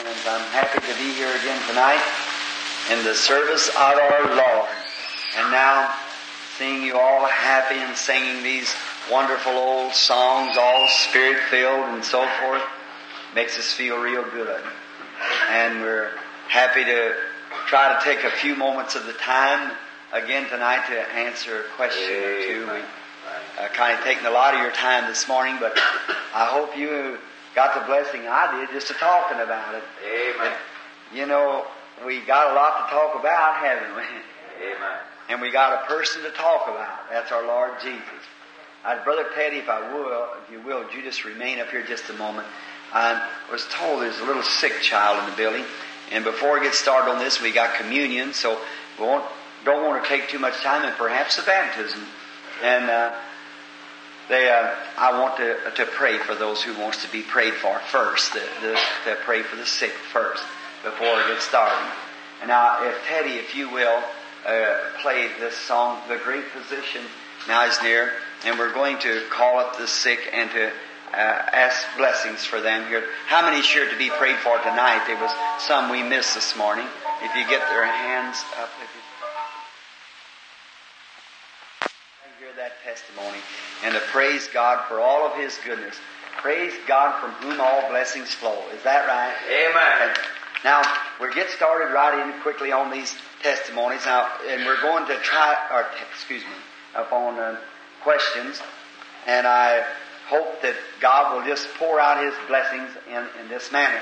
And 0.00 0.28
I'm 0.28 0.46
happy 0.52 0.80
to 0.80 0.98
be 0.98 1.12
here 1.12 1.28
again 1.28 1.60
tonight 1.68 2.00
in 2.90 3.04
the 3.04 3.14
service 3.14 3.68
of 3.68 3.76
our 3.76 4.34
Lord. 4.34 4.68
And 5.36 5.52
now, 5.52 5.94
seeing 6.56 6.82
you 6.82 6.98
all 6.98 7.26
happy 7.26 7.74
and 7.74 7.94
singing 7.94 8.42
these 8.42 8.74
wonderful 9.12 9.52
old 9.52 9.92
songs, 9.92 10.56
all 10.58 10.88
spirit 10.88 11.38
filled 11.50 11.84
and 11.90 12.02
so 12.02 12.26
forth, 12.40 12.62
makes 13.34 13.58
us 13.58 13.74
feel 13.74 13.98
real 13.98 14.24
good. 14.30 14.62
And 15.50 15.82
we're 15.82 16.12
happy 16.48 16.82
to 16.82 17.14
try 17.66 17.92
to 17.92 18.02
take 18.02 18.24
a 18.24 18.30
few 18.30 18.56
moments 18.56 18.94
of 18.94 19.04
the 19.04 19.12
time 19.12 19.76
again 20.14 20.48
tonight 20.48 20.86
to 20.86 20.98
answer 21.12 21.60
a 21.60 21.64
question 21.76 22.10
or 22.10 22.42
two. 22.42 22.60
We 22.72 22.80
uh, 23.62 23.68
kind 23.74 23.98
of 23.98 24.02
taken 24.02 24.24
a 24.24 24.30
lot 24.30 24.54
of 24.54 24.60
your 24.60 24.72
time 24.72 25.08
this 25.08 25.28
morning, 25.28 25.58
but 25.60 25.78
I 26.34 26.46
hope 26.46 26.74
you 26.74 27.18
got 27.54 27.74
the 27.74 27.86
blessing 27.86 28.22
I 28.28 28.60
did 28.60 28.70
just 28.70 28.88
to 28.88 28.94
talking 28.94 29.40
about 29.40 29.74
it. 29.74 29.82
Amen. 30.04 30.52
You 31.12 31.26
know, 31.26 31.66
we 32.06 32.20
got 32.20 32.52
a 32.52 32.54
lot 32.54 32.86
to 32.86 32.94
talk 32.94 33.18
about, 33.18 33.56
haven't 33.56 33.96
we? 33.96 34.02
Amen. 34.02 34.98
And 35.28 35.40
we 35.40 35.50
got 35.50 35.82
a 35.82 35.86
person 35.86 36.22
to 36.22 36.30
talk 36.30 36.68
about. 36.68 37.10
That's 37.10 37.32
our 37.32 37.46
Lord 37.46 37.72
Jesus. 37.82 38.02
Uh, 38.84 39.02
Brother 39.04 39.26
Teddy, 39.34 39.58
if 39.58 39.68
I 39.68 39.92
will, 39.92 40.28
if 40.42 40.50
you 40.50 40.60
will, 40.62 40.84
would 40.84 40.94
you 40.94 41.02
just 41.02 41.24
remain 41.24 41.60
up 41.60 41.68
here 41.68 41.84
just 41.84 42.08
a 42.08 42.14
moment? 42.14 42.46
I 42.92 43.28
was 43.52 43.66
told 43.70 44.02
there's 44.02 44.18
a 44.18 44.24
little 44.24 44.42
sick 44.42 44.80
child 44.80 45.22
in 45.22 45.30
the 45.30 45.36
building, 45.36 45.64
and 46.10 46.24
before 46.24 46.54
we 46.54 46.64
get 46.64 46.74
started 46.74 47.10
on 47.10 47.18
this, 47.18 47.40
we 47.40 47.52
got 47.52 47.76
communion, 47.76 48.32
so 48.32 48.58
we 48.98 49.04
won't, 49.04 49.24
don't 49.64 49.86
want 49.86 50.02
to 50.02 50.08
take 50.08 50.28
too 50.28 50.38
much 50.38 50.54
time, 50.62 50.84
and 50.84 50.96
perhaps 50.96 51.36
the 51.36 51.42
baptism. 51.42 52.00
And 52.62 52.90
uh, 52.90 53.14
they, 54.30 54.48
uh, 54.48 54.74
I 54.96 55.20
want 55.20 55.36
to, 55.38 55.56
to 55.74 55.90
pray 55.90 56.16
for 56.18 56.36
those 56.36 56.62
who 56.62 56.72
wants 56.78 57.04
to 57.04 57.10
be 57.10 57.20
prayed 57.22 57.54
for 57.54 57.78
first, 57.90 58.32
the, 58.32 58.42
the, 58.62 58.78
to 59.04 59.16
pray 59.24 59.42
for 59.42 59.56
the 59.56 59.66
sick 59.66 59.90
first 59.90 60.42
before 60.84 61.16
we 61.16 61.22
get 61.24 61.42
started. 61.42 61.84
And 62.40 62.48
now, 62.48 62.88
if 62.88 62.94
Teddy, 63.06 63.32
if 63.32 63.54
you 63.56 63.68
will, 63.70 64.02
uh, 64.46 64.78
play 65.02 65.28
this 65.38 65.56
song, 65.56 66.00
"The 66.08 66.16
Great 66.16 66.44
Physician," 66.44 67.02
now 67.48 67.66
is 67.66 67.76
near, 67.82 68.12
and 68.44 68.58
we're 68.58 68.72
going 68.72 68.98
to 69.00 69.22
call 69.30 69.58
up 69.58 69.76
the 69.76 69.86
sick 69.86 70.20
and 70.32 70.50
to 70.52 70.68
uh, 70.68 70.72
ask 71.12 71.84
blessings 71.98 72.44
for 72.44 72.60
them 72.60 72.88
here. 72.88 73.04
How 73.26 73.42
many 73.42 73.62
sure 73.62 73.90
to 73.90 73.98
be 73.98 74.08
prayed 74.10 74.36
for 74.36 74.56
tonight? 74.58 75.04
There 75.06 75.20
was 75.20 75.32
some 75.58 75.90
we 75.90 76.02
missed 76.02 76.34
this 76.34 76.56
morning. 76.56 76.86
If 77.22 77.34
you 77.34 77.44
get 77.50 77.68
their 77.68 77.84
hands 77.84 78.42
up, 78.58 78.70
if 78.80 78.88
you 78.94 79.00
hear 82.46 82.56
that 82.56 82.79
testimony 82.90 83.38
and 83.84 83.94
to 83.94 84.00
praise 84.10 84.48
God 84.52 84.86
for 84.88 85.00
all 85.00 85.24
of 85.24 85.38
His 85.38 85.56
goodness. 85.64 85.94
Praise 86.38 86.72
God 86.88 87.20
from 87.20 87.30
whom 87.42 87.60
all 87.60 87.88
blessings 87.88 88.34
flow. 88.34 88.58
Is 88.74 88.82
that 88.82 89.06
right? 89.06 89.34
Amen. 89.48 90.16
Now 90.64 90.82
we'll 91.20 91.32
get 91.32 91.50
started 91.50 91.92
right 91.94 92.26
in 92.26 92.40
quickly 92.42 92.72
on 92.72 92.90
these 92.90 93.14
testimonies 93.42 94.04
now, 94.06 94.28
and 94.48 94.64
we're 94.66 94.80
going 94.80 95.06
to 95.06 95.16
try, 95.20 95.56
or 95.72 95.86
excuse 96.12 96.42
me, 96.42 96.56
upon 96.94 97.38
uh, 97.38 97.58
questions, 98.02 98.60
and 99.26 99.46
I 99.46 99.84
hope 100.28 100.60
that 100.62 100.74
God 101.00 101.36
will 101.36 101.46
just 101.46 101.68
pour 101.74 102.00
out 102.00 102.24
His 102.24 102.34
blessings 102.48 102.90
in, 103.08 103.26
in 103.40 103.48
this 103.48 103.70
manner. 103.70 104.00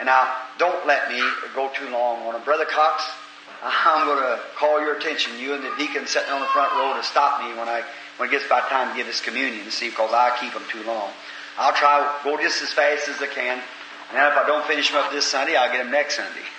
And 0.00 0.06
now, 0.06 0.34
don't 0.58 0.86
let 0.86 1.08
me 1.08 1.22
go 1.54 1.70
too 1.72 1.88
long 1.90 2.26
on 2.26 2.34
it. 2.34 2.44
Brother 2.44 2.64
Cox, 2.64 3.04
I'm 3.62 4.06
going 4.06 4.18
to 4.18 4.40
call 4.56 4.80
your 4.80 4.96
attention, 4.96 5.38
you 5.38 5.54
and 5.54 5.62
the 5.62 5.72
deacon 5.78 6.06
sitting 6.06 6.30
on 6.30 6.40
the 6.40 6.46
front 6.46 6.72
row, 6.72 6.94
to 6.96 7.02
stop 7.02 7.40
me 7.40 7.56
when 7.58 7.68
I 7.68 7.84
when 8.16 8.28
it 8.28 8.32
gets 8.32 8.46
about 8.46 8.68
time 8.68 8.90
to 8.90 8.96
give 8.96 9.06
this 9.06 9.20
communion. 9.20 9.70
See, 9.70 9.90
because 9.90 10.12
I 10.12 10.36
keep 10.40 10.52
them 10.52 10.62
too 10.70 10.82
long. 10.84 11.10
I'll 11.56 11.74
try 11.74 12.02
go 12.24 12.36
just 12.36 12.62
as 12.62 12.72
fast 12.72 13.08
as 13.08 13.20
I 13.22 13.26
can, 13.26 13.58
and 14.10 14.18
if 14.18 14.36
I 14.36 14.44
don't 14.46 14.66
finish 14.66 14.90
them 14.90 15.02
up 15.02 15.12
this 15.12 15.24
Sunday, 15.24 15.56
I'll 15.56 15.70
get 15.70 15.84
them 15.84 15.92
next 15.92 16.16
Sunday. 16.16 16.42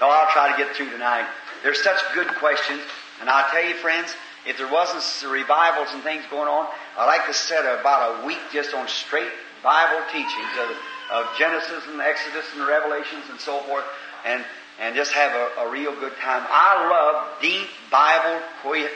no, 0.00 0.08
I'll 0.08 0.30
try 0.30 0.50
to 0.50 0.56
get 0.56 0.76
through 0.76 0.90
tonight. 0.90 1.26
There's 1.62 1.82
such 1.82 1.98
good 2.14 2.28
questions, 2.38 2.80
and 3.20 3.28
I'll 3.28 3.50
tell 3.50 3.64
you, 3.64 3.74
friends, 3.74 4.14
if 4.46 4.56
there 4.56 4.70
wasn't 4.70 5.04
revivals 5.30 5.88
and 5.92 6.02
things 6.02 6.24
going 6.30 6.48
on, 6.48 6.66
I'd 6.96 7.06
like 7.06 7.26
to 7.26 7.34
set 7.34 7.64
about 7.80 8.22
a 8.22 8.26
week 8.26 8.40
just 8.52 8.74
on 8.74 8.88
straight 8.88 9.28
Bible 9.62 10.02
teachings 10.10 10.54
of, 10.58 10.70
of 11.12 11.36
Genesis 11.36 11.84
and 11.88 12.00
Exodus 12.00 12.46
and 12.56 12.66
Revelations 12.66 13.24
and 13.28 13.38
so 13.38 13.58
forth, 13.60 13.84
and 14.24 14.44
and 14.80 14.96
just 14.96 15.12
have 15.12 15.32
a, 15.32 15.68
a 15.68 15.70
real 15.70 15.94
good 15.94 16.16
time. 16.16 16.42
I 16.48 16.88
love 16.88 17.40
deep 17.42 17.68
Bible 17.90 18.40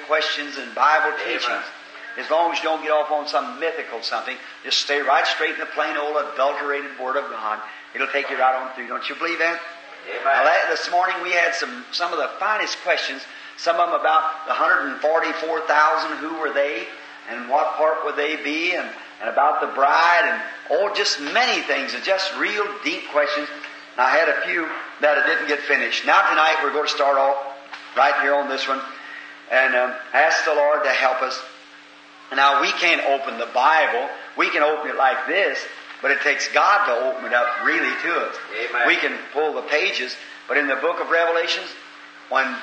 questions 0.06 0.56
and 0.56 0.74
Bible 0.74 1.16
teachings. 1.24 1.64
As 2.16 2.30
long 2.30 2.52
as 2.52 2.58
you 2.58 2.64
don't 2.64 2.82
get 2.82 2.90
off 2.90 3.10
on 3.10 3.28
some 3.28 3.60
mythical 3.60 4.00
something, 4.02 4.36
just 4.64 4.78
stay 4.78 5.00
right 5.00 5.26
straight 5.26 5.54
in 5.54 5.60
the 5.60 5.66
plain 5.66 5.96
old 5.96 6.16
adulterated 6.32 6.98
Word 6.98 7.16
of 7.16 7.28
God. 7.30 7.60
It'll 7.94 8.08
take 8.08 8.30
you 8.30 8.38
right 8.38 8.54
on 8.54 8.74
through. 8.74 8.88
Don't 8.88 9.06
you 9.08 9.14
believe 9.16 9.38
that? 9.38 9.60
Now, 10.24 10.44
that, 10.44 10.66
this 10.70 10.90
morning 10.90 11.16
we 11.22 11.32
had 11.32 11.54
some 11.54 11.84
some 11.90 12.12
of 12.12 12.18
the 12.18 12.28
finest 12.38 12.78
questions. 12.82 13.22
Some 13.56 13.76
of 13.76 13.90
them 13.90 14.00
about 14.00 14.46
the 14.46 14.52
144,000. 14.52 16.16
Who 16.18 16.38
were 16.38 16.52
they, 16.52 16.86
and 17.30 17.48
what 17.48 17.74
part 17.76 18.04
would 18.04 18.16
they 18.16 18.36
be, 18.36 18.74
and, 18.74 18.88
and 19.20 19.30
about 19.30 19.60
the 19.60 19.68
bride, 19.68 20.22
and 20.24 20.42
oh, 20.70 20.94
just 20.94 21.20
many 21.20 21.62
things. 21.62 21.94
And 21.94 22.04
just 22.04 22.34
real 22.36 22.66
deep 22.84 23.08
questions. 23.10 23.48
And 23.96 24.00
I 24.00 24.10
had 24.10 24.28
a 24.28 24.40
few 24.42 24.68
that 25.00 25.18
it 25.18 25.26
didn't 25.26 25.48
get 25.48 25.60
finished. 25.60 26.06
Now 26.06 26.28
tonight 26.28 26.60
we're 26.62 26.72
going 26.72 26.86
to 26.86 26.92
start 26.92 27.18
off 27.18 27.36
right 27.96 28.14
here 28.22 28.34
on 28.34 28.48
this 28.48 28.66
one, 28.66 28.80
and 29.50 29.74
um, 29.74 29.94
ask 30.12 30.44
the 30.44 30.54
Lord 30.54 30.84
to 30.84 30.90
help 30.90 31.22
us. 31.22 31.40
Now 32.34 32.60
we 32.60 32.70
can't 32.72 33.04
open 33.06 33.38
the 33.38 33.50
Bible. 33.54 34.08
We 34.36 34.50
can 34.50 34.62
open 34.62 34.90
it 34.90 34.96
like 34.96 35.26
this, 35.26 35.58
but 36.02 36.10
it 36.10 36.20
takes 36.22 36.50
God 36.52 36.86
to 36.86 36.92
open 37.06 37.26
it 37.26 37.32
up 37.32 37.64
really 37.64 37.94
to 38.02 38.14
us. 38.14 38.36
Amen. 38.70 38.88
We 38.88 38.96
can 38.96 39.16
pull 39.32 39.54
the 39.54 39.62
pages, 39.62 40.16
but 40.48 40.56
in 40.56 40.66
the 40.66 40.76
book 40.76 41.00
of 41.00 41.10
Revelations, 41.10 41.68
when 42.30 42.56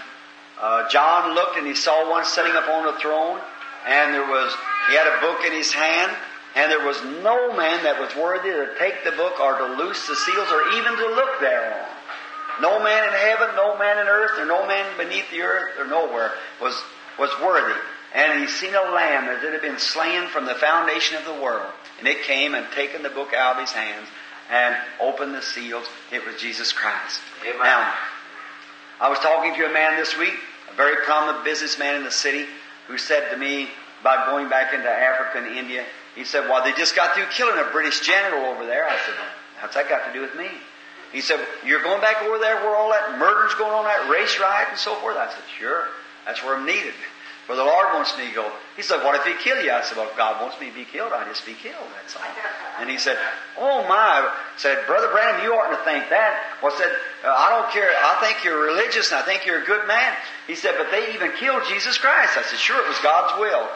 uh, 0.60 0.90
John 0.90 1.34
looked 1.34 1.58
and 1.58 1.66
he 1.66 1.76
saw 1.76 2.10
one 2.10 2.26
sitting 2.26 2.56
upon 2.56 2.88
a 2.88 3.00
throne, 3.00 3.40
and 3.88 4.14
there 4.14 4.28
was 4.28 4.54
he 4.90 4.96
had 4.96 5.08
a 5.08 5.22
book 5.22 5.44
in 5.46 5.54
his 5.54 5.72
hand, 5.72 6.12
and 6.56 6.72
there 6.72 6.86
was 6.86 7.02
no 7.24 7.56
man 7.56 7.84
that 7.84 8.00
was 8.00 8.16
worthy 8.16 8.50
to 8.50 8.76
take 8.78 9.04
the 9.04 9.12
book 9.12 9.40
or 9.40 9.58
to 9.58 9.66
loose 9.76 10.08
the 10.08 10.16
seals 10.16 10.52
or 10.52 10.74
even 10.74 10.96
to 10.98 11.08
look 11.16 11.40
thereon. 11.40 11.88
No 12.62 12.82
man 12.84 13.08
in 13.08 13.14
heaven, 13.14 13.56
no 13.56 13.78
man 13.78 13.98
in 13.98 14.08
earth, 14.08 14.40
or 14.40 14.46
no 14.46 14.66
man 14.68 14.98
beneath 14.98 15.30
the 15.32 15.42
earth, 15.42 15.80
or 15.80 15.88
nowhere 15.88 16.32
was 16.62 16.80
was 17.20 17.32
worthy. 17.42 17.80
And 18.14 18.42
he 18.42 18.48
seen 18.48 18.76
a 18.76 18.92
lamb 18.92 19.26
that 19.28 19.42
had 19.42 19.62
been 19.62 19.80
slain 19.80 20.28
from 20.28 20.46
the 20.46 20.56
foundation 20.56 21.18
of 21.18 21.26
the 21.26 21.42
world. 21.42 21.72
And 22.00 22.08
it 22.08 22.24
came 22.24 22.56
and 22.56 22.66
taken 22.74 23.04
the 23.04 23.10
book 23.10 23.34
out 23.34 23.56
of 23.56 23.62
his 23.62 23.72
hands 23.72 24.08
and 24.50 24.76
opened 25.00 25.34
the 25.34 25.42
seals. 25.42 25.86
It 26.12 26.26
was 26.26 26.36
Jesus 26.36 26.74
Christ. 26.74 27.22
Amen. 27.44 27.62
Now, 27.64 27.94
I 29.00 29.10
was 29.10 29.20
talking 29.20 29.56
to 29.56 29.70
a 29.70 29.74
man 29.74 29.96
this 29.96 30.18
week, 30.18 30.34
a 30.72 30.76
very 30.76 30.98
prominent 31.06 31.46
businessman 31.46 31.96
in 31.96 32.04
the 32.04 32.12
city, 32.12 32.46
who 32.88 32.98
said 32.98 33.32
to 33.32 33.38
me 33.38 33.70
about 34.02 34.28
going 34.28 34.50
back 34.50 34.74
into 34.74 34.90
Africa 34.90 35.38
and 35.38 35.58
India. 35.58 35.86
He 36.16 36.26
said, 36.26 36.50
Well, 36.50 36.64
they 36.64 36.74
just 36.74 36.96
got 36.96 37.16
through 37.16 37.28
killing 37.32 37.58
a 37.58 37.72
British 37.72 38.02
general 38.02 38.46
over 38.48 38.66
there. 38.66 38.88
I 38.88 38.98
said, 38.98 39.16
What's 39.62 39.76
that 39.76 39.88
got 39.88 40.06
to 40.08 40.14
do 40.14 40.22
with 40.22 40.36
me? 40.36 40.50
He 41.12 41.22
said, 41.22 41.40
You're 41.66 41.84
going 41.84 42.02
back 42.02 42.22
over 42.24 42.38
there 42.40 42.56
where 42.56 42.76
all 42.76 42.92
that 42.92 43.20
murder's 43.20 43.54
going 43.56 43.74
on, 43.74 43.86
that 43.86 44.10
race 44.10 44.40
riot 44.40 44.68
and 44.70 44.80
so 44.80 44.96
forth? 44.96 45.18
I 45.18 45.28
said, 45.28 45.44
Sure. 45.60 45.88
That's 46.26 46.44
where 46.44 46.56
I'm 46.56 46.66
needed. 46.66 46.94
Where 47.48 47.58
the 47.58 47.66
Lord 47.66 47.88
wants 47.94 48.16
me 48.18 48.30
to 48.30 48.34
go. 48.34 48.52
He 48.78 48.82
said, 48.82 49.04
What 49.04 49.16
if 49.16 49.26
He 49.26 49.34
kill 49.44 49.62
you? 49.62 49.72
I 49.72 49.82
said, 49.82 49.98
Well, 49.98 50.08
if 50.08 50.16
God 50.16 50.42
wants 50.42 50.60
me 50.62 50.70
to 50.70 50.76
be 50.76 50.86
killed, 50.86 51.12
I 51.12 51.28
just 51.28 51.46
be 51.46 51.54
killed. 51.54 51.84
That's 52.00 52.16
all. 52.16 52.24
And 52.80 52.90
he 52.90 52.98
said, 52.98 53.18
Oh 53.58 53.86
my. 53.90 54.32
Said, 54.58 54.86
Brother 54.88 55.12
Branham, 55.12 55.44
you 55.44 55.54
oughtn't 55.54 55.78
to 55.78 55.84
think 55.84 56.10
that. 56.10 56.40
Well, 56.64 56.72
said, 56.78 56.92
uh, 57.26 57.34
I 57.34 57.50
don't 57.50 57.72
care. 57.74 57.90
I 57.90 58.24
think 58.24 58.46
you're 58.46 58.62
religious 58.62 59.12
and 59.12 59.20
I 59.20 59.24
think 59.24 59.46
you're 59.46 59.64
a 59.64 59.66
good 59.66 59.88
man. 59.88 60.14
He 60.48 60.56
said, 60.56 60.76
But 60.78 60.92
they 60.92 61.14
even 61.14 61.32
killed 61.38 61.64
Jesus 61.68 61.98
Christ. 61.98 62.38
I 62.38 62.44
said, 62.44 62.60
Sure, 62.60 62.80
it 62.80 62.88
was 62.88 63.00
God's 63.00 63.40
will. 63.40 63.68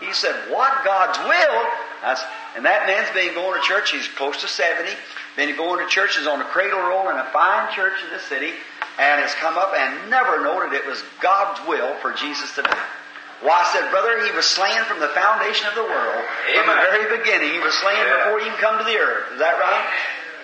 He 0.00 0.12
said, 0.12 0.34
What 0.52 0.84
God's 0.84 1.18
will? 1.18 1.58
I 2.04 2.14
said, 2.14 2.28
and 2.56 2.64
that 2.66 2.86
man's 2.86 3.10
been 3.10 3.34
going 3.34 3.60
to 3.60 3.66
church. 3.66 3.90
He's 3.90 4.06
close 4.08 4.40
to 4.42 4.48
70. 4.48 4.90
Been 5.36 5.56
going 5.56 5.84
to 5.84 5.90
churches 5.90 6.26
on 6.26 6.40
a 6.40 6.44
cradle 6.44 6.78
roll 6.80 7.10
in 7.10 7.16
a 7.16 7.26
fine 7.32 7.72
church 7.74 7.94
in 8.04 8.10
the 8.10 8.20
city. 8.20 8.52
And 8.98 9.20
has 9.20 9.34
come 9.34 9.58
up 9.58 9.74
and 9.74 10.08
never 10.08 10.42
noted 10.42 10.72
it 10.72 10.86
was 10.86 11.02
God's 11.20 11.58
will 11.66 11.94
for 11.98 12.12
Jesus 12.12 12.54
to 12.54 12.62
die. 12.62 12.86
Well, 13.42 13.50
I 13.52 13.66
said, 13.74 13.90
brother, 13.90 14.24
he 14.24 14.30
was 14.30 14.46
slain 14.46 14.78
from 14.86 15.00
the 15.00 15.08
foundation 15.08 15.66
of 15.66 15.74
the 15.74 15.82
world. 15.82 16.22
From 16.54 16.66
the 16.70 16.78
very 16.78 17.18
beginning. 17.18 17.50
He 17.50 17.58
was 17.58 17.74
slain 17.74 17.98
Yeah. 17.98 18.22
before 18.22 18.38
he 18.38 18.46
even 18.46 18.58
come 18.58 18.78
to 18.78 18.84
the 18.84 18.96
earth. 18.96 19.32
Is 19.34 19.38
that 19.40 19.58
right? 19.58 19.84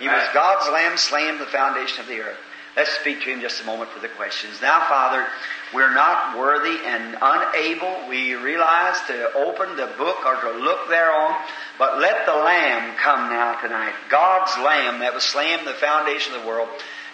He 0.00 0.09
was 0.09 0.23
God's 0.35 0.69
lamb 0.70 0.97
slain 0.99 1.38
from 1.38 1.47
the 1.47 1.53
foundation 1.55 2.00
of 2.00 2.09
the 2.09 2.20
earth. 2.20 2.38
Let's 2.76 2.90
speak 3.00 3.22
to 3.22 3.31
him 3.31 3.40
just 3.40 3.61
a 3.61 3.67
moment 3.67 3.90
for 3.90 4.00
the 4.00 4.08
questions. 4.08 4.61
Now, 4.62 4.87
Father, 4.88 5.26
we're 5.75 5.93
not 5.93 6.38
worthy 6.38 6.78
and 6.87 7.17
unable, 7.20 8.08
we 8.08 8.34
realize, 8.34 8.96
to 9.08 9.32
open 9.34 9.76
the 9.76 9.90
book 9.99 10.25
or 10.25 10.40
to 10.40 10.58
look 10.58 10.88
thereon, 10.88 11.34
but 11.78 11.99
let 11.99 12.26
the 12.26 12.34
Lamb 12.34 12.96
come 12.96 13.28
now 13.28 13.61
tonight. 13.61 13.94
God's 14.08 14.56
Lamb 14.58 15.00
that 15.00 15.14
was 15.14 15.25
slain 15.25 15.64
the 15.64 15.75
foundation 15.75 16.34
of 16.34 16.43
the 16.43 16.49
world. 16.49 16.69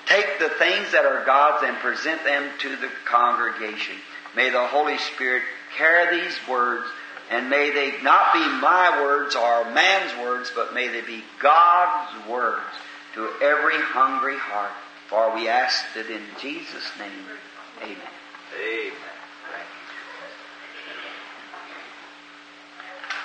Take 0.06 0.38
the 0.38 0.50
things 0.50 0.92
that 0.92 1.06
are 1.06 1.24
God's 1.24 1.64
and 1.66 1.76
present 1.78 2.22
them 2.24 2.50
to 2.60 2.76
the 2.76 2.90
congregation. 3.06 3.96
May 4.36 4.50
the 4.50 4.66
Holy 4.66 4.98
Spirit 4.98 5.42
carry 5.76 6.20
these 6.20 6.36
words, 6.48 6.84
and 7.30 7.48
may 7.48 7.70
they 7.70 8.02
not 8.02 8.34
be 8.34 8.40
my 8.40 9.00
words 9.02 9.34
or 9.34 9.70
man's 9.72 10.12
words, 10.22 10.52
but 10.54 10.74
may 10.74 10.88
they 10.88 11.00
be 11.00 11.24
God's 11.40 12.28
words 12.28 12.62
to 13.14 13.30
every 13.42 13.80
hungry 13.80 14.36
heart. 14.36 14.70
For 15.08 15.34
we 15.34 15.48
ask 15.48 15.84
it 15.96 16.10
in 16.10 16.22
Jesus' 16.40 16.90
name. 16.98 17.12
Amen. 17.82 17.96
Amen. 18.60 18.92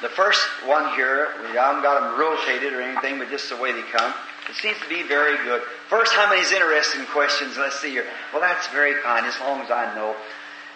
The 0.02 0.10
first 0.10 0.42
one 0.66 0.96
here, 0.96 1.30
we 1.44 1.56
haven't 1.56 1.84
got 1.84 2.02
them 2.02 2.20
rotated 2.20 2.74
or 2.74 2.82
anything, 2.82 3.20
but 3.20 3.30
just 3.30 3.50
the 3.50 3.58
way 3.58 3.72
they 3.72 3.84
come. 3.84 4.14
It 4.50 4.56
seems 4.56 4.78
to 4.80 4.90
be 4.90 5.04
very 5.04 5.38
good. 5.46 5.62
First, 5.90 6.14
how 6.14 6.28
many's 6.28 6.52
interested 6.52 7.02
in 7.02 7.06
questions? 7.08 7.56
Let's 7.56 7.80
see 7.80 7.92
here. 7.92 8.06
Well, 8.34 8.42
that's 8.42 8.68
very 8.70 8.96
fine, 9.02 9.26
as 9.26 9.40
long 9.40 9.62
as 9.62 9.70
I 9.70 9.94
know. 9.94 10.16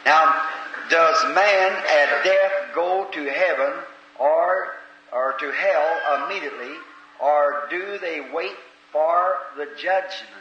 Now, 0.05 0.43
does 0.89 1.23
man 1.33 1.71
at 1.71 2.23
death 2.23 2.51
go 2.75 3.09
to 3.11 3.25
heaven 3.25 3.73
or 4.19 4.67
or 5.11 5.33
to 5.39 5.51
hell 5.51 6.25
immediately, 6.25 6.75
or 7.21 7.67
do 7.69 7.97
they 7.99 8.29
wait 8.33 8.55
for 8.91 9.35
the 9.55 9.65
judgment? 9.77 10.34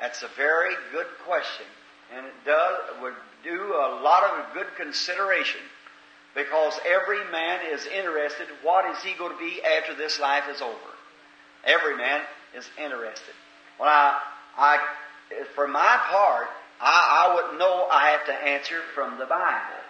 That's 0.00 0.22
a 0.22 0.28
very 0.36 0.74
good 0.92 1.06
question, 1.26 1.66
and 2.14 2.26
it 2.26 2.32
does 2.44 2.78
would 3.00 3.14
do 3.44 3.74
a 3.74 4.00
lot 4.02 4.24
of 4.24 4.54
good 4.54 4.66
consideration 4.76 5.60
because 6.34 6.78
every 6.86 7.24
man 7.30 7.60
is 7.70 7.86
interested. 7.86 8.46
What 8.62 8.84
is 8.90 9.02
he 9.02 9.14
going 9.14 9.32
to 9.32 9.38
be 9.38 9.62
after 9.62 9.94
this 9.94 10.18
life 10.18 10.44
is 10.50 10.60
over? 10.60 10.74
Every 11.64 11.96
man 11.96 12.22
is 12.56 12.68
interested. 12.78 13.34
Well, 13.78 13.88
I, 13.88 14.18
I 14.56 14.78
for 15.54 15.66
my 15.66 15.98
part, 16.10 16.48
I, 16.80 17.28
I 17.28 17.34
wouldn't 17.34 17.58
know. 17.58 17.86
I 17.90 18.10
have 18.10 18.26
to 18.26 18.32
answer 18.32 18.80
from 18.94 19.18
the 19.18 19.26
Bible. 19.26 19.80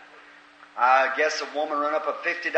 I 0.76 1.12
guess 1.16 1.40
a 1.40 1.56
woman 1.56 1.78
run 1.78 1.94
up 1.94 2.06
a 2.06 2.28
$50 2.28 2.42
t- 2.42 2.50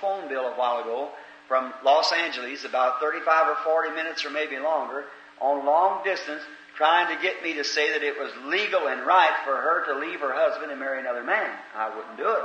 phone 0.00 0.28
bill 0.28 0.46
a 0.46 0.52
while 0.52 0.82
ago 0.82 1.08
from 1.48 1.72
Los 1.84 2.12
Angeles, 2.12 2.64
about 2.64 3.00
35 3.00 3.48
or 3.48 3.56
40 3.64 3.90
minutes 3.94 4.24
or 4.24 4.30
maybe 4.30 4.58
longer, 4.58 5.04
on 5.40 5.64
long 5.64 6.02
distance, 6.04 6.42
trying 6.76 7.14
to 7.14 7.22
get 7.22 7.42
me 7.42 7.54
to 7.54 7.64
say 7.64 7.92
that 7.92 8.02
it 8.02 8.18
was 8.18 8.30
legal 8.44 8.88
and 8.88 9.06
right 9.06 9.34
for 9.44 9.56
her 9.56 9.84
to 9.86 9.98
leave 9.98 10.20
her 10.20 10.32
husband 10.32 10.70
and 10.70 10.78
marry 10.78 11.00
another 11.00 11.24
man. 11.24 11.50
I 11.74 11.94
wouldn't 11.94 12.16
do 12.16 12.28
it. 12.28 12.44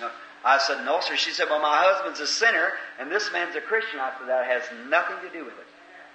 No. 0.00 0.10
I 0.44 0.58
said, 0.58 0.84
no, 0.84 1.00
sir. 1.00 1.16
She 1.16 1.30
said, 1.30 1.46
well, 1.48 1.60
my 1.60 1.82
husband's 1.82 2.20
a 2.20 2.26
sinner 2.26 2.72
and 2.98 3.10
this 3.10 3.30
man's 3.32 3.56
a 3.56 3.60
Christian. 3.60 4.00
I 4.00 4.12
said, 4.18 4.28
that 4.28 4.46
has 4.46 4.62
nothing 4.88 5.16
to 5.26 5.32
do 5.32 5.44
with 5.44 5.54
it. 5.54 5.66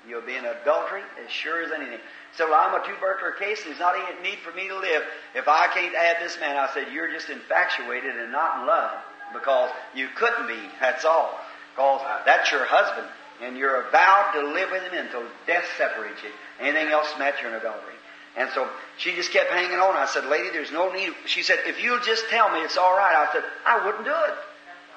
You'll 0.07 0.25
be 0.25 0.35
in 0.35 0.45
adultery 0.45 1.01
as 1.23 1.29
sure 1.31 1.63
as 1.63 1.71
anything. 1.71 1.99
So 2.37 2.49
well, 2.49 2.59
I'm 2.61 2.79
a 2.79 2.85
two-burglar 2.85 3.33
case, 3.39 3.59
and 3.63 3.71
there's 3.71 3.79
not 3.79 3.95
any 3.95 4.29
need 4.29 4.39
for 4.39 4.53
me 4.53 4.67
to 4.69 4.79
live. 4.79 5.03
If 5.35 5.47
I 5.47 5.67
can't 5.67 5.93
have 5.95 6.17
this 6.21 6.39
man, 6.39 6.55
I 6.55 6.69
said, 6.73 6.93
you're 6.93 7.11
just 7.11 7.29
infatuated 7.29 8.15
and 8.15 8.31
not 8.31 8.61
in 8.61 8.67
love. 8.67 8.91
Because 9.33 9.69
you 9.93 10.07
couldn't 10.15 10.47
be, 10.47 10.59
that's 10.79 11.03
all. 11.03 11.37
Because 11.75 12.01
that's 12.25 12.51
your 12.51 12.63
husband, 12.63 13.07
and 13.43 13.57
you're 13.57 13.91
vowed 13.91 14.31
to 14.35 14.47
live 14.53 14.71
with 14.71 14.83
him 14.83 14.93
until 14.93 15.23
death 15.45 15.65
separates 15.77 16.23
you. 16.23 16.31
Anything 16.59 16.89
else 16.89 17.11
that, 17.19 17.35
you're 17.41 17.51
in 17.51 17.57
adultery. 17.57 17.93
And 18.37 18.49
so 18.53 18.69
she 18.97 19.15
just 19.15 19.31
kept 19.31 19.51
hanging 19.51 19.79
on. 19.79 19.95
I 19.95 20.05
said, 20.05 20.25
lady, 20.25 20.49
there's 20.51 20.71
no 20.71 20.91
need. 20.91 21.13
She 21.25 21.41
said, 21.41 21.57
if 21.65 21.81
you'll 21.81 21.99
just 21.99 22.29
tell 22.29 22.51
me 22.51 22.59
it's 22.59 22.77
all 22.77 22.95
right. 22.95 23.15
I 23.15 23.31
said, 23.33 23.43
I 23.65 23.85
wouldn't 23.85 24.05
do 24.05 24.11
it. 24.13 24.35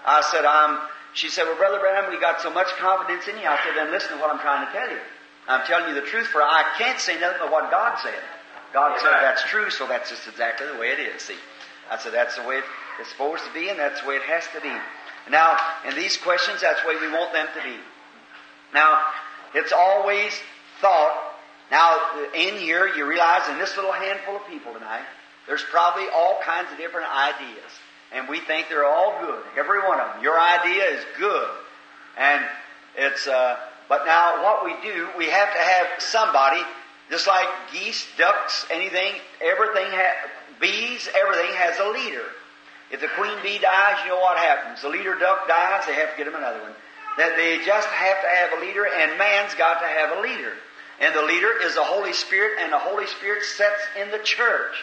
I 0.05 0.21
said, 0.31 0.45
I'm, 0.45 0.79
she 1.15 1.29
said, 1.29 1.45
well, 1.45 1.57
Brother 1.57 1.81
Branham, 1.81 2.11
we 2.11 2.21
got 2.21 2.41
so 2.41 2.51
much 2.53 2.69
confidence 2.79 3.29
in 3.29 3.37
you. 3.37 3.49
I 3.49 3.59
said, 3.65 3.77
then 3.77 3.91
listen 3.91 4.12
to 4.12 4.19
what 4.19 4.31
I'm 4.31 4.41
trying 4.41 4.67
to 4.67 4.73
tell 4.73 4.91
you. 4.91 5.01
I'm 5.49 5.67
telling 5.67 5.89
you 5.89 6.01
the 6.01 6.07
truth, 6.07 6.29
for 6.29 6.43
I 6.43 6.65
can't 6.79 7.01
say 7.01 7.19
nothing 7.19 7.39
but 7.41 7.51
what 7.51 7.71
God 7.71 7.99
said. 8.03 8.21
God 8.73 8.93
Amen. 8.93 9.01
said 9.01 9.13
that's 9.23 9.43
true, 9.45 9.71
so 9.71 9.89
that's 9.89 10.11
just 10.11 10.29
exactly 10.29 10.67
the 10.67 10.79
way 10.79 10.89
it 10.89 11.01
is. 11.01 11.23
See, 11.23 11.35
I 11.91 11.99
said 11.99 12.13
that's 12.13 12.37
the 12.37 12.47
way 12.47 12.61
it's 13.01 13.11
supposed 13.11 13.45
to 13.45 13.53
be, 13.53 13.69
and 13.69 13.79
that's 13.79 14.01
the 14.03 14.09
way 14.09 14.17
it 14.17 14.23
has 14.23 14.45
to 14.55 14.61
be. 14.61 14.73
Now, 15.29 15.56
in 15.89 15.97
these 15.97 16.17
questions, 16.17 16.61
that's 16.61 16.83
the 16.83 16.89
way 16.89 16.95
we 17.01 17.11
want 17.11 17.33
them 17.33 17.47
to 17.56 17.63
be. 17.63 17.77
Now, 18.73 19.01
it's 19.55 19.73
always 19.73 20.33
thought. 20.81 21.30
Now, 21.70 21.99
in 22.34 22.56
here, 22.56 22.88
you 22.96 23.06
realize 23.06 23.49
in 23.49 23.58
this 23.58 23.76
little 23.76 23.93
handful 23.93 24.37
of 24.37 24.46
people 24.49 24.72
tonight, 24.72 25.05
there's 25.46 25.62
probably 25.62 26.08
all 26.08 26.40
kinds 26.44 26.70
of 26.72 26.78
different 26.78 27.08
ideas, 27.08 27.70
and 28.12 28.28
we 28.28 28.40
think 28.40 28.69
they're 28.69 28.87
all 28.87 29.20
good. 29.20 29.43
Every 29.56 29.81
one 29.81 30.00
of 30.00 30.14
them. 30.14 30.22
Your 30.22 30.38
idea 30.38 30.84
is 30.84 31.05
good, 31.19 31.49
and 32.19 32.44
it's. 32.96 33.26
Uh, 33.26 33.56
but 33.88 34.06
now, 34.06 34.43
what 34.44 34.64
we 34.64 34.75
do, 34.82 35.08
we 35.19 35.26
have 35.26 35.52
to 35.52 35.61
have 35.61 35.87
somebody, 35.99 36.62
just 37.11 37.26
like 37.26 37.49
geese, 37.72 38.06
ducks, 38.17 38.67
anything, 38.70 39.14
everything, 39.40 39.90
ha- 39.90 40.31
bees, 40.61 41.08
everything 41.19 41.52
has 41.55 41.78
a 41.81 41.88
leader. 41.88 42.26
If 42.90 43.00
the 43.00 43.08
queen 43.17 43.37
bee 43.43 43.58
dies, 43.58 43.99
you 44.05 44.11
know 44.11 44.20
what 44.20 44.38
happens. 44.38 44.82
The 44.82 44.88
leader 44.88 45.17
duck 45.19 45.46
dies, 45.46 45.87
they 45.87 45.94
have 45.94 46.11
to 46.12 46.17
get 46.17 46.26
him 46.26 46.34
another 46.34 46.61
one. 46.61 46.75
That 47.17 47.37
they 47.37 47.64
just 47.64 47.88
have 47.88 48.22
to 48.22 48.28
have 48.28 48.58
a 48.58 48.64
leader, 48.64 48.87
and 48.87 49.19
man's 49.19 49.55
got 49.55 49.81
to 49.81 49.87
have 49.87 50.19
a 50.19 50.20
leader. 50.20 50.55
And 51.00 51.14
the 51.14 51.23
leader 51.23 51.50
is 51.62 51.75
the 51.75 51.85
Holy 51.85 52.12
Spirit, 52.12 52.58
and 52.61 52.73
the 52.73 52.79
Holy 52.79 53.06
Spirit 53.06 53.43
sets 53.44 53.81
in 54.00 54.11
the 54.11 54.19
church. 54.19 54.75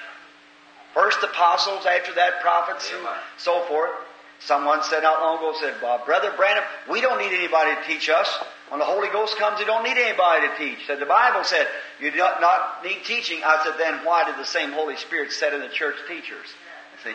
First 0.94 1.20
apostles, 1.22 1.86
after 1.86 2.14
that 2.16 2.42
prophets, 2.42 2.92
and 2.92 3.08
so 3.38 3.62
forth. 3.68 3.92
Someone 4.40 4.84
said 4.84 5.02
not 5.02 5.22
long 5.22 5.38
ago, 5.38 5.54
said, 5.60 5.76
well, 5.82 6.04
Brother 6.06 6.32
Branham, 6.36 6.64
we 6.90 7.02
don't 7.02 7.20
need 7.20 7.36
anybody 7.36 7.76
to 7.76 7.88
teach 7.88 8.10
us. 8.10 8.28
When 8.70 8.80
the 8.80 8.86
Holy 8.86 9.08
Ghost 9.10 9.38
comes, 9.38 9.60
you 9.60 9.66
don't 9.66 9.84
need 9.84 9.98
anybody 9.98 10.48
to 10.48 10.58
teach. 10.58 10.86
Said 10.86 11.00
the 11.00 11.06
Bible 11.06 11.44
said 11.44 11.68
you 12.00 12.12
do 12.12 12.18
not, 12.18 12.42
not 12.42 12.84
need 12.84 13.00
teaching. 13.06 13.42
I 13.44 13.64
said, 13.64 13.76
then 13.80 14.06
why 14.06 14.26
did 14.26 14.38
the 14.38 14.46
same 14.46 14.74
Holy 14.74 14.98
Spirit 14.98 15.32
set 15.32 15.54
in 15.54 15.62
the 15.62 15.70
church 15.70 15.96
teachers? 16.08 16.46
See, 17.04 17.14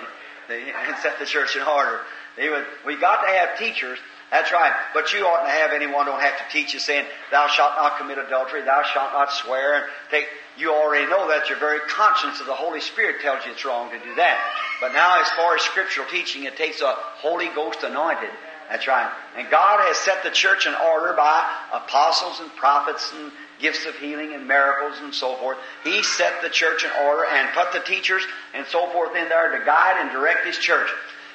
they 0.48 0.72
set 1.02 1.19
the 1.19 1.26
church 1.26 1.55
in 1.55 1.62
order. 1.62 2.00
They 2.37 2.48
would, 2.48 2.64
we 2.87 2.96
got 2.96 3.22
to 3.22 3.28
have 3.28 3.58
teachers. 3.58 3.98
That's 4.32 4.50
right. 4.50 4.73
But 4.94 5.12
you 5.12 5.25
oughtn't 5.26 5.46
to 5.46 5.52
have 5.52 5.73
anyone 5.73 6.06
don't 6.06 6.20
have 6.20 6.37
to 6.38 6.44
teach 6.50 6.73
you 6.75 6.81
saying, 6.81 7.06
"Thou 7.31 7.46
shalt 7.46 7.76
not 7.76 7.99
commit 7.99 8.19
adultery. 8.19 8.62
Thou 8.62 8.82
shalt 8.82 9.12
not 9.12 9.32
swear." 9.32 9.75
And 9.75 9.84
take. 10.11 10.29
You 10.56 10.75
already 10.75 11.06
know 11.06 11.29
that. 11.29 11.49
Your 11.49 11.58
very 11.58 11.81
conscience 11.81 12.40
of 12.40 12.46
the 12.46 12.55
Holy 12.55 12.81
Spirit 12.81 13.20
tells 13.23 13.44
you 13.46 13.52
it's 13.52 13.64
wrong 13.64 13.90
to 13.90 13.99
do 13.99 14.14
that. 14.17 14.38
But 14.81 14.93
now, 14.93 15.20
as 15.20 15.31
far 15.32 15.55
as 15.55 15.62
scriptural 15.62 16.06
teaching, 16.08 16.44
it 16.44 16.56
takes 16.56 16.81
a 16.81 16.93
Holy 16.93 17.49
Ghost 17.49 17.84
anointed 17.84 18.31
that's 18.73 18.87
right. 18.87 19.12
And 19.37 19.50
God 19.50 19.81
has 19.81 19.99
set 19.99 20.23
the 20.23 20.31
church 20.31 20.67
in 20.67 20.75
order 20.75 21.12
by 21.12 21.46
apostles 21.75 22.40
and 22.40 22.50
prophets 22.56 23.12
and 23.12 23.31
gifts 23.61 23.84
of 23.84 23.94
healing 23.96 24.32
and 24.32 24.49
miracles 24.49 24.99
and 25.02 25.14
so 25.14 25.37
forth. 25.37 25.58
He 25.84 26.02
set 26.02 26.40
the 26.40 26.49
church 26.49 26.82
in 26.82 26.90
order 27.05 27.26
and 27.26 27.52
put 27.52 27.73
the 27.73 27.81
teachers 27.81 28.23
and 28.55 28.67
so 28.67 28.87
forth 28.88 29.14
in 29.14 29.29
there 29.29 29.58
to 29.58 29.64
guide 29.67 30.00
and 30.00 30.11
direct 30.11 30.46
His 30.46 30.56
church. 30.56 30.88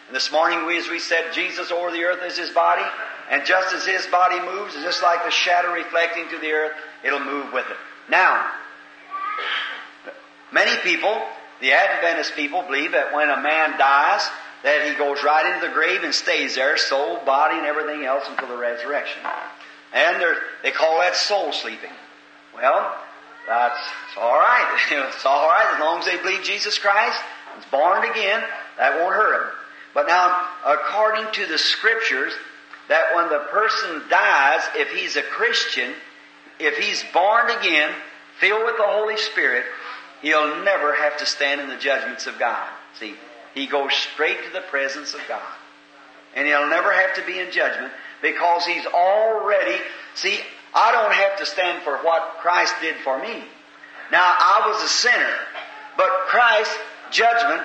And 0.07 0.15
this 0.15 0.31
morning, 0.31 0.65
we, 0.65 0.77
as 0.77 0.89
we 0.89 1.00
said, 1.00 1.33
Jesus 1.33 1.71
over 1.71 1.92
the 1.92 2.04
earth 2.04 2.24
is 2.24 2.38
His 2.38 2.50
body. 2.50 2.83
And 3.30 3.45
just 3.45 3.74
as 3.74 3.86
His 3.86 4.07
body 4.07 4.39
moves, 4.39 4.74
just 4.75 5.04
like 5.04 5.24
the 5.25 5.31
shadow 5.31 5.74
reflecting 5.74 6.30
to 6.30 6.38
the 6.39 6.51
earth, 6.51 6.74
it'll 7.04 7.19
move 7.19 7.51
with 7.51 7.65
it. 7.69 7.77
Now, 8.09 8.50
many 10.52 10.80
people, 10.81 11.21
the 11.59 11.73
Adventist 11.73 12.35
people, 12.35 12.61
believe 12.64 12.94
that 12.94 13.14
when 13.14 13.30
a 13.30 13.42
man 13.42 13.78
dies, 13.78 14.28
that 14.64 14.87
he 14.87 14.97
goes 14.97 15.23
right 15.23 15.45
into 15.54 15.68
the 15.68 15.73
grave 15.73 16.04
and 16.04 16.14
stays 16.14 16.56
there, 16.56 16.78
soul, 16.78 17.19
body, 17.26 17.57
and 17.57 17.68
everything 17.68 18.06
else 18.06 18.23
until 18.28 18.47
the 18.47 18.57
resurrection. 18.57 19.21
And 19.94 20.23
they 20.64 20.71
call 20.71 20.99
that 20.99 21.16
soul 21.16 21.52
sleeping. 21.52 21.92
Well, 22.56 22.97
that's 23.47 23.80
it's 24.09 24.18
all 24.18 24.35
right. 24.35 24.80
it's 25.16 25.26
all 25.26 25.47
right 25.47 25.73
as 25.73 25.80
long 25.80 25.99
as 25.99 26.06
they 26.06 26.18
believe 26.18 26.44
Jesus 26.44 26.78
Christ 26.80 27.19
is 27.57 27.66
born 27.66 28.09
again. 28.09 28.44
That 28.78 28.99
won't 28.99 29.16
hurt 29.16 29.40
them. 29.40 29.56
But 29.97 30.06
now, 30.06 30.47
according 30.63 31.25
to 31.31 31.47
the 31.47 31.57
scriptures, 31.57 32.31
that 32.87 33.16
when 33.16 33.30
the 33.30 33.47
person 33.49 34.04
dies, 34.11 34.61
if 34.75 34.92
he's 34.92 35.16
a 35.16 35.23
Christian, 35.23 35.92
if 36.59 36.77
he's 36.77 37.04
born 37.11 37.49
again, 37.49 37.92
filled 38.39 38.63
with 38.63 38.77
the 38.77 38.83
Holy 38.85 39.18
Spirit, 39.18 39.66
he'll 40.21 40.63
never 40.63 40.94
have 40.94 41.18
to 41.18 41.25
stand 41.25 41.61
in 41.61 41.68
the 41.68 41.77
judgments 41.77 42.27
of 42.27 42.37
God. 42.37 42.69
See, 42.99 43.16
he 43.56 43.66
goes 43.66 43.92
straight 43.95 44.37
to 44.44 44.54
the 44.54 44.61
presence 44.69 45.16
of 45.16 45.21
God. 45.27 45.42
And 46.35 46.47
he'll 46.47 46.69
never 46.69 46.94
have 46.94 47.16
to 47.16 47.25
be 47.25 47.39
in 47.39 47.49
judgment 47.51 47.92
because 48.21 48.68
he's 48.68 48.85
already, 48.85 49.81
see, 50.13 50.39
I 50.75 50.92
don't 50.92 51.11
have 51.11 51.39
to 51.39 51.45
stand 51.47 51.81
for 51.81 51.97
what 52.04 52.37
Christ 52.42 52.75
did 52.81 52.97
for 52.97 53.18
me. 53.19 53.44
Now, 54.11 54.21
I 54.21 54.71
was 54.71 54.83
a 54.83 54.87
sinner, 54.89 55.35
but 55.97 56.07
Christ's 56.27 56.77
judgment, 57.09 57.63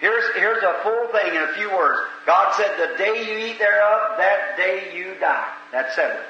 here's, 0.00 0.24
here's 0.34 0.62
a 0.62 0.80
full 0.82 1.08
thing 1.12 1.34
in 1.34 1.42
a 1.42 1.52
few 1.54 1.70
words. 1.70 2.00
God 2.26 2.54
said, 2.56 2.76
the 2.76 2.98
day 2.98 3.24
you 3.24 3.46
eat 3.46 3.58
thereof, 3.58 4.18
that 4.18 4.56
day 4.56 4.96
you 4.96 5.14
die. 5.20 5.48
That's 5.72 5.94
settled. 5.94 6.24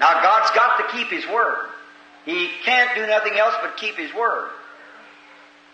Now, 0.00 0.22
God's 0.22 0.50
got 0.50 0.78
to 0.78 0.96
keep 0.96 1.08
His 1.08 1.26
word. 1.28 1.68
He 2.24 2.50
can't 2.64 2.94
do 2.94 3.06
nothing 3.06 3.34
else 3.34 3.54
but 3.62 3.76
keep 3.76 3.96
His 3.96 4.12
word. 4.14 4.50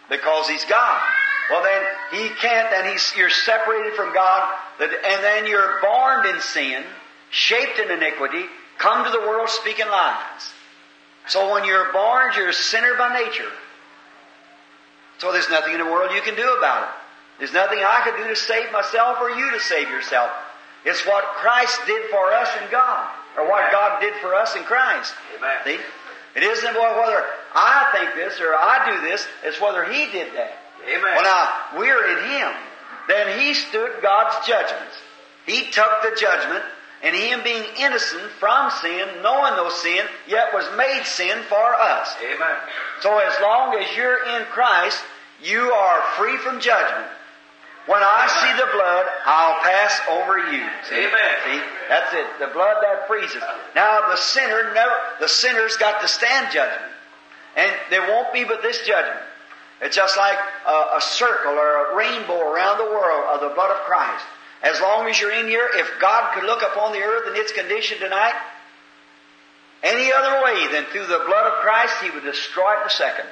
Because 0.09 0.49
He's 0.49 0.65
God. 0.65 1.03
Well, 1.51 1.63
then 1.63 1.83
he 2.11 2.29
can't, 2.37 2.73
and 2.75 2.93
he's, 2.93 3.13
you're 3.17 3.31
separated 3.31 3.95
from 3.95 4.13
God, 4.13 4.55
and 4.81 5.25
then 5.25 5.47
you're 5.47 5.81
born 5.81 6.27
in 6.27 6.41
sin, 6.41 6.85
shaped 7.31 7.79
in 7.79 7.91
iniquity, 7.91 8.45
come 8.77 9.05
to 9.05 9.11
the 9.11 9.21
world 9.21 9.49
speaking 9.49 9.87
lies. 9.87 10.53
So 11.29 11.53
when 11.53 11.65
you're 11.65 11.93
born, 11.93 12.33
you're 12.37 12.51
a 12.51 12.53
sinner 12.53 12.95
by 12.99 13.15
nature. 13.23 13.51
So 15.19 15.33
there's 15.33 15.49
nothing 15.49 15.73
in 15.73 15.79
the 15.79 15.87
world 15.87 16.11
you 16.15 16.23
can 16.23 16.37
do 16.37 16.55
about 16.59 16.85
it. 16.85 16.91
There's 17.39 17.53
nothing 17.53 17.79
I 17.79 18.03
could 18.05 18.17
do 18.17 18.29
to 18.29 18.37
save 18.37 18.73
myself 18.73 19.19
or 19.21 19.31
you 19.31 19.51
to 19.53 19.61
save 19.61 19.89
yourself. 19.89 20.31
It's 20.85 21.05
what 21.07 21.25
Christ 21.37 21.81
did 21.87 22.11
for 22.11 22.33
us 22.33 22.49
in 22.63 22.71
God, 22.71 23.11
or 23.37 23.49
what 23.49 23.71
God 23.73 24.01
did 24.01 24.15
for 24.21 24.35
us 24.35 24.57
in 24.57 24.63
Christ. 24.65 25.15
Amen. 25.37 25.59
See? 25.65 25.79
It 26.37 26.43
isn't 26.43 26.75
whether 26.75 27.25
I 27.55 27.91
think 27.93 28.15
this 28.15 28.41
or 28.41 28.55
I 28.55 28.95
do 28.95 29.09
this, 29.09 29.27
it's 29.43 29.61
whether 29.61 29.85
He 29.85 30.07
did 30.11 30.35
that. 30.35 30.59
Amen. 30.85 31.03
Well, 31.03 31.23
now, 31.23 31.79
we're 31.79 32.07
in 32.09 32.31
Him. 32.31 32.53
Then 33.09 33.41
He 33.41 33.55
stood 33.55 34.03
God's 34.03 34.47
judgments. 34.47 34.95
He 35.47 35.71
took 35.71 35.91
the 36.03 36.17
judgment, 36.19 36.65
and 37.03 37.15
Him 37.17 37.43
being 37.43 37.65
innocent 37.79 38.31
from 38.39 38.71
sin, 38.83 39.09
knowing 39.23 39.57
no 39.57 39.69
sin, 39.69 40.07
yet 40.27 40.55
was 40.55 40.65
made 40.77 41.03
sin 41.05 41.43
for 41.49 41.75
us. 41.75 42.15
Amen. 42.23 42.57
So 43.01 43.19
as 43.19 43.35
long 43.43 43.75
as 43.75 43.97
you're 43.97 44.25
in 44.37 44.43
Christ, 44.47 45.03
you 45.43 45.61
are 45.73 46.03
free 46.17 46.37
from 46.39 46.61
judgment. 46.61 47.09
When 47.89 48.03
I 48.03 48.29
see 48.29 48.53
the 48.61 48.69
blood, 48.71 49.07
I'll 49.25 49.63
pass 49.65 50.01
over 50.11 50.39
you. 50.53 50.63
See? 50.85 51.09
Amen. 51.09 51.33
See? 51.49 51.61
That's 51.89 52.13
it. 52.13 52.27
The 52.39 52.53
blood 52.53 52.77
that 52.83 53.09
freezes. 53.09 53.43
Now 53.75 54.11
the 54.11 54.17
sinner 54.17 54.75
never 54.75 54.93
the 55.21 55.29
sinner's 55.29 55.75
got 55.79 56.03
to 56.03 56.09
stand 56.09 56.53
judgment. 56.53 56.93
And 57.57 57.73
there 57.89 58.03
won't 58.03 58.31
be 58.35 58.45
but 58.45 58.61
this 58.61 58.87
judgment. 58.87 59.25
It's 59.81 59.97
just 59.97 60.19
like 60.19 60.37
a, 60.67 60.97
a 60.97 61.01
circle 61.01 61.53
or 61.53 61.93
a 61.93 61.97
rainbow 61.97 62.53
around 62.53 62.77
the 62.77 62.93
world 62.93 63.25
of 63.33 63.41
the 63.41 63.55
blood 63.55 63.71
of 63.71 63.79
Christ. 63.87 64.25
As 64.63 64.79
long 64.83 65.09
as 65.09 65.19
you're 65.19 65.33
in 65.33 65.47
here, 65.47 65.67
if 65.73 65.89
God 65.99 66.35
could 66.35 66.45
look 66.45 66.61
upon 66.61 66.93
the 66.93 67.01
earth 67.01 67.29
in 67.29 67.41
its 67.41 67.53
condition 67.53 67.99
tonight, 68.01 68.35
any 69.83 70.13
other 70.13 70.45
way 70.45 70.73
than 70.73 70.85
through 70.87 71.07
the 71.07 71.25
blood 71.25 71.47
of 71.47 71.63
Christ, 71.63 71.95
He 72.03 72.11
would 72.11 72.25
destroy 72.25 72.75
it 72.75 72.81
in 72.83 72.87
a 72.89 72.91
second. 72.91 73.27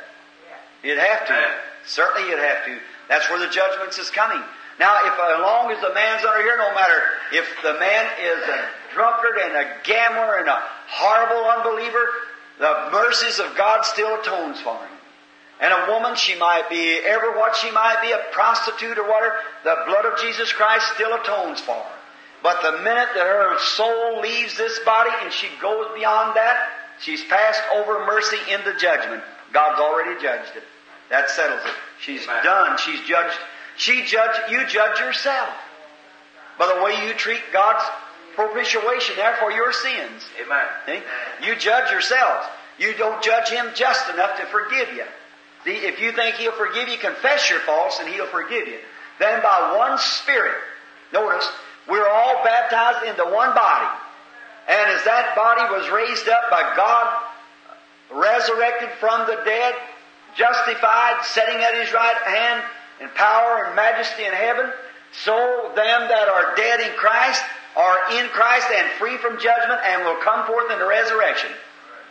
You'd 0.83 0.99
have 0.99 1.27
to. 1.27 1.49
Certainly 1.85 2.31
you'd 2.31 2.39
have 2.39 2.65
to. 2.65 2.79
That's 3.09 3.29
where 3.31 3.39
the 3.39 3.53
judgments 3.53 3.99
is 3.99 4.11
coming. 4.11 4.43
Now, 4.79 4.99
if 5.07 5.13
as 5.13 5.41
long 5.41 5.71
as 5.71 5.81
the 5.81 5.95
man's 5.95 6.25
under 6.25 6.43
here, 6.43 6.59
no 6.59 6.75
matter 6.75 7.01
if 7.33 7.49
the 7.63 7.79
man 7.79 8.07
is 8.21 8.43
a 8.49 8.69
drunkard 8.93 9.39
and 9.45 9.57
a 9.57 9.73
gambler 9.85 10.39
and 10.39 10.49
a 10.49 10.63
horrible 10.89 11.49
unbeliever, 11.49 12.07
the 12.59 12.91
mercies 12.93 13.39
of 13.39 13.57
God 13.57 13.85
still 13.85 14.21
atones 14.21 14.61
for 14.61 14.77
him. 14.77 14.97
And 15.61 15.73
a 15.73 15.91
woman, 15.91 16.17
she 16.17 16.39
might 16.39 16.69
be 16.69 16.99
ever 16.99 17.33
what 17.33 17.57
she 17.57 17.71
might 17.71 18.03
be, 18.03 18.13
a 18.13 18.21
prostitute 18.33 18.99
or 18.99 19.09
whatever, 19.09 19.37
the 19.65 19.77
blood 19.87 20.05
of 20.05 20.21
Jesus 20.21 20.53
Christ 20.53 20.85
still 20.95 21.15
atones 21.15 21.61
for 21.61 21.75
her. 21.75 21.97
But 22.43 22.61
the 22.61 22.83
minute 22.83 23.09
that 23.15 23.27
her 23.27 23.59
soul 23.59 24.21
leaves 24.21 24.57
this 24.59 24.79
body 24.81 25.11
and 25.23 25.33
she 25.33 25.49
goes 25.61 25.87
beyond 25.97 26.37
that, 26.37 26.69
she's 27.01 27.25
passed 27.25 27.63
over 27.75 28.05
mercy 28.05 28.37
into 28.53 28.77
judgment. 28.79 29.23
God's 29.53 29.81
already 29.81 30.21
judged 30.21 30.55
it. 30.57 30.63
That 31.11 31.31
settles 31.31 31.61
it. 31.65 31.73
She's 32.01 32.25
Amen. 32.25 32.45
done. 32.45 32.79
She's 32.79 33.01
judged. 33.03 33.37
She 33.77 34.05
judge. 34.05 34.51
You 34.51 34.67
judge 34.67 34.99
yourself 34.99 35.49
by 36.59 36.73
the 36.75 36.83
way 36.83 37.07
you 37.07 37.15
treat 37.15 37.41
God's 37.53 37.85
propitiation 38.35 39.17
there 39.17 39.37
for 39.37 39.51
your 39.51 39.73
sins. 39.73 40.25
Amen. 40.45 40.67
See? 40.87 41.47
You 41.47 41.57
judge 41.57 41.91
yourselves. 41.91 42.47
You 42.79 42.95
don't 42.95 43.23
judge 43.23 43.49
Him 43.49 43.67
just 43.75 44.09
enough 44.11 44.39
to 44.39 44.47
forgive 44.47 44.93
you. 44.95 45.05
See, 45.65 45.77
if 45.87 46.01
you 46.01 46.13
think 46.13 46.37
He'll 46.37 46.53
forgive 46.53 46.89
you, 46.89 46.99
confess 46.99 47.51
your 47.51 47.61
faults 47.61 47.99
and 48.01 48.09
He'll 48.09 48.27
forgive 48.27 48.69
you. 48.69 48.79
Then 49.19 49.43
by 49.43 49.77
one 49.79 49.99
Spirit, 49.99 50.55
notice, 51.13 51.49
we're 51.89 52.09
all 52.09 52.45
baptized 52.45 53.07
into 53.07 53.25
one 53.25 53.55
body. 53.55 53.89
And 54.69 54.91
as 54.91 55.05
that 55.05 55.35
body 55.37 55.63
was 55.73 55.89
raised 55.91 56.29
up 56.29 56.51
by 56.51 56.75
God, 56.77 57.23
resurrected 58.13 58.91
from 59.01 59.27
the 59.27 59.41
dead, 59.45 59.75
justified, 60.37 61.25
sitting 61.25 61.57
at 61.57 61.75
His 61.75 61.93
right 61.93 62.17
hand 62.27 62.63
in 63.01 63.09
power 63.11 63.65
and 63.65 63.77
majesty 63.77 64.25
in 64.25 64.33
heaven, 64.33 64.71
so 65.25 65.73
them 65.75 66.09
that 66.09 66.29
are 66.29 66.55
dead 66.57 66.81
in 66.81 66.97
Christ 66.97 67.43
are 67.77 67.99
in 68.19 68.29
Christ 68.29 68.69
and 68.75 68.89
free 68.99 69.17
from 69.19 69.39
judgment 69.39 69.81
and 69.85 70.05
will 70.05 70.21
come 70.23 70.47
forth 70.47 70.71
in 70.73 70.79
the 70.79 70.87
resurrection. 70.87 71.51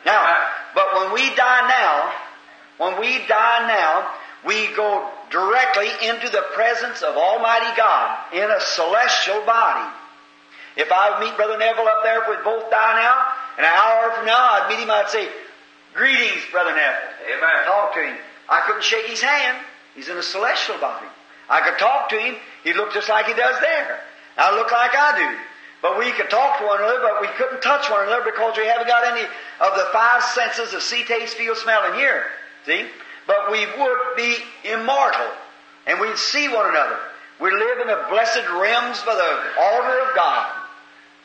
Now, 0.06 0.22
but 0.76 0.94
when 0.94 1.14
we 1.14 1.36
die 1.36 1.68
now, 1.68 2.14
when 2.78 3.00
we 3.00 3.18
die 3.28 3.68
now, 3.68 4.10
we 4.46 4.68
go 4.76 5.10
directly 5.32 5.90
into 6.08 6.30
the 6.30 6.44
presence 6.54 7.02
of 7.02 7.16
Almighty 7.16 7.76
God 7.76 8.34
in 8.34 8.44
a 8.44 8.60
celestial 8.60 9.44
body. 9.46 9.90
If 10.78 10.92
I 10.92 11.12
would 11.12 11.26
meet 11.26 11.36
Brother 11.36 11.58
Neville 11.58 11.88
up 11.88 12.04
there, 12.04 12.22
if 12.22 12.30
we'd 12.30 12.44
both 12.44 12.70
die 12.70 13.02
now, 13.02 13.26
and 13.58 13.66
an 13.66 13.72
hour 13.72 14.12
from 14.12 14.26
now, 14.26 14.38
I'd 14.38 14.70
meet 14.70 14.84
him, 14.84 14.92
I'd 14.92 15.10
say, 15.10 15.28
Greetings, 15.96 16.44
Brother 16.52 16.76
Neville. 16.76 17.15
Amen. 17.26 17.66
Talk 17.66 17.94
to 17.96 18.02
him. 18.02 18.18
I 18.50 18.62
couldn't 18.66 18.84
shake 18.84 19.06
his 19.08 19.22
hand. 19.22 19.58
He's 19.96 20.10
in 20.10 20.18
a 20.18 20.24
celestial 20.24 20.78
body. 20.80 21.08
I 21.50 21.62
could 21.62 21.80
talk 21.80 22.10
to 22.10 22.18
him. 22.18 22.36
He 22.64 22.74
looked 22.74 22.94
just 22.94 23.10
like 23.10 23.26
he 23.26 23.34
does 23.34 23.60
there. 23.62 24.00
I 24.38 24.56
look 24.56 24.72
like 24.72 24.92
I 24.94 25.18
do. 25.18 25.40
But 25.82 26.00
we 26.00 26.12
could 26.12 26.30
talk 26.30 26.60
to 26.60 26.66
one 26.66 26.80
another, 26.80 27.00
but 27.02 27.22
we 27.22 27.28
couldn't 27.38 27.62
touch 27.62 27.90
one 27.90 28.08
another 28.08 28.26
because 28.26 28.58
we 28.58 28.66
haven't 28.66 28.88
got 28.88 29.06
any 29.06 29.22
of 29.22 29.76
the 29.78 29.86
five 29.94 30.24
senses 30.24 30.74
of 30.74 30.82
see, 30.82 31.04
taste, 31.04 31.36
feel, 31.36 31.56
smell, 31.56 31.84
and 31.86 31.96
hear. 31.96 32.26
See? 32.66 32.88
But 33.28 33.52
we 33.52 33.66
would 33.66 34.00
be 34.18 34.36
immortal. 34.64 35.30
And 35.86 36.00
we'd 36.00 36.18
see 36.18 36.48
one 36.48 36.70
another. 36.70 36.98
We 37.40 37.52
live 37.52 37.80
in 37.82 37.88
the 37.88 38.06
blessed 38.10 38.50
realms 38.50 39.02
by 39.04 39.14
the 39.14 39.62
altar 39.62 40.10
of 40.10 40.16
God. 40.16 40.52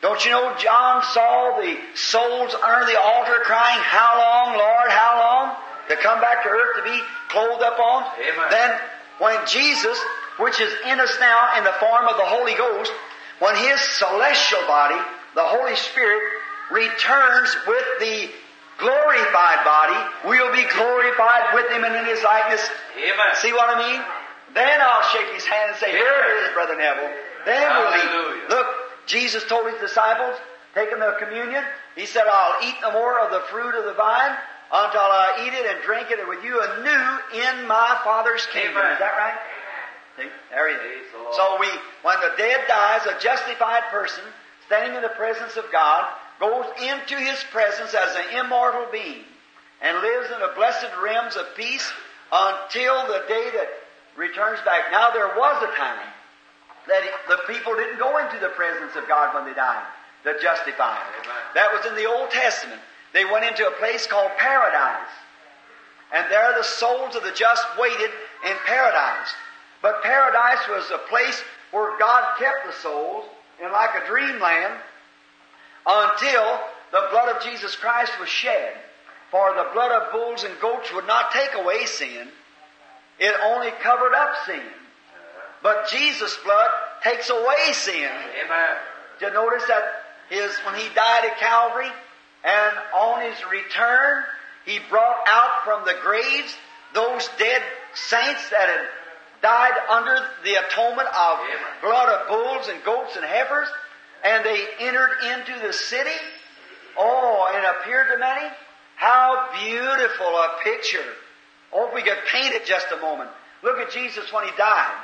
Don't 0.01 0.23
you 0.25 0.31
know 0.31 0.55
John 0.57 1.03
saw 1.03 1.59
the 1.61 1.77
souls 1.95 2.53
under 2.53 2.85
the 2.85 2.99
altar 2.99 3.39
crying, 3.43 3.79
How 3.81 4.17
long, 4.17 4.57
Lord, 4.57 4.89
how 4.89 5.17
long? 5.19 5.55
To 5.89 5.95
come 5.97 6.21
back 6.21 6.43
to 6.43 6.49
earth 6.49 6.77
to 6.77 6.83
be 6.83 7.01
clothed 7.29 7.63
upon? 7.63 8.03
Amen. 8.19 8.47
Then 8.49 8.71
when 9.19 9.37
Jesus, 9.47 9.97
which 10.37 10.59
is 10.59 10.73
in 10.89 10.99
us 10.99 11.15
now 11.19 11.57
in 11.57 11.63
the 11.63 11.73
form 11.79 12.07
of 12.07 12.17
the 12.17 12.25
Holy 12.25 12.53
Ghost, 12.55 12.91
when 13.39 13.55
His 13.55 13.79
celestial 13.97 14.61
body, 14.67 14.99
the 15.35 15.43
Holy 15.43 15.75
Spirit, 15.75 16.21
returns 16.71 17.55
with 17.67 17.85
the 17.99 18.29
glorified 18.77 19.61
body, 19.65 19.99
we'll 20.25 20.53
be 20.53 20.65
glorified 20.73 21.53
with 21.53 21.69
Him 21.71 21.83
and 21.83 21.95
in 21.95 22.05
His 22.05 22.23
likeness. 22.23 22.61
Amen. 22.97 23.31
See 23.35 23.53
what 23.53 23.75
I 23.75 23.77
mean? 23.77 24.01
Then 24.53 24.81
I'll 24.81 25.07
shake 25.09 25.33
His 25.33 25.45
hand 25.45 25.71
and 25.71 25.77
say, 25.77 25.91
Here 25.91 26.17
it 26.29 26.43
is, 26.45 26.53
Brother 26.53 26.75
Neville. 26.75 27.13
Then 27.45 27.67
we'll 27.77 27.95
eat. 27.97 28.49
Look, 28.49 28.67
Jesus 29.07 29.43
told 29.45 29.69
His 29.69 29.79
disciples, 29.79 30.35
taking 30.73 30.99
the 30.99 31.17
communion, 31.19 31.63
He 31.95 32.05
said, 32.05 32.23
I'll 32.27 32.67
eat 32.67 32.75
no 32.81 32.91
more 32.93 33.19
of 33.19 33.31
the 33.31 33.41
fruit 33.51 33.75
of 33.75 33.85
the 33.85 33.93
vine 33.93 34.37
until 34.71 35.03
I 35.03 35.43
eat 35.45 35.53
it 35.53 35.65
and 35.67 35.83
drink 35.83 36.11
it 36.11 36.23
with 36.27 36.43
you 36.43 36.55
anew 36.55 37.07
in 37.43 37.67
my 37.67 37.99
Father's 38.03 38.45
kingdom. 38.47 38.77
Amen. 38.79 38.93
Is 38.93 38.99
that 38.99 39.17
right? 39.19 39.37
See, 40.17 40.29
there 40.49 40.69
he 40.69 40.75
is. 40.75 41.11
So 41.35 41.57
we, 41.59 41.67
when 42.03 42.19
the 42.19 42.31
dead 42.37 42.61
dies, 42.67 43.05
a 43.05 43.19
justified 43.19 43.83
person, 43.91 44.23
standing 44.67 44.95
in 44.95 45.01
the 45.01 45.15
presence 45.15 45.57
of 45.57 45.65
God, 45.71 46.07
goes 46.39 46.65
into 46.81 47.15
His 47.15 47.43
presence 47.51 47.93
as 47.93 48.15
an 48.15 48.45
immortal 48.45 48.87
being 48.91 49.23
and 49.81 49.97
lives 49.97 50.31
in 50.33 50.39
the 50.39 50.51
blessed 50.55 50.89
realms 51.03 51.35
of 51.35 51.45
peace 51.55 51.85
until 52.31 53.07
the 53.07 53.23
day 53.27 53.51
that 53.53 53.67
returns 54.17 54.59
back. 54.63 54.91
Now 54.91 55.11
there 55.11 55.27
was 55.35 55.63
a 55.63 55.75
time 55.75 56.07
that 56.87 57.03
the 57.27 57.39
people 57.47 57.75
didn't 57.75 57.99
go 57.99 58.17
into 58.17 58.39
the 58.39 58.49
presence 58.49 58.95
of 58.95 59.07
God 59.07 59.35
when 59.35 59.45
they 59.45 59.53
died, 59.53 59.85
the 60.23 60.35
justified. 60.41 61.05
Amen. 61.23 61.43
That 61.55 61.71
was 61.73 61.85
in 61.85 61.95
the 61.95 62.09
Old 62.09 62.31
Testament. 62.31 62.81
They 63.13 63.25
went 63.25 63.45
into 63.45 63.67
a 63.67 63.71
place 63.71 64.07
called 64.07 64.31
paradise. 64.37 65.11
And 66.13 66.29
there 66.31 66.53
the 66.57 66.63
souls 66.63 67.15
of 67.15 67.23
the 67.23 67.31
just 67.31 67.63
waited 67.79 68.11
in 68.45 68.55
paradise. 68.65 69.33
But 69.81 70.03
paradise 70.03 70.67
was 70.69 70.89
a 70.91 71.07
place 71.09 71.41
where 71.71 71.97
God 71.97 72.37
kept 72.37 72.67
the 72.67 72.73
souls 72.73 73.25
in 73.63 73.71
like 73.71 73.91
a 73.95 74.07
dreamland 74.07 74.73
until 75.85 76.59
the 76.91 77.07
blood 77.11 77.35
of 77.35 77.43
Jesus 77.43 77.75
Christ 77.75 78.11
was 78.19 78.29
shed. 78.29 78.73
For 79.31 79.53
the 79.53 79.69
blood 79.73 79.91
of 79.91 80.11
bulls 80.11 80.43
and 80.43 80.59
goats 80.59 80.93
would 80.93 81.07
not 81.07 81.31
take 81.31 81.53
away 81.55 81.85
sin. 81.85 82.27
It 83.19 83.33
only 83.45 83.71
covered 83.81 84.13
up 84.13 84.33
sin. 84.45 84.61
But 85.63 85.87
Jesus' 85.89 86.37
blood 86.43 86.69
takes 87.03 87.29
away 87.29 87.73
sin. 87.73 88.09
Amen. 88.43 88.75
Did 89.19 89.27
you 89.27 89.33
notice 89.33 89.63
that 89.67 89.83
his, 90.29 90.51
when 90.65 90.75
he 90.75 90.87
died 90.93 91.25
at 91.25 91.37
Calvary 91.37 91.91
and 92.43 92.77
on 92.93 93.21
his 93.21 93.37
return, 93.51 94.23
he 94.65 94.79
brought 94.89 95.23
out 95.27 95.63
from 95.63 95.85
the 95.85 95.95
graves 96.01 96.55
those 96.93 97.27
dead 97.37 97.61
saints 97.93 98.49
that 98.49 98.69
had 98.69 98.87
died 99.41 99.73
under 99.89 100.17
the 100.43 100.55
atonement 100.55 101.07
of 101.07 101.39
blood 101.81 102.09
of 102.09 102.27
bulls 102.27 102.67
and 102.67 102.83
goats 102.83 103.15
and 103.15 103.25
heifers, 103.25 103.67
and 104.23 104.45
they 104.45 104.65
entered 104.79 105.11
into 105.33 105.65
the 105.65 105.73
city. 105.73 106.09
Oh, 106.97 107.49
and 107.55 107.65
appeared 107.65 108.07
to 108.13 108.19
many. 108.19 108.47
How 108.95 109.49
beautiful 109.63 110.27
a 110.27 110.57
picture. 110.63 111.05
Oh, 111.73 111.87
if 111.87 111.93
we 111.95 112.01
could 112.01 112.17
paint 112.31 112.53
it 112.53 112.65
just 112.65 112.87
a 112.91 112.97
moment. 112.97 113.29
Look 113.63 113.77
at 113.77 113.91
Jesus 113.91 114.31
when 114.33 114.43
he 114.43 114.51
died. 114.57 114.95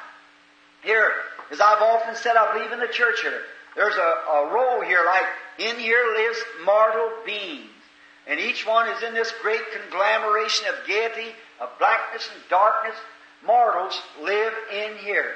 Here, 0.84 1.12
as 1.52 1.62
I've 1.62 1.82
often 1.82 2.16
said, 2.16 2.36
I 2.36 2.54
believe 2.54 2.72
in 2.72 2.80
the 2.80 2.88
church 2.88 3.22
here. 3.22 3.42
There's 3.76 3.96
a, 3.96 4.32
a 4.32 4.54
row 4.54 4.82
here, 4.82 5.04
like 5.06 5.26
in 5.60 5.78
here 5.78 6.14
lives 6.16 6.40
mortal 6.66 7.12
beings. 7.26 7.70
And 8.28 8.40
each 8.40 8.68
one 8.68 8.90
is 8.90 9.04
in 9.04 9.14
this 9.14 9.32
great 9.42 9.62
conglomeration 9.72 10.68
of 10.68 10.88
gaiety, 10.88 11.32
of 11.62 11.70
blackness 11.80 12.30
and 12.34 12.44
darkness. 12.50 12.96
Mortals 13.46 14.00
live 14.22 14.54
in 14.74 14.98
here. 14.98 15.32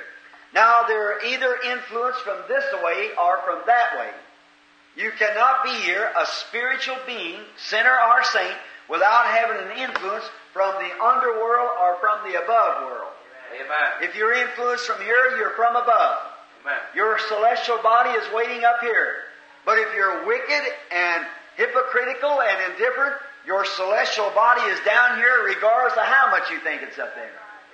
Now 0.53 0.81
they're 0.87 1.23
either 1.25 1.57
influenced 1.65 2.19
from 2.21 2.39
this 2.47 2.65
way 2.83 3.09
or 3.17 3.39
from 3.45 3.61
that 3.67 3.97
way. 3.97 4.09
You 4.97 5.11
cannot 5.17 5.63
be 5.63 5.73
here 5.85 6.11
a 6.19 6.25
spiritual 6.25 6.97
being, 7.07 7.39
sinner 7.55 7.97
or 8.09 8.23
saint, 8.25 8.57
without 8.89 9.25
having 9.25 9.71
an 9.71 9.77
influence 9.77 10.25
from 10.51 10.73
the 10.75 10.91
underworld 11.03 11.69
or 11.79 11.95
from 12.01 12.29
the 12.29 12.43
above 12.43 12.83
world. 12.83 13.13
Amen. 13.55 13.89
If 14.01 14.15
you're 14.15 14.33
influenced 14.33 14.85
from 14.85 15.01
here, 15.01 15.37
you're 15.37 15.55
from 15.55 15.77
above. 15.77 16.17
Amen. 16.61 16.79
Your 16.93 17.17
celestial 17.19 17.81
body 17.81 18.09
is 18.09 18.33
waiting 18.33 18.65
up 18.65 18.81
here. 18.81 19.30
But 19.65 19.77
if 19.77 19.93
you're 19.95 20.25
wicked 20.25 20.63
and 20.91 21.25
hypocritical 21.55 22.41
and 22.41 22.73
indifferent, 22.73 23.15
your 23.45 23.65
celestial 23.65 24.29
body 24.31 24.61
is 24.61 24.79
down 24.85 25.17
here 25.17 25.43
regardless 25.45 25.93
of 25.93 26.05
how 26.05 26.29
much 26.31 26.49
you 26.51 26.59
think 26.59 26.81
it's 26.81 26.99
up 26.99 27.15
there. 27.15 27.31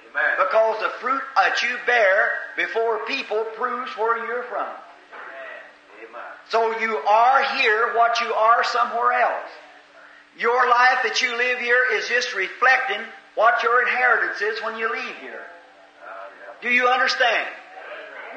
Amen. 0.09 0.35
Because 0.37 0.81
the 0.81 0.89
fruit 0.99 1.21
that 1.35 1.61
you 1.63 1.77
bear 1.85 2.31
before 2.55 3.05
people 3.05 3.45
proves 3.55 3.91
where 3.97 4.25
you're 4.25 4.43
from. 4.43 4.67
Amen. 4.67 6.21
So 6.49 6.79
you 6.79 6.97
are 6.97 7.43
here 7.57 7.93
what 7.95 8.19
you 8.21 8.33
are 8.33 8.63
somewhere 8.63 9.13
else. 9.13 9.49
Your 10.39 10.69
life 10.69 10.99
that 11.03 11.21
you 11.21 11.35
live 11.35 11.59
here 11.59 11.83
is 11.93 12.07
just 12.07 12.35
reflecting 12.35 13.01
what 13.35 13.63
your 13.63 13.81
inheritance 13.81 14.41
is 14.41 14.61
when 14.63 14.77
you 14.77 14.91
leave 14.91 15.15
here. 15.19 15.41
Uh, 15.41 16.53
Do 16.61 16.69
you 16.69 16.87
understand? 16.87 17.47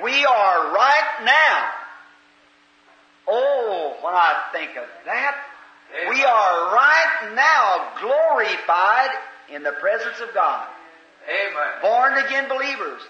We 0.02 0.24
are 0.24 0.74
right 0.74 1.24
now. 1.24 1.70
Oh, 3.30 3.96
when 4.02 4.14
I 4.14 4.34
think 4.52 4.70
of 4.76 4.84
that, 5.06 5.36
we 6.08 6.24
are 6.24 6.74
right 6.74 7.32
now 7.34 7.94
glorified 8.00 9.10
in 9.54 9.62
the 9.62 9.72
presence 9.72 10.20
of 10.20 10.34
God. 10.34 10.66
Amen. 11.28 11.70
Born 11.82 12.24
again 12.24 12.48
believers. 12.48 13.00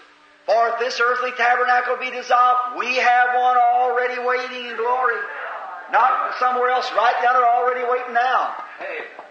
For 0.45 0.69
if 0.69 0.79
this 0.79 0.99
earthly 0.99 1.31
tabernacle 1.37 1.97
be 1.97 2.11
dissolved, 2.11 2.77
we 2.77 2.95
have 2.97 3.27
one 3.35 3.57
already 3.57 4.21
waiting 4.21 4.65
in 4.69 4.75
glory. 4.75 5.17
Not 5.91 6.35
somewhere 6.39 6.69
else, 6.69 6.89
right 6.95 7.15
down 7.21 7.33
there 7.33 7.45
already 7.45 7.83
waiting 7.83 8.13
now. 8.13 8.55
Amen. 8.79 9.21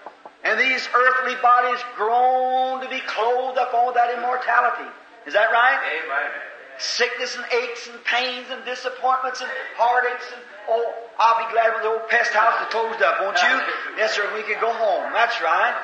And 0.45 0.59
these 0.59 0.89
earthly 0.95 1.35
bodies 1.43 1.81
groan 1.97 2.81
to 2.83 2.89
be 2.89 3.01
clothed 3.01 3.59
up 3.59 3.69
upon 3.69 3.95
that 3.95 4.17
immortality. 4.17 4.89
Is 5.27 5.35
that 5.35 5.53
right? 5.53 5.79
Amen. 5.79 6.31
Sickness 6.79 7.37
and 7.37 7.45
aches 7.53 7.89
and 7.89 8.03
pains 8.05 8.47
and 8.51 8.65
disappointments 8.65 9.43
and 9.43 9.51
heartaches 9.77 10.27
and 10.33 10.43
oh, 10.69 10.95
I'll 11.19 11.47
be 11.47 11.53
glad 11.53 11.75
when 11.75 11.83
the 11.83 11.89
old 11.91 12.09
pest 12.09 12.33
house 12.33 12.61
is 12.61 12.69
closed 12.73 13.03
up, 13.03 13.21
won't 13.21 13.39
you? 13.43 13.61
Yes, 13.97 14.15
sir. 14.15 14.29
We 14.35 14.43
can 14.43 14.61
go 14.61 14.73
home. 14.73 15.13
That's 15.13 15.41
right. 15.41 15.75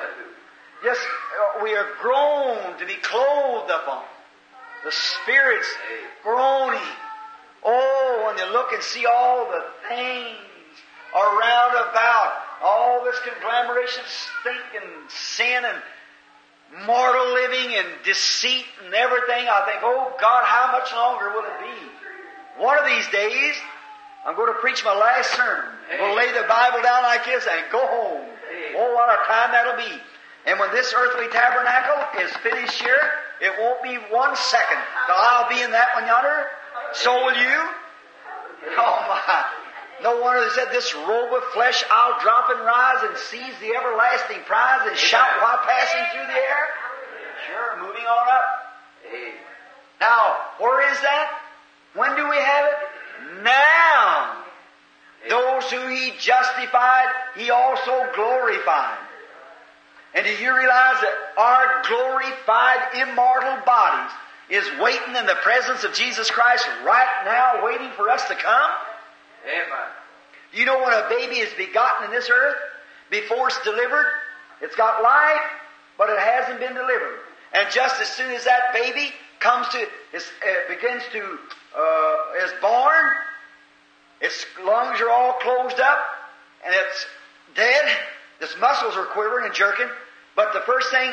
Yes, 0.83 0.97
uh, 0.97 1.63
we 1.63 1.75
are 1.75 1.87
groan 1.99 2.77
to 2.77 2.85
be 2.85 2.95
clothed 2.95 3.71
upon. 3.71 4.03
The 4.83 4.91
Spirit's 4.91 5.67
groaning. 6.23 6.87
Oh, 7.65 8.23
when 8.27 8.37
you 8.37 8.51
look 8.53 8.71
and 8.71 8.83
see 8.83 9.05
all 9.05 9.49
the 9.49 9.63
things 9.89 10.37
around 11.13 11.71
about, 11.71 12.33
all 12.61 13.03
this 13.03 13.17
conglomeration, 13.19 14.03
stink 14.05 14.83
and 14.83 15.09
sin 15.09 15.63
and 15.65 16.85
mortal 16.85 17.33
living 17.33 17.75
and 17.75 17.87
deceit 18.03 18.65
and 18.85 18.93
everything, 18.93 19.47
I 19.49 19.63
think, 19.65 19.81
oh 19.83 20.13
God, 20.19 20.43
how 20.45 20.71
much 20.71 20.93
longer 20.93 21.31
will 21.33 21.45
it 21.45 21.59
be? 21.59 22.63
One 22.63 22.77
of 22.77 22.85
these 22.85 23.07
days, 23.09 23.55
I'm 24.27 24.35
going 24.35 24.51
to 24.51 24.59
preach 24.59 24.83
my 24.83 24.91
last 24.91 25.31
sermon. 25.39 25.71
We'll 26.03 26.15
lay 26.15 26.27
the 26.35 26.43
Bible 26.51 26.83
down 26.83 27.03
like 27.03 27.23
this 27.23 27.47
and 27.47 27.63
go 27.71 27.79
home. 27.79 28.27
Oh, 28.75 28.93
what 28.93 29.07
a 29.07 29.23
time 29.23 29.55
that'll 29.55 29.79
be. 29.79 29.95
And 30.45 30.59
when 30.59 30.69
this 30.75 30.93
earthly 30.95 31.31
tabernacle 31.31 32.19
is 32.19 32.31
finished 32.43 32.75
here, 32.81 32.99
it 33.39 33.55
won't 33.57 33.81
be 33.81 33.95
one 34.11 34.35
second 34.35 34.83
till 35.07 35.15
I'll 35.15 35.47
be 35.47 35.61
in 35.63 35.71
that 35.71 35.95
one 35.95 36.07
yonder. 36.07 36.45
So 36.93 37.15
will 37.15 37.39
you. 37.39 37.57
Oh 38.77 38.99
my. 39.07 39.45
No 40.03 40.19
wonder 40.19 40.43
they 40.43 40.49
said, 40.49 40.67
This 40.71 40.93
robe 40.93 41.31
of 41.31 41.43
flesh 41.53 41.83
I'll 41.89 42.19
drop 42.21 42.49
and 42.49 42.59
rise 42.65 43.03
and 43.07 43.17
seize 43.17 43.55
the 43.61 43.73
everlasting 43.77 44.43
prize 44.45 44.81
and 44.89 44.97
shout 44.97 45.29
while 45.41 45.57
passing 45.63 46.03
through 46.11 46.27
the 46.27 46.39
air. 46.41 46.65
Sure, 47.47 47.87
moving 47.87 48.03
on 48.03 48.27
up. 48.27 48.45
Now, 50.01 50.35
where 50.59 50.91
is 50.91 50.99
that? 50.99 51.31
When 51.95 52.15
do 52.15 52.29
we 52.29 52.35
have 52.35 52.65
it? 52.65 52.86
Now. 53.43 54.43
Those 55.29 55.63
who 55.71 55.87
he 55.87 56.13
justified, 56.19 57.07
he 57.35 57.49
also 57.49 58.07
glorified. 58.15 58.97
And 60.13 60.25
do 60.25 60.31
you 60.31 60.55
realize 60.55 61.01
that 61.01 61.13
our 61.37 61.83
glorified 61.87 63.07
immortal 63.07 63.57
bodies 63.65 64.11
is 64.49 64.65
waiting 64.79 65.15
in 65.15 65.25
the 65.25 65.35
presence 65.43 65.83
of 65.83 65.93
Jesus 65.93 66.31
Christ 66.31 66.65
right 66.85 67.23
now, 67.25 67.65
waiting 67.65 67.89
for 67.97 68.09
us 68.09 68.25
to 68.27 68.35
come? 68.35 68.71
Amen. 69.45 69.89
You 70.53 70.65
know 70.65 70.79
when 70.79 70.93
a 70.93 71.07
baby 71.09 71.35
is 71.35 71.53
begotten 71.57 72.05
in 72.05 72.11
this 72.11 72.29
earth, 72.29 72.55
before 73.11 73.47
it's 73.47 73.61
delivered, 73.63 74.05
it's 74.61 74.75
got 74.75 75.03
life, 75.03 75.41
but 75.97 76.09
it 76.09 76.19
hasn't 76.19 76.59
been 76.59 76.73
delivered. 76.73 77.19
And 77.53 77.69
just 77.71 78.01
as 78.01 78.07
soon 78.07 78.31
as 78.31 78.45
that 78.45 78.73
baby 78.73 79.11
comes 79.39 79.67
to, 79.69 79.87
is, 80.13 80.25
uh, 80.41 80.73
begins 80.73 81.03
to, 81.11 81.37
uh, 81.77 82.45
is 82.45 82.51
born, 82.61 83.05
its 84.21 84.45
lungs 84.65 84.99
are 84.99 85.09
all 85.09 85.33
closed 85.33 85.79
up, 85.79 85.99
and 86.65 86.73
it's 86.73 87.05
dead. 87.55 87.85
Its 88.41 88.55
muscles 88.59 88.95
are 88.95 89.05
quivering 89.05 89.45
and 89.45 89.53
jerking. 89.53 89.87
But 90.35 90.53
the 90.53 90.61
first 90.61 90.89
thing, 90.91 91.11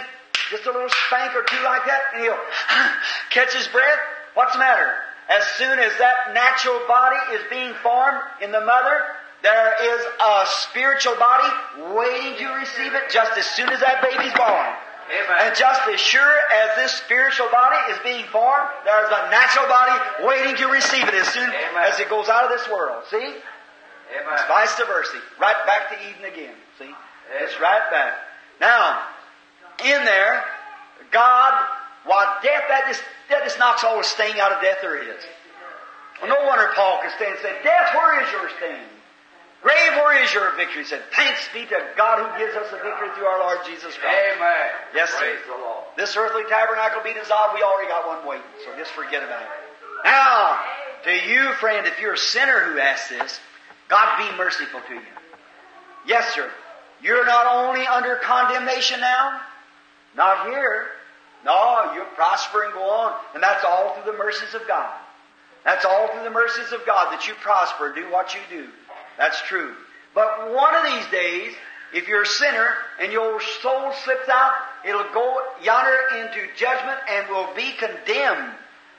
just 0.50 0.66
a 0.66 0.72
little 0.72 0.88
spank 1.06 1.34
or 1.34 1.42
two 1.42 1.62
like 1.64 1.84
that, 1.86 2.00
and 2.14 2.22
he'll 2.22 2.38
catch 3.30 3.54
his 3.54 3.68
breath. 3.68 3.98
What's 4.34 4.52
the 4.52 4.58
matter? 4.58 4.92
As 5.28 5.44
soon 5.56 5.78
as 5.78 5.92
that 5.98 6.34
natural 6.34 6.80
body 6.86 7.16
is 7.34 7.40
being 7.48 7.72
formed 7.82 8.20
in 8.42 8.52
the 8.52 8.60
mother, 8.60 9.00
there 9.42 9.96
is 9.96 10.00
a 10.20 10.44
spiritual 10.46 11.16
body 11.16 11.48
waiting 11.94 12.38
to 12.38 12.54
receive 12.54 12.94
it 12.94 13.10
just 13.10 13.36
as 13.36 13.46
soon 13.46 13.68
as 13.68 13.80
that 13.80 14.02
baby's 14.02 14.32
born. 14.32 14.72
Amen. 15.04 15.36
And 15.40 15.56
just 15.56 15.80
as 15.88 16.00
sure 16.00 16.34
as 16.64 16.76
this 16.76 16.92
spiritual 16.92 17.48
body 17.52 17.76
is 17.92 17.98
being 18.02 18.24
formed, 18.32 18.68
there's 18.84 19.10
a 19.12 19.30
natural 19.30 19.68
body 19.68 19.92
waiting 20.24 20.56
to 20.56 20.66
receive 20.68 21.04
it 21.06 21.14
as 21.14 21.28
soon 21.28 21.44
Amen. 21.44 21.84
as 21.92 22.00
it 22.00 22.08
goes 22.08 22.28
out 22.28 22.44
of 22.44 22.50
this 22.50 22.68
world. 22.70 23.04
See? 23.10 23.16
Amen. 23.16 24.32
It's 24.32 24.48
vice 24.48 24.74
versa. 24.86 25.20
Right 25.40 25.56
back 25.66 25.90
to 25.90 25.96
Eden 26.08 26.24
again. 26.32 26.54
See? 26.78 26.90
It's 27.40 27.60
right 27.60 27.84
back. 27.90 28.14
Now, 28.60 29.02
in 29.84 30.04
there, 30.04 30.44
God, 31.10 31.52
while 32.04 32.38
death, 32.42 32.64
that 32.68 32.84
just, 32.86 33.02
that 33.30 33.42
just 33.44 33.58
knocks 33.58 33.84
all 33.84 33.98
the 33.98 34.04
sting 34.04 34.40
out 34.40 34.52
of 34.52 34.62
death 34.62 34.78
there 34.80 34.96
is. 34.96 35.22
Well, 36.22 36.30
no 36.30 36.46
wonder 36.46 36.70
Paul 36.74 37.00
could 37.02 37.10
stand 37.16 37.32
and 37.32 37.42
say, 37.42 37.52
Death, 37.62 37.92
where 37.94 38.22
is 38.22 38.30
your 38.30 38.48
sting? 38.56 38.86
Grave, 39.64 39.96
where 39.96 40.22
is 40.22 40.28
your 40.34 40.54
victory? 40.56 40.82
He 40.82 40.88
said, 40.88 41.00
Thanks 41.16 41.48
be 41.54 41.64
to 41.64 41.80
God 41.96 42.20
who 42.20 42.28
gives 42.38 42.54
us 42.54 42.70
the 42.70 42.76
victory 42.76 43.08
through 43.16 43.24
our 43.24 43.40
Lord 43.40 43.64
Jesus 43.64 43.96
Christ. 43.96 44.36
Amen. 44.36 44.68
Yes, 44.94 45.08
sir. 45.08 45.20
Praise 45.20 45.40
the 45.48 45.56
Lord. 45.56 45.84
This 45.96 46.14
earthly 46.18 46.44
tabernacle 46.50 47.00
be 47.02 47.14
dissolved, 47.14 47.54
we 47.54 47.62
already 47.62 47.88
got 47.88 48.06
one 48.06 48.28
waiting, 48.28 48.44
so 48.62 48.76
just 48.76 48.90
forget 48.90 49.22
about 49.24 49.40
it. 49.40 49.48
Now, 50.04 50.60
to 51.04 51.12
you, 51.16 51.54
friend, 51.54 51.86
if 51.86 51.98
you're 51.98 52.12
a 52.12 52.18
sinner 52.18 52.60
who 52.60 52.78
asks 52.78 53.08
this, 53.08 53.40
God 53.88 54.18
be 54.18 54.36
merciful 54.36 54.80
to 54.86 54.94
you. 54.94 55.00
Yes, 56.06 56.34
sir. 56.34 56.50
You're 57.02 57.24
not 57.24 57.46
only 57.46 57.86
under 57.86 58.16
condemnation 58.16 59.00
now, 59.00 59.40
not 60.14 60.46
here. 60.46 60.88
No, 61.46 61.92
you 61.94 62.04
prosper 62.16 62.64
and 62.64 62.74
go 62.74 62.82
on. 62.82 63.14
And 63.32 63.42
that's 63.42 63.64
all 63.64 63.94
through 63.94 64.12
the 64.12 64.18
mercies 64.18 64.52
of 64.52 64.68
God. 64.68 64.92
That's 65.64 65.86
all 65.86 66.08
through 66.08 66.24
the 66.24 66.30
mercies 66.30 66.72
of 66.72 66.84
God 66.84 67.12
that 67.12 67.26
you 67.26 67.34
prosper 67.40 67.86
and 67.86 67.94
do 67.94 68.12
what 68.12 68.34
you 68.34 68.40
do. 68.50 68.68
That's 69.18 69.40
true. 69.42 69.74
But 70.14 70.52
one 70.54 70.74
of 70.74 70.84
these 70.84 71.06
days, 71.10 71.54
if 71.92 72.08
you're 72.08 72.22
a 72.22 72.26
sinner 72.26 72.68
and 73.00 73.12
your 73.12 73.40
soul 73.62 73.92
slips 74.04 74.28
out, 74.28 74.52
it'll 74.84 75.12
go 75.12 75.42
yonder 75.62 75.98
into 76.18 76.46
judgment 76.56 76.98
and 77.08 77.28
will 77.28 77.48
be 77.54 77.72
condemned. 77.72 78.52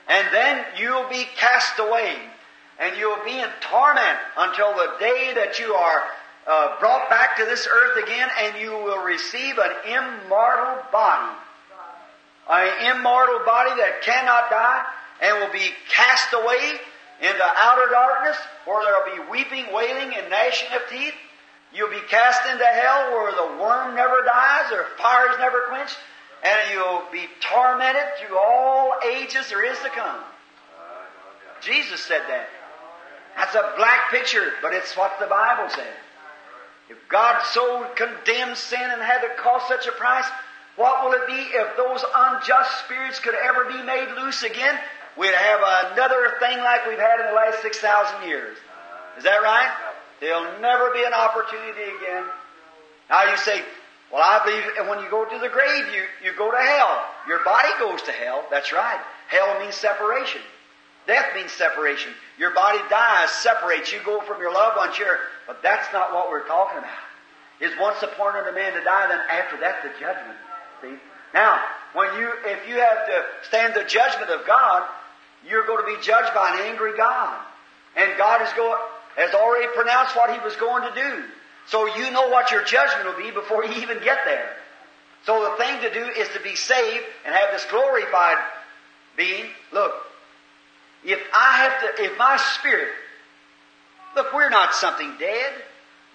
And 0.08 0.26
then 0.32 0.64
you'll 0.78 1.08
be 1.08 1.26
cast 1.36 1.78
away. 1.78 2.16
And 2.78 2.96
you'll 2.96 3.24
be 3.24 3.38
in 3.38 3.48
torment 3.60 4.18
until 4.36 4.74
the 4.74 4.92
day 5.00 5.32
that 5.34 5.58
you 5.58 5.74
are 5.74 6.02
uh, 6.46 6.78
brought 6.78 7.08
back 7.10 7.36
to 7.38 7.44
this 7.44 7.66
earth 7.66 8.04
again 8.04 8.28
and 8.40 8.60
you 8.60 8.70
will 8.70 9.02
receive 9.02 9.58
an 9.58 9.72
immortal 9.84 10.82
body. 10.92 11.36
An 12.48 12.96
immortal 12.96 13.40
body 13.44 13.70
that 13.70 14.02
cannot 14.02 14.50
die 14.50 14.84
and 15.22 15.40
will 15.40 15.52
be 15.52 15.70
cast 15.90 16.32
away 16.32 16.78
into 17.20 17.42
outer 17.42 17.88
darkness 17.90 18.36
where 18.64 18.84
there 18.84 18.94
will 18.94 19.24
be 19.24 19.30
weeping, 19.30 19.72
wailing, 19.72 20.14
and 20.14 20.30
gnashing 20.30 20.68
of 20.74 20.82
teeth. 20.90 21.14
You'll 21.72 21.90
be 21.90 22.00
cast 22.08 22.46
into 22.50 22.64
hell 22.64 23.12
where 23.12 23.32
the 23.32 23.62
worm 23.62 23.94
never 23.94 24.22
dies 24.24 24.72
or 24.72 24.86
fire 24.98 25.30
is 25.30 25.38
never 25.38 25.62
quenched, 25.68 25.98
and 26.42 26.70
you'll 26.72 27.02
be 27.12 27.26
tormented 27.40 28.04
through 28.18 28.38
all 28.38 28.94
ages 29.12 29.48
there 29.48 29.64
is 29.64 29.78
to 29.80 29.90
come. 29.90 30.20
Jesus 31.60 32.00
said 32.00 32.22
that. 32.28 32.48
That's 33.36 33.54
a 33.54 33.74
black 33.76 34.10
picture, 34.10 34.52
but 34.62 34.72
it's 34.72 34.96
what 34.96 35.18
the 35.20 35.26
Bible 35.26 35.68
said. 35.70 35.92
If 36.88 36.96
God 37.08 37.42
so 37.52 37.86
condemned 37.96 38.56
sin 38.56 38.80
and 38.80 39.02
had 39.02 39.20
to 39.20 39.34
cost 39.42 39.68
such 39.68 39.86
a 39.86 39.92
price, 39.92 40.26
what 40.76 41.04
will 41.04 41.12
it 41.12 41.26
be 41.26 41.34
if 41.34 41.76
those 41.76 42.04
unjust 42.14 42.84
spirits 42.84 43.18
could 43.18 43.34
ever 43.34 43.64
be 43.64 43.82
made 43.82 44.08
loose 44.16 44.42
again? 44.42 44.78
We'd 45.18 45.34
have 45.34 45.60
another 45.92 46.36
thing 46.40 46.58
like 46.58 46.86
we've 46.86 46.98
had 46.98 47.20
in 47.20 47.26
the 47.26 47.32
last 47.32 47.62
6,000 47.62 48.28
years. 48.28 48.56
Is 49.16 49.24
that 49.24 49.42
right? 49.42 49.72
There'll 50.20 50.60
never 50.60 50.92
be 50.92 51.04
an 51.04 51.14
opportunity 51.14 51.88
again. 52.00 52.24
Now 53.08 53.30
you 53.30 53.36
say, 53.38 53.62
well, 54.12 54.22
I 54.22 54.44
believe 54.44 54.88
when 54.88 55.02
you 55.02 55.10
go 55.10 55.24
to 55.24 55.38
the 55.38 55.48
grave, 55.48 55.86
you, 55.94 56.02
you 56.22 56.36
go 56.36 56.50
to 56.50 56.58
hell. 56.58 57.04
Your 57.26 57.42
body 57.44 57.68
goes 57.78 58.02
to 58.02 58.12
hell. 58.12 58.44
That's 58.50 58.72
right. 58.72 59.00
Hell 59.28 59.60
means 59.60 59.74
separation. 59.74 60.40
Death 61.06 61.34
means 61.34 61.52
separation. 61.52 62.12
Your 62.38 62.52
body 62.52 62.78
dies, 62.90 63.30
separates. 63.30 63.92
You 63.92 64.00
go 64.04 64.20
from 64.22 64.40
your 64.40 64.52
loved 64.52 64.76
ones 64.76 64.96
here. 64.96 65.18
But 65.46 65.62
that's 65.62 65.92
not 65.92 66.12
what 66.12 66.30
we're 66.30 66.46
talking 66.46 66.78
about. 66.78 66.90
Is 67.60 67.72
once 67.80 68.02
appointed 68.02 68.46
a 68.48 68.52
man 68.52 68.74
to 68.74 68.84
die, 68.84 69.06
then 69.08 69.20
after 69.30 69.56
that 69.60 69.82
the 69.82 69.88
judgment. 69.98 70.36
See? 70.82 71.00
Now, 71.32 71.60
when 71.94 72.14
you, 72.18 72.30
if 72.44 72.68
you 72.68 72.76
have 72.76 73.06
to 73.06 73.24
stand 73.48 73.74
the 73.74 73.84
judgment 73.84 74.30
of 74.30 74.46
God, 74.46 74.86
you're 75.48 75.66
going 75.66 75.84
to 75.84 75.98
be 75.98 76.02
judged 76.04 76.34
by 76.34 76.54
an 76.54 76.66
angry 76.70 76.96
God. 76.96 77.38
And 77.96 78.16
God 78.18 78.42
is 78.42 78.48
has 79.16 79.34
already 79.34 79.68
pronounced 79.74 80.14
what 80.14 80.32
He 80.32 80.38
was 80.44 80.56
going 80.56 80.82
to 80.82 80.94
do. 80.94 81.24
So 81.68 81.86
you 81.96 82.10
know 82.10 82.28
what 82.28 82.50
your 82.50 82.62
judgment 82.62 83.06
will 83.06 83.22
be 83.22 83.30
before 83.30 83.64
you 83.64 83.82
even 83.82 83.98
get 84.02 84.18
there. 84.24 84.50
So 85.24 85.50
the 85.50 85.56
thing 85.56 85.80
to 85.80 85.92
do 85.92 86.04
is 86.20 86.28
to 86.30 86.40
be 86.40 86.54
saved 86.54 87.04
and 87.24 87.34
have 87.34 87.50
this 87.52 87.66
glorified 87.70 88.36
being. 89.16 89.46
Look, 89.72 89.92
if 91.04 91.20
I 91.34 91.52
have 91.56 91.80
to, 91.80 92.04
if 92.04 92.18
my 92.18 92.36
spirit, 92.36 92.92
look, 94.14 94.32
we're 94.32 94.50
not 94.50 94.74
something 94.74 95.14
dead. 95.18 95.52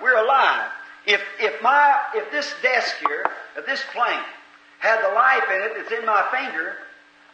We're 0.02 0.18
alive. 0.24 0.70
If, 1.06 1.22
if 1.40 1.62
my, 1.62 1.96
if 2.16 2.32
this 2.32 2.54
desk 2.62 2.96
here, 3.06 3.26
if 3.58 3.66
this 3.66 3.84
plane 3.94 4.24
had 4.80 5.04
the 5.04 5.14
life 5.14 5.44
in 5.54 5.62
it 5.62 5.72
that's 5.78 5.92
in 5.92 6.06
my 6.06 6.26
finger, 6.32 6.76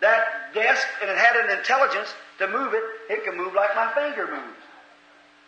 that 0.01 0.25
desk, 0.53 0.87
and 1.01 1.09
it 1.09 1.17
had 1.17 1.35
an 1.35 1.57
intelligence 1.57 2.13
to 2.39 2.47
move 2.47 2.73
it, 2.73 2.83
it 3.09 3.23
can 3.23 3.37
move 3.37 3.53
like 3.53 3.75
my 3.75 3.91
finger 3.93 4.27
moves. 4.27 4.61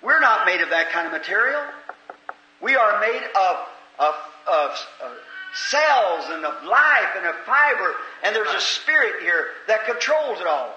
We're 0.02 0.20
not 0.20 0.46
made 0.46 0.62
of 0.62 0.70
that 0.70 0.92
kind 0.92 1.06
of 1.08 1.14
material. 1.14 1.62
We 2.62 2.76
are 2.76 3.00
made 3.00 3.24
of, 3.36 3.56
of, 4.00 4.16
of, 4.48 4.70
of 5.04 5.12
cells 5.54 6.26
and 6.30 6.46
of 6.46 6.64
life 6.64 7.12
and 7.18 7.26
of 7.26 7.36
fiber, 7.46 7.96
and 8.24 8.36
there's 8.36 8.54
a 8.54 8.62
spirit 8.62 9.22
here 9.22 9.48
that 9.68 9.86
controls 9.86 10.40
it 10.40 10.48
all. 10.48 10.74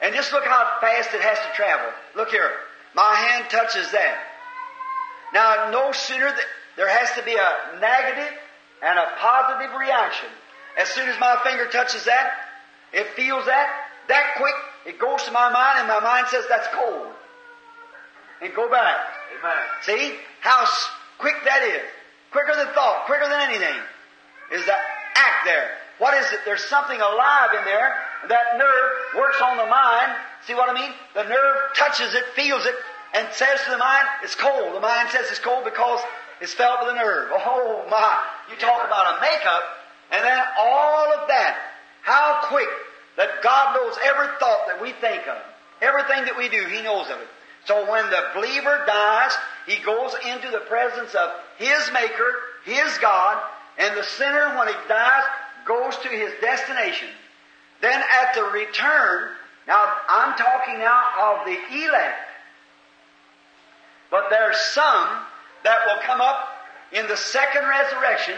And 0.00 0.14
just 0.14 0.32
look 0.32 0.44
how 0.44 0.78
fast 0.80 1.12
it 1.14 1.20
has 1.20 1.38
to 1.38 1.52
travel. 1.56 1.90
Look 2.14 2.30
here. 2.30 2.50
My 2.94 3.14
hand 3.14 3.50
touches 3.50 3.90
that. 3.92 4.18
Now, 5.32 5.70
no 5.70 5.92
sooner 5.92 6.26
that 6.26 6.46
there 6.76 6.88
has 6.88 7.10
to 7.16 7.22
be 7.24 7.34
a 7.34 7.80
negative 7.80 8.32
and 8.82 8.98
a 8.98 9.06
positive 9.18 9.74
reaction. 9.78 10.28
As 10.78 10.88
soon 10.88 11.08
as 11.08 11.18
my 11.18 11.40
finger 11.44 11.66
touches 11.66 12.04
that, 12.04 12.30
it 12.92 13.06
feels 13.14 13.44
that, 13.46 13.68
that 14.08 14.34
quick, 14.36 14.54
it 14.86 14.98
goes 14.98 15.22
to 15.24 15.32
my 15.32 15.50
mind, 15.52 15.80
and 15.80 15.88
my 15.88 16.00
mind 16.00 16.26
says 16.28 16.44
that's 16.48 16.68
cold. 16.72 17.12
And 18.40 18.54
go 18.54 18.70
back. 18.70 18.96
Amen. 19.38 19.62
See 19.82 20.14
how 20.40 20.64
quick 21.18 21.34
that 21.44 21.62
is. 21.62 21.82
Quicker 22.30 22.54
than 22.56 22.72
thought, 22.74 23.06
quicker 23.06 23.28
than 23.28 23.40
anything. 23.40 23.80
Is 24.52 24.64
that 24.66 24.80
act 25.16 25.44
there. 25.44 25.70
What 25.98 26.14
is 26.14 26.30
it? 26.32 26.40
There's 26.44 26.64
something 26.64 26.98
alive 27.00 27.50
in 27.58 27.64
there. 27.64 27.92
That 28.28 28.56
nerve 28.56 28.90
works 29.16 29.40
on 29.42 29.56
the 29.56 29.66
mind. 29.66 30.14
See 30.46 30.54
what 30.54 30.70
I 30.70 30.74
mean? 30.74 30.92
The 31.14 31.24
nerve 31.24 31.56
touches 31.76 32.14
it, 32.14 32.24
feels 32.36 32.64
it, 32.64 32.74
and 33.14 33.26
says 33.32 33.60
to 33.64 33.70
the 33.70 33.78
mind, 33.78 34.06
it's 34.22 34.34
cold. 34.34 34.74
The 34.74 34.80
mind 34.80 35.10
says 35.10 35.26
it's 35.30 35.40
cold 35.40 35.64
because 35.64 36.00
it's 36.40 36.54
felt 36.54 36.80
with 36.80 36.94
the 36.94 37.00
nerve. 37.02 37.30
Oh 37.32 37.84
my. 37.90 38.22
You 38.50 38.56
talk 38.56 38.86
about 38.86 39.18
a 39.18 39.20
makeup, 39.20 39.62
and 40.12 40.24
then 40.24 40.38
all 40.58 41.12
of 41.12 41.28
that. 41.28 41.67
How 42.08 42.40
quick 42.44 42.68
that 43.18 43.42
God 43.42 43.76
knows 43.76 43.94
every 44.02 44.28
thought 44.40 44.64
that 44.68 44.80
we 44.80 44.92
think 44.92 45.28
of. 45.28 45.36
Everything 45.82 46.24
that 46.24 46.38
we 46.38 46.48
do, 46.48 46.64
He 46.64 46.80
knows 46.80 47.04
of 47.10 47.20
it. 47.20 47.28
So 47.66 47.90
when 47.90 48.08
the 48.08 48.22
believer 48.34 48.84
dies, 48.86 49.32
he 49.66 49.76
goes 49.84 50.14
into 50.26 50.50
the 50.50 50.60
presence 50.60 51.14
of 51.14 51.32
his 51.58 51.90
Maker, 51.92 52.32
his 52.64 52.96
God, 52.96 53.42
and 53.76 53.94
the 53.94 54.04
sinner, 54.04 54.56
when 54.56 54.68
he 54.68 54.74
dies, 54.88 55.22
goes 55.66 55.94
to 55.98 56.08
his 56.08 56.32
destination. 56.40 57.08
Then 57.82 58.00
at 58.00 58.34
the 58.34 58.44
return, 58.44 59.28
now 59.66 59.84
I'm 60.08 60.34
talking 60.38 60.78
now 60.78 61.02
of 61.20 61.46
the 61.46 61.58
elect. 61.84 62.16
But 64.10 64.30
there's 64.30 64.58
some 64.72 65.08
that 65.64 65.80
will 65.86 66.00
come 66.04 66.22
up 66.22 66.48
in 66.92 67.06
the 67.06 67.18
second 67.18 67.68
resurrection 67.68 68.36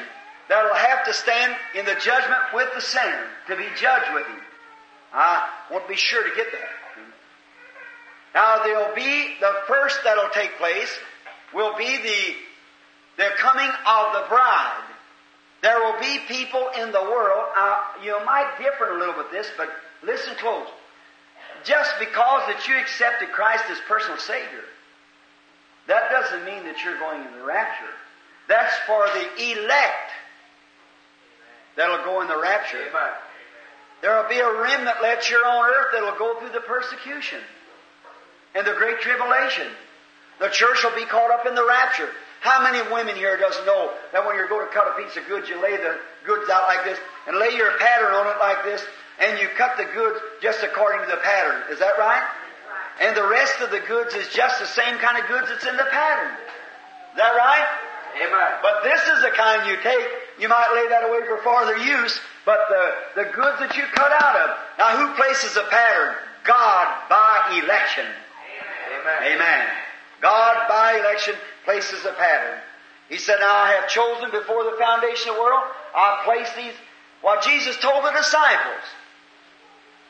that 0.50 0.64
will 0.64 0.74
have 0.74 1.04
to 1.04 1.14
stand 1.14 1.54
in 1.76 1.84
the 1.84 1.94
judgment 1.94 2.40
with 2.52 2.68
the 2.74 2.80
sinner 2.80 3.24
to 3.46 3.56
be 3.56 3.66
judged 3.76 4.12
with 4.12 4.26
him. 4.26 4.40
I 5.14 5.48
won't 5.70 5.88
be 5.88 5.94
sure 5.94 6.28
to 6.28 6.36
get 6.36 6.48
there. 6.50 6.68
Now 8.34 8.64
there'll 8.64 8.94
be 8.94 9.34
the 9.40 9.52
first 9.68 10.00
that'll 10.02 10.30
take 10.30 10.58
place 10.58 10.90
will 11.54 11.76
be 11.78 11.96
the 11.96 12.34
the 13.16 13.28
coming 13.38 13.68
of 13.68 14.12
the 14.12 14.28
bride. 14.28 14.84
There 15.62 15.78
will 15.78 16.00
be 16.00 16.18
people 16.26 16.68
in 16.80 16.90
the 16.90 17.02
world. 17.02 17.44
Uh, 17.56 17.82
you 18.02 18.18
might 18.24 18.50
differ 18.58 18.96
a 18.96 18.98
little 18.98 19.16
with 19.16 19.30
this, 19.30 19.46
but 19.56 19.68
listen 20.02 20.34
close. 20.36 20.66
Just 21.64 21.92
because 21.98 22.42
that 22.48 22.66
you 22.66 22.78
accepted 22.78 23.28
Christ 23.30 23.64
as 23.70 23.78
personal 23.86 24.18
Savior, 24.18 24.64
that 25.86 26.10
doesn't 26.10 26.44
mean 26.44 26.64
that 26.64 26.82
you're 26.82 26.98
going 26.98 27.20
in 27.22 27.38
the 27.38 27.44
rapture. 27.44 27.92
That's 28.48 28.74
for 28.86 29.06
the 29.12 29.52
elect 29.52 30.09
that'll 31.80 32.04
go 32.04 32.20
in 32.20 32.28
the 32.28 32.36
rapture. 32.36 32.76
Amen. 32.76 33.16
There 34.02 34.12
will 34.16 34.28
be 34.28 34.38
a 34.38 34.52
remnant 34.60 35.00
left 35.00 35.24
here 35.24 35.40
on 35.40 35.64
earth 35.64 35.88
that'll 35.92 36.18
go 36.18 36.38
through 36.38 36.52
the 36.52 36.60
persecution 36.60 37.40
and 38.54 38.66
the 38.66 38.76
great 38.76 39.00
tribulation. 39.00 39.66
The 40.40 40.48
church 40.48 40.84
will 40.84 40.94
be 40.94 41.04
caught 41.08 41.30
up 41.30 41.46
in 41.46 41.54
the 41.54 41.64
rapture. 41.64 42.08
How 42.40 42.62
many 42.62 42.80
women 42.92 43.16
here 43.16 43.36
doesn't 43.36 43.64
know 43.64 43.92
that 44.12 44.24
when 44.26 44.36
you're 44.36 44.48
going 44.48 44.66
to 44.66 44.72
cut 44.72 44.88
a 44.88 45.02
piece 45.02 45.16
of 45.16 45.24
goods, 45.28 45.48
you 45.48 45.60
lay 45.60 45.76
the 45.76 45.96
goods 46.24 46.48
out 46.50 46.68
like 46.68 46.84
this 46.84 46.98
and 47.28 47.36
lay 47.36 47.56
your 47.56 47.76
pattern 47.78 48.12
on 48.12 48.26
it 48.28 48.38
like 48.40 48.64
this, 48.64 48.84
and 49.20 49.38
you 49.38 49.48
cut 49.56 49.76
the 49.76 49.84
goods 49.92 50.20
just 50.40 50.62
according 50.62 51.00
to 51.04 51.08
the 51.08 51.20
pattern. 51.20 51.64
Is 51.70 51.78
that 51.80 51.96
right? 51.98 52.24
And 53.00 53.16
the 53.16 53.28
rest 53.28 53.60
of 53.60 53.70
the 53.70 53.80
goods 53.80 54.14
is 54.14 54.28
just 54.28 54.60
the 54.60 54.66
same 54.66 54.96
kind 55.00 55.16
of 55.16 55.28
goods 55.28 55.48
that's 55.48 55.66
in 55.66 55.76
the 55.76 55.88
pattern. 55.92 56.32
Is 57.12 57.16
that 57.16 57.36
right? 57.36 57.68
Amen. 58.24 58.52
But 58.60 58.84
this 58.84 59.00
is 59.16 59.22
the 59.22 59.32
kind 59.36 59.68
you 59.68 59.76
take. 59.82 60.08
You 60.40 60.48
might 60.48 60.72
lay 60.72 60.88
that 60.88 61.04
away 61.04 61.20
for 61.28 61.36
farther 61.44 61.76
use, 61.76 62.18
but 62.46 62.58
the, 62.70 63.24
the 63.24 63.30
goods 63.30 63.60
that 63.60 63.76
you 63.76 63.84
cut 63.92 64.10
out 64.10 64.36
of. 64.36 64.56
Now, 64.78 64.96
who 64.96 65.14
places 65.14 65.54
a 65.56 65.64
pattern? 65.68 66.16
God 66.44 66.88
by 67.10 67.60
election. 67.62 68.06
Amen. 68.06 69.34
Amen. 69.36 69.66
God 70.22 70.66
by 70.66 70.98
election 70.98 71.34
places 71.64 72.06
a 72.06 72.12
pattern. 72.12 72.58
He 73.10 73.18
said, 73.18 73.36
Now 73.40 73.52
I 73.52 73.72
have 73.72 73.90
chosen 73.90 74.30
before 74.30 74.64
the 74.64 74.76
foundation 74.80 75.30
of 75.30 75.36
the 75.36 75.42
world, 75.42 75.62
I 75.94 76.22
place 76.24 76.48
these. 76.56 76.74
What 77.20 77.44
Jesus 77.44 77.76
told 77.76 78.02
the 78.02 78.12
disciples, 78.12 78.86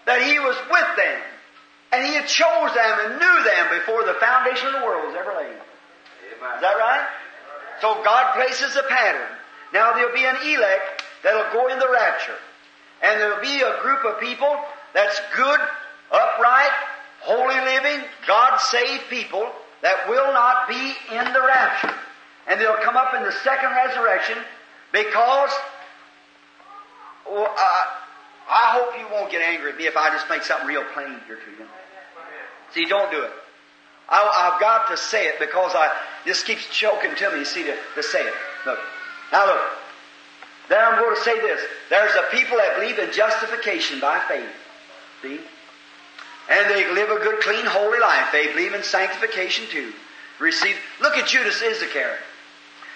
that 0.06 0.22
He 0.22 0.38
was 0.38 0.54
with 0.70 0.90
them, 0.94 1.20
and 1.90 2.06
He 2.06 2.14
had 2.14 2.28
chose 2.28 2.70
them 2.70 2.94
and 3.02 3.18
knew 3.18 3.36
them 3.42 3.66
before 3.80 4.04
the 4.04 4.14
foundation 4.20 4.68
of 4.68 4.74
the 4.78 4.86
world 4.86 5.08
was 5.08 5.16
ever 5.18 5.34
laid. 5.34 5.58
Is 5.58 6.62
that 6.62 6.78
right? 6.78 7.08
So 7.80 7.98
God 8.04 8.34
places 8.36 8.76
a 8.76 8.84
pattern. 8.84 9.39
Now 9.72 9.92
there'll 9.92 10.14
be 10.14 10.24
an 10.24 10.36
elect 10.44 11.04
that'll 11.22 11.52
go 11.52 11.68
in 11.68 11.78
the 11.78 11.88
rapture. 11.90 12.36
And 13.02 13.20
there'll 13.20 13.40
be 13.40 13.60
a 13.60 13.80
group 13.82 14.04
of 14.04 14.20
people 14.20 14.58
that's 14.92 15.20
good, 15.36 15.60
upright, 16.10 16.72
holy 17.20 17.54
living, 17.54 18.04
God 18.26 18.58
saved 18.58 19.04
people 19.08 19.50
that 19.82 20.08
will 20.08 20.32
not 20.32 20.68
be 20.68 20.94
in 21.12 21.32
the 21.32 21.40
rapture. 21.40 21.94
And 22.46 22.60
they'll 22.60 22.82
come 22.82 22.96
up 22.96 23.14
in 23.14 23.22
the 23.22 23.32
second 23.32 23.70
resurrection 23.70 24.36
because 24.92 25.50
well, 27.30 27.46
uh, 27.46 27.84
I 28.48 28.72
hope 28.72 28.98
you 28.98 29.06
won't 29.12 29.30
get 29.30 29.42
angry 29.42 29.70
at 29.70 29.78
me 29.78 29.86
if 29.86 29.96
I 29.96 30.10
just 30.10 30.28
make 30.28 30.42
something 30.42 30.66
real 30.66 30.84
plain 30.92 31.20
here 31.26 31.36
to 31.36 31.50
you. 31.50 31.68
See, 32.74 32.86
don't 32.86 33.10
do 33.10 33.22
it. 33.22 33.30
I, 34.08 34.50
I've 34.52 34.60
got 34.60 34.88
to 34.90 34.96
say 34.96 35.26
it 35.28 35.38
because 35.38 35.72
I 35.74 35.92
this 36.24 36.42
keeps 36.42 36.66
choking 36.66 37.14
to 37.14 37.30
me. 37.30 37.40
You 37.40 37.44
see 37.44 37.62
to, 37.62 37.76
to 37.94 38.02
say 38.02 38.26
it. 38.26 38.34
Look, 38.66 38.78
now 39.32 39.46
look. 39.46 39.60
Then 40.68 40.78
I'm 40.84 41.00
going 41.00 41.16
to 41.16 41.22
say 41.22 41.40
this. 41.40 41.60
There's 41.88 42.14
a 42.14 42.30
people 42.30 42.56
that 42.56 42.76
believe 42.76 42.98
in 42.98 43.12
justification 43.12 43.98
by 43.98 44.20
faith. 44.28 44.48
See, 45.22 45.40
and 46.48 46.70
they 46.70 46.92
live 46.92 47.10
a 47.10 47.18
good, 47.22 47.40
clean, 47.40 47.64
holy 47.66 48.00
life. 48.00 48.28
They 48.32 48.48
believe 48.48 48.74
in 48.74 48.82
sanctification 48.82 49.66
too. 49.70 49.92
Receive. 50.38 50.76
Look 51.00 51.16
at 51.16 51.28
Judas 51.28 51.60
Iscariot. 51.60 52.18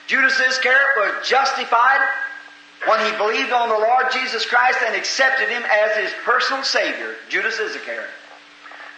Judas 0.06 0.38
Iscariot 0.38 0.88
was 0.96 1.28
justified 1.28 2.00
when 2.86 3.00
he 3.04 3.16
believed 3.16 3.52
on 3.52 3.68
the 3.68 3.78
Lord 3.78 4.06
Jesus 4.12 4.44
Christ 4.46 4.78
and 4.86 4.94
accepted 4.94 5.48
Him 5.48 5.62
as 5.62 5.96
his 5.96 6.12
personal 6.24 6.62
Savior. 6.62 7.14
Judas 7.28 7.58
Iscariot. 7.58 8.10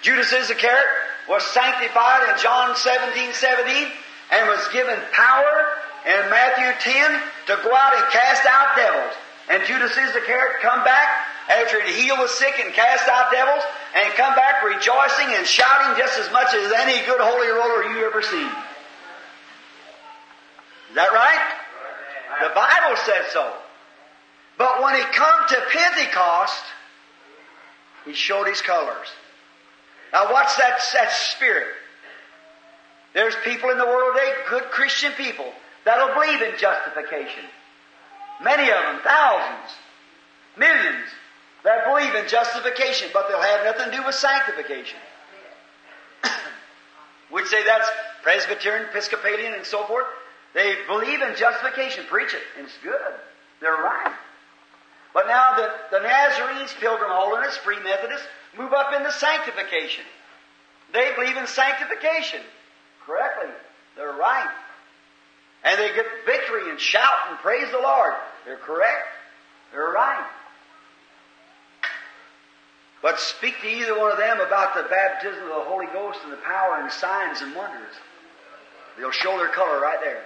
Judas 0.03 0.33
Iscariot 0.33 0.87
was 1.29 1.45
sanctified 1.47 2.29
in 2.29 2.39
John 2.39 2.77
17, 2.77 3.33
17 3.33 3.89
and 4.33 4.49
was 4.49 4.67
given 4.69 4.99
power 5.13 5.67
in 6.07 6.31
Matthew 6.31 6.93
10 6.93 7.21
to 7.47 7.59
go 7.63 7.75
out 7.75 7.95
and 7.95 8.05
cast 8.13 8.47
out 8.47 8.77
devils. 8.77 9.15
And 9.49 9.63
Judas 9.67 9.91
Iscariot 9.91 10.63
come 10.63 10.85
back 10.85 11.09
after 11.49 11.83
he 11.83 12.03
healed 12.03 12.21
the 12.21 12.29
sick 12.29 12.55
and 12.63 12.73
cast 12.75 13.09
out 13.09 13.31
devils 13.33 13.63
and 13.95 14.13
come 14.15 14.35
back 14.35 14.63
rejoicing 14.63 15.35
and 15.37 15.47
shouting 15.47 15.99
just 15.99 16.19
as 16.19 16.31
much 16.33 16.55
as 16.55 16.73
any 16.73 17.05
good 17.07 17.21
holy 17.21 17.49
roller 17.49 17.85
you 17.91 18.07
ever 18.07 18.23
seen. 18.23 18.51
Is 20.91 20.95
that 20.95 21.13
right? 21.13 21.55
The 22.41 22.55
Bible 22.55 22.97
says 23.05 23.27
so. 23.33 23.53
But 24.59 24.83
when 24.83 24.95
he 24.95 25.03
come 25.13 25.49
to 25.49 25.63
Pentecost, 25.71 26.63
he 28.05 28.15
showed 28.15 28.47
his 28.47 28.63
colors. 28.63 29.09
Now 30.13 30.33
what's 30.33 30.57
that, 30.57 30.81
that 30.95 31.13
spirit? 31.13 31.69
There's 33.13 33.35
people 33.45 33.71
in 33.71 33.79
the 33.79 33.87
world 33.87 34.15
today, 34.17 34.33
good 34.49 34.65
Christian 34.65 35.13
people, 35.13 35.53
that'll 35.87 36.13
believe 36.13 36.43
in 36.43 36.59
justification. 36.59 37.45
Many 38.43 38.69
of 38.69 38.83
them, 38.83 39.01
thousands, 39.03 39.71
millions, 40.59 41.09
that 41.65 41.87
believe 41.87 42.15
in 42.15 42.29
justification, 42.29 43.09
but 43.15 43.29
they'll 43.29 43.41
have 43.41 43.65
nothing 43.65 43.91
to 43.91 43.97
do 43.97 44.05
with 44.05 44.15
sanctification. 44.15 44.99
We'd 47.33 47.47
say 47.47 47.65
that's 47.65 47.89
Presbyterian, 48.23 48.89
Episcopalian, 48.91 49.55
and 49.55 49.65
so 49.65 49.85
forth. 49.85 50.07
They 50.53 50.77
believe 50.87 51.23
in 51.23 51.35
justification, 51.37 52.05
preach 52.07 52.35
it, 52.35 52.43
and 52.59 52.67
it's 52.67 52.77
good. 52.83 53.15
They're 53.61 53.73
right. 53.73 54.13
But 55.15 55.29
now 55.29 55.55
the, 55.57 55.71
the 55.91 56.01
Nazarenes, 56.01 56.75
Pilgrim 56.79 57.11
Holiness, 57.11 57.57
Free 57.59 57.83
Methodists, 57.83 58.27
move 58.59 58.73
up 58.73 58.93
into 58.95 59.11
sanctification. 59.13 60.05
They 60.93 61.13
believe 61.17 61.37
in 61.37 61.47
sanctification 61.47 62.41
correctly. 63.07 63.51
They're 63.97 64.13
right. 64.13 64.49
And 65.67 65.81
they 65.81 65.93
get 65.95 66.07
victory 66.25 66.71
and 66.71 66.79
shout 66.79 67.29
and 67.29 67.39
praise 67.39 67.69
the 67.73 67.81
Lord. 67.81 68.15
They're 68.45 68.57
correct. 68.57 69.09
They're 69.73 69.91
right. 69.91 70.27
But 73.03 73.19
speak 73.19 73.61
to 73.63 73.69
either 73.69 73.99
one 73.99 74.13
of 74.13 74.19
them 74.19 74.41
about 74.41 74.75
the 74.75 74.85
baptism 74.89 75.43
of 75.43 75.49
the 75.49 75.69
Holy 75.69 75.87
Ghost 75.93 76.21
and 76.23 76.33
the 76.33 76.39
power 76.39 76.79
and 76.81 76.91
signs 76.91 77.41
and 77.43 77.55
wonders. 77.55 77.95
They'll 78.97 79.11
show 79.11 79.37
their 79.39 79.49
color 79.49 79.81
right 79.81 79.99
there. 80.03 80.23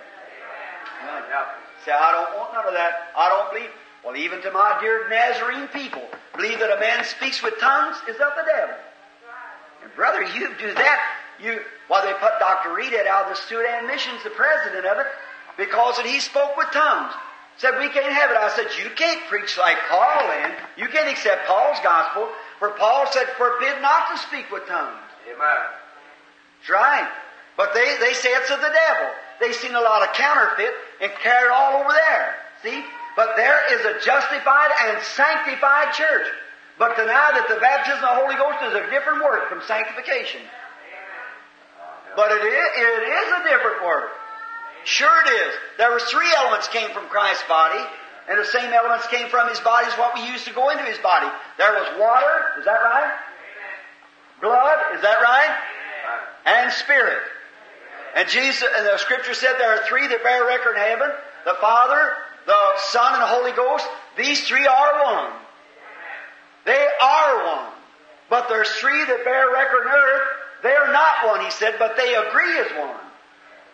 Say, 1.85 1.92
I 1.92 2.12
don't 2.12 2.38
want 2.38 2.53
none 2.53 2.66
of 2.66 2.74
that. 2.74 3.12
I 3.16 3.29
don't 3.31 3.53
believe. 3.53 3.70
Well, 4.05 4.16
even 4.16 4.42
to 4.42 4.50
my 4.50 4.79
dear 4.81 5.09
Nazarene 5.09 5.68
people, 5.68 6.03
believe 6.37 6.59
that 6.59 6.70
a 6.70 6.81
man 6.81 7.05
speaks 7.05 7.42
with 7.42 7.59
tongues 7.61 7.96
is 8.09 8.16
of 8.16 8.33
the 8.37 8.44
devil. 8.46 8.76
And 9.83 9.94
brother, 9.94 10.22
you 10.22 10.53
do 10.59 10.74
that. 10.74 11.00
You, 11.42 11.61
well, 11.88 12.05
they 12.05 12.12
put 12.14 12.38
Dr. 12.38 12.74
Reed 12.74 12.92
out 12.94 13.24
of 13.24 13.37
the 13.37 13.42
Sudan 13.48 13.87
Missions, 13.87 14.22
the 14.22 14.31
president 14.31 14.85
of 14.85 14.98
it, 14.98 15.07
because 15.61 16.01
he 16.01 16.18
spoke 16.18 16.57
with 16.57 16.73
tongues. 16.73 17.12
Said, 17.61 17.77
we 17.77 17.92
can't 17.92 18.09
have 18.09 18.33
it. 18.33 18.40
I 18.40 18.49
said, 18.57 18.73
you 18.81 18.88
can't 18.96 19.20
preach 19.29 19.61
like 19.61 19.77
Paul 19.92 20.25
then. 20.33 20.57
You 20.81 20.88
can't 20.88 21.12
accept 21.12 21.44
Paul's 21.46 21.77
gospel. 21.85 22.27
For 22.59 22.70
Paul 22.81 23.05
said, 23.12 23.29
forbid 23.37 23.77
not 23.85 24.09
to 24.11 24.16
speak 24.25 24.49
with 24.51 24.64
tongues. 24.64 25.05
Amen. 25.29 25.61
That's 26.57 26.73
right. 26.73 27.09
But 27.61 27.75
they, 27.77 27.85
they 28.01 28.16
say 28.16 28.33
it's 28.33 28.51
of 28.51 28.64
the 28.64 28.73
devil. 28.73 29.12
They've 29.44 29.55
seen 29.55 29.77
a 29.77 29.85
lot 29.85 30.01
of 30.01 30.16
counterfeit 30.16 30.73
and 31.05 31.12
carried 31.20 31.53
all 31.53 31.85
over 31.85 31.92
there. 31.92 32.40
See? 32.64 32.81
But 33.14 33.37
there 33.37 33.61
is 33.77 33.85
a 33.85 34.01
justified 34.01 34.73
and 34.88 34.96
sanctified 35.12 35.92
church. 35.92 36.33
But 36.81 36.96
deny 36.96 37.37
that 37.37 37.44
the 37.44 37.61
baptism 37.61 38.01
of 38.01 38.16
the 38.16 38.20
Holy 38.25 38.37
Ghost 38.40 38.64
is 38.64 38.73
a 38.73 38.88
different 38.88 39.20
work 39.20 39.53
from 39.53 39.61
sanctification. 39.68 40.40
But 42.16 42.33
it 42.33 42.40
is, 42.40 42.68
it 42.81 43.05
is 43.05 43.29
a 43.37 43.40
different 43.44 43.85
work. 43.85 44.16
Sure 44.84 45.22
it 45.26 45.28
is. 45.28 45.54
There 45.78 45.92
was 45.92 46.02
three 46.04 46.28
elements 46.36 46.68
came 46.68 46.90
from 46.90 47.06
Christ's 47.06 47.44
body, 47.48 47.82
and 48.28 48.38
the 48.38 48.44
same 48.44 48.72
elements 48.72 49.06
came 49.08 49.28
from 49.28 49.48
His 49.48 49.60
body 49.60 49.86
as 49.86 49.98
what 49.98 50.14
we 50.14 50.26
used 50.26 50.46
to 50.46 50.54
go 50.54 50.70
into 50.70 50.84
His 50.84 50.98
body. 50.98 51.26
There 51.58 51.72
was 51.72 51.98
water, 51.98 52.58
is 52.58 52.64
that 52.64 52.80
right? 52.80 53.12
Blood, 54.40 54.78
is 54.96 55.02
that 55.02 55.20
right? 55.20 55.56
And 56.46 56.72
spirit. 56.72 57.22
And 58.14 58.28
Jesus, 58.28 58.66
and 58.76 58.86
the 58.86 58.98
scripture 58.98 59.34
said 59.34 59.54
there 59.58 59.74
are 59.74 59.86
three 59.86 60.06
that 60.08 60.22
bear 60.22 60.46
record 60.46 60.76
in 60.76 60.82
heaven. 60.82 61.10
The 61.44 61.54
Father, 61.60 62.12
the 62.46 62.78
Son, 62.90 63.12
and 63.12 63.22
the 63.22 63.26
Holy 63.26 63.52
Ghost. 63.52 63.86
These 64.16 64.46
three 64.48 64.66
are 64.66 65.04
one. 65.04 65.32
They 66.64 66.86
are 67.00 67.46
one. 67.46 67.72
But 68.28 68.48
there's 68.48 68.70
three 68.70 69.04
that 69.04 69.24
bear 69.24 69.52
record 69.52 69.86
in 69.86 69.92
earth. 69.92 70.28
They're 70.62 70.92
not 70.92 71.26
one, 71.26 71.44
he 71.44 71.50
said, 71.50 71.76
but 71.78 71.96
they 71.96 72.14
agree 72.14 72.58
as 72.58 72.70
one. 72.78 72.96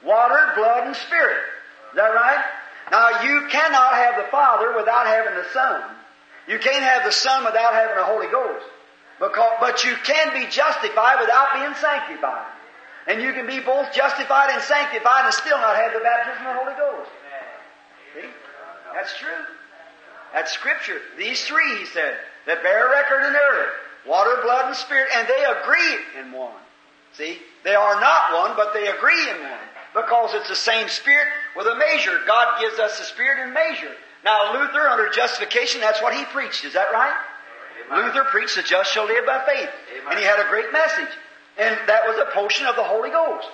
Water, 0.05 0.53
blood, 0.55 0.87
and 0.87 0.97
spirit. 0.97 1.43
Is 1.91 1.97
that 1.97 2.15
right? 2.15 2.45
Now 2.91 3.23
you 3.23 3.49
cannot 3.51 3.95
have 3.95 4.17
the 4.17 4.31
Father 4.31 4.77
without 4.77 5.07
having 5.07 5.35
the 5.35 5.47
Son. 5.53 5.83
You 6.49 6.59
can't 6.59 6.83
have 6.83 7.05
the 7.05 7.13
Son 7.13 7.45
without 7.45 7.73
having 7.73 7.97
the 7.97 8.05
Holy 8.05 8.29
Ghost. 8.29 8.65
Because, 9.19 9.53
but 9.61 9.85
you 9.85 9.95
can 10.05 10.33
be 10.35 10.47
justified 10.51 11.21
without 11.21 11.55
being 11.55 11.75
sanctified. 11.75 12.47
And 13.09 13.23
you 13.23 13.33
can 13.33 13.47
be 13.47 13.61
both 13.61 13.93
justified 13.93 14.51
and 14.51 14.63
sanctified 14.63 15.25
and 15.25 15.35
still 15.35 15.59
not 15.59 15.77
have 15.77 15.93
the 15.93 16.01
baptism 16.01 16.47
of 16.47 16.55
the 16.55 16.61
Holy 16.61 16.77
Ghost. 16.77 17.11
See? 18.15 18.29
That's 18.95 19.17
true. 19.19 19.45
That's 20.35 20.53
Scripture. 20.53 21.01
These 21.17 21.45
three, 21.45 21.79
he 21.79 21.87
said, 21.87 22.17
that 22.47 22.63
bear 22.63 22.91
record 22.91 23.27
in 23.27 23.35
earth 23.35 23.73
water, 24.07 24.41
blood, 24.43 24.67
and 24.67 24.77
spirit, 24.77 25.09
and 25.17 25.27
they 25.27 25.45
agree 25.61 25.97
in 26.21 26.33
one. 26.33 26.55
See? 27.15 27.39
They 27.65 27.75
are 27.75 28.01
not 28.01 28.35
one, 28.35 28.57
but 28.57 28.73
they 28.73 28.87
agree 28.87 29.31
in 29.31 29.41
one. 29.43 29.67
Because 29.97 30.35
it's 30.35 30.49
the 30.49 30.57
same 30.57 30.89
Spirit 30.89 31.27
with 31.57 31.67
a 31.67 31.75
measure. 31.75 32.21
God 32.27 32.61
gives 32.61 32.79
us 32.79 32.99
the 32.99 33.05
Spirit 33.05 33.49
in 33.49 33.55
measure. 33.55 33.91
Now, 34.25 34.53
Luther, 34.53 34.87
under 34.89 35.09
justification, 35.09 35.81
that's 35.81 36.03
what 36.03 36.13
he 36.13 36.23
preached. 36.27 36.67
Is 36.67 36.75
that 36.75 36.93
right? 36.93 37.17
Amen. 37.91 38.05
Luther 38.05 38.25
preached 38.25 38.57
the 38.57 38.63
just 38.63 38.93
shall 38.93 39.07
live 39.07 39.25
by 39.25 39.43
faith. 39.47 39.71
Amen. 39.93 40.11
And 40.11 40.19
he 40.19 40.25
had 40.25 40.39
a 40.39 40.49
great 40.51 40.71
message. 40.71 41.09
And 41.57 41.75
that 41.89 42.07
was 42.07 42.19
a 42.19 42.31
portion 42.35 42.67
of 42.67 42.77
the 42.77 42.85
Holy 42.85 43.09
Ghost. 43.09 43.49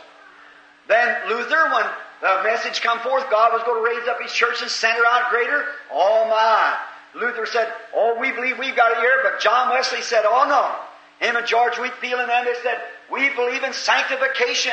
Then 0.89 1.29
Luther, 1.29 1.71
when 1.73 1.87
the 2.21 2.43
message 2.43 2.81
come 2.81 2.99
forth, 3.01 3.31
God 3.31 3.53
was 3.53 3.63
going 3.63 3.79
to 3.79 3.97
raise 3.97 4.09
up 4.09 4.21
his 4.21 4.33
church 4.33 4.63
and 4.63 4.71
send 4.71 4.99
her 4.99 5.07
out 5.07 5.31
greater. 5.31 5.65
Oh 5.93 6.27
my. 6.29 6.77
Luther 7.15 7.47
said, 7.47 7.73
Oh, 7.95 8.19
we 8.19 8.33
believe 8.33 8.59
we've 8.59 8.75
got 8.75 8.91
it 8.91 8.99
here, 8.99 9.21
but 9.23 9.41
John 9.41 9.71
Wesley 9.71 10.03
said, 10.03 10.25
Oh 10.27 10.49
no. 10.49 11.25
Him 11.25 11.37
and 11.37 11.47
George 11.47 11.79
Whitefield 11.79 12.19
and 12.21 12.29
them, 12.29 12.45
they 12.45 12.55
said, 12.65 12.81
We 13.13 13.29
believe 13.37 13.63
in 13.63 13.73
sanctification 13.73 14.73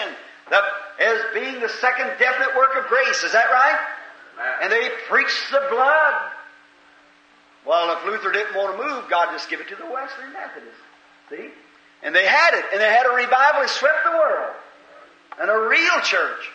that 0.50 0.64
as 1.00 1.22
being 1.34 1.60
the 1.62 1.70
second 1.70 2.12
definite 2.20 2.56
work 2.56 2.76
of 2.78 2.88
grace. 2.88 3.24
Is 3.24 3.32
that 3.32 3.50
right? 3.52 3.80
Amen. 4.36 4.54
And 4.64 4.72
they 4.72 4.90
preached 5.08 5.52
the 5.52 5.66
blood. 5.70 6.32
Well, 7.66 7.98
if 7.98 8.06
Luther 8.06 8.32
didn't 8.32 8.56
want 8.56 8.78
to 8.78 8.84
move, 8.84 9.10
God 9.10 9.32
just 9.32 9.50
give 9.50 9.60
it 9.60 9.68
to 9.70 9.76
the 9.76 9.86
Wesleyan 9.86 10.34
Methodists. 10.34 10.82
See? 11.30 11.50
And 12.04 12.16
they 12.16 12.26
had 12.26 12.54
it. 12.54 12.66
And 12.72 12.82
they 12.82 12.90
had 12.90 13.06
a 13.06 13.16
revival 13.16 13.62
that 13.62 13.70
swept 13.70 14.04
the 14.06 14.12
world. 14.12 14.56
And 15.40 15.50
a 15.50 15.68
real 15.70 16.00
church. 16.02 16.50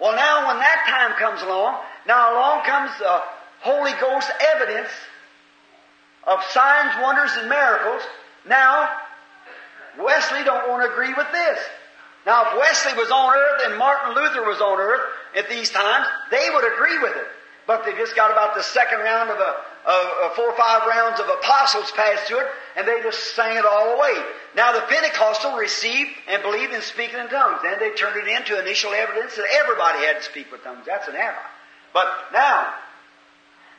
Well, 0.00 0.14
now 0.14 0.46
when 0.48 0.58
that 0.58 0.84
time 0.86 1.18
comes 1.18 1.42
along, 1.42 1.80
now 2.06 2.34
along 2.34 2.64
comes 2.64 2.90
the 2.98 3.22
Holy 3.60 3.92
Ghost 4.00 4.30
evidence 4.54 4.90
of 6.26 6.42
signs, 6.50 6.94
wonders, 7.02 7.30
and 7.38 7.48
miracles. 7.48 8.02
Now, 8.46 8.88
Wesley 9.98 10.44
don't 10.44 10.68
want 10.68 10.84
to 10.84 10.92
agree 10.92 11.14
with 11.14 11.26
this. 11.32 11.58
Now, 12.28 12.44
if 12.44 12.58
Wesley 12.60 12.92
was 12.92 13.10
on 13.10 13.32
earth 13.32 13.62
and 13.64 13.78
Martin 13.78 14.14
Luther 14.14 14.44
was 14.44 14.60
on 14.60 14.78
earth 14.78 15.00
at 15.34 15.48
these 15.48 15.70
times, 15.70 16.04
they 16.30 16.50
would 16.52 16.74
agree 16.74 16.98
with 16.98 17.16
it. 17.16 17.24
But 17.66 17.86
they 17.86 17.96
just 17.96 18.14
got 18.14 18.30
about 18.30 18.54
the 18.54 18.62
second 18.62 18.98
round 18.98 19.30
of 19.30 19.38
a, 19.40 20.30
four 20.36 20.52
or 20.52 20.56
five 20.56 20.86
rounds 20.86 21.20
of 21.20 21.28
apostles 21.28 21.90
passed 21.92 22.28
to 22.28 22.36
it, 22.36 22.46
and 22.76 22.86
they 22.86 23.00
just 23.00 23.34
sang 23.34 23.56
it 23.56 23.64
all 23.64 23.96
away. 23.96 24.12
Now 24.54 24.72
the 24.72 24.82
Pentecostal 24.82 25.56
received 25.56 26.10
and 26.28 26.42
believed 26.42 26.74
in 26.74 26.82
speaking 26.82 27.18
in 27.18 27.28
tongues. 27.28 27.60
Then 27.62 27.78
they 27.80 27.92
turned 27.92 28.20
it 28.20 28.28
into 28.28 28.60
initial 28.60 28.92
evidence 28.92 29.34
that 29.36 29.48
everybody 29.64 30.04
had 30.04 30.18
to 30.18 30.22
speak 30.22 30.52
with 30.52 30.62
tongues. 30.62 30.84
That's 30.84 31.08
an 31.08 31.16
error. 31.16 31.34
But 31.94 32.08
now, 32.34 32.74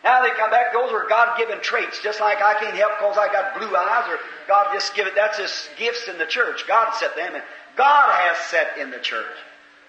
now 0.03 0.23
they 0.23 0.31
come 0.31 0.49
back, 0.49 0.73
those 0.73 0.91
are 0.91 1.07
God-given 1.07 1.61
traits, 1.61 2.01
just 2.01 2.19
like 2.19 2.41
I 2.41 2.55
can't 2.55 2.75
help 2.75 2.93
because 2.97 3.17
I 3.17 3.31
got 3.31 3.59
blue 3.59 3.75
eyes, 3.75 4.09
or 4.09 4.17
God 4.47 4.73
just 4.73 4.95
give 4.95 5.05
it, 5.05 5.13
that's 5.13 5.37
just 5.37 5.69
gifts 5.77 6.07
in 6.07 6.17
the 6.17 6.25
church. 6.25 6.65
God 6.67 6.95
set 6.95 7.15
them 7.15 7.35
in. 7.35 7.41
God 7.75 8.11
has 8.11 8.37
set 8.49 8.77
in 8.77 8.91
the 8.91 8.99
church. 8.99 9.35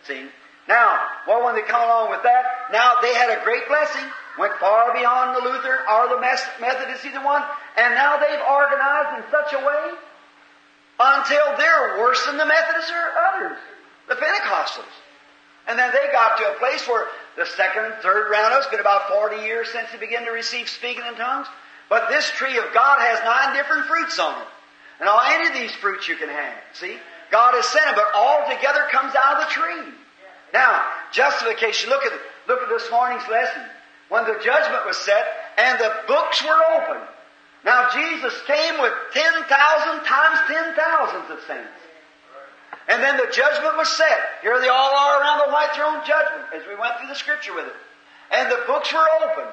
See? 0.06 0.26
Now, 0.68 1.00
well, 1.26 1.44
when 1.44 1.54
they 1.54 1.62
come 1.62 1.82
along 1.82 2.10
with 2.10 2.22
that, 2.22 2.70
now 2.70 3.00
they 3.02 3.12
had 3.14 3.30
a 3.30 3.42
great 3.44 3.66
blessing, 3.66 4.04
went 4.38 4.54
far 4.60 4.94
beyond 4.94 5.34
the 5.34 5.42
Luther 5.42 5.82
or 5.88 6.08
the 6.08 6.20
Methodist, 6.20 7.04
either 7.04 7.24
one, 7.24 7.42
and 7.76 7.94
now 7.94 8.18
they've 8.18 8.46
organized 8.46 9.18
in 9.18 9.30
such 9.30 9.52
a 9.52 9.66
way 9.66 9.98
until 11.00 11.56
they're 11.56 11.98
worse 11.98 12.24
than 12.26 12.36
the 12.36 12.46
Methodists 12.46 12.92
or 12.92 13.06
others, 13.34 13.58
the 14.08 14.14
Pentecostals. 14.14 14.94
And 15.66 15.78
then 15.78 15.90
they 15.92 16.12
got 16.12 16.38
to 16.38 16.52
a 16.52 16.58
place 16.58 16.86
where 16.86 17.06
the 17.36 17.46
second 17.46 17.84
and 17.86 17.94
third 18.02 18.30
round 18.30 18.54
it's 18.54 18.66
been 18.68 18.80
about 18.80 19.08
40 19.08 19.42
years 19.42 19.68
since 19.70 19.90
they 19.92 19.98
began 19.98 20.24
to 20.24 20.30
receive 20.30 20.68
speaking 20.68 21.04
in 21.06 21.14
tongues. 21.14 21.46
But 21.88 22.08
this 22.08 22.30
tree 22.30 22.56
of 22.58 22.64
God 22.72 23.00
has 23.00 23.18
nine 23.24 23.56
different 23.56 23.86
fruits 23.86 24.18
on 24.18 24.40
it. 24.40 24.48
And 25.00 25.08
all 25.08 25.20
any 25.20 25.48
of 25.48 25.54
these 25.54 25.72
fruits 25.72 26.08
you 26.08 26.16
can 26.16 26.28
have. 26.28 26.54
See? 26.74 26.96
God 27.30 27.54
has 27.54 27.66
sent 27.66 27.86
them, 27.86 27.94
but 27.94 28.10
all 28.14 28.48
together 28.50 28.86
comes 28.90 29.14
out 29.14 29.40
of 29.40 29.48
the 29.48 29.52
tree. 29.54 29.94
Now, 30.52 30.82
justification, 31.12 31.90
look 31.90 32.04
at 32.04 32.12
look 32.48 32.62
at 32.62 32.68
this 32.68 32.90
morning's 32.90 33.26
lesson. 33.30 33.62
When 34.08 34.24
the 34.24 34.40
judgment 34.42 34.84
was 34.86 34.96
set 34.98 35.24
and 35.56 35.78
the 35.78 35.94
books 36.08 36.42
were 36.42 36.60
opened. 36.74 37.06
Now 37.64 37.90
Jesus 37.94 38.34
came 38.46 38.80
with 38.80 38.92
ten 39.12 39.32
thousand 39.46 40.02
times 40.04 40.38
ten 40.48 40.74
thousands 40.74 41.30
of 41.30 41.38
saints. 41.46 41.78
And 42.88 43.02
then 43.02 43.16
the 43.18 43.30
judgment 43.30 43.76
was 43.76 43.88
set. 43.88 44.18
Here 44.42 44.58
they 44.60 44.68
all 44.68 44.94
are 44.94 45.20
around 45.20 45.46
the 45.46 45.52
white 45.52 45.70
throne 45.76 46.02
judgment 46.04 46.50
as 46.56 46.66
we 46.66 46.74
went 46.74 46.98
through 46.98 47.08
the 47.08 47.14
scripture 47.14 47.54
with 47.54 47.66
it. 47.66 47.78
And 48.32 48.50
the 48.50 48.64
books 48.66 48.92
were 48.92 49.06
open. 49.22 49.46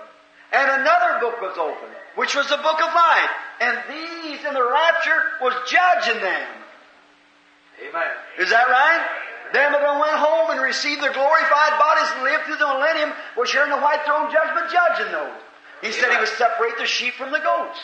And 0.53 0.81
another 0.81 1.19
book 1.19 1.41
was 1.41 1.57
open, 1.57 1.89
which 2.15 2.33
was 2.33 2.47
the 2.47 2.57
book 2.57 2.81
of 2.81 2.93
life. 2.93 3.29
And 3.59 3.77
these 3.89 4.39
in 4.45 4.53
the 4.53 4.63
rapture 4.63 5.21
was 5.41 5.53
judging 5.69 6.21
them. 6.21 6.47
Amen. 7.81 8.11
Is 8.39 8.49
that 8.49 8.67
right? 8.67 9.03
Them 9.53 9.71
that 9.71 9.81
went 9.81 10.17
home 10.17 10.51
and 10.51 10.61
received 10.61 11.01
their 11.01 11.13
glorified 11.13 11.79
bodies 11.79 12.09
and 12.15 12.23
lived 12.23 12.43
through 12.45 12.57
the 12.57 12.67
millennium 12.67 13.13
was 13.37 13.51
here 13.51 13.63
in 13.63 13.69
the 13.69 13.79
white 13.79 14.03
throne 14.03 14.31
judgment 14.31 14.71
judging 14.71 15.11
those. 15.11 15.39
He 15.81 15.91
said 15.91 16.11
he 16.11 16.17
would 16.17 16.27
separate 16.27 16.77
the 16.77 16.85
sheep 16.85 17.13
from 17.13 17.31
the 17.31 17.39
goats. 17.39 17.79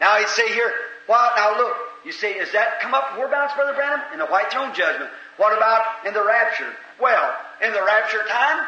Now 0.00 0.18
he'd 0.18 0.28
say 0.28 0.52
here, 0.52 0.72
well, 1.08 1.30
now 1.36 1.56
look, 1.56 1.76
you 2.04 2.12
say, 2.12 2.32
is 2.32 2.52
that 2.52 2.80
come 2.80 2.94
up 2.94 3.16
whereabouts, 3.16 3.54
Brother 3.54 3.74
Branham? 3.74 4.00
In 4.12 4.18
the 4.18 4.26
white 4.26 4.50
throne 4.50 4.74
judgment. 4.74 5.10
What 5.36 5.56
about 5.56 6.06
in 6.06 6.14
the 6.14 6.24
rapture? 6.24 6.72
Well, 7.00 7.34
in 7.62 7.72
the 7.72 7.82
rapture 7.82 8.22
time, 8.28 8.66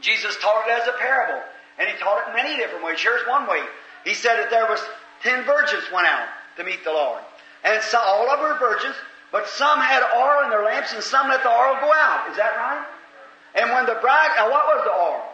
Jesus 0.00 0.36
taught 0.38 0.68
it 0.68 0.72
as 0.72 0.88
a 0.88 0.92
parable. 0.98 1.42
And 1.78 1.88
he 1.88 1.96
taught 1.98 2.22
it 2.22 2.30
in 2.30 2.36
many 2.36 2.56
different 2.56 2.84
ways. 2.84 3.00
Here's 3.00 3.26
one 3.28 3.48
way. 3.48 3.62
He 4.04 4.14
said 4.14 4.36
that 4.36 4.50
there 4.50 4.66
was 4.66 4.80
ten 5.22 5.44
virgins 5.44 5.84
went 5.92 6.06
out 6.06 6.28
to 6.56 6.64
meet 6.64 6.84
the 6.84 6.92
Lord. 6.92 7.22
And 7.64 7.82
so, 7.82 7.98
all 7.98 8.30
of 8.30 8.40
them 8.40 8.48
were 8.48 8.58
virgins, 8.58 8.94
but 9.36 9.46
some 9.48 9.78
had 9.78 10.00
oil 10.16 10.44
in 10.44 10.50
their 10.50 10.64
lamps 10.64 10.94
and 10.94 11.04
some 11.04 11.28
let 11.28 11.42
the 11.42 11.50
oil 11.50 11.76
go 11.84 11.92
out. 11.92 12.24
Is 12.30 12.38
that 12.38 12.56
right? 12.56 12.86
And 13.54 13.68
when 13.68 13.84
the 13.84 14.00
bride, 14.00 14.32
now 14.34 14.48
what 14.48 14.64
was 14.64 14.80
the 14.88 14.96
oil? 14.96 15.28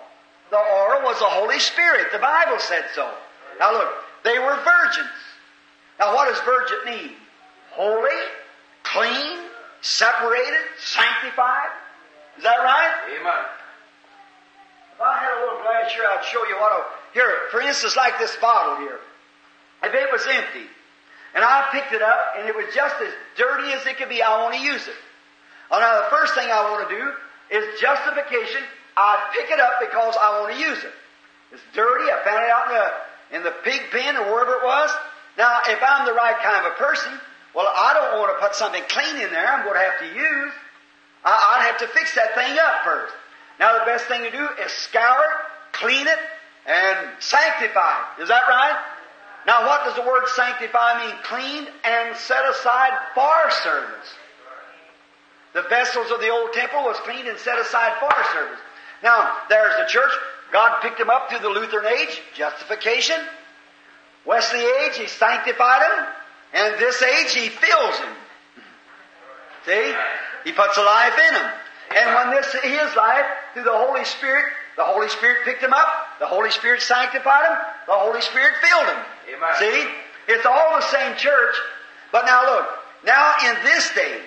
The 0.50 0.58
oil 0.58 1.06
was 1.06 1.20
the 1.20 1.30
Holy 1.30 1.60
Spirit. 1.60 2.10
The 2.10 2.18
Bible 2.18 2.58
said 2.58 2.82
so. 2.96 3.08
Now 3.60 3.70
look, 3.70 3.94
they 4.24 4.40
were 4.40 4.58
virgins. 4.66 5.14
Now 6.00 6.16
what 6.16 6.26
does 6.26 6.42
virgin 6.42 6.78
mean? 6.84 7.14
Holy, 7.70 8.18
clean, 8.82 9.38
separated, 9.82 10.66
sanctified. 10.82 11.70
Is 12.38 12.42
that 12.42 12.58
right? 12.58 13.06
Amen. 13.06 13.44
If 14.96 15.00
I 15.00 15.14
had 15.14 15.30
a 15.30 15.40
little 15.46 15.62
glass 15.62 15.92
here, 15.92 16.02
I'd 16.10 16.24
show 16.24 16.44
you 16.48 16.58
what 16.58 16.72
a, 16.72 16.82
here, 17.14 17.30
for 17.52 17.60
instance, 17.60 17.96
like 17.96 18.18
this 18.18 18.34
bottle 18.42 18.82
here. 18.82 18.98
If 19.84 19.94
it 19.94 20.10
was 20.10 20.26
empty, 20.26 20.66
and 21.34 21.44
I 21.44 21.68
picked 21.72 21.92
it 21.92 22.02
up, 22.02 22.36
and 22.38 22.48
it 22.48 22.54
was 22.54 22.66
just 22.74 22.96
as 23.00 23.12
dirty 23.36 23.72
as 23.72 23.86
it 23.86 23.96
could 23.96 24.08
be, 24.08 24.22
I 24.22 24.42
want 24.42 24.54
to 24.54 24.60
use 24.60 24.86
it. 24.86 24.96
Well, 25.70 25.80
now 25.80 26.04
the 26.04 26.10
first 26.10 26.34
thing 26.34 26.48
I 26.52 26.68
want 26.68 26.88
to 26.88 26.92
do 26.92 27.04
is 27.56 27.80
justification. 27.80 28.60
I 28.96 29.32
pick 29.32 29.50
it 29.50 29.60
up 29.60 29.80
because 29.80 30.16
I 30.20 30.40
want 30.40 30.52
to 30.52 30.60
use 30.60 30.78
it. 30.84 30.92
It's 31.52 31.62
dirty. 31.72 32.12
I 32.12 32.20
found 32.24 32.44
it 32.44 32.50
out 32.52 32.64
in 32.68 32.74
the, 32.76 32.88
in 33.36 33.40
the 33.44 33.54
pig 33.64 33.80
pen 33.90 34.16
or 34.16 34.28
wherever 34.32 34.60
it 34.60 34.64
was. 34.64 34.90
Now, 35.38 35.60
if 35.68 35.80
I'm 35.80 36.04
the 36.04 36.12
right 36.12 36.36
kind 36.44 36.66
of 36.66 36.72
a 36.72 36.76
person, 36.76 37.12
well, 37.54 37.68
I 37.68 37.92
don't 37.96 38.20
want 38.20 38.36
to 38.36 38.38
put 38.44 38.54
something 38.54 38.82
clean 38.88 39.16
in 39.16 39.30
there. 39.32 39.48
I'm 39.48 39.64
going 39.64 39.76
to 39.76 39.84
have 39.84 40.00
to 40.00 40.10
use. 40.12 40.52
I, 41.24 41.32
I'd 41.32 41.64
have 41.72 41.78
to 41.80 41.88
fix 41.96 42.14
that 42.16 42.34
thing 42.34 42.58
up 42.60 42.84
first. 42.84 43.14
Now, 43.60 43.78
the 43.78 43.84
best 43.84 44.04
thing 44.06 44.22
to 44.24 44.30
do 44.30 44.48
is 44.64 44.72
scour 44.72 45.24
it, 45.24 45.36
clean 45.72 46.06
it, 46.06 46.18
and 46.66 46.98
sanctify 47.20 48.18
it. 48.18 48.22
Is 48.22 48.28
that 48.28 48.42
right? 48.48 48.76
Now, 49.46 49.66
what 49.66 49.84
does 49.84 49.96
the 49.96 50.02
word 50.02 50.28
sanctify 50.28 51.06
mean? 51.06 51.16
Cleaned 51.24 51.68
and 51.84 52.16
set 52.16 52.48
aside 52.48 52.92
for 53.14 53.50
service. 53.62 54.14
The 55.52 55.62
vessels 55.68 56.10
of 56.10 56.20
the 56.20 56.30
old 56.30 56.52
temple 56.52 56.84
was 56.84 56.96
cleaned 57.00 57.28
and 57.28 57.38
set 57.38 57.58
aside 57.58 57.92
for 57.98 58.10
service. 58.32 58.60
Now, 59.02 59.32
there's 59.48 59.76
the 59.76 59.86
church. 59.86 60.12
God 60.52 60.80
picked 60.80 60.98
them 60.98 61.10
up 61.10 61.28
through 61.28 61.40
the 61.40 61.48
Lutheran 61.48 61.86
age, 61.86 62.20
justification. 62.34 63.16
Wesley 64.24 64.60
age, 64.60 64.96
He 64.96 65.08
sanctified 65.08 65.82
them. 65.82 66.06
And 66.54 66.74
this 66.78 67.02
age, 67.02 67.34
He 67.34 67.48
fills 67.48 67.98
them. 67.98 68.14
See? 69.66 69.94
He 70.44 70.52
puts 70.52 70.76
a 70.76 70.82
life 70.82 71.18
in 71.28 71.34
them. 71.34 71.52
And 71.96 72.14
when 72.14 72.30
this 72.30 72.52
His 72.62 72.96
life, 72.96 73.26
through 73.54 73.64
the 73.64 73.76
Holy 73.76 74.04
Spirit, 74.04 74.46
the 74.76 74.84
Holy 74.84 75.08
Spirit 75.08 75.44
picked 75.44 75.60
them 75.60 75.72
up, 75.72 75.88
the 76.18 76.26
Holy 76.26 76.50
Spirit 76.50 76.80
sanctified 76.80 77.44
them, 77.44 77.58
the 77.86 77.92
Holy 77.92 78.20
Spirit 78.22 78.54
filled 78.62 78.88
them. 78.88 79.04
Amen. 79.36 79.54
See? 79.58 79.88
It's 80.28 80.46
all 80.46 80.76
the 80.76 80.86
same 80.86 81.16
church. 81.16 81.54
But 82.12 82.26
now 82.26 82.44
look, 82.44 82.68
now 83.04 83.34
in 83.44 83.54
this 83.64 83.92
day, 83.94 84.20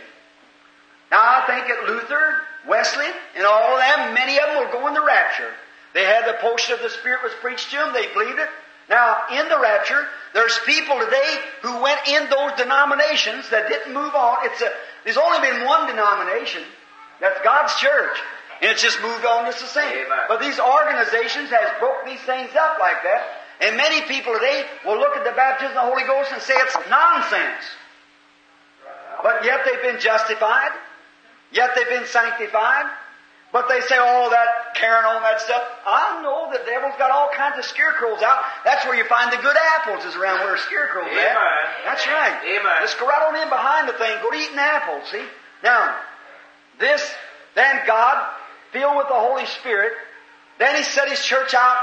now 1.11 1.21
I 1.21 1.43
think 1.47 1.69
at 1.69 1.87
Luther, 1.87 2.41
Wesley, 2.67 3.07
and 3.37 3.45
all 3.45 3.75
of 3.75 3.79
them, 3.79 4.13
many 4.13 4.37
of 4.39 4.47
them 4.47 4.65
will 4.65 4.71
go 4.71 4.87
in 4.87 4.93
the 4.93 5.03
rapture. 5.05 5.51
They 5.93 6.03
had 6.03 6.27
the 6.27 6.37
portion 6.41 6.73
of 6.73 6.81
the 6.81 6.89
Spirit 6.89 7.23
was 7.23 7.31
preached 7.39 7.71
to 7.71 7.77
them, 7.77 7.93
they 7.93 8.11
believed 8.13 8.39
it. 8.39 8.49
Now, 8.89 9.17
in 9.31 9.49
the 9.49 9.59
rapture, 9.59 10.05
there's 10.33 10.59
people 10.65 10.99
today 10.99 11.39
who 11.61 11.81
went 11.81 11.99
in 12.07 12.29
those 12.29 12.51
denominations 12.57 13.49
that 13.49 13.67
didn't 13.67 13.93
move 13.93 14.13
on. 14.13 14.37
It's 14.43 14.61
a, 14.61 14.69
there's 15.03 15.17
only 15.17 15.39
been 15.39 15.65
one 15.65 15.87
denomination. 15.87 16.61
That's 17.19 17.39
God's 17.43 17.73
church. 17.75 18.17
And 18.61 18.71
it's 18.71 18.81
just 18.81 19.01
moved 19.01 19.25
on 19.25 19.45
just 19.45 19.61
the 19.61 19.67
same. 19.67 20.05
Amen. 20.05 20.25
But 20.27 20.39
these 20.39 20.59
organizations 20.59 21.49
has 21.49 21.79
broke 21.79 22.05
these 22.05 22.21
things 22.21 22.51
up 22.55 22.77
like 22.79 23.01
that. 23.03 23.44
And 23.61 23.77
many 23.77 24.01
people 24.07 24.33
today 24.33 24.65
will 24.85 24.97
look 24.97 25.15
at 25.15 25.23
the 25.23 25.31
baptism 25.31 25.77
of 25.77 25.85
the 25.85 25.89
Holy 25.89 26.03
Ghost 26.03 26.31
and 26.33 26.41
say 26.41 26.53
it's 26.55 26.75
nonsense. 26.89 27.63
But 29.23 29.45
yet 29.45 29.61
they've 29.65 29.81
been 29.81 29.99
justified. 29.99 30.71
Yet 31.51 31.71
they've 31.75 31.89
been 31.89 32.05
sanctified. 32.05 32.85
But 33.53 33.69
they 33.69 33.79
say, 33.87 33.95
oh, 33.97 34.29
that 34.31 34.75
carrying 34.75 35.05
all 35.05 35.21
that 35.21 35.39
stuff. 35.39 35.63
I 35.87 36.21
know 36.21 36.51
the 36.51 36.59
devil's 36.65 36.95
got 36.97 37.11
all 37.11 37.29
kinds 37.31 37.57
of 37.57 37.63
scarecrows 37.63 38.21
out. 38.21 38.43
That's 38.65 38.83
where 38.85 38.95
you 38.95 39.05
find 39.05 39.31
the 39.31 39.41
good 39.41 39.55
apples 39.77 40.03
is 40.03 40.15
around 40.15 40.43
where 40.43 40.57
scarecrow's 40.57 41.07
at. 41.07 41.35
That's 41.85 42.05
right. 42.05 42.35
Amen. 42.43 42.75
Just 42.81 42.99
go 42.99 43.07
right 43.07 43.23
on 43.23 43.41
in 43.41 43.47
behind 43.47 43.87
the 43.87 43.93
thing. 43.93 44.11
Go 44.21 44.31
to 44.31 44.37
eating 44.37 44.59
apples, 44.59 45.09
see? 45.09 45.23
Now, 45.63 45.95
this, 46.79 46.99
then 47.55 47.79
God, 47.87 48.27
filled 48.73 48.97
with 48.97 49.07
the 49.07 49.15
Holy 49.15 49.45
Spirit, 49.45 49.93
then 50.59 50.75
He 50.75 50.83
set 50.83 51.07
His 51.07 51.23
church 51.23 51.53
out 51.53 51.77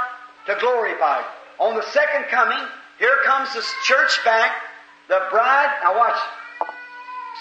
to 0.46 0.56
glorify. 0.60 1.22
On 1.58 1.74
the 1.76 1.82
second 1.90 2.24
coming, 2.30 2.58
here 2.98 3.16
comes 3.24 3.52
this 3.54 3.70
church 3.84 4.18
back, 4.24 4.52
the 5.08 5.20
bride. 5.30 5.70
Now 5.82 5.96
watch. 5.96 6.18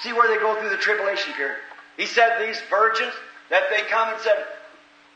See 0.03 0.13
where 0.13 0.27
they 0.27 0.41
go 0.41 0.59
through 0.59 0.69
the 0.69 0.77
tribulation 0.77 1.33
period. 1.33 1.57
He 1.97 2.05
said 2.05 2.39
these 2.39 2.59
virgins 2.69 3.13
that 3.49 3.63
they 3.69 3.81
come 3.89 4.09
and 4.09 4.19
said, 4.21 4.45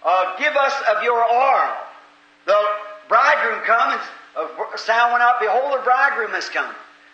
uh, 0.04 0.38
"Give 0.38 0.56
us 0.56 0.74
of 0.96 1.04
your 1.04 1.24
oil." 1.24 1.78
The 2.46 2.62
bridegroom 3.08 3.62
come 3.66 3.94
and 3.94 4.02
a 4.74 4.78
sound 4.78 5.14
went 5.14 5.24
out. 5.24 5.40
Behold, 5.40 5.80
the 5.80 5.84
bridegroom 5.84 6.32
has 6.32 6.50
come. 6.50 6.74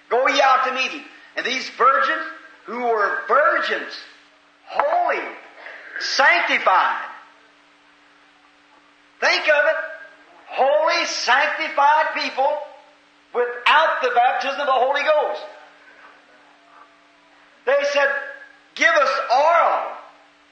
Go 0.09 0.27
ye 0.27 0.41
out 0.41 0.65
to 0.65 0.73
meet 0.73 0.91
him. 0.91 1.05
And 1.37 1.45
these 1.45 1.69
virgins, 1.69 2.25
who 2.65 2.79
were 2.81 3.19
virgins, 3.27 3.93
holy, 4.65 5.23
sanctified. 5.99 7.05
Think 9.19 9.43
of 9.43 9.65
it. 9.65 9.75
Holy, 10.53 11.05
sanctified 11.05 12.13
people 12.13 12.57
without 13.33 14.01
the 14.01 14.11
baptism 14.13 14.59
of 14.59 14.67
the 14.67 14.73
Holy 14.73 15.01
Ghost. 15.01 15.41
They 17.65 17.77
said, 17.93 18.09
Give 18.75 18.89
us 18.89 19.09
oil. 19.31 19.91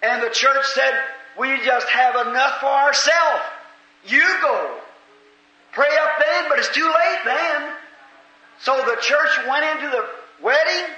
And 0.02 0.24
the 0.24 0.30
church 0.30 0.66
said, 0.74 0.94
We 1.38 1.60
just 1.66 1.88
have 1.90 2.28
enough 2.28 2.60
for 2.60 2.68
ourselves. 2.68 3.44
You 4.08 4.24
go. 4.42 4.78
Pray 5.74 5.90
up 6.02 6.24
then, 6.26 6.46
but 6.50 6.60
it's 6.60 6.74
too 6.74 6.86
late 6.86 7.20
then. 7.26 7.72
So 8.62 8.76
the 8.78 8.98
church 9.02 9.30
went 9.48 9.66
into 9.66 9.90
the 9.90 10.06
wedding, 10.42 10.94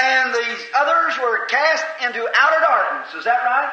and 0.00 0.34
these 0.34 0.66
others 0.76 1.18
were 1.22 1.46
cast 1.46 1.84
into 2.06 2.26
outer 2.36 2.60
darkness. 2.60 3.14
Is 3.18 3.24
that 3.24 3.42
right? 3.44 3.72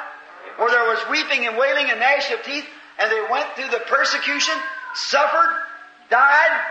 Where 0.57 0.71
there 0.71 0.89
was 0.89 0.99
weeping 1.09 1.47
and 1.47 1.57
wailing 1.57 1.89
and 1.89 1.99
gnashing 1.99 2.37
of 2.37 2.43
teeth, 2.43 2.65
and 2.99 3.11
they 3.11 3.21
went 3.31 3.47
through 3.55 3.69
the 3.69 3.83
persecution, 3.87 4.55
suffered, 4.95 5.53
died. 6.09 6.61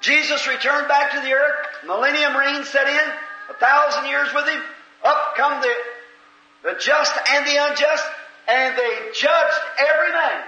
Jesus 0.00 0.46
returned 0.46 0.88
back 0.88 1.12
to 1.12 1.20
the 1.20 1.32
earth. 1.32 1.66
Millennium 1.86 2.36
reign 2.36 2.64
set 2.64 2.86
in. 2.88 3.12
A 3.50 3.54
thousand 3.54 4.06
years 4.08 4.28
with 4.34 4.46
him. 4.48 4.60
Up 5.04 5.34
come 5.36 5.60
the, 5.62 5.74
the 6.64 6.78
just 6.78 7.12
and 7.32 7.46
the 7.46 7.56
unjust, 7.70 8.04
and 8.48 8.76
they 8.76 8.98
judged 9.14 9.60
every 9.78 10.12
man. 10.12 10.44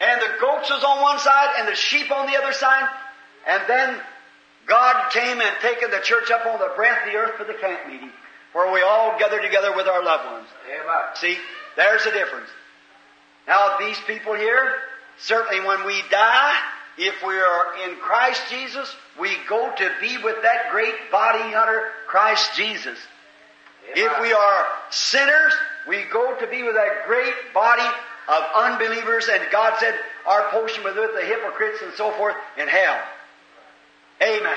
And 0.00 0.22
the 0.22 0.40
goats 0.40 0.70
was 0.70 0.82
on 0.84 1.02
one 1.02 1.18
side 1.18 1.54
and 1.58 1.68
the 1.68 1.74
sheep 1.74 2.10
on 2.10 2.26
the 2.26 2.36
other 2.36 2.52
side. 2.52 2.88
And 3.46 3.62
then 3.68 4.00
God 4.66 5.10
came 5.10 5.40
and 5.40 5.56
taken 5.60 5.90
the 5.90 6.00
church 6.00 6.30
up 6.30 6.46
on 6.46 6.58
the 6.58 6.72
breadth 6.76 7.06
of 7.06 7.12
the 7.12 7.18
earth 7.18 7.36
for 7.36 7.44
the 7.44 7.54
camp 7.54 7.88
meeting, 7.88 8.10
where 8.52 8.72
we 8.72 8.82
all 8.82 9.18
gather 9.18 9.40
together 9.40 9.74
with 9.74 9.86
our 9.86 10.04
loved 10.04 10.30
ones. 10.30 10.48
Amen. 10.66 11.04
See, 11.16 11.36
there's 11.76 12.04
the 12.04 12.12
difference. 12.12 12.48
Now, 13.48 13.78
these 13.78 13.98
people 14.06 14.34
here, 14.34 14.74
certainly 15.18 15.66
when 15.66 15.84
we 15.86 16.02
die, 16.10 16.54
if 16.98 17.14
we 17.26 17.34
are 17.34 17.88
in 17.88 17.96
Christ 17.96 18.42
Jesus, 18.50 18.94
we 19.18 19.30
go 19.48 19.72
to 19.74 19.90
be 20.00 20.18
with 20.18 20.42
that 20.42 20.70
great 20.70 21.10
body 21.10 21.54
under 21.54 21.90
Christ 22.06 22.54
Jesus. 22.54 22.98
If 23.94 24.20
we 24.20 24.32
are 24.32 24.66
sinners, 24.90 25.54
we 25.88 26.04
go 26.12 26.38
to 26.38 26.46
be 26.46 26.62
with 26.62 26.74
that 26.74 27.06
great 27.06 27.34
body 27.54 27.88
of 28.28 28.42
unbelievers, 28.54 29.28
and 29.32 29.42
God 29.50 29.78
said 29.80 29.94
our 30.26 30.50
portion 30.50 30.84
with 30.84 30.94
the 30.94 31.24
hypocrites 31.24 31.78
and 31.82 31.94
so 31.94 32.10
forth 32.12 32.36
in 32.58 32.68
hell. 32.68 33.00
Amen. 34.22 34.56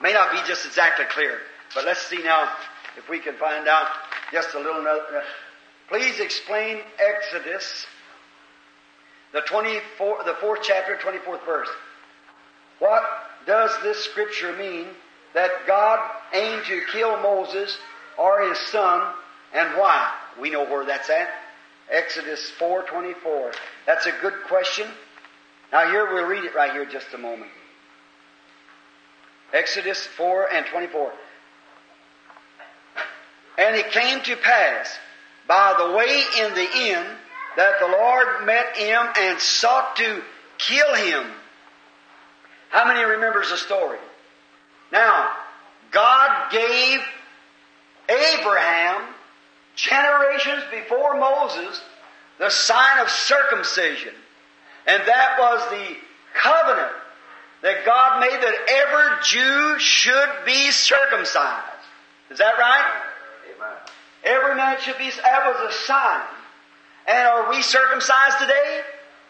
May 0.00 0.12
not 0.12 0.30
be 0.30 0.38
just 0.46 0.64
exactly 0.66 1.06
clear, 1.06 1.40
but 1.74 1.84
let's 1.84 2.06
see 2.06 2.22
now 2.22 2.52
if 2.96 3.08
we 3.08 3.18
can 3.18 3.34
find 3.36 3.66
out 3.66 3.88
just 4.30 4.54
a 4.54 4.58
little. 4.58 4.80
Another. 4.80 5.24
Please 5.88 6.20
explain 6.20 6.80
Exodus 6.98 7.86
the 9.34 9.40
24, 9.40 10.24
the 10.24 10.34
fourth 10.34 10.60
chapter, 10.62 10.96
24th 10.96 11.44
verse. 11.44 11.68
What 12.78 13.02
does 13.46 13.70
this 13.82 14.02
scripture 14.04 14.56
mean 14.56 14.86
that 15.34 15.50
God 15.66 15.98
aimed 16.32 16.64
to 16.66 16.80
kill 16.92 17.20
Moses 17.20 17.76
or 18.16 18.48
his 18.48 18.58
son, 18.70 19.12
and 19.52 19.76
why? 19.76 20.12
We 20.40 20.50
know 20.50 20.64
where 20.64 20.86
that's 20.86 21.10
at. 21.10 21.28
Exodus 21.90 22.50
4:24. 22.58 23.52
That's 23.86 24.06
a 24.06 24.12
good 24.22 24.34
question. 24.44 24.88
Now 25.72 25.90
here 25.90 26.14
we'll 26.14 26.26
read 26.26 26.44
it 26.44 26.54
right 26.54 26.72
here 26.72 26.86
just 26.86 27.12
a 27.12 27.18
moment. 27.18 27.50
Exodus 29.52 30.06
4 30.16 30.52
and 30.52 30.66
24. 30.66 31.12
And 33.58 33.76
it 33.76 33.90
came 33.90 34.20
to 34.22 34.36
pass 34.36 34.98
by 35.46 35.74
the 35.76 35.92
way 35.92 36.24
in 36.38 36.54
the 36.54 36.78
inn 36.88 37.06
that 37.56 37.80
the 37.80 37.86
Lord 37.86 38.46
met 38.46 38.76
him 38.76 39.06
and 39.18 39.38
sought 39.38 39.96
to 39.96 40.22
kill 40.58 40.94
him. 40.94 41.24
How 42.70 42.86
many 42.86 43.04
remembers 43.04 43.50
the 43.50 43.56
story? 43.56 43.98
Now, 44.92 45.30
God 45.90 46.50
gave 46.50 47.00
Abraham, 48.08 49.02
generations 49.76 50.62
before 50.70 51.18
Moses, 51.18 51.80
the 52.38 52.50
sign 52.50 53.00
of 53.00 53.08
circumcision. 53.08 54.12
And 54.86 55.02
that 55.06 55.36
was 55.38 55.70
the 55.70 55.96
covenant 56.34 56.92
that 57.62 57.86
God 57.86 58.20
made 58.20 58.42
that 58.42 58.54
every 58.68 59.22
Jew 59.24 59.78
should 59.78 60.44
be 60.44 60.70
circumcised. 60.70 61.64
Is 62.30 62.38
that 62.38 62.58
right? 62.58 63.02
Amen. 63.56 63.76
Every 64.24 64.54
man 64.56 64.76
should 64.80 64.98
be, 64.98 65.10
that 65.10 65.46
was 65.46 65.72
a 65.72 65.78
sign. 65.86 66.20
And 67.06 67.28
are 67.28 67.50
we 67.50 67.62
circumcised 67.62 68.38
today? 68.38 68.80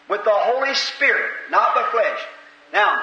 With 0.09 0.23
the 0.23 0.31
Holy 0.31 0.75
Spirit, 0.75 1.31
not 1.49 1.75
the 1.75 1.83
flesh. 1.91 2.19
Now, 2.71 3.01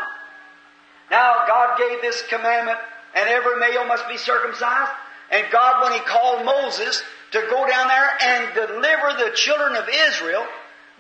now 1.11 1.45
God 1.47 1.79
gave 1.79 2.01
this 2.01 2.23
commandment, 2.29 2.79
and 3.17 3.29
every 3.29 3.59
male 3.59 3.85
must 3.87 4.09
be 4.09 4.17
circumcised. 4.17 4.91
And 5.31 5.47
God, 5.51 5.83
when 5.83 5.93
He 5.93 6.01
called 6.07 6.45
Moses 6.45 7.03
to 7.33 7.41
go 7.51 7.67
down 7.67 7.89
there 7.89 8.11
and 8.23 8.55
deliver 8.55 9.25
the 9.25 9.33
children 9.35 9.75
of 9.75 9.89
Israel, 9.89 10.47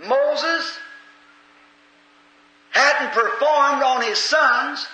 Moses 0.06 0.78
hadn't 2.72 3.12
performed 3.12 3.82
on 3.82 4.02
his 4.02 4.18
sons 4.18 4.86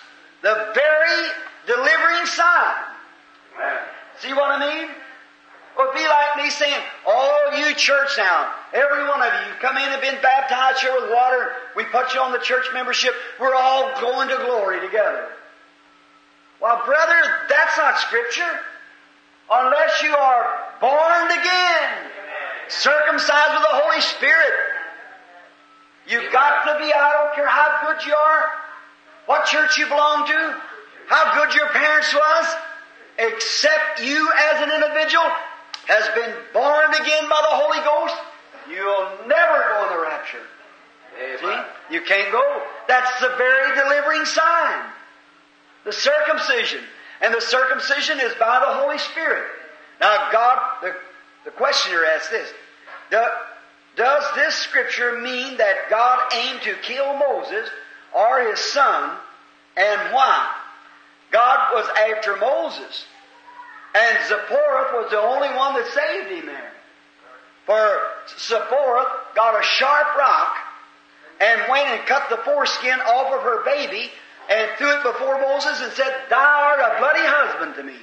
the 0.42 0.72
very 0.74 1.28
delivering 1.66 2.26
sign. 2.26 2.74
See 4.20 4.32
what 4.32 4.50
I 4.50 4.58
mean? 4.60 4.90
It 4.90 5.78
would 5.78 5.94
be 5.94 6.06
like 6.06 6.36
me 6.44 6.50
saying, 6.50 6.82
all 7.06 7.56
you 7.56 7.74
church 7.74 8.10
now, 8.18 8.52
every 8.72 9.08
one 9.08 9.22
of 9.22 9.32
you, 9.32 9.52
you 9.52 9.58
come 9.60 9.76
in 9.76 9.92
and 9.92 10.00
been 10.00 10.20
baptized 10.22 10.80
here 10.80 10.94
with 11.00 11.10
water, 11.10 11.52
we 11.76 11.84
put 11.84 12.14
you 12.14 12.20
on 12.20 12.32
the 12.32 12.38
church 12.38 12.66
membership, 12.72 13.12
we're 13.40 13.54
all 13.54 14.00
going 14.00 14.28
to 14.28 14.36
glory 14.36 14.80
together. 14.80 15.28
Well, 16.60 16.82
brother, 16.84 17.20
that's 17.48 17.76
not 17.78 17.98
scripture. 17.98 18.58
Unless 19.50 20.02
you 20.02 20.14
are 20.14 20.58
born 20.80 21.30
again, 21.30 22.10
circumcised 22.68 23.54
with 23.54 23.62
the 23.62 23.80
Holy 23.80 24.00
Spirit. 24.00 24.52
You've 26.06 26.32
got 26.32 26.64
to 26.64 26.84
be, 26.84 26.92
I 26.92 27.12
don't 27.12 27.34
care 27.34 27.46
how 27.46 27.86
good 27.86 28.04
you 28.06 28.14
are, 28.14 28.44
what 29.26 29.46
church 29.46 29.78
you 29.78 29.86
belong 29.86 30.26
to, 30.26 30.56
how 31.06 31.44
good 31.44 31.54
your 31.54 31.68
parents 31.68 32.12
was, 32.12 32.46
except 33.18 34.02
you 34.02 34.30
as 34.52 34.62
an 34.62 34.70
individual 34.70 35.24
has 35.86 36.08
been 36.14 36.34
born 36.52 36.94
again 36.94 37.28
by 37.28 37.40
the 37.48 37.56
Holy 37.56 37.80
Ghost, 37.84 38.14
you'll 38.70 39.26
never 39.26 39.64
go 39.68 39.86
in 39.88 39.96
the 39.96 40.02
rapture. 40.02 40.42
Amen. 41.18 41.64
See? 41.88 41.94
You 41.94 42.02
can't 42.02 42.30
go. 42.30 42.62
That's 42.86 43.20
the 43.20 43.34
very 43.36 43.74
delivering 43.74 44.24
sign. 44.24 44.84
The 45.84 45.92
circumcision. 45.92 46.80
And 47.20 47.34
the 47.34 47.40
circumcision 47.40 48.20
is 48.20 48.34
by 48.34 48.60
the 48.60 48.80
Holy 48.80 48.98
Spirit. 48.98 49.44
Now, 50.00 50.30
God, 50.30 50.58
the, 50.82 50.94
the 51.44 51.50
questioner 51.50 52.04
asks 52.04 52.30
this. 52.30 52.48
Do- 53.10 53.24
does 53.96 54.24
this 54.36 54.54
scripture 54.54 55.18
mean 55.20 55.56
that 55.56 55.90
God 55.90 56.32
aimed 56.32 56.62
to 56.62 56.74
kill 56.82 57.18
Moses 57.18 57.68
or 58.14 58.48
his 58.48 58.60
son, 58.60 59.16
and 59.76 60.14
why? 60.14 60.54
God 61.32 61.74
was 61.74 61.88
after 62.10 62.36
Moses. 62.36 63.04
And 63.94 64.18
Zipporah 64.28 65.02
was 65.02 65.10
the 65.10 65.18
only 65.18 65.48
one 65.48 65.74
that 65.74 65.86
saved 65.92 66.30
him 66.30 66.46
there. 66.46 66.72
For 67.66 68.00
Zipporah 68.38 69.06
got 69.34 69.58
a 69.58 69.62
sharp 69.62 70.16
rock 70.16 70.56
and 71.40 71.62
went 71.70 71.88
and 71.88 72.06
cut 72.06 72.28
the 72.30 72.38
foreskin 72.38 72.98
off 73.00 73.32
of 73.32 73.42
her 73.42 73.64
baby 73.64 74.10
and 74.50 74.70
threw 74.78 74.90
it 74.90 75.02
before 75.02 75.40
Moses 75.40 75.80
and 75.80 75.92
said, 75.92 76.12
Thou 76.30 76.36
art 76.36 76.80
a 76.80 76.98
bloody 76.98 77.24
husband 77.24 77.74
to 77.76 77.82
me. 77.82 77.96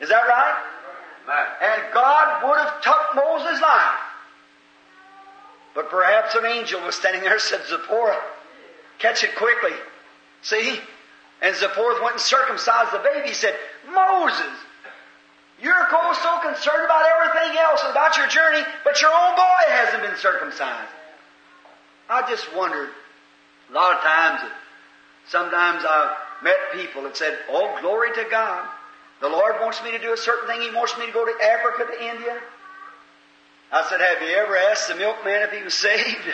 Is 0.00 0.08
that 0.08 0.22
right? 0.26 0.58
Amen. 1.24 1.46
And 1.62 1.94
God 1.94 2.48
would 2.48 2.58
have 2.58 2.80
took 2.82 3.14
Moses' 3.14 3.60
life. 3.60 4.00
But 5.74 5.90
perhaps 5.90 6.34
an 6.34 6.46
angel 6.46 6.80
was 6.84 6.94
standing 6.94 7.22
there 7.22 7.32
and 7.32 7.40
said, 7.40 7.60
Zipporah, 7.66 8.20
catch 8.98 9.24
it 9.24 9.36
quickly. 9.36 9.76
See? 10.42 10.78
And 11.42 11.56
Zipporah 11.56 12.02
went 12.02 12.14
and 12.14 12.20
circumcised 12.20 12.92
the 12.92 12.98
baby. 12.98 13.28
He 13.28 13.34
said, 13.34 13.54
Moses, 13.88 14.52
you're 15.62 15.80
so 16.22 16.40
concerned 16.40 16.84
about 16.84 17.04
everything 17.06 17.58
else 17.58 17.80
and 17.82 17.90
about 17.90 18.16
your 18.16 18.26
journey, 18.28 18.62
but 18.84 19.00
your 19.00 19.10
own 19.10 19.36
boy 19.36 19.64
hasn't 19.68 20.02
been 20.02 20.16
circumcised. 20.16 20.90
I 22.08 22.28
just 22.28 22.54
wondered, 22.54 22.90
a 23.70 23.72
lot 23.72 23.96
of 23.96 24.02
times, 24.02 24.40
sometimes 25.28 25.84
I've 25.88 26.16
met 26.42 26.56
people 26.74 27.02
that 27.04 27.16
said, 27.16 27.38
Oh, 27.48 27.78
glory 27.80 28.12
to 28.14 28.24
God. 28.30 28.68
The 29.20 29.28
Lord 29.28 29.56
wants 29.60 29.82
me 29.84 29.90
to 29.92 29.98
do 29.98 30.12
a 30.12 30.16
certain 30.16 30.48
thing. 30.48 30.62
He 30.62 30.74
wants 30.74 30.96
me 30.98 31.06
to 31.06 31.12
go 31.12 31.24
to 31.24 31.44
Africa, 31.44 31.84
to 31.92 32.10
India. 32.10 32.40
I 33.70 33.88
said, 33.88 34.00
Have 34.00 34.22
you 34.22 34.34
ever 34.36 34.56
asked 34.56 34.88
the 34.88 34.96
milkman 34.96 35.42
if 35.42 35.52
he 35.52 35.62
was 35.62 35.74
saved? 35.74 36.18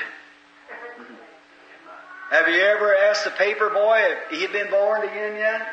Have 2.30 2.48
you 2.48 2.60
ever 2.60 2.96
asked 2.96 3.24
the 3.24 3.30
paper 3.30 3.70
boy 3.70 3.98
if 4.00 4.30
he 4.30 4.42
had 4.42 4.52
been 4.52 4.70
born 4.70 5.02
again 5.02 5.36
yet? 5.36 5.68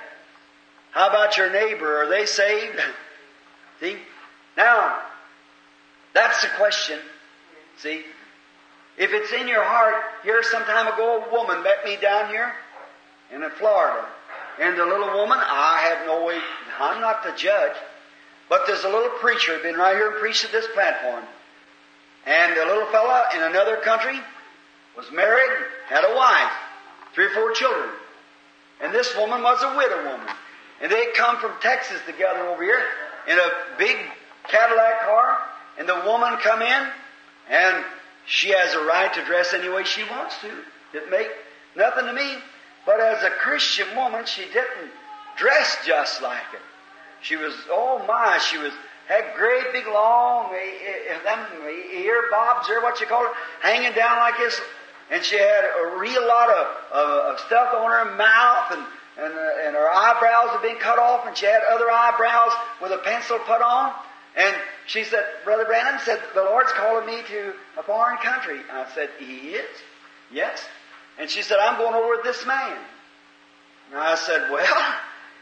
How 0.92 1.10
about 1.10 1.38
your 1.38 1.52
neighbor? 1.52 2.04
Are 2.04 2.10
they 2.10 2.26
saved? 2.26 2.80
See? 3.80 3.98
Now, 4.58 5.00
that's 6.14 6.42
the 6.42 6.50
question. 6.58 7.00
See? 7.78 8.04
If 8.98 9.12
it's 9.12 9.34
in 9.34 9.48
your 9.48 9.64
heart, 9.64 9.96
here 10.24 10.44
some 10.44 10.64
time 10.64 10.88
ago, 10.94 11.24
a 11.26 11.32
woman 11.34 11.64
met 11.64 11.84
me 11.84 11.98
down 11.98 12.30
here 12.30 12.54
in 13.34 13.42
Florida. 13.58 14.06
And 14.60 14.78
the 14.78 14.86
little 14.86 15.14
woman, 15.18 15.40
I 15.42 15.90
have 15.90 16.06
no 16.06 16.26
way, 16.26 16.40
I'm 16.80 17.02
not 17.02 17.24
the 17.24 17.32
judge, 17.32 17.76
but 18.50 18.62
there's 18.68 18.84
a 18.84 18.90
little 18.90 19.10
preacher 19.18 19.58
been 19.64 19.76
right 19.76 19.96
here 19.96 20.12
and 20.12 20.20
preached 20.20 20.46
at 20.46 20.52
this 20.52 20.68
platform. 20.74 21.24
And 22.28 22.56
a 22.56 22.66
little 22.68 22.86
fella 22.92 23.30
in 23.36 23.42
another 23.42 23.78
country 23.78 24.20
was 24.96 25.12
married, 25.12 25.66
had 25.88 26.04
a 26.04 26.16
wife, 26.16 26.52
three 27.16 27.26
or 27.26 27.30
four 27.32 27.52
children. 27.54 27.90
And 28.82 28.94
this 28.94 29.16
woman 29.18 29.42
was 29.42 29.62
a 29.64 29.76
widow 29.76 30.12
woman. 30.12 30.28
And 30.82 30.92
they 30.92 31.06
had 31.06 31.14
come 31.16 31.38
from 31.38 31.54
Texas 31.62 32.00
together 32.06 32.42
over 32.48 32.64
here 32.64 32.84
in 33.28 33.38
a 33.38 33.50
big 33.78 33.98
Cadillac 34.48 35.02
car. 35.02 35.38
And 35.80 35.90
the 35.90 36.04
woman 36.06 36.38
come 36.44 36.62
in, 36.62 36.88
and 37.50 37.84
she 38.26 38.50
has 38.50 38.76
a 38.76 38.86
right 38.86 39.12
to 39.14 39.26
dress 39.26 39.54
any 39.54 39.70
way 39.70 39.84
she 39.84 40.04
wants 40.04 40.36
to. 40.42 40.52
It 40.98 41.10
make 41.10 41.28
nothing 41.76 42.06
to 42.06 42.14
me. 42.14 42.36
But 42.86 43.00
as 43.00 43.24
a 43.24 43.30
Christian 43.30 43.88
woman, 43.96 44.26
she 44.26 44.44
didn't 44.44 44.92
dress 45.38 45.78
just 45.86 46.22
like 46.22 46.54
it. 46.54 46.62
She 47.22 47.38
was, 47.38 47.54
oh 47.70 48.04
my, 48.06 48.38
she 48.38 48.58
was 48.58 48.74
had 49.08 49.36
great 49.36 49.72
big 49.74 49.86
long 49.88 50.54
eh, 50.54 51.10
eh, 51.10 51.24
them 51.24 51.40
ear 51.94 52.24
bobs 52.32 52.70
or 52.70 52.82
what 52.82 53.00
you 53.00 53.08
call 53.08 53.26
it, 53.26 53.32
hanging 53.62 53.94
down 53.94 54.18
like 54.18 54.38
this, 54.38 54.60
and 55.12 55.24
she 55.24 55.38
had 55.38 55.66
a 55.66 55.98
real 55.98 56.26
lot 56.26 56.50
of, 56.50 56.68
of, 56.94 57.34
of 57.34 57.40
stuff 57.42 57.74
on 57.74 57.92
her 57.92 58.16
mouth, 58.16 58.72
and 58.72 58.86
and, 59.18 59.34
uh, 59.34 59.66
and 59.66 59.76
her 59.76 59.90
eyebrows 59.90 60.50
had 60.52 60.62
been 60.62 60.78
cut 60.78 60.98
off, 60.98 61.28
and 61.28 61.38
she 61.38 61.46
had 61.46 61.62
other 61.70 61.90
eyebrows 61.90 62.52
with 62.82 62.92
a 62.92 62.98
pencil 63.00 63.38
put 63.40 63.62
on. 63.62 63.94
And 64.36 64.56
she 64.88 65.04
said, 65.04 65.24
Brother 65.44 65.66
Branham 65.66 66.00
said, 66.04 66.20
the 66.34 66.44
Lord's 66.44 66.72
calling 66.72 67.06
me 67.06 67.22
to 67.28 67.54
a 67.78 67.84
foreign 67.84 68.18
country. 68.18 68.60
I 68.72 68.88
said, 68.96 69.10
He 69.20 69.52
is? 69.52 69.70
Yes. 70.32 70.64
And 71.20 71.30
she 71.30 71.44
said, 71.44 71.60
I'm 71.60 71.78
going 71.78 71.94
over 71.94 72.16
with 72.16 72.24
this 72.24 72.46
man. 72.46 72.78
And 73.92 74.00
I 74.00 74.16
said, 74.16 74.50
Well, 74.50 74.96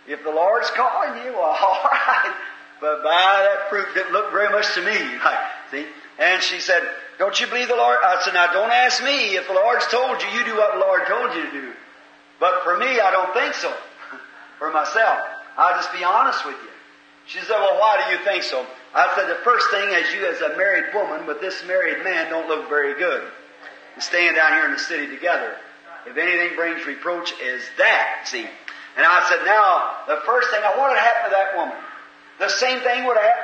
if 0.08 0.24
the 0.24 0.32
Lord's 0.32 0.70
calling 0.72 1.24
you, 1.24 1.32
well, 1.32 1.44
all 1.62 1.84
right. 1.84 2.34
But 2.82 3.04
by 3.04 3.48
that 3.48 3.70
fruit 3.70 3.88
didn't 3.94 4.12
look 4.12 4.32
very 4.32 4.50
much 4.50 4.74
to 4.76 4.82
me. 4.82 5.18
Like, 5.24 5.40
see? 5.72 5.86
And 6.20 6.44
she 6.44 6.60
said, 6.60 6.84
Don't 7.18 7.40
you 7.40 7.48
believe 7.48 7.70
the 7.70 7.76
Lord? 7.76 7.98
I 8.04 8.22
said, 8.24 8.34
Now 8.34 8.52
don't 8.52 8.72
ask 8.72 9.02
me. 9.02 9.38
If 9.38 9.48
the 9.48 9.54
Lord's 9.54 9.88
told 9.88 10.22
you, 10.22 10.28
you 10.38 10.44
do 10.44 10.58
what 10.58 10.74
the 10.74 10.80
Lord 10.80 11.02
told 11.08 11.34
you 11.34 11.46
to 11.46 11.52
do. 11.52 11.74
But 12.42 12.64
for 12.64 12.76
me, 12.78 13.00
I 13.00 13.12
don't 13.12 13.32
think 13.34 13.54
so. 13.54 13.72
for 14.60 14.72
myself. 14.74 15.20
I'll 15.56 15.78
just 15.78 15.94
be 15.94 16.04
honest 16.04 16.44
with 16.44 16.58
you. 16.58 16.70
She 17.28 17.40
said, 17.40 17.56
Well, 17.56 17.80
why 17.80 18.04
do 18.04 18.12
you 18.12 18.24
think 18.26 18.44
so? 18.44 18.66
I 18.94 19.14
said, 19.16 19.30
The 19.30 19.40
first 19.44 19.70
thing, 19.70 19.90
as 19.94 20.12
you 20.12 20.26
as 20.26 20.42
a 20.42 20.58
married 20.58 20.94
woman 20.94 21.28
with 21.28 21.40
this 21.40 21.64
married 21.66 22.04
man 22.04 22.30
don't 22.30 22.50
look 22.50 22.68
very 22.68 22.98
good. 22.98 23.24
staying 24.00 24.34
down 24.34 24.54
here 24.54 24.66
in 24.66 24.72
the 24.72 24.80
city 24.80 25.08
together. 25.08 25.56
If 26.08 26.18
anything 26.18 26.56
brings 26.56 26.86
reproach, 26.88 27.32
is 27.40 27.62
that, 27.78 28.26
see. 28.26 28.48
And 28.98 29.06
I 29.06 29.30
said, 29.30 29.46
now, 29.46 30.02
the 30.08 30.22
first 30.26 30.50
thing, 30.50 30.60
I 30.66 30.76
wanted 30.78 30.96
to 30.96 31.02
happen 31.02 31.30
to 31.30 31.36
that 31.38 31.56
woman. 31.56 31.78
The 32.40 32.50
same 32.50 32.82
thing 32.82 33.06
would 33.06 33.18
have 33.18 33.36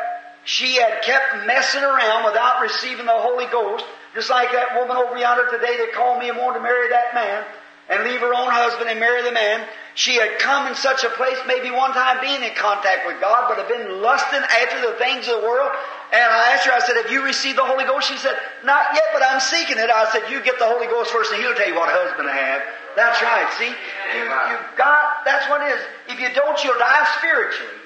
She 0.44 0.76
had 0.78 1.04
kept 1.04 1.46
messing 1.46 1.84
around 1.84 2.26
without 2.26 2.62
receiving 2.62 3.06
the 3.06 3.14
Holy 3.14 3.46
Ghost, 3.46 3.86
just 4.16 4.32
like 4.32 4.52
that 4.54 4.74
woman 4.80 4.98
over 4.98 5.16
yonder 5.18 5.46
today 5.52 5.78
that 5.78 5.94
called 5.94 6.20
me 6.20 6.30
and 6.30 6.38
wanted 6.40 6.60
to 6.60 6.64
marry 6.64 6.90
that 6.90 7.14
man 7.14 7.46
and 7.90 8.04
leave 8.04 8.20
her 8.20 8.34
own 8.34 8.52
husband 8.52 8.90
and 8.90 9.00
marry 9.00 9.24
the 9.24 9.32
man. 9.32 9.66
She 9.96 10.16
had 10.16 10.38
come 10.38 10.68
in 10.68 10.76
such 10.76 11.04
a 11.04 11.10
place, 11.18 11.38
maybe 11.48 11.72
one 11.72 11.92
time 11.94 12.22
being 12.22 12.44
in 12.44 12.54
contact 12.54 13.08
with 13.08 13.20
God, 13.20 13.50
but 13.50 13.58
had 13.58 13.68
been 13.68 14.02
lusting 14.02 14.44
after 14.46 14.78
the 14.86 14.94
things 15.02 15.28
of 15.28 15.42
the 15.42 15.48
world. 15.48 15.72
And 16.14 16.22
I 16.22 16.54
asked 16.54 16.68
her, 16.68 16.72
I 16.72 16.80
said, 16.80 16.96
have 17.02 17.12
you 17.12 17.24
received 17.24 17.58
the 17.58 17.66
Holy 17.66 17.84
Ghost? 17.84 18.08
She 18.08 18.18
said, 18.18 18.38
not 18.64 18.94
yet, 18.94 19.10
but 19.12 19.24
I'm 19.24 19.40
seeking 19.40 19.80
it. 19.80 19.90
I 19.90 20.06
said, 20.12 20.30
you 20.30 20.44
get 20.44 20.60
the 20.60 20.70
Holy 20.70 20.86
Ghost 20.88 21.12
first 21.12 21.34
and 21.34 21.42
He'll 21.42 21.56
tell 21.56 21.68
you 21.68 21.76
what 21.76 21.90
husband 21.90 22.28
to 22.30 22.36
have. 22.36 22.62
That's 22.96 23.20
right, 23.22 23.50
see? 23.58 23.74
You, 23.74 24.24
you've 24.24 24.70
got, 24.78 25.26
that's 25.26 25.50
what 25.50 25.66
it 25.66 25.74
is. 25.76 25.82
If 26.14 26.20
you 26.20 26.30
don't, 26.36 26.56
you'll 26.64 26.80
die 26.80 27.08
spiritually. 27.18 27.78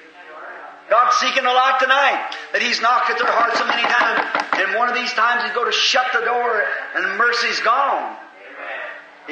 God's 0.90 1.16
seeking 1.16 1.48
a 1.48 1.52
lot 1.52 1.80
tonight. 1.80 2.36
That 2.52 2.60
He's 2.60 2.80
knocked 2.84 3.08
at 3.08 3.16
their 3.16 3.30
hearts 3.32 3.56
so 3.56 3.64
many 3.64 3.82
times. 3.88 4.20
And 4.60 4.76
one 4.76 4.92
of 4.92 4.94
these 4.94 5.12
times 5.16 5.42
He's 5.48 5.56
going 5.56 5.72
to 5.72 5.76
shut 5.76 6.06
the 6.12 6.20
door 6.20 6.60
and 6.94 7.16
mercy's 7.16 7.60
gone. 7.60 8.20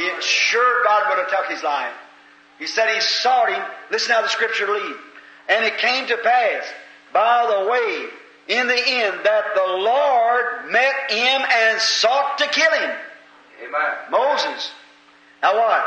He, 0.01 0.11
sure 0.21 0.85
God 0.85 1.05
would 1.09 1.19
have 1.19 1.31
took 1.31 1.51
his 1.51 1.63
life. 1.63 1.93
He 2.59 2.67
said 2.67 2.95
he 2.95 3.01
sought 3.01 3.53
him. 3.53 3.63
Listen 3.91 4.13
how 4.13 4.23
the 4.23 4.29
scripture 4.29 4.73
leads. 4.73 4.99
And 5.49 5.65
it 5.65 5.79
came 5.79 6.07
to 6.07 6.17
pass 6.19 6.65
by 7.13 7.47
the 7.47 7.71
way 7.71 8.07
in 8.49 8.67
the 8.67 8.89
end 8.89 9.21
that 9.25 9.45
the 9.55 9.73
Lord 9.79 10.71
met 10.71 11.11
him 11.11 11.43
and 11.43 11.81
sought 11.81 12.39
to 12.39 12.47
kill 12.49 12.73
him. 12.73 12.91
Amen. 13.63 13.95
Moses. 14.11 14.73
Now 15.43 15.57
watch. 15.57 15.87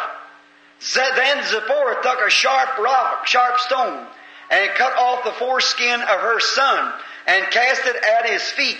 Then 0.95 1.43
Zipporah 1.45 2.01
took 2.03 2.19
a 2.25 2.29
sharp 2.29 2.77
rock, 2.77 3.25
sharp 3.25 3.59
stone, 3.59 4.05
and 4.49 4.71
cut 4.71 4.97
off 4.97 5.23
the 5.23 5.31
foreskin 5.31 6.01
of 6.01 6.19
her 6.19 6.39
son, 6.39 6.93
and 7.27 7.45
cast 7.51 7.85
it 7.85 7.95
at 7.95 8.29
his 8.29 8.43
feet, 8.51 8.77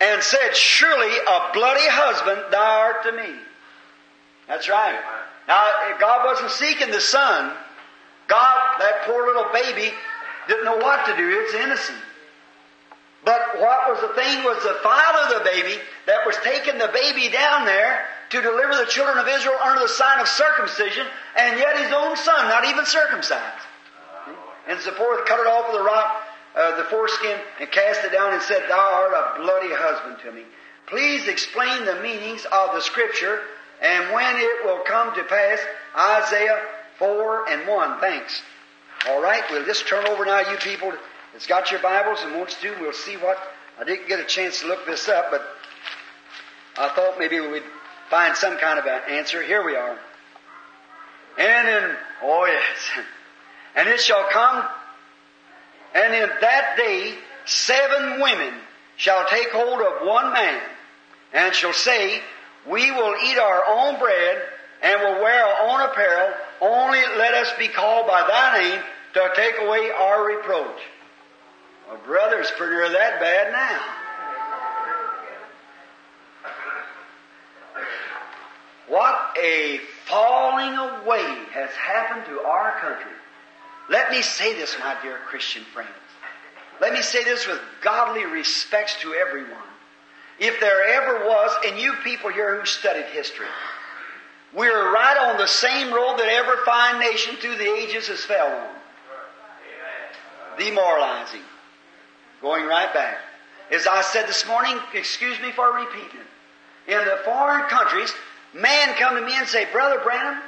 and 0.00 0.22
said, 0.22 0.54
Surely 0.54 1.16
a 1.16 1.50
bloody 1.54 1.88
husband 1.88 2.52
thou 2.52 2.80
art 2.80 3.02
to 3.04 3.12
me. 3.12 3.34
That's 4.48 4.68
right. 4.68 4.98
Now, 5.46 5.64
God 6.00 6.24
wasn't 6.26 6.50
seeking 6.50 6.90
the 6.90 7.00
son. 7.00 7.52
God, 8.26 8.58
that 8.80 9.02
poor 9.04 9.26
little 9.26 9.46
baby, 9.52 9.92
didn't 10.48 10.64
know 10.64 10.76
what 10.76 11.06
to 11.06 11.16
do. 11.16 11.28
It's 11.44 11.54
innocent. 11.54 11.98
But 13.24 13.60
what 13.60 13.88
was 13.90 14.00
the 14.00 14.14
thing 14.14 14.44
was 14.44 14.62
the 14.62 14.78
father 14.82 15.36
of 15.36 15.44
the 15.44 15.50
baby 15.50 15.76
that 16.06 16.26
was 16.26 16.36
taking 16.42 16.78
the 16.78 16.88
baby 16.92 17.28
down 17.28 17.66
there 17.66 18.04
to 18.30 18.40
deliver 18.40 18.76
the 18.76 18.86
children 18.86 19.18
of 19.18 19.28
Israel 19.28 19.56
under 19.62 19.80
the 19.80 19.88
sign 19.88 20.20
of 20.20 20.28
circumcision, 20.28 21.06
and 21.36 21.58
yet 21.58 21.76
his 21.78 21.92
own 21.92 22.16
son, 22.16 22.48
not 22.48 22.64
even 22.64 22.86
circumcised. 22.86 23.64
And 24.68 24.80
Zipporah 24.80 25.24
cut 25.26 25.40
it 25.40 25.46
off 25.46 25.72
with 25.72 25.80
a 25.80 25.84
rock, 25.84 26.22
uh, 26.54 26.76
the 26.76 26.84
foreskin, 26.84 27.36
and 27.60 27.70
cast 27.70 28.04
it 28.04 28.12
down 28.12 28.34
and 28.34 28.42
said, 28.42 28.64
Thou 28.68 28.78
art 28.78 29.12
a 29.12 29.40
bloody 29.40 29.72
husband 29.72 30.18
to 30.24 30.32
me. 30.32 30.44
Please 30.86 31.26
explain 31.26 31.84
the 31.84 32.00
meanings 32.02 32.46
of 32.52 32.74
the 32.74 32.80
scripture 32.80 33.40
and 33.82 34.12
when 34.12 34.36
it 34.36 34.64
will 34.64 34.80
come 34.84 35.14
to 35.14 35.24
pass, 35.24 35.58
Isaiah 35.96 36.60
4 36.98 37.50
and 37.50 37.68
1. 37.68 38.00
Thanks. 38.00 38.42
All 39.08 39.22
right, 39.22 39.42
we'll 39.50 39.64
just 39.64 39.86
turn 39.86 40.06
over 40.06 40.24
now, 40.24 40.40
you 40.40 40.56
people 40.58 40.92
that's 41.32 41.46
got 41.46 41.70
your 41.70 41.80
Bibles 41.80 42.18
and 42.22 42.34
wants 42.36 42.60
to. 42.60 42.74
We'll 42.80 42.92
see 42.92 43.16
what. 43.16 43.38
I 43.78 43.84
didn't 43.84 44.08
get 44.08 44.18
a 44.18 44.24
chance 44.24 44.60
to 44.60 44.66
look 44.66 44.84
this 44.86 45.08
up, 45.08 45.30
but 45.30 45.42
I 46.76 46.88
thought 46.88 47.18
maybe 47.18 47.38
we'd 47.38 47.62
find 48.10 48.36
some 48.36 48.58
kind 48.58 48.78
of 48.78 48.86
an 48.86 49.02
answer. 49.10 49.42
Here 49.42 49.64
we 49.64 49.76
are. 49.76 49.96
And 51.38 51.68
in, 51.68 51.96
oh 52.24 52.46
yes. 52.46 53.04
And 53.76 53.88
it 53.88 54.00
shall 54.00 54.28
come, 54.30 54.64
and 55.94 56.14
in 56.14 56.28
that 56.40 56.74
day, 56.76 57.14
seven 57.44 58.20
women 58.20 58.54
shall 58.96 59.24
take 59.28 59.50
hold 59.50 59.80
of 59.80 60.06
one 60.06 60.32
man, 60.32 60.60
and 61.32 61.54
shall 61.54 61.72
say, 61.72 62.20
we 62.70 62.90
will 62.90 63.14
eat 63.24 63.38
our 63.38 63.64
own 63.68 63.98
bread 63.98 64.42
and 64.82 65.00
will 65.00 65.22
wear 65.22 65.44
our 65.44 65.68
own 65.70 65.90
apparel. 65.90 66.34
Only 66.60 67.00
let 67.16 67.34
us 67.34 67.52
be 67.58 67.68
called 67.68 68.06
by 68.06 68.26
thy 68.26 68.60
name 68.60 68.82
to 69.14 69.30
take 69.34 69.54
away 69.60 69.90
our 69.90 70.26
reproach. 70.26 70.80
Well, 71.88 72.00
brother, 72.04 72.40
it's 72.40 72.50
pretty 72.50 72.76
near 72.76 72.90
that 72.90 73.20
bad 73.20 73.52
now. 73.52 73.80
What 78.88 79.36
a 79.42 79.80
falling 80.06 80.74
away 80.74 81.44
has 81.52 81.70
happened 81.70 82.24
to 82.26 82.40
our 82.40 82.78
country. 82.80 83.12
Let 83.90 84.10
me 84.10 84.22
say 84.22 84.54
this, 84.54 84.76
my 84.78 84.96
dear 85.02 85.18
Christian 85.26 85.62
friends. 85.74 85.90
Let 86.80 86.92
me 86.92 87.02
say 87.02 87.24
this 87.24 87.46
with 87.46 87.60
godly 87.82 88.24
respects 88.24 88.96
to 89.00 89.14
everyone. 89.14 89.67
If 90.38 90.60
there 90.60 90.84
ever 90.84 91.26
was, 91.26 91.56
and 91.66 91.78
you 91.78 91.94
people 92.04 92.30
here 92.30 92.58
who 92.58 92.66
studied 92.66 93.06
history, 93.06 93.46
we're 94.54 94.92
right 94.92 95.16
on 95.18 95.36
the 95.36 95.46
same 95.46 95.92
road 95.92 96.18
that 96.18 96.28
every 96.28 96.64
fine 96.64 97.00
nation 97.00 97.36
through 97.36 97.56
the 97.56 97.70
ages 97.70 98.06
has 98.08 98.24
fell 98.24 98.46
on. 98.46 98.74
Demoralizing. 100.58 101.42
Going 102.40 102.66
right 102.66 102.92
back. 102.94 103.18
As 103.70 103.86
I 103.86 104.00
said 104.02 104.26
this 104.26 104.46
morning, 104.46 104.78
excuse 104.94 105.38
me 105.40 105.50
for 105.52 105.72
repeating 105.72 106.20
it. 106.20 106.92
In 106.92 107.04
the 107.04 107.20
foreign 107.24 107.68
countries, 107.68 108.12
man 108.54 108.94
come 108.94 109.16
to 109.16 109.20
me 109.20 109.36
and 109.36 109.46
say, 109.46 109.66
Brother 109.70 110.00
Branham, 110.02 110.42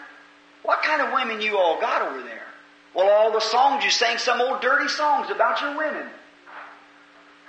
what 0.62 0.82
kind 0.82 1.02
of 1.02 1.12
women 1.12 1.40
you 1.42 1.58
all 1.58 1.80
got 1.80 2.02
over 2.02 2.22
there? 2.22 2.46
Well, 2.94 3.08
all 3.08 3.32
the 3.32 3.40
songs 3.40 3.84
you 3.84 3.90
sang, 3.90 4.18
some 4.18 4.40
old 4.40 4.60
dirty 4.62 4.88
songs 4.88 5.30
about 5.30 5.60
your 5.60 5.76
women. 5.76 6.06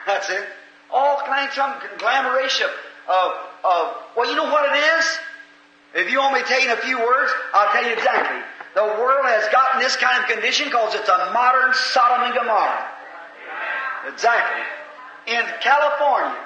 That's 0.05 0.29
it. 0.29 0.45
All 0.93 1.17
kinds 1.25 1.57
of 1.57 1.81
conglomeration 1.81 2.67
of, 3.09 3.31
of, 3.63 3.95
well, 4.15 4.29
you 4.29 4.35
know 4.35 4.51
what 4.51 4.69
it 4.69 4.77
is? 4.99 5.05
If 5.93 6.11
you 6.11 6.19
want 6.19 6.35
me 6.35 6.41
to 6.41 6.47
tell 6.47 6.61
you 6.61 6.71
in 6.71 6.77
a 6.77 6.81
few 6.81 6.99
words, 6.99 7.31
I'll 7.53 7.71
tell 7.73 7.83
you 7.83 7.93
exactly. 7.93 8.41
The 8.75 8.83
world 8.83 9.25
has 9.25 9.47
gotten 9.51 9.81
this 9.81 9.95
kind 9.97 10.23
of 10.23 10.29
condition 10.29 10.67
because 10.67 10.95
it's 10.95 11.09
a 11.09 11.31
modern 11.33 11.73
Sodom 11.73 12.27
and 12.27 12.33
Gomorrah. 12.33 12.87
Exactly. 14.07 14.63
In 15.27 15.43
California, 15.59 16.37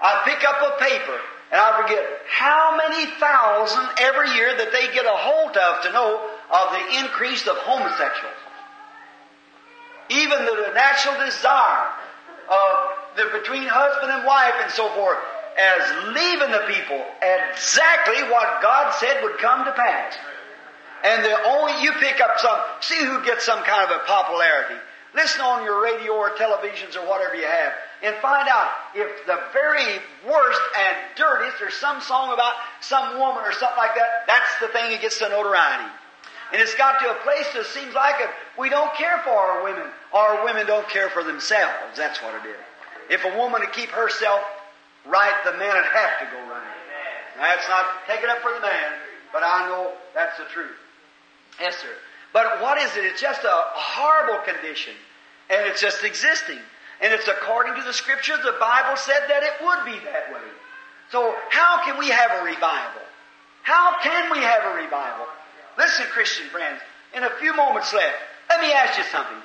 I 0.00 0.22
pick 0.24 0.46
up 0.46 0.62
a 0.62 0.78
paper 0.82 1.18
and 1.50 1.60
I 1.60 1.82
forget 1.82 2.02
how 2.30 2.76
many 2.76 3.06
thousand 3.18 3.86
every 3.98 4.30
year 4.34 4.56
that 4.56 4.70
they 4.72 4.92
get 4.94 5.06
a 5.06 5.14
hold 5.14 5.56
of 5.56 5.82
to 5.82 5.92
know 5.92 6.30
of 6.50 6.66
the 6.72 6.98
increase 7.02 7.46
of 7.46 7.56
homosexuals. 7.58 8.34
Even 10.10 10.44
the 10.44 10.70
natural 10.74 11.18
desire 11.24 11.90
of 12.50 12.95
the 13.16 13.28
between 13.32 13.64
husband 13.64 14.12
and 14.12 14.26
wife 14.26 14.54
and 14.62 14.70
so 14.70 14.88
forth 14.94 15.18
as 15.56 15.80
leaving 16.12 16.52
the 16.52 16.64
people 16.68 17.00
exactly 17.20 18.22
what 18.28 18.60
God 18.60 18.92
said 19.00 19.22
would 19.22 19.38
come 19.38 19.64
to 19.64 19.72
pass. 19.72 20.14
And 21.04 21.24
the 21.24 21.36
only 21.48 21.82
you 21.82 21.92
pick 22.00 22.20
up 22.20 22.38
some 22.38 22.58
see 22.80 22.98
who 22.98 23.24
gets 23.24 23.44
some 23.44 23.62
kind 23.64 23.90
of 23.90 23.96
a 23.96 24.04
popularity. 24.04 24.76
Listen 25.14 25.40
on 25.40 25.64
your 25.64 25.82
radio 25.82 26.12
or 26.12 26.30
televisions 26.36 26.96
or 26.96 27.08
whatever 27.08 27.34
you 27.34 27.46
have 27.46 27.72
and 28.02 28.14
find 28.16 28.48
out 28.48 28.68
if 28.94 29.08
the 29.26 29.40
very 29.52 29.98
worst 30.28 30.60
and 30.76 30.96
dirtiest 31.16 31.62
or 31.62 31.70
some 31.70 32.00
song 32.00 32.32
about 32.32 32.52
some 32.80 33.18
woman 33.18 33.42
or 33.44 33.52
something 33.52 33.78
like 33.78 33.94
that, 33.94 34.26
that's 34.26 34.60
the 34.60 34.68
thing 34.68 34.90
that 34.90 35.00
gets 35.00 35.18
the 35.18 35.28
notoriety. 35.28 35.90
And 36.52 36.60
it's 36.60 36.74
got 36.74 37.00
to 37.00 37.10
a 37.10 37.14
place 37.24 37.46
that 37.54 37.66
seems 37.66 37.94
like 37.94 38.20
it, 38.20 38.30
we 38.58 38.68
don't 38.68 38.94
care 38.94 39.18
for 39.24 39.30
our 39.30 39.64
women. 39.64 39.86
Our 40.12 40.44
women 40.44 40.66
don't 40.66 40.88
care 40.88 41.10
for 41.10 41.24
themselves. 41.24 41.96
That's 41.96 42.22
what 42.22 42.34
it 42.34 42.48
is. 42.48 42.56
If 43.10 43.24
a 43.24 43.36
woman 43.36 43.60
to 43.60 43.68
keep 43.68 43.90
herself 43.90 44.40
right, 45.06 45.34
the 45.44 45.52
man 45.52 45.74
would 45.74 45.84
have 45.84 46.18
to 46.20 46.26
go 46.26 46.40
right. 46.50 46.76
That's 47.38 47.68
not 47.68 47.84
taking 48.08 48.28
up 48.30 48.38
for 48.38 48.52
the 48.54 48.60
man, 48.60 48.92
but 49.32 49.42
I 49.44 49.68
know 49.68 49.92
that's 50.14 50.38
the 50.38 50.44
truth. 50.44 50.76
Yes, 51.60 51.76
sir. 51.76 51.92
But 52.32 52.60
what 52.60 52.78
is 52.78 52.96
it? 52.96 53.04
It's 53.04 53.20
just 53.20 53.44
a 53.44 53.62
horrible 53.74 54.44
condition. 54.44 54.94
And 55.50 55.66
it's 55.66 55.80
just 55.80 56.02
existing. 56.02 56.58
And 57.00 57.12
it's 57.12 57.28
according 57.28 57.76
to 57.76 57.82
the 57.82 57.92
scriptures, 57.92 58.38
the 58.44 58.56
Bible 58.58 58.96
said 58.96 59.20
that 59.28 59.42
it 59.42 59.52
would 59.64 59.84
be 59.84 59.98
that 60.04 60.32
way. 60.32 60.48
So 61.12 61.34
how 61.50 61.84
can 61.84 61.98
we 61.98 62.08
have 62.08 62.42
a 62.42 62.44
revival? 62.44 63.02
How 63.62 64.00
can 64.02 64.32
we 64.32 64.38
have 64.38 64.64
a 64.64 64.82
revival? 64.82 65.26
Listen, 65.78 66.06
Christian 66.06 66.46
friends, 66.48 66.80
in 67.14 67.22
a 67.22 67.30
few 67.38 67.54
moments 67.54 67.92
left, 67.92 68.16
let 68.48 68.60
me 68.60 68.72
ask 68.72 68.98
you 68.98 69.04
something. 69.04 69.38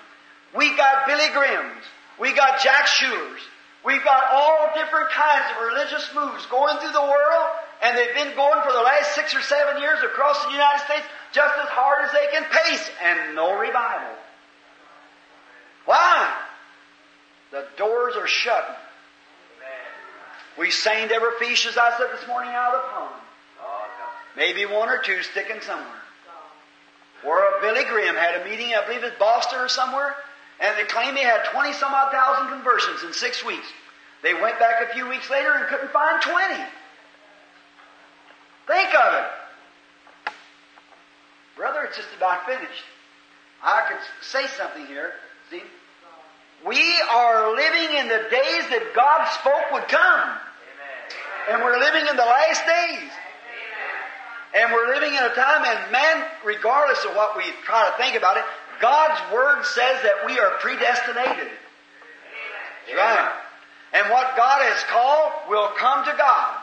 We 0.55 0.76
got 0.76 1.07
Billy 1.07 1.28
Grahams. 1.34 1.84
We 2.20 2.34
got 2.34 2.62
Jack 2.62 2.86
Shuler's. 2.88 3.41
We've 3.84 4.03
got 4.03 4.23
all 4.32 4.69
different 4.75 5.09
kinds 5.09 5.45
of 5.51 5.67
religious 5.67 6.09
moves 6.13 6.45
going 6.47 6.77
through 6.77 6.91
the 6.91 7.01
world, 7.01 7.49
and 7.82 7.97
they've 7.97 8.13
been 8.13 8.36
going 8.36 8.61
for 8.61 8.71
the 8.71 8.82
last 8.82 9.15
six 9.15 9.34
or 9.36 9.41
seven 9.41 9.82
years 9.82 9.99
across 10.03 10.43
the 10.45 10.51
United 10.51 10.86
States 10.86 11.05
just 11.34 11.53
as 11.57 11.67
hard 11.69 12.05
as 12.05 12.11
they 12.11 12.27
can 12.32 12.43
pace, 12.43 12.91
and 13.03 13.36
no 13.36 13.57
revival. 13.57 14.15
Why? 15.86 16.32
The 17.51 17.65
doors 17.77 18.15
are 18.17 18.27
shut. 18.27 18.77
We 20.59 20.69
sang 20.69 21.09
every 21.09 21.32
feast, 21.39 21.65
as 21.65 21.77
I 21.77 21.97
said 21.97 22.07
this 22.13 22.27
morning, 22.27 22.51
out 22.53 22.75
of 22.75 22.82
the 22.84 22.88
pond. 22.89 23.21
Maybe 24.36 24.65
one 24.65 24.89
or 24.89 24.99
two 24.99 25.23
sticking 25.23 25.61
somewhere. 25.61 25.88
Where 27.23 27.61
Billy 27.61 27.84
Graham 27.86 28.15
had 28.15 28.41
a 28.41 28.49
meeting, 28.49 28.73
I 28.73 28.86
believe 28.86 29.03
it's 29.03 29.17
Boston 29.17 29.59
or 29.59 29.69
somewhere, 29.69 30.15
and 30.62 30.78
they 30.78 30.84
claimed 30.86 31.18
he 31.18 31.24
had 31.24 31.43
20 31.51 31.74
some 31.74 31.91
odd 31.91 32.12
thousand 32.12 32.49
conversions 32.53 33.03
in 33.03 33.14
six 33.14 33.43
weeks. 33.43 33.68
They 34.22 34.36
went 34.36 34.59
back 34.59 34.88
a 34.89 34.93
few 34.93 35.09
weeks 35.09 35.30
later 35.30 35.51
and 35.53 35.66
couldn't 35.68 35.91
find 35.91 36.22
20. 36.22 36.55
Think 38.68 38.95
of 38.95 39.14
it. 39.16 40.34
Brother, 41.57 41.84
it's 41.84 41.97
just 41.97 42.09
about 42.16 42.45
finished. 42.45 42.86
I 43.64 43.86
could 43.89 43.97
say 44.22 44.47
something 44.57 44.86
here. 44.86 45.12
See? 45.49 45.64
We 46.66 46.80
are 47.12 47.55
living 47.55 47.97
in 47.97 48.07
the 48.07 48.22
days 48.30 48.64
that 48.70 48.93
God 48.95 49.28
spoke 49.34 49.72
would 49.72 49.88
come. 49.89 50.30
And 51.49 51.62
we're 51.64 51.80
living 51.80 52.05
in 52.07 52.16
the 52.16 52.26
last 52.26 52.62
days. 52.66 53.09
And 54.53 54.72
we're 54.72 54.93
living 54.93 55.14
in 55.14 55.24
a 55.24 55.34
time, 55.34 55.64
and 55.64 55.91
man, 55.91 56.26
regardless 56.43 57.03
of 57.05 57.16
what 57.16 57.38
we 57.38 57.43
try 57.64 57.89
to 57.89 57.97
think 57.97 58.16
about 58.16 58.38
it, 58.38 58.43
God's 58.82 59.21
Word 59.32 59.63
says 59.63 60.01
that 60.03 60.25
we 60.25 60.39
are 60.39 60.57
predestinated. 60.59 61.47
Right. 62.95 63.32
And 63.93 64.09
what 64.09 64.36
God 64.36 64.59
has 64.65 64.84
called 64.89 65.32
will 65.49 65.69
come 65.77 66.03
to 66.05 66.15
God. 66.17 66.57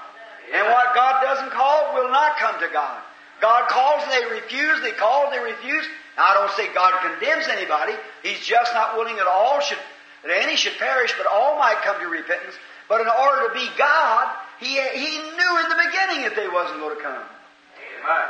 And 0.52 0.66
what 0.66 0.94
God 0.94 1.22
doesn't 1.22 1.52
call 1.52 1.94
will 1.94 2.10
not 2.10 2.36
come 2.36 2.58
to 2.60 2.68
God. 2.72 3.00
God 3.40 3.68
calls 3.68 4.02
and 4.02 4.12
they 4.12 4.34
refuse, 4.34 4.80
they 4.82 4.92
call 4.92 5.30
and 5.30 5.32
they 5.32 5.44
refuse. 5.44 5.84
Now, 6.16 6.24
I 6.24 6.34
don't 6.34 6.50
say 6.56 6.72
God 6.74 6.92
condemns 7.04 7.46
anybody. 7.46 7.92
He's 8.22 8.40
just 8.40 8.74
not 8.74 8.96
willing 8.96 9.16
that 9.16 9.28
all 9.28 9.60
should, 9.60 9.78
that 10.24 10.42
any 10.42 10.56
should 10.56 10.76
perish, 10.78 11.14
but 11.16 11.26
all 11.30 11.58
might 11.58 11.78
come 11.84 12.00
to 12.00 12.08
repentance. 12.08 12.54
But 12.88 13.02
in 13.02 13.06
order 13.06 13.48
to 13.48 13.54
be 13.54 13.68
God, 13.76 14.34
He, 14.58 14.74
he 14.74 15.18
knew 15.18 15.52
in 15.62 15.68
the 15.68 15.80
beginning 15.86 16.24
that 16.26 16.34
they 16.34 16.48
wasn't 16.48 16.80
going 16.80 16.96
to 16.96 17.02
come. 17.02 17.22
Amen. 17.22 18.28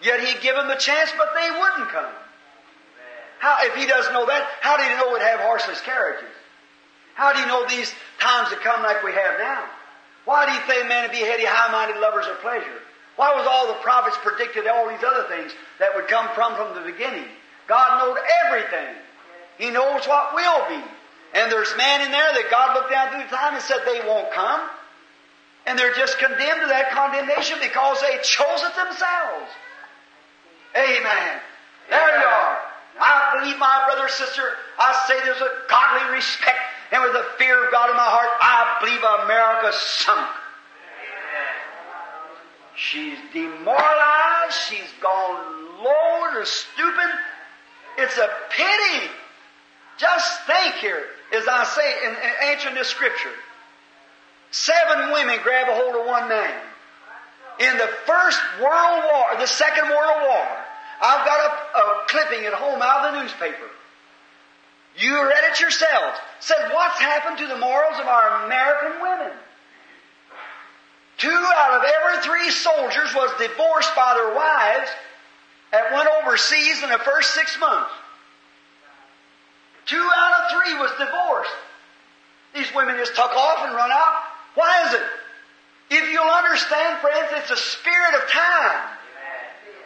Yet 0.00 0.20
He'd 0.20 0.40
give 0.40 0.54
them 0.56 0.68
the 0.68 0.80
chance, 0.80 1.10
but 1.18 1.28
they 1.34 1.50
wouldn't 1.50 1.90
come. 1.90 2.14
How, 3.38 3.56
if 3.60 3.74
He 3.74 3.86
doesn't 3.86 4.12
know 4.12 4.26
that, 4.26 4.48
how 4.60 4.76
did 4.76 4.88
He 4.88 4.94
know 4.96 5.12
we'd 5.12 5.22
have 5.22 5.40
horseless 5.40 5.80
carriages? 5.82 6.30
How 7.14 7.32
do 7.32 7.40
you 7.40 7.46
know 7.46 7.66
these 7.66 7.92
times 8.20 8.50
to 8.50 8.56
come 8.56 8.82
like 8.82 9.02
we 9.02 9.12
have 9.12 9.38
now? 9.38 9.64
Why 10.26 10.44
do 10.44 10.52
you 10.52 10.60
think 10.66 10.88
men 10.88 11.10
be 11.10 11.18
heady, 11.18 11.44
high-minded 11.46 12.00
lovers 12.00 12.26
of 12.26 12.40
pleasure? 12.40 12.82
Why 13.16 13.34
was 13.34 13.46
all 13.48 13.68
the 13.68 13.80
prophets 13.80 14.18
predicted 14.20 14.66
all 14.66 14.88
these 14.88 15.02
other 15.02 15.26
things 15.28 15.52
that 15.78 15.94
would 15.94 16.08
come 16.08 16.28
from 16.34 16.54
from 16.56 16.74
the 16.74 16.84
beginning? 16.92 17.24
God 17.66 17.98
knows 17.98 18.18
everything. 18.44 18.94
He 19.56 19.70
knows 19.70 20.06
what 20.06 20.34
will 20.34 20.68
be. 20.68 20.84
And 21.34 21.50
there's 21.50 21.74
man 21.76 22.02
in 22.02 22.12
there 22.12 22.32
that 22.32 22.50
God 22.50 22.74
looked 22.74 22.90
down 22.90 23.10
through 23.10 23.28
time 23.34 23.54
and 23.54 23.62
said 23.62 23.78
they 23.86 24.06
won't 24.06 24.30
come. 24.32 24.60
And 25.66 25.78
they're 25.78 25.94
just 25.94 26.18
condemned 26.18 26.60
to 26.60 26.68
that 26.68 26.90
condemnation 26.90 27.58
because 27.60 28.00
they 28.00 28.18
chose 28.22 28.60
it 28.62 28.74
themselves. 28.76 29.50
Amen. 30.76 31.40
There 31.90 32.18
you 32.20 32.26
are. 32.26 32.58
I 32.98 33.38
believe, 33.38 33.58
my 33.58 33.84
brother 33.86 34.06
or 34.06 34.08
sister, 34.08 34.42
I 34.78 35.04
say 35.06 35.20
there's 35.24 35.40
a 35.40 35.52
godly 35.68 36.14
respect 36.14 36.58
and 36.92 37.02
with 37.02 37.12
the 37.12 37.26
fear 37.38 37.66
of 37.66 37.72
God 37.72 37.90
in 37.90 37.96
my 37.96 38.04
heart, 38.04 38.30
I 38.40 38.78
believe 38.80 39.02
America's 39.02 39.74
sunk. 39.74 40.28
She's 42.76 43.18
demoralized. 43.32 44.54
She's 44.68 44.92
gone 45.00 45.82
low 45.82 46.38
to 46.38 46.46
stooping. 46.46 47.12
It's 47.98 48.16
a 48.18 48.28
pity. 48.50 49.10
Just 49.98 50.42
think 50.46 50.74
here, 50.76 51.06
as 51.34 51.48
I 51.48 51.64
say 51.64 52.06
in, 52.06 52.12
in 52.12 52.52
answering 52.52 52.74
this 52.74 52.88
scripture. 52.88 53.32
Seven 54.50 55.10
women 55.12 55.38
grab 55.42 55.68
a 55.68 55.74
hold 55.74 55.96
of 55.96 56.06
one 56.06 56.28
man. 56.28 56.54
In 57.58 57.78
the 57.78 57.88
First 58.06 58.40
World 58.60 59.04
War, 59.10 59.24
the 59.40 59.46
Second 59.46 59.88
World 59.88 60.22
War, 60.28 60.46
I've 61.02 61.26
got 61.26 61.38
a, 61.44 61.78
a 61.78 62.06
clipping 62.08 62.46
at 62.46 62.54
home 62.54 62.80
out 62.82 63.06
of 63.06 63.14
the 63.14 63.22
newspaper. 63.22 63.68
You 64.98 65.28
read 65.28 65.44
it 65.50 65.60
yourselves. 65.60 66.18
Said, 66.40 66.70
what's 66.72 66.98
happened 66.98 67.38
to 67.38 67.46
the 67.46 67.58
morals 67.58 68.00
of 68.00 68.06
our 68.06 68.44
American 68.46 69.02
women? 69.02 69.32
Two 71.18 71.28
out 71.56 71.72
of 71.72 71.82
every 71.84 72.22
three 72.22 72.50
soldiers 72.50 73.14
was 73.14 73.30
divorced 73.38 73.94
by 73.94 74.14
their 74.14 74.34
wives 74.34 74.90
that 75.72 75.92
went 75.92 76.08
overseas 76.22 76.82
in 76.82 76.90
the 76.90 76.98
first 76.98 77.34
six 77.34 77.58
months. 77.58 77.90
Two 79.86 80.08
out 80.16 80.40
of 80.40 80.50
three 80.52 80.74
was 80.78 80.90
divorced. 80.98 81.50
These 82.54 82.74
women 82.74 82.96
just 82.96 83.14
tuck 83.14 83.30
off 83.30 83.66
and 83.66 83.74
run 83.76 83.90
out. 83.90 84.14
Why 84.54 84.86
is 84.86 84.94
it? 84.94 85.02
If 85.90 86.10
you'll 86.10 86.24
understand, 86.24 87.00
friends, 87.00 87.28
it's 87.32 87.50
a 87.50 87.56
spirit 87.56 88.14
of 88.14 88.30
time. 88.30 88.95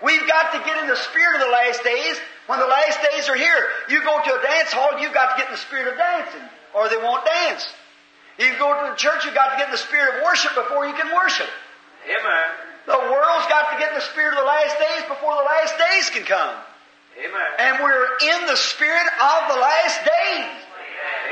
We've 0.03 0.27
got 0.27 0.53
to 0.53 0.59
get 0.65 0.81
in 0.81 0.89
the 0.89 0.97
spirit 0.97 1.41
of 1.41 1.47
the 1.47 1.53
last 1.53 1.85
days. 1.85 2.17
When 2.47 2.59
the 2.59 2.67
last 2.67 2.99
days 3.13 3.29
are 3.29 3.37
here, 3.37 3.69
you 3.89 4.03
go 4.03 4.19
to 4.19 4.31
a 4.35 4.43
dance 4.43 4.73
hall, 4.73 4.99
you've 4.99 5.15
got 5.15 5.37
to 5.37 5.37
get 5.39 5.47
in 5.49 5.55
the 5.55 5.65
spirit 5.65 5.87
of 5.87 5.97
dancing, 5.97 6.43
or 6.75 6.89
they 6.89 6.97
won't 6.97 7.25
dance. 7.25 7.69
You 8.39 8.57
go 8.59 8.73
to 8.73 8.91
the 8.91 8.97
church, 8.97 9.25
you've 9.25 9.37
got 9.37 9.53
to 9.53 9.57
get 9.57 9.69
in 9.69 9.73
the 9.73 9.85
spirit 9.85 10.17
of 10.17 10.25
worship 10.25 10.55
before 10.57 10.87
you 10.87 10.95
can 10.95 11.13
worship. 11.15 11.49
Amen. 12.09 12.49
The 12.87 12.97
world's 12.97 13.47
got 13.53 13.71
to 13.71 13.79
get 13.79 13.93
in 13.93 14.01
the 14.01 14.09
spirit 14.09 14.35
of 14.35 14.41
the 14.41 14.49
last 14.49 14.75
days 14.81 15.05
before 15.07 15.37
the 15.37 15.47
last 15.47 15.75
days 15.77 16.11
can 16.11 16.25
come. 16.25 16.57
Amen. 17.21 17.51
And 17.61 17.85
we're 17.85 18.09
in 18.35 18.47
the 18.49 18.57
spirit 18.57 19.07
of 19.21 19.41
the 19.53 19.61
last 19.61 20.01
days. 20.01 20.57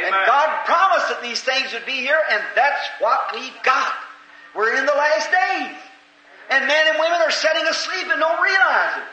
And 0.05 0.15
God 0.29 0.65
promised 0.67 1.09
that 1.09 1.21
these 1.23 1.41
things 1.41 1.73
would 1.73 1.87
be 1.87 1.99
here, 2.05 2.21
and 2.31 2.43
that's 2.55 2.87
what 3.01 3.35
we've 3.35 3.63
got. 3.65 3.93
We're 4.55 4.77
in 4.77 4.87
the 4.87 4.95
last 4.95 5.31
days. 5.33 5.77
And 6.51 6.67
men 6.67 6.87
and 6.89 6.99
women 6.99 7.21
are 7.21 7.31
sitting 7.31 7.67
asleep 7.67 8.07
and 8.11 8.21
don't 8.21 8.43
realize 8.43 8.97
it. 8.97 9.09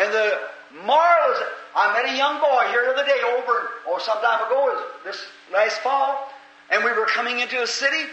And 0.00 0.12
the 0.12 0.40
moral 0.84 1.32
is, 1.32 1.38
I 1.76 1.92
met 1.92 2.12
a 2.12 2.16
young 2.16 2.40
boy 2.40 2.64
here 2.72 2.84
the 2.86 2.92
other 2.96 3.04
day 3.04 3.20
over, 3.36 3.68
or 3.88 4.00
some 4.00 4.20
time 4.20 4.46
ago, 4.46 4.72
this 5.04 5.20
last 5.52 5.80
fall, 5.80 6.32
and 6.70 6.82
we 6.84 6.92
were 6.92 7.06
coming 7.06 7.40
into 7.40 7.60
a 7.62 7.66
city, 7.66 8.08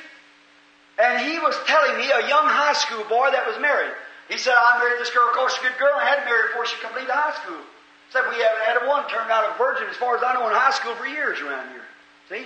and 0.99 1.23
he 1.23 1.39
was 1.39 1.55
telling 1.67 1.95
me, 1.95 2.11
a 2.11 2.27
young 2.27 2.43
high 2.51 2.73
school 2.73 3.03
boy 3.07 3.31
that 3.31 3.47
was 3.47 3.55
married. 3.61 3.95
He 4.27 4.37
said, 4.37 4.53
I 4.57 4.77
married 4.79 4.99
this 4.99 5.09
girl, 5.09 5.29
of 5.29 5.35
course, 5.35 5.57
a 5.57 5.61
good 5.63 5.77
girl, 5.79 5.95
I 5.95 6.03
hadn't 6.03 6.25
married 6.25 6.51
before 6.51 6.65
she 6.67 6.75
completed 6.83 7.09
high 7.11 7.35
school. 7.41 7.63
Said, 8.11 8.27
we 8.27 8.41
haven't 8.41 8.65
had 8.67 8.75
a 8.83 8.87
one 8.89 9.07
turned 9.07 9.31
out 9.31 9.47
a 9.47 9.57
virgin 9.57 9.87
as 9.87 9.95
far 9.95 10.17
as 10.17 10.23
I 10.23 10.33
know 10.33 10.47
in 10.49 10.53
high 10.53 10.75
school 10.75 10.95
for 10.95 11.07
years 11.07 11.39
around 11.39 11.69
here. 11.71 11.87
See? 12.27 12.43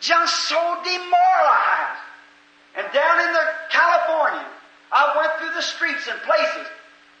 Just 0.00 0.48
so 0.48 0.60
demoralized. 0.84 2.06
And 2.76 2.86
down 2.92 3.20
in 3.20 3.32
the 3.32 3.46
California, 3.70 4.44
I 4.92 5.16
went 5.16 5.32
through 5.40 5.54
the 5.56 5.64
streets 5.64 6.06
and 6.08 6.20
places 6.22 6.66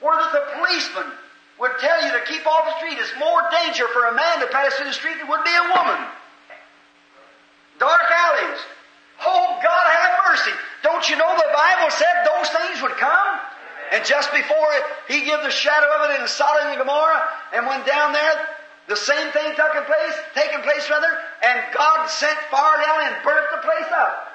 where 0.00 0.16
the 0.16 0.44
policeman 0.56 1.12
would 1.58 1.72
tell 1.80 2.04
you 2.04 2.12
to 2.12 2.20
keep 2.28 2.46
off 2.46 2.68
the 2.68 2.76
street. 2.76 3.00
It's 3.00 3.12
more 3.18 3.40
danger 3.64 3.88
for 3.88 4.04
a 4.06 4.14
man 4.14 4.40
to 4.40 4.46
pass 4.48 4.74
through 4.74 4.86
the 4.86 4.92
street 4.92 5.16
than 5.18 5.28
would 5.28 5.44
be 5.44 5.56
a 5.56 5.72
woman. 5.72 6.00
Dark 7.78 8.08
alleys. 8.12 8.60
Oh, 9.24 9.58
God 9.62 9.84
have 9.88 10.12
mercy. 10.28 10.52
Don't 10.82 11.08
you 11.08 11.16
know 11.16 11.32
the 11.36 11.52
Bible 11.52 11.90
said 11.90 12.14
those 12.24 12.48
things 12.52 12.82
would 12.82 12.96
come? 13.00 13.40
And 13.92 14.04
just 14.04 14.32
before 14.32 14.68
it, 14.76 14.84
he 15.08 15.24
gave 15.24 15.40
the 15.42 15.50
shadow 15.50 15.86
of 15.96 16.10
it 16.10 16.20
in 16.20 16.28
Sodom 16.28 16.68
and 16.68 16.78
Gomorrah 16.78 17.28
and 17.54 17.66
went 17.66 17.86
down 17.86 18.12
there, 18.12 18.34
the 18.88 18.96
same 18.96 19.32
thing 19.32 19.54
taking 19.56 19.86
place, 19.88 20.16
taking 20.34 20.60
place 20.60 20.90
rather, 20.90 21.18
and 21.42 21.60
God 21.72 22.08
sent 22.08 22.38
fire 22.50 22.82
down 22.84 23.12
and 23.12 23.24
burnt 23.24 23.46
the 23.54 23.62
place 23.62 23.90
up. 23.92 24.25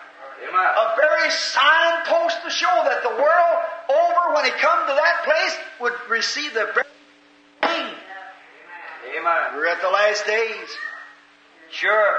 Amen. 0.41 0.73
A 0.75 0.95
very 0.95 1.29
signpost 1.29 2.41
to 2.43 2.49
show 2.49 2.81
that 2.85 3.03
the 3.03 3.09
world 3.09 3.57
over, 3.89 4.35
when 4.35 4.45
it 4.45 4.57
come 4.57 4.87
to 4.87 4.93
that 4.93 5.21
place, 5.23 5.57
would 5.79 5.93
receive 6.09 6.53
the 6.53 6.71
very. 6.73 6.87
Amen. 7.63 9.55
We're 9.55 9.67
at 9.67 9.81
the 9.81 9.89
last 9.89 10.25
days. 10.25 10.69
Sure, 11.69 12.15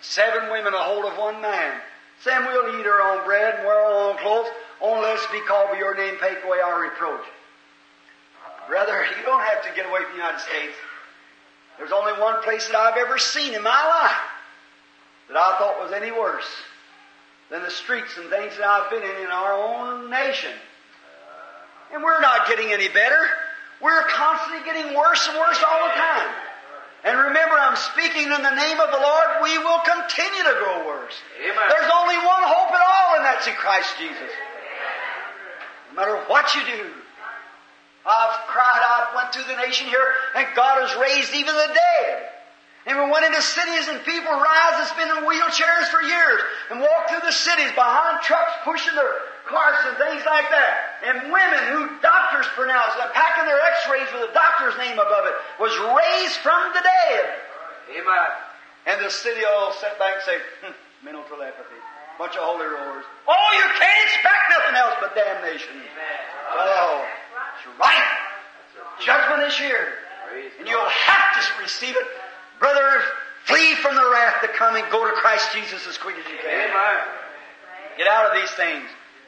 seven 0.00 0.50
women 0.50 0.72
a 0.72 0.78
hold 0.78 1.04
of 1.04 1.18
one 1.18 1.40
man. 1.40 1.80
Sam, 2.22 2.46
we'll 2.46 2.80
eat 2.80 2.86
our 2.86 3.12
own 3.12 3.24
bread 3.26 3.56
and 3.56 3.64
wear 3.64 3.78
our 3.78 4.10
own 4.10 4.18
clothes, 4.18 4.48
only 4.80 5.02
let 5.02 5.18
us 5.18 5.26
be 5.30 5.40
called 5.42 5.70
by 5.70 5.78
your 5.78 5.94
name, 5.94 6.14
take 6.20 6.42
away 6.44 6.60
our 6.60 6.80
reproach. 6.80 7.24
Brother, 8.68 9.04
you 9.18 9.24
don't 9.24 9.42
have 9.42 9.62
to 9.64 9.70
get 9.76 9.86
away 9.86 10.00
from 10.02 10.12
the 10.12 10.16
United 10.16 10.40
States. 10.40 10.74
There's 11.78 11.92
only 11.92 12.14
one 12.20 12.42
place 12.42 12.66
that 12.66 12.74
I've 12.74 12.96
ever 12.96 13.18
seen 13.18 13.54
in 13.54 13.62
my 13.62 13.70
life 13.70 14.20
that 15.28 15.36
I 15.36 15.58
thought 15.58 15.78
was 15.82 15.92
any 15.92 16.10
worse 16.10 16.46
than 17.50 17.62
the 17.62 17.70
streets 17.70 18.16
and 18.16 18.28
things 18.28 18.56
that 18.56 18.66
I've 18.66 18.90
been 18.90 19.02
in 19.02 19.16
in 19.24 19.30
our 19.30 19.52
own 19.54 20.10
nation. 20.10 20.52
And 21.92 22.02
we're 22.02 22.20
not 22.20 22.48
getting 22.48 22.72
any 22.72 22.88
better. 22.88 23.22
We're 23.80 24.02
constantly 24.08 24.64
getting 24.64 24.96
worse 24.96 25.28
and 25.28 25.38
worse 25.38 25.62
all 25.62 25.86
the 25.86 25.94
time. 25.94 26.34
And 27.04 27.18
remember, 27.30 27.54
I'm 27.54 27.76
speaking 27.76 28.24
in 28.24 28.42
the 28.42 28.56
name 28.56 28.80
of 28.80 28.90
the 28.90 28.98
Lord. 28.98 29.28
We 29.42 29.58
will 29.58 29.78
continue 29.86 30.42
to 30.42 30.54
grow 30.58 30.86
worse. 30.86 31.14
Amen. 31.38 31.66
There's 31.70 31.90
only 31.94 32.16
one 32.16 32.42
hope 32.42 32.74
at 32.74 32.82
all, 32.82 33.16
and 33.16 33.24
that's 33.24 33.46
in 33.46 33.54
Christ 33.54 33.94
Jesus. 33.98 34.32
No 35.90 36.02
matter 36.02 36.16
what 36.26 36.54
you 36.56 36.62
do. 36.66 36.90
I've 38.06 38.46
cried, 38.46 38.82
I've 38.82 39.14
went 39.14 39.34
through 39.34 39.54
the 39.54 39.60
nation 39.60 39.86
here, 39.88 40.14
and 40.34 40.46
God 40.54 40.82
has 40.82 40.98
raised 40.98 41.34
even 41.34 41.54
the 41.54 41.68
dead. 41.68 42.25
And 42.86 42.94
we 43.02 43.10
went 43.10 43.26
into 43.26 43.42
cities 43.42 43.90
and 43.90 43.98
people 44.06 44.30
rise 44.30 44.74
that's 44.78 44.94
been 44.94 45.10
in 45.10 45.26
wheelchairs 45.26 45.90
for 45.90 46.02
years 46.06 46.40
and 46.70 46.78
walk 46.78 47.10
through 47.10 47.26
the 47.26 47.34
cities 47.34 47.74
behind 47.74 48.22
trucks 48.22 48.54
pushing 48.62 48.94
their 48.94 49.26
carts 49.46 49.82
and 49.90 49.98
things 49.98 50.22
like 50.22 50.46
that. 50.50 51.02
and 51.06 51.30
women 51.30 51.62
who 51.70 51.98
doctors 52.02 52.46
pronounced, 52.58 52.98
and 52.98 53.10
packing 53.14 53.46
their 53.46 53.62
x-rays 53.74 54.06
with 54.14 54.30
a 54.30 54.32
doctor's 54.34 54.74
name 54.78 54.98
above 54.98 55.26
it, 55.26 55.34
was 55.58 55.70
raised 55.94 56.38
from 56.42 56.74
the 56.74 56.82
dead. 56.82 57.24
Amen. 57.94 58.30
And 58.86 59.04
the 59.04 59.10
city 59.10 59.42
all 59.46 59.72
sat 59.78 59.98
back 59.98 60.18
and 60.18 60.24
say, 60.26 60.38
hm, 60.62 60.74
mental 61.04 61.22
telepathy. 61.30 61.78
Bunch 62.18 62.34
of 62.34 62.42
holy 62.42 62.66
rollers. 62.66 63.04
Oh, 63.28 63.48
you 63.54 63.66
can't 63.78 64.00
expect 64.08 64.42
nothing 64.50 64.74
else 64.74 64.94
but 65.00 65.14
damnation. 65.14 65.78
Oh, 66.54 67.04
that's 67.34 67.78
right. 67.78 68.08
Judgment 69.04 69.42
is 69.46 69.58
here. 69.58 70.00
And 70.58 70.66
you'll 70.66 70.80
have 70.80 71.34
to 71.34 71.62
receive 71.62 71.94
it. 71.94 72.06
Brother, 72.58 73.02
flee 73.44 73.74
from 73.76 73.94
the 73.94 74.10
wrath 74.10 74.40
to 74.42 74.48
come 74.48 74.76
and 74.76 74.90
go 74.90 75.04
to 75.06 75.12
Christ 75.20 75.52
Jesus 75.52 75.86
as 75.86 75.98
quick 75.98 76.16
as 76.16 76.24
you 76.30 76.38
can. 76.42 76.70
Amen. 76.70 77.04
Get 77.96 78.08
out 78.08 78.34
of 78.34 78.40
these 78.40 78.50
things. 78.52 78.84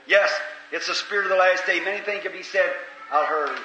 Yes, 0.07 0.31
it's 0.73 0.87
the 0.87 0.95
spirit 0.95 1.25
of 1.25 1.31
the 1.31 1.37
last 1.37 1.67
day. 1.67 1.81
Many 1.81 2.05
things 2.05 2.23
can 2.23 2.33
be 2.33 2.43
said. 2.43 2.71
I'll 3.11 3.27
hurry. 3.27 3.59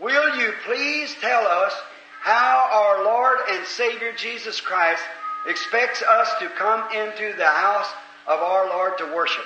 Will 0.00 0.36
you 0.38 0.52
please 0.64 1.14
tell 1.20 1.46
us 1.46 1.74
how 2.20 2.68
our 2.72 3.04
Lord 3.04 3.38
and 3.50 3.66
Savior 3.66 4.12
Jesus 4.16 4.60
Christ 4.60 5.02
expects 5.46 6.02
us 6.02 6.30
to 6.40 6.48
come 6.50 6.84
into 6.94 7.36
the 7.36 7.46
house 7.46 7.90
of 8.26 8.40
our 8.40 8.68
Lord 8.68 8.98
to 8.98 9.14
worship? 9.14 9.44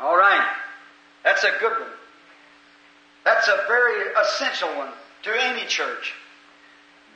All 0.00 0.16
right. 0.16 0.46
That's 1.24 1.44
a 1.44 1.52
good 1.60 1.72
one. 1.72 1.90
That's 3.24 3.48
a 3.48 3.64
very 3.68 4.12
essential 4.20 4.68
one 4.76 4.90
to 5.24 5.44
any 5.44 5.66
church. 5.66 6.14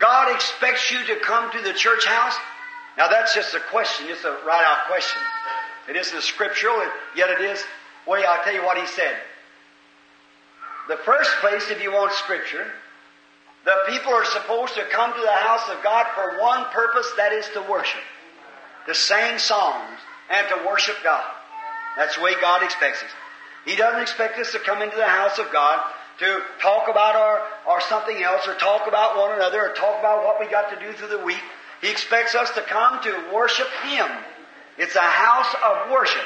God 0.03 0.35
expects 0.35 0.91
you 0.91 0.99
to 1.07 1.21
come 1.21 1.53
to 1.53 1.63
the 1.63 1.73
church 1.73 2.05
house. 2.05 2.35
Now 2.99 3.07
that's 3.07 3.35
just 3.35 3.55
a 3.55 3.61
question, 3.71 4.09
just 4.09 4.25
a 4.25 4.37
right 4.45 4.65
out 4.67 4.89
question. 4.89 5.23
It 5.89 5.95
isn't 5.95 6.23
scriptural, 6.23 6.77
yet 7.15 7.31
it 7.31 7.41
is. 7.41 7.63
Well, 8.05 8.21
I'll 8.29 8.43
tell 8.43 8.53
you 8.53 8.65
what 8.65 8.77
he 8.77 8.87
said. 8.89 9.15
The 10.89 10.97
first 10.97 11.31
place, 11.41 11.71
if 11.71 11.81
you 11.81 11.93
want 11.93 12.13
scripture, 12.15 12.67
the 13.65 13.77
people 13.89 14.13
are 14.13 14.25
supposed 14.25 14.75
to 14.75 14.83
come 14.91 15.15
to 15.15 15.21
the 15.21 15.31
house 15.31 15.69
of 15.71 15.81
God 15.85 16.07
for 16.17 16.41
one 16.41 16.65
purpose, 16.73 17.09
that 17.17 17.33
is 17.33 17.49
to 17.51 17.63
worship. 17.71 18.03
To 18.89 18.95
sing 18.97 19.39
songs 19.39 20.01
and 20.31 20.49
to 20.49 20.67
worship 20.67 20.97
God. 21.05 21.25
That's 21.97 22.17
the 22.17 22.23
way 22.23 22.35
God 22.41 22.65
expects 22.65 23.05
us. 23.05 23.11
He 23.65 23.77
doesn't 23.77 24.03
expect 24.03 24.37
us 24.41 24.51
to 24.51 24.59
come 24.59 24.83
into 24.83 24.97
the 24.97 25.07
house 25.07 25.39
of 25.39 25.53
God 25.53 25.81
to 26.23 26.43
talk 26.61 26.89
about 26.89 27.17
our, 27.17 27.43
or 27.69 27.81
something 27.83 28.23
else, 28.23 28.47
or 28.47 28.55
talk 28.55 28.87
about 28.87 29.19
one 29.19 29.33
another, 29.33 29.61
or 29.61 29.75
talk 29.75 29.99
about 29.99 30.25
what 30.25 30.39
we 30.39 30.49
got 30.49 30.71
to 30.71 30.85
do 30.85 30.93
through 30.93 31.09
the 31.09 31.25
week. 31.25 31.43
He 31.81 31.91
expects 31.91 32.35
us 32.37 32.51
to 32.53 32.63
come 32.63 33.03
to 33.03 33.35
worship 33.35 33.67
Him. 33.85 34.07
It's 34.79 34.95
a 34.95 35.01
house 35.01 35.53
of 35.65 35.91
worship. 35.91 36.23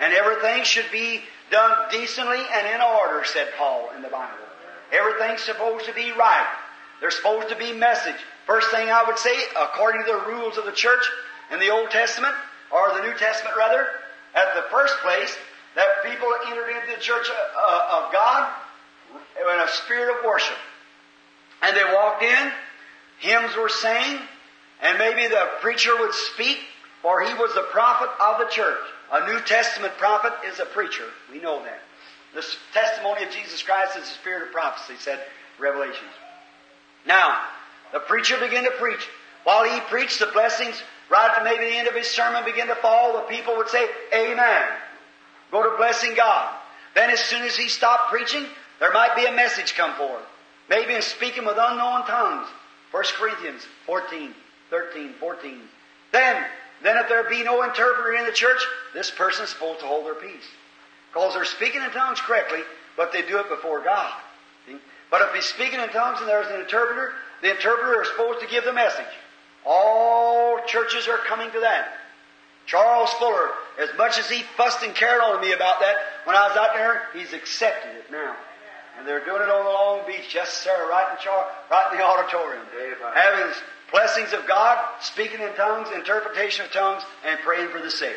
And 0.00 0.14
everything 0.14 0.64
should 0.64 0.90
be 0.90 1.20
done 1.50 1.72
decently 1.90 2.40
and 2.52 2.66
in 2.74 2.80
order, 2.80 3.22
said 3.24 3.48
Paul 3.58 3.90
in 3.94 4.02
the 4.02 4.08
Bible. 4.08 4.34
Everything's 4.92 5.42
supposed 5.42 5.84
to 5.86 5.92
be 5.92 6.12
right. 6.12 6.46
There's 7.00 7.16
supposed 7.16 7.50
to 7.50 7.56
be 7.56 7.72
message. 7.72 8.16
First 8.46 8.70
thing 8.70 8.88
I 8.88 9.04
would 9.06 9.18
say, 9.18 9.34
according 9.60 10.04
to 10.06 10.12
the 10.12 10.32
rules 10.32 10.56
of 10.56 10.64
the 10.64 10.72
church 10.72 11.04
in 11.52 11.60
the 11.60 11.70
Old 11.70 11.90
Testament, 11.90 12.34
or 12.72 12.94
the 12.94 13.02
New 13.02 13.14
Testament 13.18 13.56
rather, 13.58 13.86
at 14.34 14.54
the 14.54 14.64
first 14.70 14.96
place, 14.98 15.36
that 15.74 15.86
people 16.04 16.28
entered 16.46 16.70
into 16.70 16.96
the 16.96 17.00
church 17.00 17.28
uh, 17.28 18.02
of 18.02 18.12
God 18.12 18.50
in 19.40 19.60
a 19.60 19.68
spirit 19.68 20.16
of 20.16 20.24
worship. 20.24 20.56
And 21.62 21.76
they 21.76 21.84
walked 21.94 22.22
in, 22.22 22.52
hymns 23.18 23.56
were 23.56 23.68
sang, 23.68 24.18
and 24.82 24.98
maybe 24.98 25.26
the 25.28 25.48
preacher 25.60 25.96
would 25.98 26.14
speak, 26.14 26.58
for 27.02 27.22
he 27.22 27.32
was 27.34 27.54
the 27.54 27.66
prophet 27.72 28.10
of 28.20 28.38
the 28.38 28.46
church. 28.46 28.80
A 29.12 29.26
New 29.26 29.40
Testament 29.40 29.94
prophet 29.98 30.32
is 30.46 30.58
a 30.58 30.66
preacher. 30.66 31.04
We 31.32 31.40
know 31.40 31.62
that. 31.62 31.80
The 32.34 32.44
testimony 32.74 33.24
of 33.24 33.30
Jesus 33.30 33.62
Christ 33.62 33.96
is 33.96 34.02
the 34.02 34.14
spirit 34.14 34.42
of 34.42 34.52
prophecy, 34.52 34.94
said 34.98 35.20
Revelations. 35.58 36.10
Now, 37.06 37.40
the 37.92 38.00
preacher 38.00 38.36
began 38.38 38.64
to 38.64 38.72
preach. 38.72 39.06
While 39.44 39.64
he 39.64 39.80
preached, 39.82 40.18
the 40.18 40.26
blessings, 40.26 40.82
right 41.08 41.34
to 41.38 41.44
maybe 41.44 41.70
the 41.70 41.76
end 41.76 41.88
of 41.88 41.94
his 41.94 42.08
sermon, 42.08 42.44
began 42.44 42.66
to 42.66 42.74
fall. 42.74 43.14
The 43.14 43.34
people 43.34 43.56
would 43.56 43.68
say, 43.68 43.86
Amen. 44.12 44.62
Go 45.52 45.62
to 45.62 45.76
blessing 45.76 46.14
God. 46.14 46.52
Then 46.94 47.10
as 47.10 47.20
soon 47.20 47.42
as 47.42 47.56
he 47.56 47.68
stopped 47.68 48.10
preaching, 48.10 48.44
there 48.80 48.92
might 48.92 49.16
be 49.16 49.26
a 49.26 49.32
message 49.32 49.74
come 49.74 49.94
forth. 49.94 50.24
Maybe 50.68 50.94
in 50.94 51.02
speaking 51.02 51.44
with 51.44 51.56
unknown 51.58 52.06
tongues. 52.06 52.48
1 52.90 53.04
Corinthians 53.18 53.62
14, 53.86 54.34
13, 54.70 55.14
14. 55.20 55.60
Then, 56.12 56.44
then 56.82 56.96
if 56.98 57.08
there 57.08 57.28
be 57.28 57.42
no 57.42 57.62
interpreter 57.62 58.14
in 58.14 58.26
the 58.26 58.32
church, 58.32 58.60
this 58.94 59.10
person 59.10 59.44
is 59.44 59.50
supposed 59.50 59.80
to 59.80 59.86
hold 59.86 60.06
their 60.06 60.14
peace. 60.14 60.46
Because 61.12 61.34
they're 61.34 61.44
speaking 61.44 61.82
in 61.82 61.90
tongues 61.90 62.20
correctly, 62.20 62.60
but 62.96 63.12
they 63.12 63.22
do 63.22 63.38
it 63.38 63.48
before 63.48 63.82
God. 63.82 64.12
See? 64.66 64.76
But 65.10 65.22
if 65.22 65.34
he's 65.34 65.44
speaking 65.44 65.80
in 65.80 65.88
tongues 65.90 66.18
and 66.20 66.28
there's 66.28 66.48
an 66.48 66.60
interpreter, 66.60 67.12
the 67.42 67.50
interpreter 67.50 68.02
is 68.02 68.08
supposed 68.08 68.40
to 68.40 68.46
give 68.46 68.64
the 68.64 68.72
message. 68.72 69.04
All 69.64 70.58
churches 70.66 71.08
are 71.08 71.18
coming 71.18 71.50
to 71.52 71.60
that. 71.60 71.98
Charles 72.66 73.10
Fuller, 73.14 73.50
as 73.80 73.88
much 73.96 74.18
as 74.18 74.28
he 74.28 74.42
fussed 74.56 74.82
and 74.82 74.94
carried 74.94 75.22
on 75.22 75.40
me 75.40 75.52
about 75.52 75.80
that 75.80 75.96
when 76.24 76.34
I 76.34 76.48
was 76.48 76.56
out 76.56 76.74
there, 76.74 77.02
he's 77.14 77.32
accepted 77.32 77.96
it 77.96 78.10
now. 78.10 78.34
And 78.98 79.06
they're 79.06 79.24
doing 79.24 79.42
it 79.42 79.48
on 79.48 79.64
the 79.64 79.70
Long 79.70 80.06
Beach, 80.06 80.34
yes 80.34 80.52
sir, 80.52 80.88
right 80.88 81.06
in, 81.12 81.22
Char- 81.22 81.46
right 81.70 81.92
in 81.92 81.98
the 81.98 82.04
auditorium. 82.04 82.64
Amen. 82.74 83.12
Having 83.14 83.52
blessings 83.92 84.32
of 84.32 84.46
God, 84.46 84.78
speaking 85.00 85.40
in 85.40 85.52
tongues, 85.54 85.88
interpretation 85.94 86.64
of 86.64 86.72
tongues, 86.72 87.02
and 87.26 87.38
praying 87.40 87.68
for 87.68 87.80
the 87.80 87.90
sick. 87.90 88.16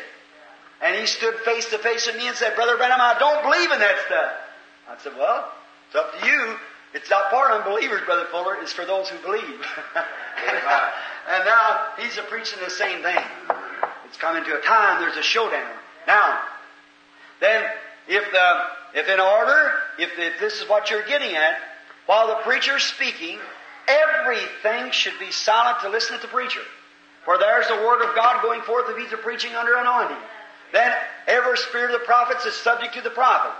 And 0.80 0.98
he 0.98 1.06
stood 1.06 1.34
face 1.44 1.68
to 1.70 1.78
face 1.78 2.06
with 2.06 2.16
me 2.16 2.28
and 2.28 2.36
said, 2.36 2.54
Brother 2.54 2.76
Branham, 2.76 3.00
I 3.00 3.18
don't 3.18 3.42
believe 3.42 3.70
in 3.70 3.78
that 3.80 3.96
stuff. 4.06 4.32
I 4.88 4.98
said, 5.02 5.12
Well, 5.16 5.52
it's 5.86 5.96
up 5.96 6.18
to 6.18 6.26
you. 6.26 6.56
It's 6.94 7.10
not 7.10 7.30
for 7.30 7.52
unbelievers, 7.52 8.00
Brother 8.04 8.26
Fuller. 8.30 8.56
It's 8.60 8.72
for 8.72 8.84
those 8.84 9.08
who 9.08 9.18
believe. 9.18 9.42
and, 9.94 10.58
now, 10.64 10.90
and 11.28 11.44
now 11.44 11.86
he's 11.98 12.16
a 12.16 12.22
preaching 12.22 12.58
the 12.64 12.70
same 12.70 13.02
thing. 13.02 13.18
It's 14.06 14.16
coming 14.16 14.42
to 14.44 14.58
a 14.58 14.60
time 14.62 15.00
there's 15.00 15.16
a 15.16 15.22
showdown. 15.22 15.70
Now, 16.06 16.40
then, 17.40 17.64
if 18.08 18.24
the 18.32 18.60
if 18.94 19.08
in 19.08 19.20
order, 19.20 19.72
if, 19.98 20.10
if 20.18 20.40
this 20.40 20.60
is 20.60 20.68
what 20.68 20.90
you're 20.90 21.06
getting 21.06 21.36
at, 21.36 21.56
while 22.06 22.28
the 22.28 22.42
preacher's 22.42 22.82
speaking, 22.82 23.38
everything 23.86 24.90
should 24.90 25.18
be 25.18 25.30
silent 25.30 25.80
to 25.80 25.88
listen 25.88 26.16
to 26.16 26.22
the 26.22 26.28
preacher. 26.28 26.62
For 27.24 27.38
there's 27.38 27.68
the 27.68 27.76
word 27.76 28.02
of 28.02 28.14
God 28.16 28.42
going 28.42 28.62
forth 28.62 28.86
if 28.88 28.96
he's 28.96 29.18
preaching 29.20 29.54
under 29.54 29.76
anointing. 29.76 30.16
Then 30.72 30.92
every 31.26 31.58
spirit 31.58 31.94
of 31.94 32.00
the 32.00 32.06
prophets 32.06 32.46
is 32.46 32.54
subject 32.54 32.94
to 32.94 33.02
the 33.02 33.10
prophet. 33.10 33.52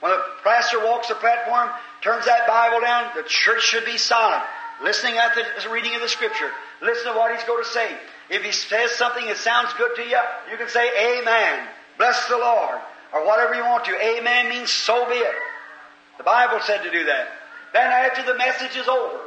When 0.00 0.12
the 0.12 0.22
pastor 0.42 0.84
walks 0.84 1.08
the 1.08 1.14
platform, 1.14 1.70
turns 2.02 2.26
that 2.26 2.46
Bible 2.46 2.80
down, 2.80 3.10
the 3.16 3.22
church 3.22 3.62
should 3.62 3.84
be 3.84 3.96
silent, 3.96 4.42
listening 4.82 5.16
at 5.16 5.34
the 5.34 5.70
reading 5.70 5.94
of 5.94 6.02
the 6.02 6.08
scripture. 6.08 6.50
Listen 6.82 7.12
to 7.12 7.18
what 7.18 7.34
he's 7.34 7.44
going 7.44 7.62
to 7.62 7.70
say. 7.70 7.88
If 8.28 8.42
he 8.42 8.52
says 8.52 8.90
something 8.92 9.24
that 9.26 9.36
sounds 9.36 9.72
good 9.74 9.96
to 9.96 10.02
you, 10.02 10.20
you 10.50 10.56
can 10.56 10.68
say 10.68 11.18
Amen. 11.18 11.66
Bless 11.96 12.26
the 12.28 12.36
Lord. 12.36 12.80
Or 13.14 13.24
whatever 13.24 13.54
you 13.54 13.62
want 13.62 13.84
to. 13.84 13.94
Amen 13.94 14.48
means 14.48 14.70
so 14.70 15.08
be 15.08 15.14
it. 15.14 15.34
The 16.18 16.24
Bible 16.24 16.58
said 16.66 16.82
to 16.82 16.90
do 16.90 17.04
that. 17.04 17.28
Then 17.72 17.90
after 17.90 18.24
the 18.24 18.36
message 18.36 18.76
is 18.76 18.88
over, 18.88 19.20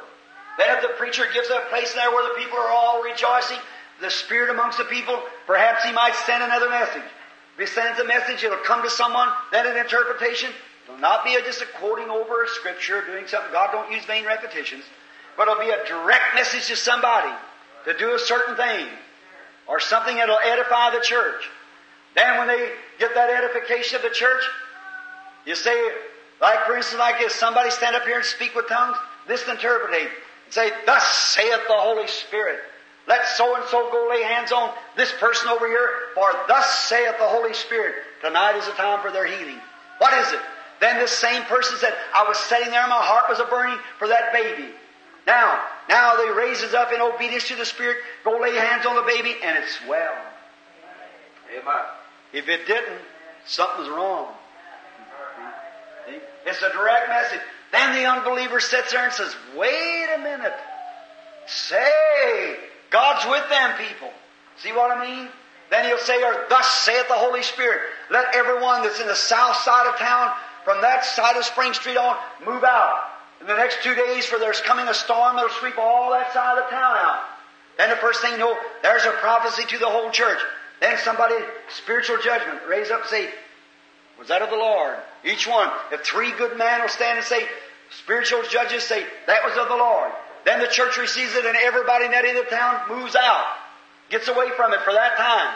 then 0.57 0.75
if 0.75 0.81
the 0.81 0.93
preacher 0.97 1.23
gives 1.33 1.49
a 1.49 1.63
place 1.69 1.93
there 1.93 2.11
where 2.11 2.27
the 2.27 2.39
people 2.39 2.57
are 2.57 2.69
all 2.69 3.01
rejoicing, 3.01 3.57
the 4.01 4.09
Spirit 4.09 4.49
amongst 4.49 4.77
the 4.77 4.85
people, 4.85 5.19
perhaps 5.45 5.83
he 5.83 5.91
might 5.93 6.15
send 6.25 6.43
another 6.43 6.69
message. 6.69 7.03
If 7.57 7.59
he 7.59 7.65
sends 7.65 7.99
a 7.99 8.05
message, 8.05 8.43
it'll 8.43 8.57
come 8.59 8.83
to 8.83 8.89
someone, 8.89 9.29
then 9.51 9.65
an 9.65 9.77
interpretation. 9.77 10.51
It'll 10.85 10.99
not 10.99 11.23
be 11.23 11.35
a, 11.35 11.41
just 11.41 11.61
a 11.61 11.65
quoting 11.79 12.09
over 12.09 12.43
a 12.43 12.47
scripture, 12.47 13.03
doing 13.05 13.27
something. 13.27 13.51
God 13.51 13.71
don't 13.71 13.91
use 13.91 14.05
vain 14.05 14.25
repetitions. 14.25 14.83
But 15.35 15.47
it'll 15.47 15.63
be 15.63 15.69
a 15.69 15.85
direct 15.87 16.35
message 16.35 16.67
to 16.67 16.75
somebody 16.75 17.33
to 17.85 17.97
do 17.97 18.13
a 18.13 18.19
certain 18.19 18.55
thing. 18.55 18.87
Or 19.67 19.79
something 19.79 20.15
that'll 20.15 20.39
edify 20.39 20.91
the 20.91 21.01
church. 21.01 21.49
Then 22.15 22.37
when 22.37 22.47
they 22.47 22.71
get 22.99 23.13
that 23.15 23.29
edification 23.29 23.97
of 23.97 24.01
the 24.01 24.09
church, 24.09 24.41
you 25.45 25.55
say, 25.55 25.91
like 26.41 26.65
for 26.65 26.75
instance, 26.75 26.99
like 26.99 27.19
this, 27.19 27.33
somebody 27.33 27.69
stand 27.71 27.95
up 27.95 28.03
here 28.03 28.17
and 28.17 28.25
speak 28.25 28.55
with 28.55 28.67
tongues, 28.67 28.97
this 29.27 29.47
interpretate. 29.47 30.09
And 30.45 30.53
say, 30.53 30.71
Thus 30.85 31.03
saith 31.33 31.61
the 31.67 31.75
Holy 31.77 32.07
Spirit. 32.07 32.59
Let 33.07 33.25
so 33.25 33.55
and 33.55 33.63
so 33.69 33.89
go 33.89 34.07
lay 34.09 34.21
hands 34.23 34.51
on 34.51 34.73
this 34.97 35.11
person 35.13 35.47
over 35.47 35.65
here, 35.65 35.89
for 36.13 36.29
thus 36.47 36.87
saith 36.87 37.17
the 37.17 37.27
Holy 37.27 37.53
Spirit. 37.53 37.95
Tonight 38.21 38.57
is 38.57 38.65
the 38.65 38.73
time 38.73 39.01
for 39.01 39.11
their 39.11 39.25
healing. 39.25 39.59
What 39.99 40.13
is 40.13 40.33
it? 40.33 40.41
Then 40.79 40.99
this 40.99 41.11
same 41.11 41.43
person 41.43 41.77
said, 41.79 41.93
I 42.13 42.27
was 42.27 42.37
sitting 42.37 42.69
there, 42.69 42.85
my 42.87 43.01
heart 43.01 43.29
was 43.29 43.39
a 43.39 43.45
burning 43.45 43.79
for 43.97 44.07
that 44.09 44.33
baby. 44.33 44.69
Now, 45.25 45.59
now 45.89 46.15
they 46.17 46.29
raises 46.29 46.73
up 46.73 46.91
in 46.91 47.01
obedience 47.01 47.47
to 47.47 47.55
the 47.55 47.65
Spirit, 47.65 47.97
go 48.23 48.37
lay 48.37 48.55
hands 48.55 48.85
on 48.85 48.95
the 48.95 49.01
baby, 49.01 49.35
and 49.41 49.57
it's 49.57 49.79
well. 49.87 50.15
Amen. 51.57 51.85
If 52.33 52.49
it 52.49 52.67
didn't, 52.67 53.01
something's 53.45 53.89
wrong. 53.89 54.27
It's 56.45 56.61
a 56.61 56.71
direct 56.71 57.09
message. 57.09 57.41
Then 57.71 57.95
the 57.95 58.05
unbeliever 58.05 58.59
sits 58.59 58.91
there 58.91 59.03
and 59.03 59.13
says, 59.13 59.35
wait 59.57 60.07
a 60.15 60.19
minute. 60.19 60.53
Say, 61.45 62.55
God's 62.89 63.29
with 63.29 63.49
them 63.49 63.77
people. 63.77 64.11
See 64.57 64.71
what 64.71 64.95
I 64.95 65.05
mean? 65.05 65.29
Then 65.69 65.85
he'll 65.85 65.97
say, 65.97 66.23
or 66.23 66.45
thus 66.49 66.65
saith 66.85 67.07
the 67.09 67.13
Holy 67.13 67.43
Spirit, 67.43 67.81
let 68.09 68.33
everyone 68.33 68.83
that's 68.83 69.01
in 69.01 69.07
the 69.07 69.15
south 69.15 69.57
side 69.57 69.87
of 69.87 69.99
town, 69.99 70.31
from 70.63 70.81
that 70.81 71.03
side 71.03 71.35
of 71.35 71.43
Spring 71.43 71.73
Street 71.73 71.97
on, 71.97 72.15
move 72.45 72.63
out. 72.63 72.99
In 73.41 73.47
the 73.47 73.55
next 73.55 73.83
two 73.83 73.93
days, 73.93 74.25
for 74.25 74.39
there's 74.39 74.61
coming 74.61 74.87
a 74.87 74.93
storm 74.93 75.35
that'll 75.35 75.51
sweep 75.51 75.77
all 75.77 76.11
that 76.11 76.33
side 76.33 76.57
of 76.57 76.65
the 76.65 76.69
town 76.69 76.95
out. 76.97 77.23
Then 77.77 77.89
the 77.89 77.97
first 77.97 78.21
thing 78.21 78.31
you 78.33 78.37
know, 78.39 78.57
there's 78.81 79.05
a 79.05 79.11
prophecy 79.11 79.63
to 79.67 79.77
the 79.77 79.89
whole 79.89 80.09
church. 80.09 80.39
Then 80.79 80.97
somebody, 80.99 81.35
spiritual 81.69 82.17
judgment, 82.23 82.59
raise 82.67 82.91
up 82.91 83.01
and 83.01 83.09
say, 83.09 83.29
was 84.19 84.27
that 84.29 84.41
of 84.41 84.49
the 84.49 84.55
Lord? 84.55 84.97
Each 85.23 85.47
one. 85.47 85.69
If 85.91 86.01
three 86.01 86.31
good 86.33 86.57
men 86.57 86.81
will 86.81 86.89
stand 86.89 87.17
and 87.17 87.25
say, 87.25 87.45
spiritual 87.91 88.43
judges 88.49 88.83
say, 88.83 89.05
that 89.27 89.43
was 89.43 89.57
of 89.57 89.69
the 89.69 89.75
Lord. 89.75 90.11
Then 90.45 90.59
the 90.59 90.67
church 90.67 90.97
receives 90.97 91.35
it 91.35 91.45
and 91.45 91.57
everybody 91.57 92.05
in 92.05 92.11
that 92.11 92.25
end 92.25 92.37
of 92.37 92.49
town 92.49 92.81
moves 92.89 93.15
out. 93.15 93.45
Gets 94.09 94.27
away 94.27 94.49
from 94.55 94.73
it 94.73 94.81
for 94.81 94.93
that 94.93 95.17
time. 95.17 95.53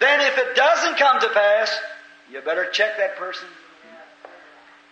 Then 0.00 0.20
if 0.20 0.38
it 0.38 0.56
doesn't 0.56 0.96
come 0.96 1.20
to 1.20 1.28
pass, 1.28 1.78
you 2.32 2.40
better 2.40 2.70
check 2.70 2.96
that 2.96 3.16
person. 3.16 3.48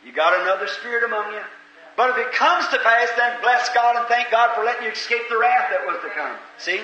You 0.04 0.12
got 0.12 0.40
another 0.42 0.66
spirit 0.66 1.04
among 1.04 1.32
you. 1.32 1.40
But 1.96 2.10
if 2.10 2.18
it 2.18 2.32
comes 2.32 2.68
to 2.68 2.78
pass, 2.78 3.08
then 3.16 3.40
bless 3.40 3.68
God 3.74 3.96
and 3.96 4.06
thank 4.06 4.30
God 4.30 4.54
for 4.54 4.64
letting 4.64 4.84
you 4.84 4.92
escape 4.92 5.22
the 5.28 5.38
wrath 5.38 5.70
that 5.70 5.84
was 5.86 5.96
to 6.02 6.10
come. 6.10 6.36
See? 6.58 6.80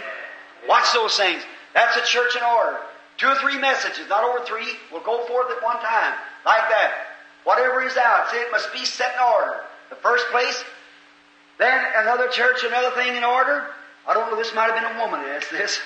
Watch 0.69 0.93
those 0.93 1.17
things. 1.17 1.43
That's 1.75 1.97
a 1.97 2.05
church 2.05 2.37
in 2.37 2.43
order. 2.43 2.79
Two 3.17 3.29
or 3.29 3.37
three 3.37 3.59
messages, 3.59 4.09
not 4.09 4.25
over 4.25 4.45
three, 4.45 4.67
will 4.93 5.03
go 5.03 5.25
forth 5.27 5.51
at 5.51 5.63
one 5.63 5.77
time. 5.77 6.15
Like 6.47 6.69
that. 6.71 6.93
Whatever 7.45 7.83
is 7.83 7.97
out, 7.97 8.27
it 8.33 8.51
must 8.51 8.73
be 8.73 8.85
set 8.85 9.13
in 9.15 9.21
order. 9.21 9.61
The 9.91 9.97
first 9.97 10.27
place, 10.31 10.65
then 11.59 11.85
another 11.97 12.29
church, 12.29 12.65
another 12.65 12.91
thing 12.97 13.15
in 13.17 13.23
order. 13.23 13.67
I 14.09 14.15
don't 14.15 14.31
know, 14.31 14.37
this 14.37 14.55
might 14.55 14.71
have 14.71 14.75
been 14.75 14.97
a 14.97 15.01
woman 15.01 15.21
asked 15.21 15.51
this. 15.51 15.79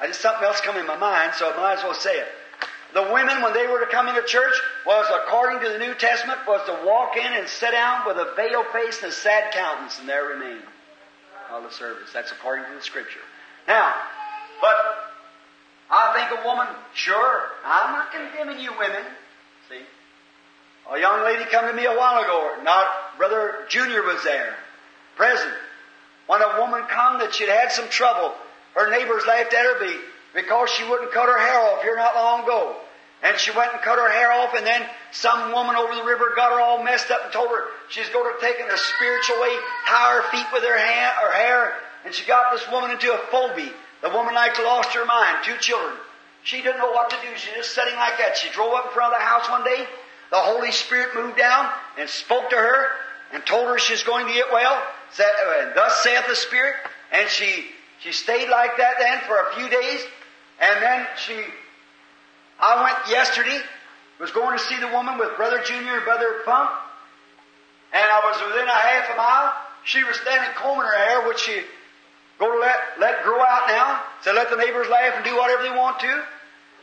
I 0.00 0.06
just 0.06 0.20
something 0.20 0.44
else 0.44 0.60
come 0.60 0.76
in 0.76 0.86
my 0.86 0.96
mind, 0.96 1.34
so 1.34 1.52
I 1.52 1.56
might 1.56 1.78
as 1.78 1.84
well 1.84 1.94
say 1.94 2.16
it. 2.16 2.28
The 2.94 3.02
women, 3.12 3.42
when 3.42 3.52
they 3.52 3.66
were 3.66 3.80
to 3.80 3.86
come 3.86 4.08
into 4.08 4.22
church, 4.22 4.54
was 4.86 5.06
according 5.12 5.60
to 5.66 5.72
the 5.72 5.78
New 5.78 5.94
Testament, 5.94 6.38
was 6.46 6.64
to 6.66 6.86
walk 6.86 7.16
in 7.16 7.32
and 7.32 7.48
sit 7.48 7.72
down 7.72 8.06
with 8.06 8.16
a 8.16 8.32
veiled 8.36 8.66
face 8.72 9.02
and 9.02 9.10
a 9.10 9.14
sad 9.14 9.52
countenance, 9.52 9.98
and 9.98 10.08
there 10.08 10.26
remain 10.26 10.62
all 11.50 11.60
the 11.60 11.72
service. 11.72 12.10
That's 12.12 12.30
according 12.30 12.66
to 12.66 12.74
the 12.74 12.82
Scripture. 12.82 13.20
Now, 13.66 13.92
but 14.60 14.76
I 15.90 16.12
think 16.14 16.40
a 16.40 16.46
woman, 16.46 16.66
sure, 16.94 17.42
I'm 17.64 17.92
not 17.92 18.12
condemning 18.12 18.60
you 18.60 18.70
women. 18.78 19.02
See? 19.68 19.82
A 20.92 20.98
young 20.98 21.24
lady 21.24 21.44
come 21.50 21.66
to 21.66 21.72
me 21.72 21.86
a 21.86 21.96
while 21.96 22.22
ago, 22.22 22.56
not 22.62 22.86
Brother 23.16 23.66
Junior 23.68 24.02
was 24.02 24.22
there, 24.22 24.54
present. 25.16 25.52
When 26.26 26.42
a 26.42 26.60
woman 26.60 26.82
come 26.88 27.18
that 27.20 27.34
she'd 27.34 27.48
had 27.48 27.72
some 27.72 27.88
trouble, 27.88 28.34
her 28.74 28.90
neighbors 28.90 29.24
laughed 29.26 29.54
at 29.54 29.64
her 29.64 29.90
because 30.34 30.70
she 30.70 30.88
wouldn't 30.88 31.12
cut 31.12 31.26
her 31.26 31.38
hair 31.38 31.60
off 31.60 31.82
here 31.82 31.96
not 31.96 32.14
long 32.14 32.44
ago. 32.44 32.76
And 33.22 33.38
she 33.38 33.56
went 33.56 33.72
and 33.72 33.80
cut 33.80 33.98
her 33.98 34.10
hair 34.10 34.32
off, 34.32 34.54
and 34.54 34.66
then 34.66 34.82
some 35.10 35.52
woman 35.52 35.76
over 35.76 35.94
the 35.94 36.04
river 36.04 36.32
got 36.36 36.52
her 36.52 36.60
all 36.60 36.82
messed 36.82 37.10
up 37.10 37.24
and 37.24 37.32
told 37.32 37.48
her 37.48 37.64
she's 37.88 38.08
going 38.10 38.30
to 38.34 38.40
take 38.40 38.60
in 38.60 38.68
a 38.68 38.76
spiritual 38.76 39.40
way, 39.40 39.56
tie 39.86 40.16
her 40.16 40.30
feet 40.30 40.46
with 40.52 40.62
her, 40.62 40.76
hand, 40.76 41.16
her 41.22 41.32
hair, 41.32 41.72
and 42.04 42.12
she 42.12 42.26
got 42.26 42.52
this 42.52 42.68
woman 42.70 42.90
into 42.90 43.12
a 43.12 43.18
phobia. 43.30 43.72
The 44.04 44.10
woman 44.10 44.34
like 44.34 44.58
lost 44.58 44.92
her 44.92 45.06
mind, 45.06 45.38
two 45.44 45.56
children. 45.60 45.96
She 46.42 46.60
didn't 46.60 46.76
know 46.76 46.90
what 46.90 47.08
to 47.08 47.16
do. 47.22 47.28
She 47.36 47.50
just 47.56 47.74
sitting 47.74 47.96
like 47.96 48.18
that. 48.18 48.36
She 48.36 48.50
drove 48.50 48.74
up 48.74 48.84
in 48.88 48.92
front 48.92 49.14
of 49.14 49.18
the 49.18 49.24
house 49.24 49.48
one 49.48 49.64
day. 49.64 49.86
The 50.30 50.36
Holy 50.36 50.72
Spirit 50.72 51.14
moved 51.14 51.38
down 51.38 51.70
and 51.98 52.06
spoke 52.06 52.50
to 52.50 52.56
her 52.56 52.88
and 53.32 53.44
told 53.46 53.66
her 53.66 53.78
she's 53.78 54.02
going 54.02 54.26
to 54.26 54.32
get 54.34 54.52
well. 54.52 54.78
Said, 55.12 55.24
uh, 55.24 55.74
Thus 55.74 56.02
saith 56.02 56.26
the 56.28 56.36
Spirit. 56.36 56.74
And 57.12 57.30
she 57.30 57.64
she 58.00 58.12
stayed 58.12 58.50
like 58.50 58.76
that 58.76 58.96
then 58.98 59.20
for 59.26 59.40
a 59.40 59.54
few 59.54 59.70
days. 59.70 60.00
And 60.60 60.82
then 60.82 61.06
she, 61.24 61.40
I 62.60 62.82
went 62.84 63.08
yesterday, 63.08 63.58
was 64.20 64.30
going 64.32 64.58
to 64.58 64.62
see 64.64 64.78
the 64.80 64.88
woman 64.88 65.16
with 65.16 65.34
Brother 65.38 65.62
Junior 65.64 65.96
and 65.96 66.04
Brother 66.04 66.42
Funk. 66.44 66.68
And 67.94 68.04
I 68.04 68.20
was 68.28 68.52
within 68.52 68.68
a 68.68 68.70
half 68.70 69.14
a 69.14 69.16
mile. 69.16 69.54
She 69.84 70.04
was 70.04 70.16
standing 70.20 70.50
combing 70.56 70.84
her 70.84 71.06
hair, 71.08 71.26
which 71.26 71.38
she 71.38 71.62
go 72.38 72.52
to 72.52 72.58
let, 72.58 72.78
let 72.98 73.22
grow 73.22 73.40
out 73.40 73.68
now. 73.68 74.02
So 74.22 74.32
let 74.32 74.50
the 74.50 74.56
neighbors 74.56 74.88
laugh 74.88 75.14
and 75.16 75.24
do 75.24 75.36
whatever 75.36 75.62
they 75.62 75.76
want 75.76 76.00
to. 76.00 76.12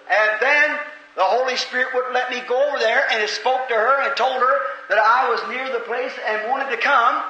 And 0.09 0.31
then 0.39 0.79
the 1.15 1.23
Holy 1.23 1.55
Spirit 1.57 1.87
wouldn't 1.93 2.13
let 2.13 2.29
me 2.29 2.41
go 2.47 2.69
over 2.69 2.79
there 2.79 3.03
and 3.11 3.21
it 3.21 3.29
spoke 3.29 3.67
to 3.67 3.75
her 3.75 4.07
and 4.07 4.15
told 4.15 4.39
her 4.39 4.55
that 4.89 4.97
I 4.97 5.29
was 5.29 5.39
near 5.49 5.71
the 5.71 5.83
place 5.83 6.13
and 6.27 6.49
wanted 6.49 6.71
to 6.71 6.77
come. 6.77 7.23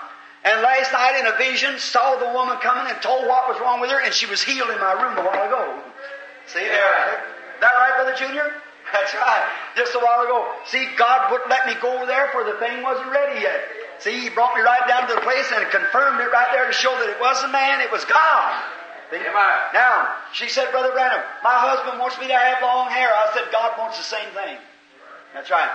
And 0.44 0.62
last 0.62 0.92
night 0.92 1.20
in 1.20 1.28
a 1.28 1.38
vision, 1.38 1.78
saw 1.78 2.18
the 2.18 2.34
woman 2.34 2.58
coming 2.62 2.92
and 2.92 3.02
told 3.02 3.28
what 3.28 3.48
was 3.48 3.62
wrong 3.62 3.80
with 3.80 3.92
her, 3.92 4.02
and 4.02 4.12
she 4.12 4.26
was 4.26 4.42
healed 4.42 4.72
in 4.72 4.80
my 4.80 4.94
room 4.94 5.14
a 5.14 5.22
while 5.22 5.46
ago. 5.46 5.80
See 6.48 6.66
there? 6.66 7.22
That 7.62 7.74
right, 7.78 7.94
Brother 8.02 8.18
Junior? 8.18 8.50
That's 8.94 9.14
right. 9.14 9.46
Just 9.78 9.94
a 9.94 10.00
while 10.00 10.26
ago. 10.26 10.50
See, 10.66 10.88
God 10.98 11.32
wouldn't 11.32 11.50
let 11.50 11.68
me 11.68 11.76
go 11.80 11.96
over 11.96 12.08
there 12.08 12.30
for 12.34 12.44
the 12.44 12.58
thing 12.58 12.82
wasn't 12.82 13.12
ready 13.12 13.42
yet. 13.42 13.62
See, 14.02 14.20
He 14.20 14.30
brought 14.30 14.56
me 14.56 14.62
right 14.62 14.88
down 14.88 15.08
to 15.08 15.16
the 15.16 15.22
place 15.22 15.50
and 15.54 15.70
confirmed 15.70 16.20
it 16.22 16.32
right 16.34 16.50
there 16.52 16.68
to 16.68 16.74
show 16.74 16.92
that 16.92 17.10
it 17.10 17.22
wasn't 17.22 17.52
man, 17.52 17.82
it 17.82 17.92
was 17.92 18.04
God. 18.06 18.64
Now, 19.74 20.16
she 20.34 20.48
said, 20.48 20.72
Brother 20.72 20.92
Branham, 20.92 21.20
my 21.44 21.54
husband 21.54 22.00
wants 22.00 22.18
me 22.20 22.28
to 22.28 22.34
have 22.34 22.62
long 22.62 22.90
hair. 22.90 23.10
I 23.10 23.32
said, 23.34 23.52
God 23.52 23.78
wants 23.78 23.98
the 23.98 24.04
same 24.04 24.30
thing. 24.34 24.58
That's 25.34 25.52
right. 25.52 25.70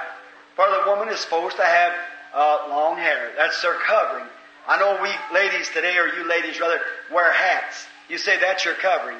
For 0.54 0.64
the 0.64 0.90
woman 0.90 1.12
is 1.12 1.20
supposed 1.20 1.56
to 1.56 1.64
have 1.64 1.92
uh, 2.34 2.66
long 2.70 2.96
hair. 2.96 3.32
That's 3.36 3.60
their 3.60 3.74
covering. 3.74 4.24
I 4.66 4.78
know 4.78 4.98
we 5.02 5.10
ladies 5.34 5.68
today, 5.68 5.96
or 5.98 6.08
you 6.08 6.26
ladies 6.26 6.58
rather, 6.60 6.80
wear 7.12 7.30
hats. 7.30 7.86
You 8.08 8.18
say 8.18 8.40
that's 8.40 8.64
your 8.64 8.74
covering. 8.74 9.18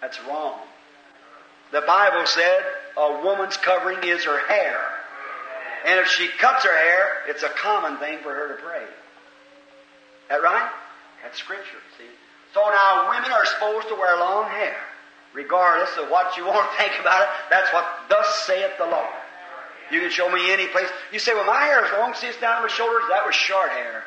That's 0.00 0.18
wrong. 0.24 0.58
The 1.70 1.82
Bible 1.82 2.26
said 2.26 2.62
a 2.96 3.22
woman's 3.24 3.56
covering 3.56 3.98
is 4.02 4.24
her 4.24 4.38
hair. 4.46 4.80
And 5.84 6.00
if 6.00 6.08
she 6.08 6.28
cuts 6.38 6.64
her 6.64 6.76
hair, 6.76 7.04
it's 7.28 7.42
a 7.42 7.48
common 7.48 7.98
thing 7.98 8.18
for 8.22 8.32
her 8.32 8.56
to 8.56 8.62
pray. 8.62 8.84
That 10.28 10.42
right? 10.42 10.70
That's 11.22 11.38
scripture, 11.38 11.78
see? 11.98 12.04
So 12.54 12.60
now 12.60 13.10
women 13.10 13.32
are 13.32 13.46
supposed 13.46 13.88
to 13.88 13.94
wear 13.94 14.16
long 14.18 14.48
hair. 14.50 14.76
Regardless 15.34 15.90
of 15.98 16.10
what 16.10 16.36
you 16.36 16.46
want 16.46 16.70
to 16.70 16.76
think 16.76 17.00
about 17.00 17.22
it, 17.22 17.28
that's 17.50 17.72
what 17.72 17.84
thus 18.08 18.44
saith 18.46 18.72
the 18.78 18.86
Lord. 18.86 19.08
You 19.90 20.00
can 20.00 20.10
show 20.10 20.30
me 20.30 20.52
any 20.52 20.66
place. 20.68 20.88
You 21.12 21.18
say, 21.18 21.34
well, 21.34 21.44
my 21.44 21.60
hair 21.60 21.84
is 21.84 21.92
long, 21.92 22.14
see 22.14 22.26
it's 22.26 22.40
down 22.40 22.56
to 22.56 22.62
my 22.62 22.68
shoulders. 22.68 23.02
That 23.10 23.26
was 23.26 23.34
short 23.34 23.70
hair. 23.70 24.04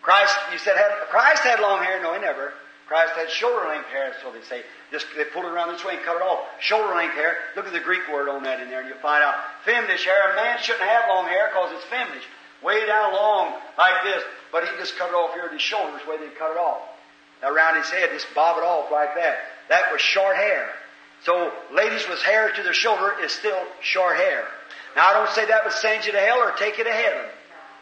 Christ, 0.00 0.36
you 0.52 0.58
said, 0.58 0.76
had, 0.76 0.92
Christ 1.10 1.42
had 1.42 1.60
long 1.60 1.82
hair. 1.82 2.02
No, 2.02 2.14
he 2.14 2.20
never. 2.20 2.52
Christ 2.86 3.14
had 3.14 3.30
shoulder 3.30 3.66
length 3.68 3.88
hair, 3.88 4.12
so 4.22 4.30
they 4.30 4.42
say. 4.44 4.62
Just 4.92 5.06
they 5.16 5.24
pull 5.24 5.42
it 5.42 5.50
around 5.50 5.72
this 5.72 5.84
way 5.84 5.96
and 5.96 6.04
cut 6.04 6.16
it 6.16 6.22
off. 6.22 6.44
Shoulder 6.60 6.94
length 6.94 7.14
hair. 7.14 7.36
Look 7.56 7.66
at 7.66 7.72
the 7.72 7.80
Greek 7.80 8.02
word 8.12 8.28
on 8.28 8.44
that 8.44 8.60
in 8.60 8.68
there, 8.68 8.80
and 8.80 8.88
you'll 8.88 8.98
find 8.98 9.24
out. 9.24 9.34
Feminish 9.64 10.04
hair. 10.04 10.32
A 10.32 10.36
man 10.36 10.58
shouldn't 10.60 10.84
have 10.84 11.08
long 11.08 11.26
hair 11.26 11.48
because 11.48 11.72
it's 11.72 11.84
feminish. 11.86 12.24
Way 12.62 12.84
down 12.86 13.12
long 13.12 13.54
like 13.76 14.04
this, 14.04 14.22
but 14.52 14.64
he 14.64 14.70
just 14.78 14.96
cut 14.96 15.08
it 15.08 15.14
off 15.14 15.34
here 15.34 15.44
at 15.44 15.52
his 15.52 15.62
shoulders, 15.62 16.00
where 16.06 16.18
they 16.18 16.28
cut 16.36 16.50
it 16.50 16.56
off. 16.56 16.82
Around 17.42 17.76
his 17.76 17.90
head, 17.90 18.10
just 18.12 18.26
bob 18.34 18.58
it 18.58 18.64
off 18.64 18.90
like 18.90 19.14
that. 19.16 19.36
That 19.68 19.92
was 19.92 20.00
short 20.00 20.36
hair. 20.36 20.68
So, 21.24 21.52
ladies 21.72 22.06
with 22.08 22.20
hair 22.22 22.52
to 22.52 22.62
their 22.62 22.72
shoulder 22.72 23.14
is 23.22 23.32
still 23.32 23.60
short 23.80 24.16
hair. 24.16 24.44
Now, 24.96 25.08
I 25.08 25.12
don't 25.14 25.30
say 25.30 25.46
that 25.46 25.64
would 25.64 25.72
send 25.72 26.06
you 26.06 26.12
to 26.12 26.20
hell 26.20 26.38
or 26.38 26.52
take 26.52 26.78
you 26.78 26.84
to 26.84 26.92
heaven. 26.92 27.24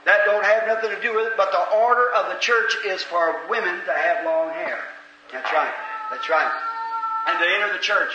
That 0.04 0.20
don't 0.24 0.44
have 0.44 0.66
nothing 0.66 0.90
to 0.90 1.00
do 1.00 1.14
with 1.14 1.26
it, 1.26 1.32
but 1.36 1.52
the 1.52 1.78
order 1.78 2.10
of 2.12 2.32
the 2.32 2.38
church 2.40 2.76
is 2.86 3.02
for 3.02 3.40
women 3.48 3.84
to 3.84 3.92
have 3.92 4.24
long 4.24 4.50
hair. 4.50 4.78
That's 5.30 5.52
right. 5.52 5.72
That's 6.10 6.28
right. 6.28 6.52
And 7.28 7.38
to 7.38 7.46
enter 7.46 7.72
the 7.72 7.82
church. 7.82 8.10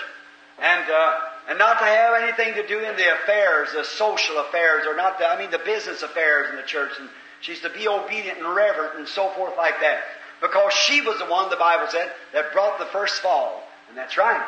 And, 0.60 0.90
uh, 0.90 1.14
and 1.50 1.58
not 1.58 1.80
to 1.80 1.86
have 1.86 2.22
anything 2.22 2.56
to 2.56 2.68
do 2.68 2.80
in 2.80 2.96
the 2.98 3.14
affairs, 3.14 3.70
the 3.74 3.84
social 3.84 4.38
affairs, 4.40 4.86
or 4.86 4.96
not 4.96 5.18
the, 5.18 5.28
I 5.28 5.40
mean 5.40 5.52
the 5.52 5.60
business 5.60 6.04
affairs 6.04 6.50
in 6.50 6.58
the 6.58 6.64
church. 6.64 6.92
And 7.00 7.10
she's 7.42 7.62
to 7.62 7.70
be 7.70 7.88
obedient 7.88 8.40
and 8.40 8.54
reverent 8.54 8.98
and 8.98 9.08
so 9.08 9.30
forth 9.30 9.54
like 9.58 9.80
that. 9.80 10.00
Because 10.42 10.74
she 10.74 11.02
was 11.02 11.18
the 11.20 11.26
one, 11.26 11.50
the 11.50 11.56
Bible 11.56 11.88
said, 11.90 12.12
that 12.34 12.52
brought 12.54 12.80
the 12.80 12.86
first 12.86 13.22
fall. 13.22 13.64
And 13.90 13.98
that's 13.98 14.18
right. 14.18 14.46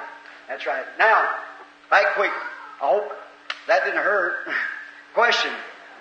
That's 0.48 0.66
right. 0.66 0.84
Now, 0.98 1.30
right 1.92 2.06
quick, 2.16 2.32
I 2.82 2.88
hope 2.88 3.12
that 3.68 3.86
didn't 3.86 4.04
hurt. 4.04 4.48
Question. 5.14 5.52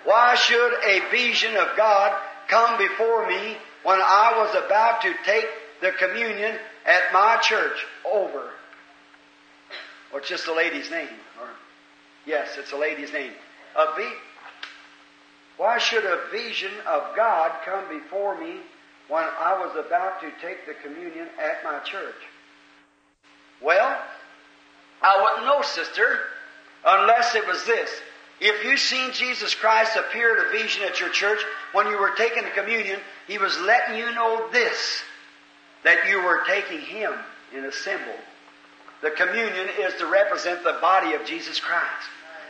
Why 0.05 0.35
should 0.35 0.73
a 0.83 1.09
vision 1.11 1.55
of 1.57 1.75
God 1.75 2.19
come 2.47 2.77
before 2.77 3.27
me 3.27 3.57
when 3.83 3.99
I 4.01 4.33
was 4.37 4.63
about 4.65 5.01
to 5.01 5.13
take 5.25 5.45
the 5.81 5.91
communion 5.91 6.57
at 6.85 7.13
my 7.13 7.37
church 7.37 7.85
over? 8.05 8.49
Or 10.11 10.19
it's 10.19 10.29
just 10.29 10.47
a 10.47 10.53
lady's 10.53 10.89
name. 10.89 11.07
Or 11.39 11.47
yes, 12.25 12.57
it's 12.57 12.71
a 12.71 12.77
lady's 12.77 13.13
name. 13.13 13.31
A 13.75 13.85
Why 15.57 15.77
should 15.77 16.05
a 16.05 16.27
vision 16.31 16.71
of 16.87 17.15
God 17.15 17.51
come 17.65 17.87
before 17.89 18.39
me 18.39 18.55
when 19.07 19.23
I 19.23 19.59
was 19.59 19.85
about 19.85 20.21
to 20.21 20.31
take 20.41 20.65
the 20.65 20.73
communion 20.83 21.27
at 21.39 21.63
my 21.63 21.79
church? 21.79 22.15
Well, 23.61 23.99
I 25.01 25.21
wouldn't 25.21 25.45
know, 25.45 25.61
sister, 25.61 26.19
unless 26.85 27.35
it 27.35 27.45
was 27.47 27.63
this. 27.65 27.89
If 28.41 28.63
you've 28.63 28.79
seen 28.79 29.11
Jesus 29.11 29.53
Christ 29.53 29.97
appear 29.97 30.37
in 30.37 30.45
a 30.45 30.49
vision 30.51 30.83
at 30.83 30.99
your 30.99 31.09
church 31.09 31.39
when 31.73 31.87
you 31.87 31.99
were 31.99 32.15
taking 32.15 32.43
the 32.43 32.49
communion, 32.51 32.99
He 33.27 33.37
was 33.37 33.57
letting 33.59 33.97
you 33.97 34.13
know 34.13 34.47
this 34.51 35.01
that 35.83 36.09
you 36.09 36.23
were 36.23 36.41
taking 36.47 36.79
Him 36.79 37.13
in 37.55 37.65
a 37.65 37.71
symbol. 37.71 38.15
The 39.01 39.11
communion 39.11 39.67
is 39.79 39.93
to 39.95 40.05
represent 40.05 40.63
the 40.63 40.77
body 40.81 41.13
of 41.13 41.25
Jesus 41.25 41.59
Christ. 41.59 42.09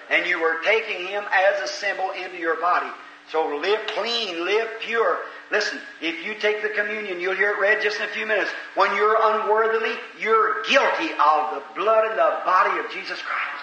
And 0.10 0.28
you 0.28 0.42
were 0.42 0.62
taking 0.64 1.06
Him 1.06 1.24
as 1.32 1.62
a 1.62 1.68
symbol 1.68 2.12
into 2.12 2.38
your 2.38 2.60
body. 2.60 2.90
So 3.32 3.56
live 3.56 3.86
clean, 3.88 4.44
live 4.46 4.68
pure. 4.82 5.20
Listen, 5.52 5.80
if 6.02 6.26
you 6.26 6.36
take 6.36 6.64
the 6.64 6.70
communion, 6.70 7.20
you'll 7.20 7.36
hear 7.36 7.52
it 7.52 7.60
read 7.60 7.82
just 7.82 8.00
in 8.00 8.04
a 8.04 8.12
few 8.12 8.26
minutes. 8.26 8.50
When 8.76 8.96
you're 8.96 9.18
unworthily, 9.20 9.94
you're 10.20 10.64
guilty 10.64 11.12
of 11.14 11.54
the 11.54 11.64
blood 11.76 12.08
and 12.08 12.18
the 12.18 12.42
body 12.46 12.80
of 12.80 12.92
Jesus 12.92 13.20
Christ. 13.22 13.59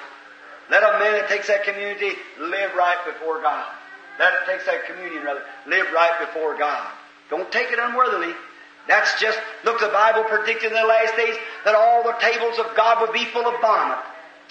Let 0.71 0.83
a 0.83 0.99
man 0.99 1.12
that 1.12 1.29
takes 1.29 1.47
that 1.49 1.64
community 1.64 2.12
live 2.39 2.75
right 2.75 2.99
before 3.07 3.41
God. 3.41 3.67
That 4.19 4.47
takes 4.47 4.67
that 4.67 4.87
communion, 4.87 5.23
rather, 5.25 5.43
live 5.67 5.87
right 5.93 6.19
before 6.21 6.57
God. 6.59 6.91
Don't 7.31 7.51
take 7.53 7.71
it 7.71 7.79
unworthily. 7.79 8.35
That's 8.89 9.21
just, 9.21 9.39
look, 9.64 9.81
the 9.81 9.89
Bible 9.89 10.25
predicted 10.25 10.71
in 10.71 10.79
the 10.79 10.87
last 10.87 11.17
days 11.17 11.37
that 11.64 11.75
all 11.75 12.03
the 12.03 12.14
tables 12.21 12.59
of 12.59 12.75
God 12.77 13.01
would 13.03 13.12
be 13.12 13.25
full 13.27 13.47
of 13.47 13.61
vomit. 13.61 13.99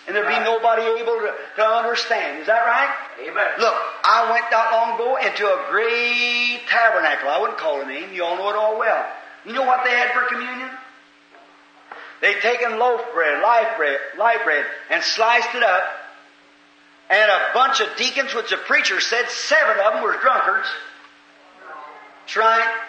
And 0.08 0.16
there'd 0.16 0.28
be 0.28 0.44
nobody 0.44 0.84
able 1.02 1.18
to, 1.18 1.34
to 1.56 1.66
understand. 1.66 2.40
Is 2.40 2.48
that 2.48 2.62
right? 2.62 2.94
Amen. 3.28 3.52
Look, 3.58 3.74
I 4.04 4.30
went 4.30 4.46
not 4.52 4.72
long 4.72 4.96
ago 4.96 5.18
into 5.18 5.48
a 5.48 5.66
great 5.72 6.62
tabernacle. 6.70 7.30
I 7.30 7.40
wouldn't 7.40 7.58
call 7.58 7.80
the 7.80 7.86
name. 7.86 8.14
You 8.14 8.24
all 8.24 8.38
know 8.38 8.50
it 8.50 8.56
all 8.56 8.78
well. 8.78 9.06
You 9.46 9.54
know 9.54 9.66
what 9.66 9.84
they 9.84 9.92
had 9.92 10.12
for 10.12 10.28
communion? 10.28 10.70
They'd 12.22 12.40
taken 12.42 12.78
loaf 12.78 13.02
bread, 13.14 13.42
light 13.42 13.74
bread, 13.78 14.00
light 14.18 14.44
bread, 14.44 14.66
and 14.92 15.02
sliced 15.02 15.56
it 15.56 15.64
up. 15.64 15.84
And 17.10 17.32
a 17.32 17.52
bunch 17.54 17.82
of 17.82 17.88
deacons, 17.98 18.34
which 18.34 18.50
the 18.50 18.58
preacher 18.58 19.00
said 19.00 19.30
seven 19.30 19.78
of 19.86 19.94
them 19.94 20.04
were 20.04 20.18
drunkards. 20.20 20.68
That's 22.22 22.38
right. 22.38 22.82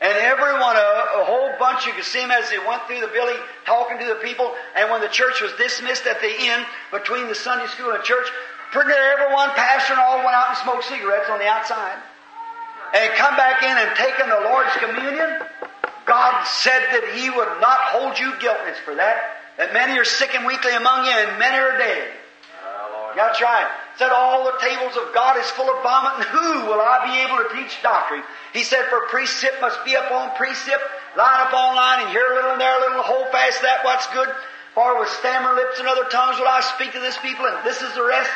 And 0.00 0.16
everyone, 0.16 0.76
a, 0.76 1.20
a 1.20 1.24
whole 1.24 1.50
bunch, 1.58 1.86
you 1.86 1.92
could 1.92 2.04
see 2.04 2.20
them 2.20 2.30
as 2.30 2.48
they 2.48 2.58
went 2.58 2.82
through 2.86 3.00
the 3.00 3.12
building 3.12 3.36
talking 3.66 3.98
to 3.98 4.06
the 4.06 4.20
people. 4.24 4.52
And 4.76 4.90
when 4.90 5.00
the 5.00 5.08
church 5.08 5.40
was 5.40 5.52
dismissed 5.60 6.06
at 6.06 6.20
the 6.20 6.32
end, 6.32 6.64
between 6.90 7.28
the 7.28 7.34
Sunday 7.34 7.66
school 7.68 7.92
and 7.92 8.02
church, 8.02 8.28
pretty 8.72 8.88
near 8.88 9.12
everyone, 9.12 9.50
pastor 9.50 9.92
and 9.92 10.00
all, 10.00 10.18
went 10.18 10.32
out 10.32 10.48
and 10.48 10.58
smoked 10.58 10.84
cigarettes 10.84 11.28
on 11.28 11.38
the 11.38 11.48
outside. 11.48 12.00
And 12.94 13.12
come 13.14 13.36
back 13.36 13.62
in 13.62 13.76
and 13.76 13.96
taken 13.96 14.28
the 14.28 14.40
Lord's 14.48 14.72
communion. 14.80 15.40
God 16.06 16.44
said 16.44 16.80
that 16.92 17.12
He 17.14 17.28
would 17.28 17.60
not 17.60 17.80
hold 17.92 18.18
you 18.18 18.32
guiltless 18.40 18.78
for 18.84 18.94
that. 18.96 19.36
That 19.58 19.74
many 19.74 19.98
are 19.98 20.04
sick 20.04 20.34
and 20.34 20.46
weakly 20.46 20.72
among 20.72 21.04
you, 21.04 21.12
and 21.12 21.38
many 21.38 21.58
are 21.58 21.76
dead. 21.76 22.08
That's 23.16 23.40
right. 23.40 23.66
Said 23.96 24.10
all 24.10 24.44
the 24.44 24.58
tables 24.60 24.96
of 24.96 25.12
God 25.14 25.36
is 25.38 25.46
full 25.50 25.68
of 25.68 25.82
vomit, 25.82 26.20
and 26.20 26.24
who 26.24 26.66
will 26.66 26.80
I 26.80 27.04
be 27.04 27.14
able 27.20 27.42
to 27.42 27.48
teach 27.54 27.82
doctrine? 27.82 28.22
He 28.52 28.62
said, 28.62 28.86
for 28.88 29.06
precept 29.08 29.60
must 29.60 29.84
be 29.84 29.94
upon 29.94 30.36
precept, 30.36 30.82
line 31.16 31.46
upon 31.46 31.76
line, 31.76 32.00
and 32.02 32.10
here 32.10 32.26
a 32.32 32.34
little 32.34 32.52
and 32.52 32.60
there 32.60 32.76
a 32.76 32.80
little, 32.80 33.02
hold 33.02 33.28
fast 33.30 33.62
that 33.62 33.84
what's 33.84 34.06
good. 34.14 34.28
For 34.74 34.98
with 34.98 35.08
stammering 35.18 35.56
lips 35.56 35.78
and 35.78 35.88
other 35.88 36.08
tongues 36.10 36.38
will 36.38 36.48
I 36.48 36.60
speak 36.76 36.92
to 36.92 37.00
this 37.00 37.18
people, 37.18 37.46
and 37.46 37.64
this 37.66 37.82
is 37.82 37.92
the 37.94 38.04
rest. 38.04 38.30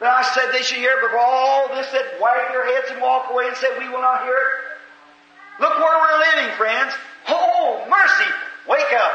That 0.00 0.12
I 0.12 0.22
said 0.34 0.52
they 0.52 0.62
should 0.62 0.78
hear, 0.78 0.98
but 1.00 1.16
all 1.18 1.68
this 1.68 1.90
that 1.92 2.20
wag 2.20 2.52
their 2.52 2.66
heads 2.66 2.92
and 2.92 3.00
walk 3.00 3.30
away 3.30 3.48
and 3.48 3.56
say, 3.56 3.68
we 3.78 3.88
will 3.88 4.02
not 4.02 4.22
hear 4.22 4.36
it. 4.36 5.62
Look 5.62 5.72
where 5.78 5.98
we're 5.98 6.18
living, 6.18 6.54
friends. 6.56 6.92
Oh, 7.28 7.86
mercy! 7.88 8.30
Wake 8.68 8.92
up. 8.92 9.12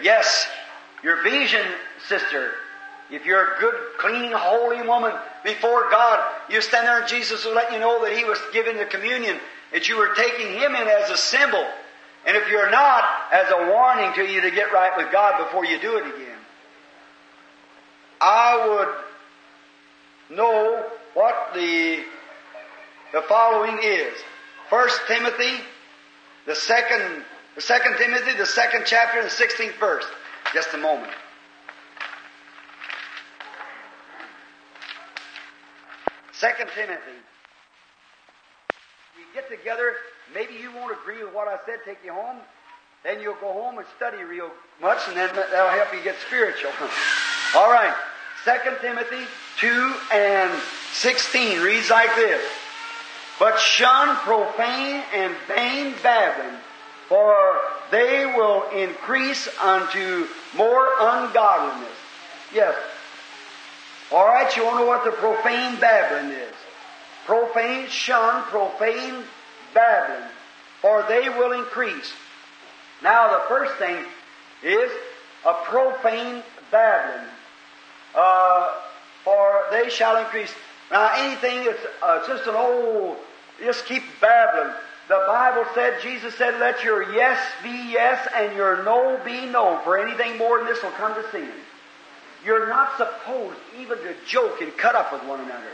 Yes, 0.00 0.46
your 1.02 1.22
vision, 1.22 1.66
sister, 2.06 2.52
if 3.10 3.26
you're 3.26 3.54
a 3.54 3.60
good, 3.60 3.74
clean, 3.98 4.32
holy 4.32 4.86
woman 4.86 5.12
before 5.44 5.90
God, 5.90 6.24
you 6.48 6.60
stand 6.60 6.86
there 6.86 7.00
and 7.00 7.08
Jesus 7.08 7.44
will 7.44 7.54
let 7.54 7.72
you 7.72 7.78
know 7.78 8.04
that 8.04 8.16
He 8.16 8.24
was 8.24 8.38
giving 8.52 8.76
the 8.76 8.84
communion, 8.84 9.38
that 9.72 9.88
you 9.88 9.96
were 9.96 10.14
taking 10.14 10.52
Him 10.54 10.74
in 10.74 10.88
as 10.88 11.10
a 11.10 11.16
symbol. 11.16 11.66
And 12.26 12.36
if 12.36 12.48
you're 12.50 12.70
not, 12.70 13.04
as 13.32 13.50
a 13.50 13.70
warning 13.70 14.12
to 14.14 14.22
you 14.30 14.42
to 14.42 14.50
get 14.50 14.72
right 14.72 14.92
with 14.96 15.10
God 15.10 15.44
before 15.44 15.64
you 15.64 15.80
do 15.80 15.96
it 15.96 16.06
again. 16.06 16.38
I 18.20 18.68
would 18.68 20.36
know 20.36 20.86
what 21.14 21.50
the, 21.54 22.04
the 23.12 23.22
following 23.22 23.78
is. 23.82 24.14
First 24.68 25.00
Timothy, 25.08 25.62
the 26.46 26.54
second, 26.54 27.24
the 27.54 27.62
second 27.62 27.96
Timothy, 27.96 28.36
the 28.36 28.46
second 28.46 28.82
chapter, 28.86 29.22
the 29.22 29.28
16th 29.28 29.78
verse. 29.80 30.04
Just 30.52 30.74
a 30.74 30.78
moment. 30.78 31.12
Second 36.40 36.70
Timothy. 36.74 37.20
You 39.18 39.24
get 39.34 39.50
together, 39.50 39.92
maybe 40.34 40.54
you 40.54 40.72
won't 40.74 40.90
agree 40.90 41.22
with 41.22 41.34
what 41.34 41.48
I 41.48 41.58
said, 41.66 41.80
take 41.84 41.98
you 42.02 42.14
home. 42.14 42.38
Then 43.04 43.20
you'll 43.20 43.34
go 43.34 43.52
home 43.52 43.76
and 43.76 43.86
study 43.98 44.22
real 44.22 44.50
much, 44.80 45.00
and 45.06 45.16
then 45.18 45.28
that'll 45.34 45.68
help 45.68 45.92
you 45.92 46.02
get 46.02 46.16
spiritual. 46.26 46.70
All 47.54 47.70
right. 47.70 47.94
Second 48.42 48.78
Timothy 48.80 49.26
2 49.58 49.94
and 50.14 50.50
16 50.92 51.60
reads 51.60 51.90
like 51.90 52.14
this. 52.16 52.42
But 53.38 53.58
shun 53.58 54.16
profane 54.16 55.02
and 55.12 55.34
vain 55.46 55.94
babbling, 56.02 56.58
for 57.06 57.36
they 57.90 58.24
will 58.24 58.64
increase 58.70 59.46
unto 59.58 60.26
more 60.56 60.88
ungodliness. 61.00 61.88
Yes, 62.54 62.74
all 64.12 64.26
right, 64.26 64.54
you 64.56 64.64
want 64.64 64.78
to 64.78 64.80
know 64.80 64.86
what 64.86 65.04
the 65.04 65.12
profane 65.12 65.78
babbling 65.78 66.32
is? 66.32 66.54
Profane, 67.26 67.88
shun, 67.88 68.42
profane 68.44 69.22
babbling, 69.72 70.28
for 70.82 71.04
they 71.08 71.28
will 71.28 71.52
increase. 71.52 72.12
Now, 73.02 73.38
the 73.38 73.44
first 73.48 73.74
thing 73.74 74.04
is 74.64 74.90
a 75.46 75.54
profane 75.64 76.42
babbling, 76.72 77.28
uh, 78.16 78.74
for 79.24 79.66
they 79.70 79.88
shall 79.90 80.16
increase. 80.16 80.52
Now, 80.90 81.12
anything 81.14 81.64
that's 81.64 81.86
uh, 82.02 82.26
just 82.26 82.48
an 82.48 82.56
old, 82.56 83.16
just 83.60 83.86
keep 83.86 84.02
babbling. 84.20 84.74
The 85.08 85.22
Bible 85.26 85.66
said, 85.74 86.00
Jesus 86.02 86.34
said, 86.34 86.58
let 86.58 86.82
your 86.82 87.12
yes 87.12 87.38
be 87.62 87.92
yes 87.92 88.28
and 88.34 88.56
your 88.56 88.82
no 88.82 89.20
be 89.24 89.46
no, 89.46 89.80
for 89.84 89.98
anything 89.98 90.36
more 90.36 90.58
than 90.58 90.66
this 90.66 90.82
will 90.82 90.90
come 90.92 91.14
to 91.14 91.30
sin. 91.30 91.50
You're 92.44 92.68
not 92.68 92.96
supposed 92.96 93.58
even 93.78 93.98
to 93.98 94.14
joke 94.26 94.60
and 94.60 94.74
cut 94.76 94.94
up 94.94 95.12
with 95.12 95.22
one 95.24 95.40
another. 95.40 95.72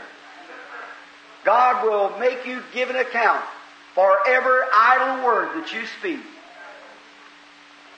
God 1.45 1.85
will 1.85 2.19
make 2.19 2.45
you 2.45 2.61
give 2.73 2.89
an 2.89 2.97
account 2.97 3.43
for 3.95 4.17
every 4.27 4.61
idle 4.73 5.25
word 5.25 5.49
that 5.55 5.73
you 5.73 5.85
speak. 5.99 6.19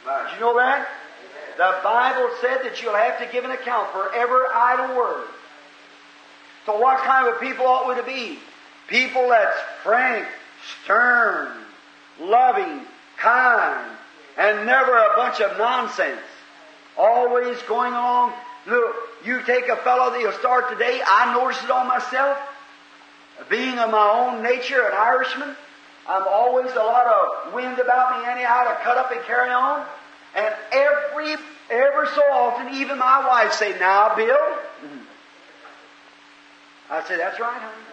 Did 0.05 0.33
you 0.35 0.39
know 0.39 0.55
that? 0.57 0.87
The 1.57 1.75
Bible 1.83 2.29
said 2.41 2.63
that 2.63 2.81
you'll 2.81 2.95
have 2.95 3.19
to 3.19 3.25
give 3.31 3.43
an 3.43 3.51
account 3.51 3.91
for 3.91 4.13
every 4.15 4.45
idle 4.53 4.95
word. 4.95 5.27
So 6.65 6.79
what 6.79 6.99
kind 7.03 7.27
of 7.27 7.41
people 7.41 7.65
ought 7.65 7.87
we 7.89 7.95
to 7.95 8.03
be? 8.03 8.39
People 8.87 9.29
that's 9.29 9.57
frank, 9.83 10.27
stern, 10.83 11.51
loving, 12.19 12.85
kind, 13.17 13.97
and 14.37 14.65
never 14.65 14.95
a 14.95 15.15
bunch 15.15 15.41
of 15.41 15.57
nonsense. 15.57 16.21
Always 16.97 17.57
going 17.63 17.93
along 17.93 18.33
Look, 18.69 18.95
you 19.25 19.41
take 19.43 19.67
a 19.67 19.77
fellow 19.77 20.11
that'll 20.11 20.31
start 20.39 20.69
today, 20.69 21.01
I 21.05 21.33
notice 21.33 21.63
it 21.63 21.71
on 21.71 21.87
myself. 21.87 22.37
Being 23.49 23.79
of 23.79 23.89
my 23.89 24.09
own 24.09 24.43
nature, 24.43 24.81
an 24.81 24.93
Irishman, 24.93 25.55
I'm 26.07 26.23
always 26.27 26.71
a 26.71 26.75
lot 26.75 27.07
of 27.07 27.53
wind 27.53 27.79
about 27.79 28.19
me 28.19 28.27
anyhow 28.29 28.63
to 28.65 28.75
cut 28.83 28.97
up 28.97 29.11
and 29.11 29.21
carry 29.23 29.49
on. 29.49 29.85
And 30.35 30.53
every, 30.71 31.33
ever 31.69 32.05
so 32.13 32.21
often, 32.31 32.75
even 32.75 32.97
my 32.97 33.25
wife 33.27 33.53
say, 33.53 33.77
now, 33.79 34.15
Bill. 34.15 34.27
Mm-hmm. 34.27 34.97
I 36.91 37.03
say, 37.05 37.17
that's 37.17 37.39
right, 37.39 37.61
honey. 37.61 37.83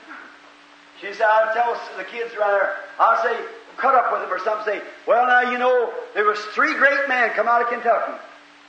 She 1.01 1.13
said, 1.13 1.27
I'll 1.29 1.55
tell 1.55 1.81
the 1.99 2.05
kids 2.05 2.35
around 2.35 2.53
there, 2.53 2.77
I'll 2.99 3.23
say, 3.23 3.39
cut 3.77 3.95
up 3.95 4.13
with 4.13 4.23
them 4.23 4.33
or 4.33 4.39
something, 4.41 4.75
say, 4.75 4.83
well, 5.07 5.27
now, 5.27 5.51
you 5.51 5.59
know, 5.59 5.93
there 6.15 6.25
was 6.25 6.39
three 6.55 6.75
great 6.75 7.09
men 7.09 7.31
come 7.31 7.49
out 7.49 7.63
of 7.63 7.69
Kentucky. 7.69 8.19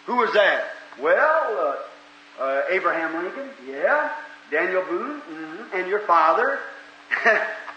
Who 0.05 0.17
was 0.17 0.33
that? 0.33 0.65
Well, 0.99 1.75
uh, 1.75 1.75
uh, 2.39 2.61
Abraham 2.69 3.23
Lincoln, 3.23 3.49
yeah. 3.67 4.11
Daniel 4.49 4.83
Boone, 4.83 5.21
mm-hmm. 5.21 5.77
and 5.77 5.87
your 5.89 5.99
father. 6.01 6.59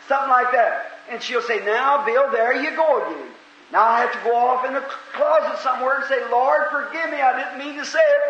Something 0.08 0.30
like 0.30 0.52
that. 0.52 0.92
And 1.11 1.22
she'll 1.22 1.42
say, 1.42 1.64
Now, 1.64 2.04
Bill, 2.04 2.30
there 2.30 2.62
you 2.62 2.74
go 2.76 3.06
again. 3.06 3.28
Now 3.72 3.84
I 3.84 4.00
have 4.00 4.12
to 4.12 4.18
go 4.24 4.34
off 4.34 4.64
in 4.66 4.74
the 4.74 4.80
closet 5.14 5.62
somewhere 5.62 5.96
and 5.96 6.04
say, 6.06 6.18
Lord, 6.30 6.62
forgive 6.70 7.11
me. 7.11 7.20
I 7.20 7.38
didn't 7.38 7.58
mean 7.64 7.78
to 7.78 7.84
say 7.84 7.98
it. 7.98 8.22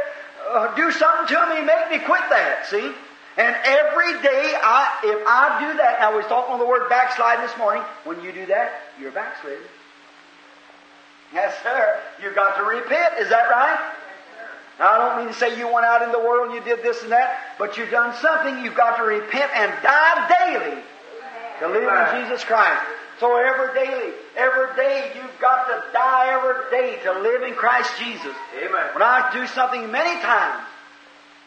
Uh, 0.53 0.75
do 0.75 0.91
something 0.93 1.35
to 1.35 1.55
me. 1.55 1.65
Make 1.65 1.91
me 1.91 1.99
quit 2.05 2.21
that. 2.29 2.67
See? 2.69 2.93
And 3.39 3.57
every 3.65 4.21
day, 4.21 4.53
I, 4.61 5.01
if 5.05 5.27
I 5.27 5.65
do 5.65 5.79
that, 5.79 6.01
now 6.01 6.11
we 6.11 6.19
was 6.19 6.27
talking 6.27 6.53
on 6.53 6.59
the 6.59 6.67
word 6.67 6.89
backslide 6.91 7.41
this 7.41 7.57
morning. 7.57 7.83
When 8.05 8.23
you 8.23 8.33
do 8.33 8.45
that, 8.47 8.73
you're 9.01 9.13
backsliding. 9.13 9.65
Yes, 11.33 11.55
sir. 11.63 12.01
You've 12.23 12.35
got 12.35 12.57
to 12.57 12.65
repent. 12.65 13.15
Is 13.19 13.31
that 13.31 13.49
right? 13.49 13.79
Now, 14.81 14.93
I 14.93 14.99
don't 14.99 15.19
mean 15.19 15.29
to 15.29 15.39
say 15.39 15.59
you 15.59 15.71
went 15.71 15.85
out 15.85 16.01
in 16.01 16.11
the 16.11 16.19
world 16.19 16.49
and 16.49 16.55
you 16.57 16.65
did 16.65 16.83
this 16.83 17.03
and 17.03 17.13
that, 17.13 17.55
but 17.59 17.77
you've 17.77 17.91
done 17.91 18.17
something. 18.17 18.65
You've 18.65 18.75
got 18.75 18.97
to 18.97 19.03
repent 19.03 19.53
and 19.55 19.71
die 19.83 20.25
daily 20.41 20.83
to 21.61 21.69
live 21.69 21.85
in 21.85 22.25
Jesus 22.25 22.43
Christ. 22.45 22.83
So 23.21 23.37
every 23.37 23.75
daily, 23.75 24.15
every 24.39 24.75
day, 24.77 25.13
you've 25.15 25.39
got 25.39 25.67
to 25.69 25.93
die 25.93 26.33
every 26.33 26.71
day 26.71 26.99
to 27.05 27.21
live 27.21 27.43
in 27.43 27.53
Christ 27.53 27.93
Jesus. 27.99 28.35
Amen. 28.57 28.89
When 28.95 29.03
I 29.03 29.29
do 29.35 29.47
something 29.49 29.93
many 29.93 30.19
times, 30.23 30.65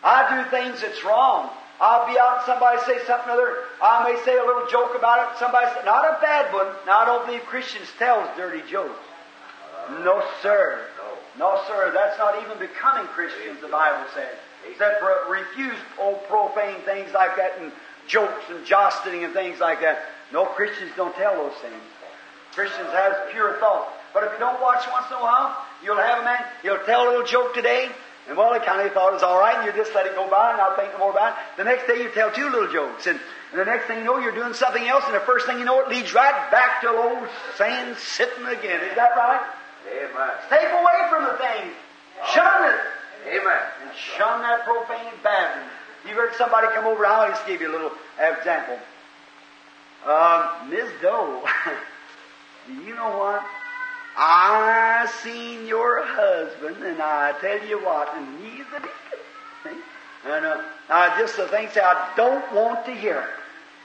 I 0.03 0.29
do 0.29 0.51
things 0.51 0.81
that's 0.81 1.03
wrong. 1.03 1.49
I'll 1.81 2.05
be 2.05 2.19
out 2.19 2.37
and 2.37 2.45
somebody 2.45 2.77
say 2.85 3.03
something 3.07 3.31
other. 3.31 3.65
I 3.81 4.13
may 4.13 4.23
say 4.23 4.37
a 4.37 4.45
little 4.45 4.67
joke 4.69 4.93
about 4.95 5.33
it. 5.33 5.39
Somebody 5.39 5.65
say, 5.73 5.83
not 5.85 6.05
a 6.05 6.21
bad 6.21 6.53
one. 6.53 6.67
Now 6.85 6.99
I 6.99 7.05
don't 7.05 7.25
believe 7.25 7.41
Christians 7.49 7.87
tells 7.97 8.29
dirty 8.37 8.61
jokes. 8.69 9.01
No, 10.05 10.23
sir. 10.43 10.85
No, 11.37 11.61
sir. 11.67 11.91
That's 11.93 12.17
not 12.17 12.41
even 12.43 12.57
becoming 12.59 13.07
Christians, 13.07 13.59
the 13.61 13.67
Bible 13.67 14.05
says. 14.13 14.35
Re- 14.79 15.39
refuse 15.41 15.77
old 15.99 16.23
profane 16.27 16.79
things 16.85 17.13
like 17.13 17.35
that 17.37 17.59
and 17.59 17.71
jokes 18.07 18.43
and 18.49 18.65
jostling 18.65 19.23
and 19.23 19.33
things 19.33 19.59
like 19.59 19.81
that. 19.81 20.03
No, 20.31 20.45
Christians 20.45 20.91
don't 20.95 21.15
tell 21.15 21.35
those 21.35 21.57
things. 21.61 21.81
Christians 22.53 22.89
have 22.91 23.29
pure 23.31 23.57
thought. 23.59 23.89
But 24.13 24.25
if 24.25 24.33
you 24.33 24.39
don't 24.39 24.61
watch 24.61 24.85
once 24.91 25.07
in 25.09 25.17
a 25.17 25.21
while, 25.21 25.57
you'll 25.83 25.97
have 25.97 26.21
a 26.21 26.23
man, 26.23 26.43
he'll 26.61 26.83
tell 26.85 27.07
a 27.07 27.09
little 27.09 27.25
joke 27.25 27.55
today, 27.55 27.89
and 28.27 28.37
well, 28.37 28.53
he 28.53 28.59
kind 28.59 28.85
of 28.85 28.93
thought 28.93 29.09
it 29.09 29.13
was 29.13 29.23
all 29.23 29.39
right, 29.39 29.57
and 29.57 29.65
you 29.65 29.73
just 29.73 29.93
let 29.95 30.05
it 30.05 30.15
go 30.15 30.29
by 30.29 30.49
and 30.49 30.57
not 30.57 30.77
think 30.77 30.93
no 30.93 30.99
more 30.99 31.11
about 31.11 31.33
it. 31.33 31.57
The 31.57 31.63
next 31.63 31.87
day 31.87 32.01
you 32.01 32.09
tell 32.09 32.31
two 32.31 32.49
little 32.49 32.71
jokes, 32.71 33.07
and, 33.07 33.19
and 33.51 33.59
the 33.59 33.65
next 33.65 33.87
thing 33.87 33.99
you 33.99 34.03
know, 34.05 34.19
you're 34.19 34.35
doing 34.35 34.53
something 34.53 34.85
else, 34.85 35.03
and 35.07 35.15
the 35.15 35.19
first 35.21 35.47
thing 35.47 35.57
you 35.57 35.65
know, 35.65 35.79
it 35.81 35.89
leads 35.89 36.13
right 36.13 36.51
back 36.51 36.81
to 36.81 36.89
old 36.89 37.27
sand 37.57 37.97
sitting 37.97 38.45
again. 38.45 38.81
Is 38.81 38.95
that 38.95 39.17
right? 39.17 39.41
Amen. 39.93 40.31
Stay 40.47 40.65
away 40.65 40.99
from 41.09 41.23
the 41.23 41.37
thing. 41.37 41.71
Shun 42.33 42.69
it. 42.69 42.79
Amen. 43.27 43.63
And 43.83 43.91
shun 44.17 44.41
that 44.41 44.63
profane 44.65 45.13
babbling. 45.23 45.69
You 46.07 46.15
heard 46.15 46.33
somebody 46.35 46.67
come 46.73 46.85
over, 46.85 47.05
I'll 47.05 47.29
just 47.29 47.45
give 47.47 47.61
you 47.61 47.69
a 47.69 47.71
little 47.71 47.91
example. 48.19 48.77
Um, 50.05 50.69
Ms. 50.69 50.89
Doe, 51.01 51.43
do 52.67 52.73
you 52.73 52.93
know 52.95 53.17
what? 53.17 53.45
I 54.17 55.09
seen 55.23 55.65
your 55.65 56.03
husband, 56.05 56.83
and 56.83 57.01
I 57.01 57.33
tell 57.39 57.65
you 57.65 57.83
what, 57.83 58.13
and 58.15 58.43
he's 58.43 58.65
a 58.75 58.79
deacon. 58.79 59.81
And 60.25 60.45
uh, 60.45 60.61
I 60.89 61.17
just 61.19 61.37
the 61.37 61.47
things 61.47 61.71
I 61.75 62.11
don't 62.15 62.53
want 62.53 62.85
to 62.85 62.93
hear. 62.93 63.27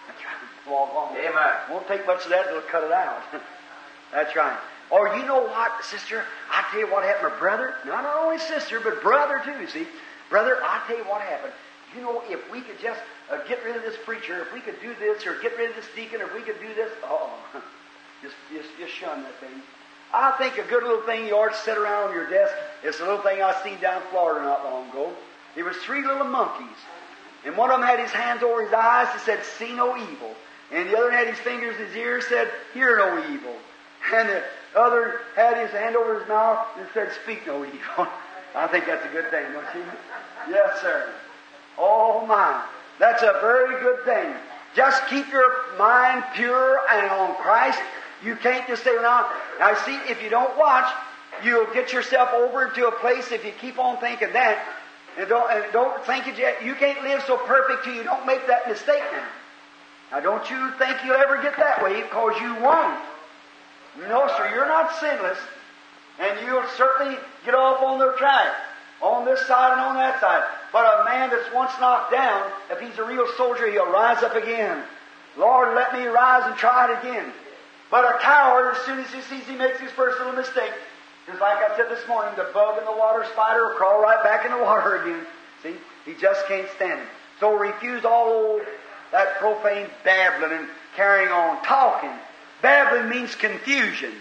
That's 0.07 0.25
right. 0.25 0.73
Walk 0.73 0.95
on. 0.95 1.17
Amen. 1.17 1.53
Won't 1.71 1.87
take 1.89 2.07
much 2.07 2.25
of 2.25 2.31
that, 2.31 2.47
it'll 2.49 2.61
cut 2.63 2.85
it 2.85 2.93
out. 2.93 3.23
That's 4.13 4.35
right. 4.35 4.59
Or 4.91 5.15
you 5.17 5.25
know 5.27 5.43
what, 5.43 5.85
sister? 5.85 6.25
I 6.51 6.65
tell 6.71 6.81
you 6.81 6.91
what 6.91 7.05
happened, 7.05 7.33
my 7.33 7.39
brother. 7.39 7.75
Not 7.85 8.05
only 8.07 8.39
sister, 8.39 8.81
but 8.81 9.03
brother 9.03 9.43
too. 9.45 9.67
See, 9.69 9.87
brother, 10.31 10.59
I 10.63 10.83
tell 10.87 10.97
you 10.97 11.05
what 11.05 11.21
happened. 11.21 11.53
You 11.95 12.03
know, 12.03 12.23
if 12.29 12.51
we 12.51 12.61
could 12.61 12.81
just 12.81 13.01
uh, 13.31 13.39
get 13.49 13.65
rid 13.65 13.77
of 13.77 13.83
this 13.83 13.97
preacher, 14.05 14.41
if 14.41 14.53
we 14.53 14.61
could 14.61 14.81
do 14.81 14.95
this, 14.99 15.27
or 15.27 15.39
get 15.41 15.57
rid 15.57 15.71
of 15.71 15.77
this 15.77 15.87
deacon, 15.95 16.21
or 16.21 16.25
if 16.25 16.35
we 16.35 16.43
could 16.43 16.61
do 16.61 16.73
this, 16.75 16.91
oh, 17.05 17.31
just 18.23 18.35
just 18.53 18.69
just 18.79 18.93
shun 18.93 19.23
that 19.23 19.39
thing. 19.41 19.63
I 20.13 20.33
think 20.39 20.57
a 20.57 20.69
good 20.69 20.83
little 20.83 21.03
thing 21.03 21.27
you 21.27 21.35
ought 21.35 21.53
to 21.53 21.59
sit 21.59 21.77
around 21.77 22.09
on 22.09 22.15
your 22.15 22.29
desk. 22.31 22.55
It's 22.83 23.01
a 23.01 23.05
little 23.05 23.21
thing 23.21 23.43
I 23.43 23.63
seen 23.63 23.79
down 23.81 24.01
in 24.03 24.09
Florida 24.09 24.45
not 24.45 24.65
long 24.65 24.89
ago. 24.89 25.13
There 25.55 25.65
was 25.65 25.77
three 25.79 26.03
little 26.03 26.25
monkeys, 26.25 26.77
and 27.45 27.57
one 27.57 27.71
of 27.71 27.81
them 27.81 27.87
had 27.87 27.99
his 27.99 28.11
hands 28.11 28.43
over 28.43 28.65
his 28.65 28.73
eyes 28.73 29.09
and 29.13 29.21
said, 29.21 29.45
"See 29.45 29.75
no 29.75 29.97
evil," 29.97 30.35
and 30.71 30.89
the 30.89 30.97
other 30.97 31.11
had 31.11 31.27
his 31.27 31.39
fingers 31.39 31.77
in 31.77 31.87
his 31.87 31.97
ears, 31.97 32.27
said, 32.27 32.51
"Hear 32.73 32.97
no 32.97 33.19
evil," 33.33 33.57
and 34.15 34.29
the 34.29 34.43
other 34.77 35.21
had 35.35 35.57
his 35.57 35.71
hand 35.71 35.97
over 35.97 36.19
his 36.19 36.29
mouth 36.29 36.67
and 36.79 36.87
said, 36.95 37.13
"Speak 37.23 37.47
no 37.47 37.65
evil." 37.65 38.07
I 38.55 38.67
think 38.67 38.87
that's 38.87 39.05
a 39.05 39.09
good 39.09 39.31
thing, 39.31 39.45
don't 39.53 39.75
you? 39.75 39.85
Yes, 40.51 40.81
sir. 40.81 41.11
Oh 41.79 42.25
my, 42.27 42.63
that's 42.99 43.23
a 43.23 43.39
very 43.41 43.81
good 43.81 44.05
thing. 44.05 44.35
Just 44.75 45.07
keep 45.09 45.31
your 45.33 45.77
mind 45.79 46.25
pure 46.35 46.81
and 46.91 47.11
on 47.11 47.35
Christ. 47.37 47.79
You 48.23 48.37
can't 48.37 48.67
just 48.67 48.83
say, 48.85 48.95
"Now, 49.01 49.31
now 49.59 49.75
see, 49.75 49.97
if 50.09 50.23
you 50.23 50.31
don't 50.31 50.57
watch, 50.59 50.93
you'll 51.45 51.73
get 51.73 51.93
yourself 51.93 52.31
over 52.33 52.67
into 52.67 52.87
a 52.89 52.93
place 52.93 53.31
if 53.33 53.45
you 53.45 53.53
keep 53.53 53.79
on 53.79 53.97
thinking 53.99 54.33
that, 54.33 54.65
and 55.17 55.29
don't 55.29 55.51
and 55.51 55.65
don't 55.73 56.05
think 56.05 56.27
it 56.27 56.37
yet. 56.39 56.65
You 56.65 56.75
can't 56.75 57.03
live 57.03 57.23
so 57.27 57.37
perfect 57.37 57.85
till 57.85 57.95
you 57.95 58.03
don't 58.03 58.27
make 58.27 58.47
that 58.47 58.69
mistake 58.69 59.03
now. 59.13 59.29
Now, 60.11 60.21
don't 60.21 60.51
you 60.51 60.71
think 60.79 60.97
you'll 61.05 61.17
ever 61.17 61.41
get 61.43 61.57
that 61.59 61.83
way, 61.83 62.03
because 62.03 62.41
you 62.41 62.55
won't. 62.57 62.99
No, 64.07 64.29
sir, 64.37 64.51
you're 64.55 64.69
not 64.69 64.95
sinless, 65.01 65.39
and 66.21 66.47
you'll 66.47 66.67
certainly 66.77 67.17
get 67.45 67.55
off 67.55 67.83
on 67.83 67.99
their 67.99 68.13
track, 68.13 68.55
on 69.03 69.25
this 69.25 69.41
side 69.47 69.73
and 69.73 69.81
on 69.81 69.97
that 69.97 70.21
side. 70.21 70.45
But 70.73 70.85
a 71.01 71.05
man 71.05 71.31
that's 71.31 71.53
once 71.53 71.73
knocked 71.81 72.13
down, 72.13 72.51
if 72.71 72.79
he's 72.81 72.99
a 72.99 73.05
real 73.05 73.27
soldier, 73.37 73.71
he'll 73.71 73.91
rise 73.91 74.23
up 74.23 74.37
again. 74.37 74.85
Lord, 75.37 75.75
let 75.75 75.93
me 75.93 76.07
rise 76.07 76.45
and 76.47 76.57
try 76.57 76.91
it 76.91 76.99
again. 76.99 77.33
But 77.91 78.05
a 78.05 78.19
coward, 78.19 78.75
as 78.77 78.83
soon 78.83 79.01
as 79.01 79.11
he 79.13 79.21
sees 79.23 79.45
he 79.47 79.57
makes 79.57 79.81
his 79.81 79.91
first 79.93 80.19
little 80.19 80.35
mistake, 80.35 80.73
just 81.27 81.41
like 81.41 81.59
I 81.59 81.77
said 81.77 81.91
this 81.91 82.07
morning, 82.09 82.35
the 82.37 82.51
bug 82.55 82.79
in 82.79 82.85
the 82.85 82.93
water 82.93 83.25
spider 83.33 83.69
will 83.69 83.75
crawl 83.75 84.01
right 84.01 84.23
back 84.23 84.45
in 84.45 84.53
the 84.53 84.63
water 84.63 84.97
again. 84.97 85.27
See? 85.63 85.75
He 86.05 86.15
just 86.15 86.47
can't 86.47 86.69
stand 86.77 87.01
it. 87.01 87.07
So 87.41 87.55
refuse 87.55 88.05
all 88.05 88.61
that 89.13 89.39
profane 89.39 89.89
babbling 90.05 90.53
and 90.53 90.69
carrying 90.97 91.31
on, 91.31 91.63
talking. 91.65 92.11
Babbling 92.63 93.09
means 93.09 93.35
confusion. 93.35 94.13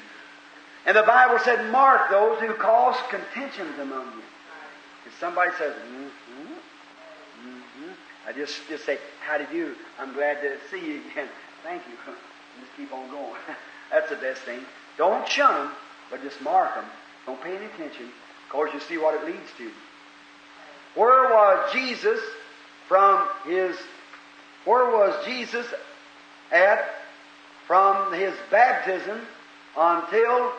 And 0.86 0.96
the 0.96 1.04
Bible 1.04 1.40
said, 1.40 1.72
mark 1.72 2.10
those 2.10 2.40
who 2.40 2.54
cause 2.54 2.96
contentions 3.10 3.78
among 3.80 4.06
you. 4.06 4.24
If 5.06 5.20
somebody 5.20 5.52
says, 5.58 5.74
mm-hmm, 5.74 6.54
mm-hmm, 7.50 7.92
I 8.28 8.34
just, 8.34 8.56
just 8.70 8.86
say, 8.86 8.98
how 9.26 9.38
do 9.38 9.46
you? 9.56 9.76
I'm 10.00 10.14
glad 10.14 10.42
to 10.42 10.58
see 10.70 10.86
you 10.86 11.02
again. 11.12 11.28
Thank 11.64 11.82
you. 11.88 12.14
Just 12.60 12.76
keep 12.76 12.92
on 12.92 13.10
going. 13.12 13.36
That's 13.92 14.10
the 14.10 14.16
best 14.16 14.42
thing. 14.42 14.62
Don't 14.98 15.28
shun 15.28 15.54
them, 15.54 15.72
but 16.10 16.24
just 16.24 16.42
mark 16.42 16.74
them. 16.74 16.86
Don't 17.26 17.42
pay 17.42 17.56
any 17.56 17.66
attention, 17.66 18.10
because 18.48 18.74
you 18.74 18.80
see 18.80 18.98
what 18.98 19.14
it 19.14 19.26
leads 19.26 19.52
to. 19.58 19.70
Where 20.96 21.30
was 21.30 21.72
Jesus 21.72 22.20
from 22.88 23.28
his, 23.46 23.76
where 24.66 24.86
was 24.86 25.26
Jesus 25.26 25.68
at 26.52 26.90
from 27.68 28.14
his 28.14 28.34
baptism 28.50 29.22
until 29.78 30.54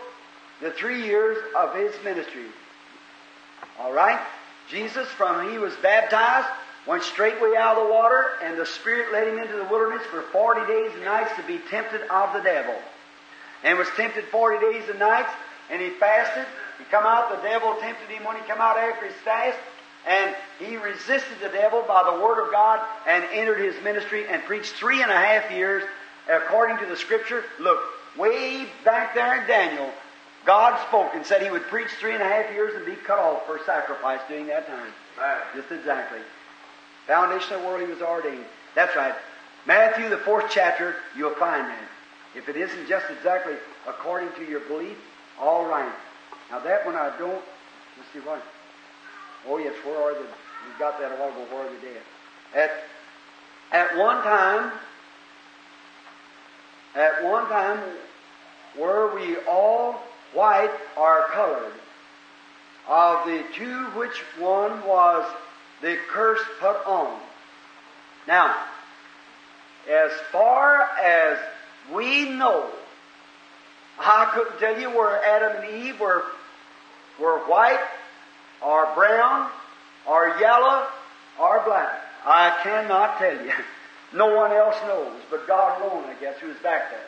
the 0.61 0.71
three 0.73 1.05
years 1.05 1.39
of 1.57 1.75
his 1.75 1.93
ministry? 2.05 2.47
All 3.81 3.93
right? 3.93 4.21
Jesus, 4.71 5.09
from 5.09 5.51
he 5.51 5.59
was 5.59 5.75
baptized, 5.77 6.49
went 6.87 7.03
straightway 7.03 7.55
out 7.57 7.79
of 7.79 7.87
the 7.87 7.93
water, 7.93 8.27
and 8.43 8.59
the 8.59 8.67
Spirit 8.67 9.13
led 9.13 9.27
him 9.27 9.39
into 9.39 9.57
the 9.57 9.65
wilderness 9.65 10.03
for 10.11 10.23
40 10.23 10.67
days 10.67 10.91
and 10.95 11.05
nights 11.05 11.31
to 11.37 11.43
be 11.47 11.59
tempted 11.71 12.03
of 12.03 12.33
the 12.35 12.41
devil. 12.41 12.75
And 13.65 13.79
was 13.79 13.89
tempted 13.97 14.25
40 14.27 14.73
days 14.73 14.89
and 14.89 14.99
nights, 14.99 15.31
and 15.71 15.81
he 15.81 15.91
fasted. 15.91 16.47
He 16.79 16.85
come 16.85 17.05
out, 17.05 17.31
the 17.31 17.49
devil 17.49 17.75
tempted 17.81 18.09
him 18.09 18.25
when 18.25 18.37
he 18.37 18.43
come 18.43 18.61
out 18.61 18.77
after 18.77 19.07
his 19.07 19.17
fast, 19.25 19.59
and 20.07 20.35
he 20.59 20.77
resisted 20.77 21.39
the 21.43 21.49
devil 21.49 21.85
by 21.87 22.05
the 22.05 22.23
word 22.23 22.43
of 22.43 22.53
God 22.53 22.81
and 23.07 23.25
entered 23.33 23.59
his 23.59 23.75
ministry 23.83 24.27
and 24.29 24.43
preached 24.45 24.73
three 24.75 25.03
and 25.03 25.11
a 25.11 25.17
half 25.17 25.51
years 25.51 25.83
according 26.29 26.79
to 26.79 26.87
the 26.87 26.97
scripture. 26.97 27.45
Look, 27.59 27.79
way 28.17 28.67
back 28.85 29.15
there 29.15 29.41
in 29.41 29.47
Daniel, 29.47 29.91
God 30.45 30.79
spoke 30.89 31.15
and 31.15 31.25
said 31.25 31.43
he 31.43 31.51
would 31.51 31.65
preach 31.65 31.89
three 32.01 32.15
and 32.15 32.23
a 32.23 32.27
half 32.27 32.53
years 32.53 32.75
and 32.75 32.87
be 32.87 32.95
cut 32.95 33.19
off 33.19 33.47
for 33.47 33.61
sacrifice 33.65 34.21
during 34.29 34.47
that 34.47 34.67
time. 34.67 34.93
Right. 35.19 35.41
Just 35.55 35.71
exactly. 35.73 36.21
Foundation 37.07 37.55
of 37.55 37.63
the 37.63 37.67
world 37.67 37.81
he 37.81 37.87
was 37.87 38.03
ordained. 38.03 38.45
That's 38.75 38.95
right. 38.95 39.15
Matthew, 39.67 40.09
the 40.09 40.19
fourth 40.19 40.47
chapter, 40.51 40.97
you'll 41.17 41.35
find 41.35 41.67
that. 41.67 41.89
If 42.35 42.49
it 42.49 42.57
isn't 42.57 42.89
just 42.89 43.07
exactly 43.11 43.55
according 43.87 44.31
to 44.37 44.51
your 44.51 44.61
belief, 44.61 44.97
all 45.41 45.67
right. 45.67 45.93
Now 46.51 46.61
that 46.61 46.87
one 46.87 46.95
I 46.95 47.17
don't. 47.19 47.43
Let's 47.97 48.13
see 48.13 48.21
what. 48.21 48.43
Oh 49.47 49.59
yes, 49.59 49.75
where 49.85 49.97
are 49.97 50.15
the? 50.15 50.21
We 50.21 50.79
got 50.79 50.99
that 51.01 51.13
a 51.13 51.17
while 51.17 51.31
ago. 51.31 51.47
Where 51.51 51.67
are 51.67 51.71
they 51.71 51.89
dead? 51.89 52.03
At 52.55 52.71
at 53.73 53.97
one 53.97 54.23
time. 54.23 54.73
At 56.95 57.25
one 57.25 57.49
time, 57.49 57.81
were 58.79 59.15
we 59.15 59.37
all 59.49 60.01
white 60.33 60.73
or 60.97 61.25
colored? 61.33 61.73
Of 62.89 63.27
the 63.27 63.45
two, 63.55 63.85
which 63.99 64.19
one 64.39 64.87
was 64.87 65.31
the 65.83 65.99
curse 66.09 66.41
put 66.59 66.87
on? 66.87 67.19
Now, 68.27 68.55
as 69.89 70.13
far 70.33 70.83
as 71.03 71.39
we 71.93 72.31
know, 72.31 72.67
I 73.99 74.31
couldn't 74.35 74.59
tell 74.59 74.81
you 74.81 74.91
where 74.91 75.23
Adam 75.25 75.63
and 75.63 75.87
Eve 75.87 76.01
were, 76.01 76.25
were 77.19 77.39
white 77.41 77.85
or 78.63 78.89
brown 78.95 79.51
or 80.07 80.37
yellow 80.41 80.87
or 81.41 81.63
black. 81.65 82.01
I 82.25 82.59
cannot 82.63 83.19
tell 83.19 83.45
you. 83.45 83.53
No 84.13 84.35
one 84.35 84.53
else 84.53 84.77
knows, 84.87 85.21
but 85.31 85.47
God 85.47 85.83
alone, 85.83 86.05
I 86.05 86.15
guess, 86.21 86.39
who 86.39 86.51
is 86.51 86.57
back 86.59 86.91
there. 86.91 87.01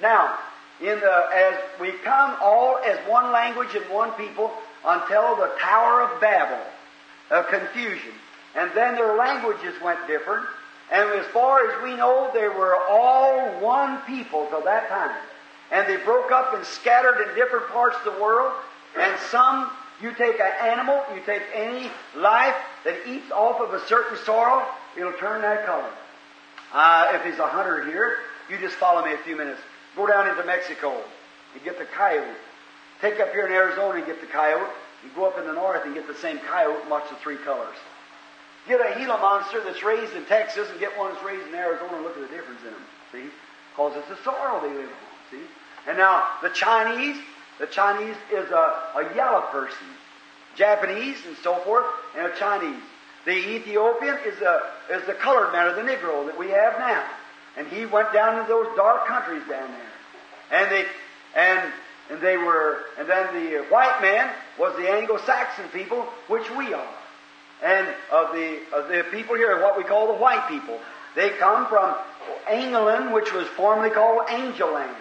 Now, 0.00 0.38
in 0.80 0.98
the, 1.00 1.26
as 1.34 1.54
we 1.78 1.92
come 2.02 2.36
all 2.40 2.78
as 2.78 2.98
one 3.06 3.32
language 3.32 3.74
and 3.74 3.84
one 3.90 4.12
people 4.12 4.50
until 4.84 5.36
the 5.36 5.52
Tower 5.60 6.02
of 6.02 6.20
Babel, 6.20 6.64
a 7.30 7.44
confusion. 7.44 8.12
And 8.56 8.70
then 8.74 8.94
their 8.94 9.16
languages 9.16 9.74
went 9.84 10.06
different. 10.06 10.46
And 10.90 11.08
as 11.10 11.26
far 11.26 11.68
as 11.70 11.82
we 11.84 11.94
know, 11.94 12.30
they 12.32 12.48
were 12.48 12.76
all 12.88 13.60
one 13.60 14.00
people 14.02 14.46
till 14.50 14.62
that 14.64 14.88
time. 14.88 15.14
and 15.70 15.88
they 15.88 15.96
broke 16.04 16.32
up 16.32 16.54
and 16.54 16.64
scattered 16.64 17.28
in 17.28 17.34
different 17.34 17.68
parts 17.68 17.96
of 18.04 18.14
the 18.14 18.20
world. 18.20 18.52
And 18.98 19.18
some, 19.30 19.70
you 20.02 20.12
take 20.14 20.40
an 20.40 20.52
animal, 20.62 21.02
you 21.14 21.22
take 21.24 21.42
any 21.54 21.90
life 22.16 22.56
that 22.84 22.96
eats 23.06 23.30
off 23.30 23.60
of 23.60 23.72
a 23.74 23.86
certain 23.86 24.18
soil, 24.24 24.66
it'll 24.96 25.12
turn 25.12 25.42
that 25.42 25.66
color. 25.66 25.90
Uh, 26.72 27.12
if 27.14 27.24
he's 27.24 27.38
a 27.38 27.46
hunter 27.46 27.84
here, 27.84 28.16
you 28.48 28.58
just 28.58 28.76
follow 28.76 29.04
me 29.04 29.12
a 29.12 29.18
few 29.18 29.36
minutes. 29.36 29.60
Go 29.96 30.06
down 30.06 30.28
into 30.28 30.44
Mexico 30.44 31.02
and 31.54 31.64
get 31.64 31.78
the 31.78 31.84
coyote. 31.84 32.36
Take 33.00 33.18
up 33.18 33.32
here 33.32 33.46
in 33.46 33.52
Arizona 33.52 33.98
and 33.98 34.06
get 34.06 34.20
the 34.20 34.26
coyote. 34.26 34.70
You 35.02 35.10
go 35.14 35.26
up 35.26 35.38
in 35.38 35.46
the 35.46 35.52
north 35.52 35.84
and 35.84 35.94
get 35.94 36.06
the 36.06 36.14
same 36.14 36.38
coyote 36.38 36.80
and 36.82 36.90
watch 36.90 37.08
the 37.08 37.16
three 37.16 37.38
colors. 37.38 37.76
Get 38.68 38.80
a 38.80 38.98
Gila 38.98 39.18
monster 39.18 39.62
that's 39.64 39.82
raised 39.82 40.14
in 40.14 40.24
Texas 40.26 40.68
and 40.70 40.78
get 40.78 40.96
one 40.98 41.12
that's 41.12 41.24
raised 41.24 41.46
in 41.48 41.54
Arizona 41.54 41.94
and 41.94 42.04
look 42.04 42.16
at 42.16 42.28
the 42.28 42.34
difference 42.34 42.60
in 42.60 42.72
them. 42.72 42.84
See? 43.10 43.30
Because 43.72 43.96
it's 43.96 44.08
the 44.08 44.22
soil 44.22 44.60
they 44.62 44.68
live 44.68 44.88
on. 44.88 45.30
See? 45.30 45.42
And 45.88 45.96
now 45.96 46.24
the 46.42 46.50
Chinese, 46.50 47.16
the 47.58 47.66
Chinese 47.66 48.16
is 48.30 48.50
a, 48.50 48.82
a 48.96 49.12
yellow 49.14 49.40
person. 49.50 49.86
Japanese 50.56 51.16
and 51.26 51.36
so 51.38 51.56
forth, 51.60 51.86
and 52.16 52.26
a 52.26 52.36
Chinese. 52.36 52.82
The 53.24 53.36
Ethiopian 53.36 54.16
is 54.26 54.40
a 54.40 54.62
is 54.90 55.06
the 55.06 55.14
colored 55.14 55.52
man 55.52 55.66
or 55.66 55.74
the 55.74 55.82
Negro 55.82 56.26
that 56.26 56.38
we 56.38 56.48
have 56.48 56.78
now. 56.78 57.04
And 57.56 57.66
he 57.66 57.84
went 57.84 58.12
down 58.12 58.38
into 58.38 58.48
those 58.48 58.68
dark 58.76 59.06
countries 59.06 59.42
down 59.48 59.70
there. 59.70 60.60
And 60.62 60.70
they 60.70 60.86
and 61.36 61.72
and 62.10 62.20
they 62.20 62.36
were 62.36 62.84
and 62.98 63.08
then 63.08 63.32
the 63.34 63.58
white 63.64 64.00
man 64.00 64.30
was 64.58 64.74
the 64.76 64.90
Anglo-Saxon 64.90 65.68
people, 65.68 66.02
which 66.28 66.50
we 66.50 66.72
are. 66.72 66.94
And 67.62 67.86
of 68.10 68.32
the 68.32 68.60
of 68.72 68.88
the 68.88 69.04
people 69.10 69.36
here, 69.36 69.62
what 69.62 69.76
we 69.76 69.84
call 69.84 70.06
the 70.08 70.18
white 70.18 70.48
people. 70.48 70.78
They 71.14 71.30
come 71.30 71.66
from 71.66 71.94
England, 72.50 73.12
which 73.12 73.32
was 73.32 73.46
formerly 73.48 73.90
called 73.90 74.30
Angel 74.30 74.72
Land. 74.72 74.96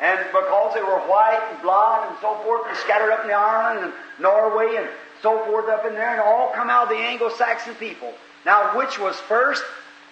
And 0.00 0.18
because 0.32 0.74
they 0.74 0.80
were 0.80 0.98
white 1.10 1.46
and 1.52 1.60
blonde 1.60 2.08
and 2.08 2.16
so 2.22 2.36
forth, 2.42 2.66
and 2.66 2.76
scattered 2.78 3.12
up 3.12 3.22
in 3.22 3.28
the 3.28 3.34
Ireland 3.34 3.84
and 3.84 3.92
Norway 4.18 4.76
and 4.76 4.88
so 5.22 5.44
forth 5.44 5.68
up 5.68 5.84
in 5.86 5.94
there, 5.94 6.10
and 6.10 6.20
all 6.20 6.52
come 6.54 6.70
out 6.70 6.84
of 6.84 6.88
the 6.90 7.02
Anglo-Saxon 7.02 7.74
people. 7.76 8.12
Now, 8.44 8.76
which 8.76 8.98
was 8.98 9.16
first 9.16 9.62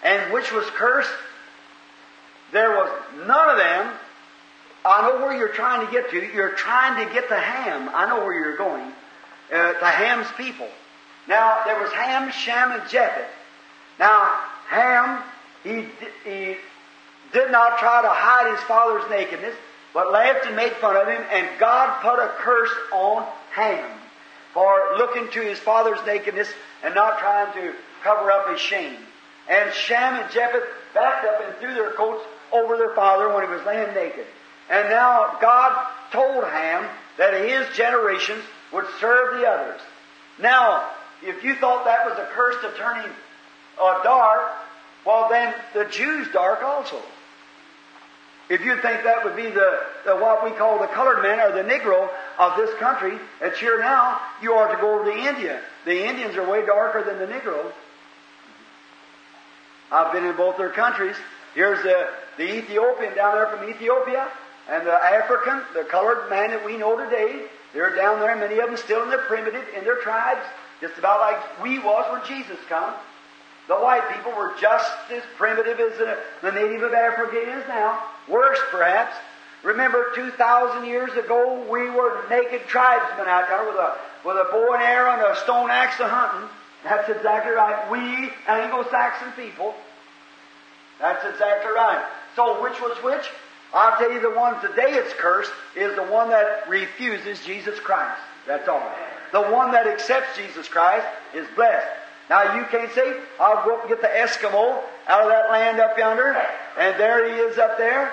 and 0.02 0.32
which 0.32 0.52
was 0.52 0.64
cursed? 0.70 1.10
There 2.52 2.70
was 2.70 2.90
none 3.26 3.48
of 3.51 3.59
them. 3.59 3.94
I 4.85 5.02
know 5.02 5.16
where 5.24 5.36
you're 5.36 5.48
trying 5.48 5.86
to 5.86 5.93
get 5.93 6.10
to. 6.10 6.35
You're 6.35 6.55
trying 6.55 7.06
to 7.06 7.12
get 7.12 7.28
to 7.28 7.36
Ham. 7.36 7.90
I 7.93 8.06
know 8.06 8.24
where 8.24 8.32
you're 8.32 8.56
going. 8.56 8.93
Uh, 9.52 9.72
to 9.72 9.86
Ham's 9.86 10.28
people. 10.36 10.68
Now, 11.26 11.62
there 11.64 11.80
was 11.80 11.93
Ham, 11.93 12.30
Shem, 12.30 12.72
and 12.72 12.89
Japheth. 12.89 13.28
Now, 13.98 14.40
Ham, 14.68 15.22
he, 15.64 15.86
he 16.24 16.56
did 17.32 17.51
not 17.51 17.78
try 17.78 18.02
to 18.02 18.09
hide 18.09 18.51
his 18.52 18.60
father's 18.64 19.09
nakedness, 19.10 19.55
but 19.93 20.12
laughed 20.12 20.47
and 20.47 20.56
made 20.56 20.72
fun 20.74 20.97
of 20.97 21.09
him, 21.09 21.22
and 21.30 21.48
God 21.59 22.01
put 22.01 22.18
a 22.18 22.28
curse 22.39 22.70
on 22.93 23.26
Ham 23.52 23.97
for 24.54 24.96
looking 24.96 25.28
to 25.30 25.40
his 25.40 25.58
father's 25.58 25.98
nakedness 26.06 26.48
and 26.84 26.94
not 26.94 27.18
trying 27.18 27.52
to 27.54 27.74
cover 28.02 28.30
up 28.30 28.50
his 28.50 28.60
shame. 28.60 28.96
And 29.48 29.72
Shem 29.72 30.14
and 30.14 30.30
Japheth 30.30 30.64
backed 30.94 31.26
up 31.26 31.42
and 31.44 31.56
threw 31.56 31.74
their 31.74 31.92
coats 31.92 32.24
over 32.52 32.76
their 32.76 32.94
father 32.94 33.32
when 33.32 33.44
he 33.44 33.50
was 33.50 33.64
laying 33.64 33.94
naked. 33.94 34.26
And 34.70 34.88
now 34.88 35.36
God 35.40 35.86
told 36.12 36.44
Ham 36.44 36.88
that 37.16 37.34
his 37.34 37.76
generations 37.76 38.42
would 38.72 38.86
serve 39.00 39.40
the 39.40 39.46
others. 39.46 39.80
Now, 40.38 40.90
if 41.22 41.42
you 41.42 41.54
thought 41.56 41.84
that 41.84 42.06
was 42.06 42.18
a 42.18 42.28
curse 42.32 42.56
to 42.62 42.70
turning 42.76 43.10
uh, 43.80 44.02
dark, 44.02 44.50
well 45.04 45.28
then 45.28 45.54
the 45.74 45.84
Jews 45.86 46.28
dark 46.32 46.62
also. 46.62 47.00
If 48.48 48.64
you 48.64 48.80
think 48.80 49.04
that 49.04 49.24
would 49.24 49.36
be 49.36 49.50
the, 49.50 49.80
the, 50.06 50.16
what 50.16 50.42
we 50.42 50.50
call 50.52 50.78
the 50.78 50.86
colored 50.86 51.22
man 51.22 51.38
or 51.38 51.52
the 51.52 51.68
Negro 51.68 52.08
of 52.38 52.56
this 52.56 52.74
country 52.78 53.18
that's 53.40 53.58
here 53.58 53.78
now, 53.78 54.20
you 54.40 54.54
ought 54.54 54.72
to 54.74 54.80
go 54.80 54.98
over 54.98 55.10
to 55.10 55.16
India. 55.16 55.60
The 55.84 56.08
Indians 56.08 56.36
are 56.36 56.50
way 56.50 56.64
darker 56.64 57.04
than 57.04 57.18
the 57.18 57.26
Negroes. 57.26 57.72
I've 59.90 60.12
been 60.12 60.24
in 60.24 60.36
both 60.36 60.56
their 60.56 60.70
countries. 60.70 61.16
Here's 61.54 61.82
the, 61.82 62.08
the 62.38 62.58
Ethiopian 62.58 63.14
down 63.14 63.34
there 63.34 63.48
from 63.48 63.68
Ethiopia, 63.68 64.28
and 64.68 64.86
the 64.86 64.92
African, 64.92 65.62
the 65.74 65.84
colored 65.84 66.28
man 66.30 66.50
that 66.50 66.64
we 66.64 66.76
know 66.76 66.96
today. 67.02 67.46
They're 67.74 67.94
down 67.94 68.20
there, 68.20 68.34
many 68.36 68.58
of 68.60 68.68
them 68.68 68.76
still 68.78 69.02
in 69.02 69.10
their 69.10 69.18
primitive, 69.18 69.64
in 69.76 69.84
their 69.84 70.00
tribes, 70.00 70.40
just 70.80 70.96
about 70.98 71.20
like 71.20 71.62
we 71.62 71.78
was 71.78 72.10
when 72.12 72.24
Jesus 72.26 72.58
come. 72.68 72.94
The 73.68 73.76
white 73.76 74.08
people 74.14 74.32
were 74.32 74.54
just 74.58 74.90
as 75.12 75.22
primitive 75.36 75.78
as 75.78 75.98
the, 75.98 76.52
native 76.52 76.82
of 76.82 76.94
Africa 76.94 77.36
is 77.36 77.68
now. 77.68 78.02
Worse, 78.26 78.58
perhaps. 78.70 79.14
Remember, 79.62 80.12
2,000 80.14 80.86
years 80.86 81.12
ago, 81.12 81.66
we 81.70 81.90
were 81.90 82.24
naked 82.30 82.66
tribesmen 82.66 83.28
out 83.28 83.48
there 83.48 83.66
with 83.66 83.76
a, 83.76 83.98
with 84.24 84.36
a 84.36 84.48
bow 84.50 84.72
and 84.72 84.82
arrow 84.82 85.12
and 85.12 85.20
a 85.20 85.36
stone 85.40 85.68
axe 85.70 86.00
a 86.00 86.08
hunting. 86.08 86.48
That's 86.82 87.10
exactly 87.10 87.52
right. 87.52 87.90
We 87.90 88.30
Anglo-Saxon 88.46 89.32
people. 89.32 89.74
That's 90.98 91.24
exactly 91.26 91.72
right. 91.72 92.04
So 92.36 92.62
which 92.62 92.80
was 92.80 92.96
which? 93.02 93.28
I'll 93.74 93.98
tell 93.98 94.10
you 94.10 94.20
the 94.20 94.30
one 94.30 94.60
today 94.62 94.94
it's 94.94 95.12
cursed 95.14 95.52
is 95.76 95.94
the 95.94 96.04
one 96.04 96.30
that 96.30 96.68
refuses 96.68 97.44
Jesus 97.44 97.78
Christ. 97.80 98.20
That's 98.46 98.66
all. 98.66 98.82
The 99.32 99.42
one 99.42 99.72
that 99.72 99.86
accepts 99.86 100.36
Jesus 100.38 100.68
Christ 100.68 101.06
is 101.34 101.46
blessed. 101.54 101.86
Now 102.28 102.56
you 102.56 102.64
can't 102.70 102.92
say, 102.92 103.20
I'll 103.40 103.64
go 103.64 103.76
up 103.76 103.80
and 103.82 103.88
get 103.88 104.02
the 104.02 104.09
Eskimo 104.09 104.82
out 105.06 105.22
of 105.22 105.28
that 105.28 105.50
land 105.50 105.80
up 105.80 105.96
yonder, 105.96 106.36
and 106.78 107.00
there 107.00 107.26
he 107.26 107.34
is 107.40 107.59
up 107.59 107.78
there. 107.78 108.12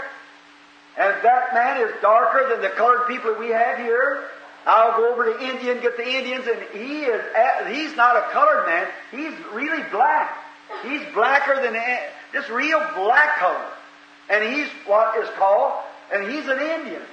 And 0.97 1.13
that 1.23 1.53
man 1.53 1.81
is 1.81 1.93
darker 2.01 2.49
than 2.49 2.61
the 2.61 2.69
colored 2.69 3.07
people 3.07 3.31
that 3.31 3.39
we 3.39 3.49
have 3.49 3.77
here. 3.77 4.23
I'll 4.65 4.97
go 4.97 5.11
over 5.11 5.25
to 5.25 5.43
India 5.43 5.73
and 5.73 5.81
get 5.81 5.97
the 5.97 6.07
Indians, 6.07 6.47
and 6.47 6.61
he 6.73 7.03
is, 7.03 7.21
he's 7.67 7.95
not 7.97 8.15
a 8.15 8.21
colored 8.31 8.65
man. 8.65 8.87
He's 9.11 9.33
really 9.53 9.83
black. 9.91 10.37
He's 10.83 11.01
blacker 11.13 11.61
than, 11.61 11.73
this 12.31 12.49
real 12.49 12.79
black 12.95 13.37
color. 13.37 13.65
And 14.29 14.43
he's 14.43 14.67
what 14.87 15.21
is 15.21 15.29
called, 15.37 15.73
and 16.11 16.31
he's 16.31 16.47
an 16.47 16.59
Indian. 16.59 17.03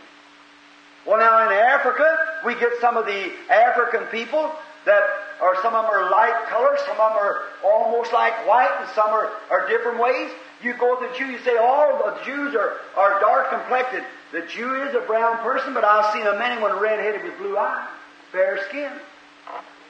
Well, 1.05 1.19
now 1.19 1.47
in 1.47 1.53
Africa, 1.53 2.17
we 2.47 2.55
get 2.55 2.73
some 2.81 2.97
of 2.97 3.05
the 3.05 3.33
African 3.51 4.05
people 4.07 4.53
that 4.85 5.03
are 5.41 5.55
some 5.63 5.75
of 5.75 5.85
them 5.85 5.95
are 5.95 6.11
light 6.11 6.47
color, 6.49 6.77
some 6.87 6.99
of 7.01 7.13
them 7.13 7.19
are 7.19 7.43
almost 7.65 8.13
like 8.13 8.33
white, 8.47 8.71
and 8.81 8.89
some 8.95 9.11
are, 9.11 9.31
are 9.51 9.69
different 9.69 10.01
ways. 10.01 10.31
You 10.63 10.75
go 10.75 10.99
to 10.99 11.07
the 11.07 11.19
Jew, 11.19 11.27
you 11.27 11.39
say 11.41 11.57
all 11.57 11.99
the 11.99 12.25
Jews 12.25 12.55
are, 12.55 12.79
are 12.97 13.21
dark 13.21 13.51
complected. 13.51 14.05
The 14.33 14.43
Jew 14.43 14.75
is 14.85 14.95
a 14.95 15.01
brown 15.01 15.39
person, 15.39 15.75
but 15.75 15.85
I've 15.85 16.13
seen 16.13 16.27
a 16.27 16.39
many 16.39 16.61
one 16.61 16.79
red 16.79 16.99
headed 17.01 17.25
with 17.25 17.37
blue 17.39 17.57
eyes, 17.57 17.89
fair 18.31 18.61
skin. 18.69 18.91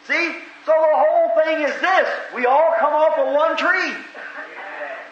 See? 0.09 0.37
So 0.67 0.73
the 0.73 0.97
whole 0.97 1.45
thing 1.45 1.63
is 1.63 1.81
this. 1.81 2.09
We 2.35 2.47
all 2.47 2.75
come 2.79 2.93
off 2.93 3.19
of 3.19 3.35
one 3.35 3.57
tree. 3.57 3.95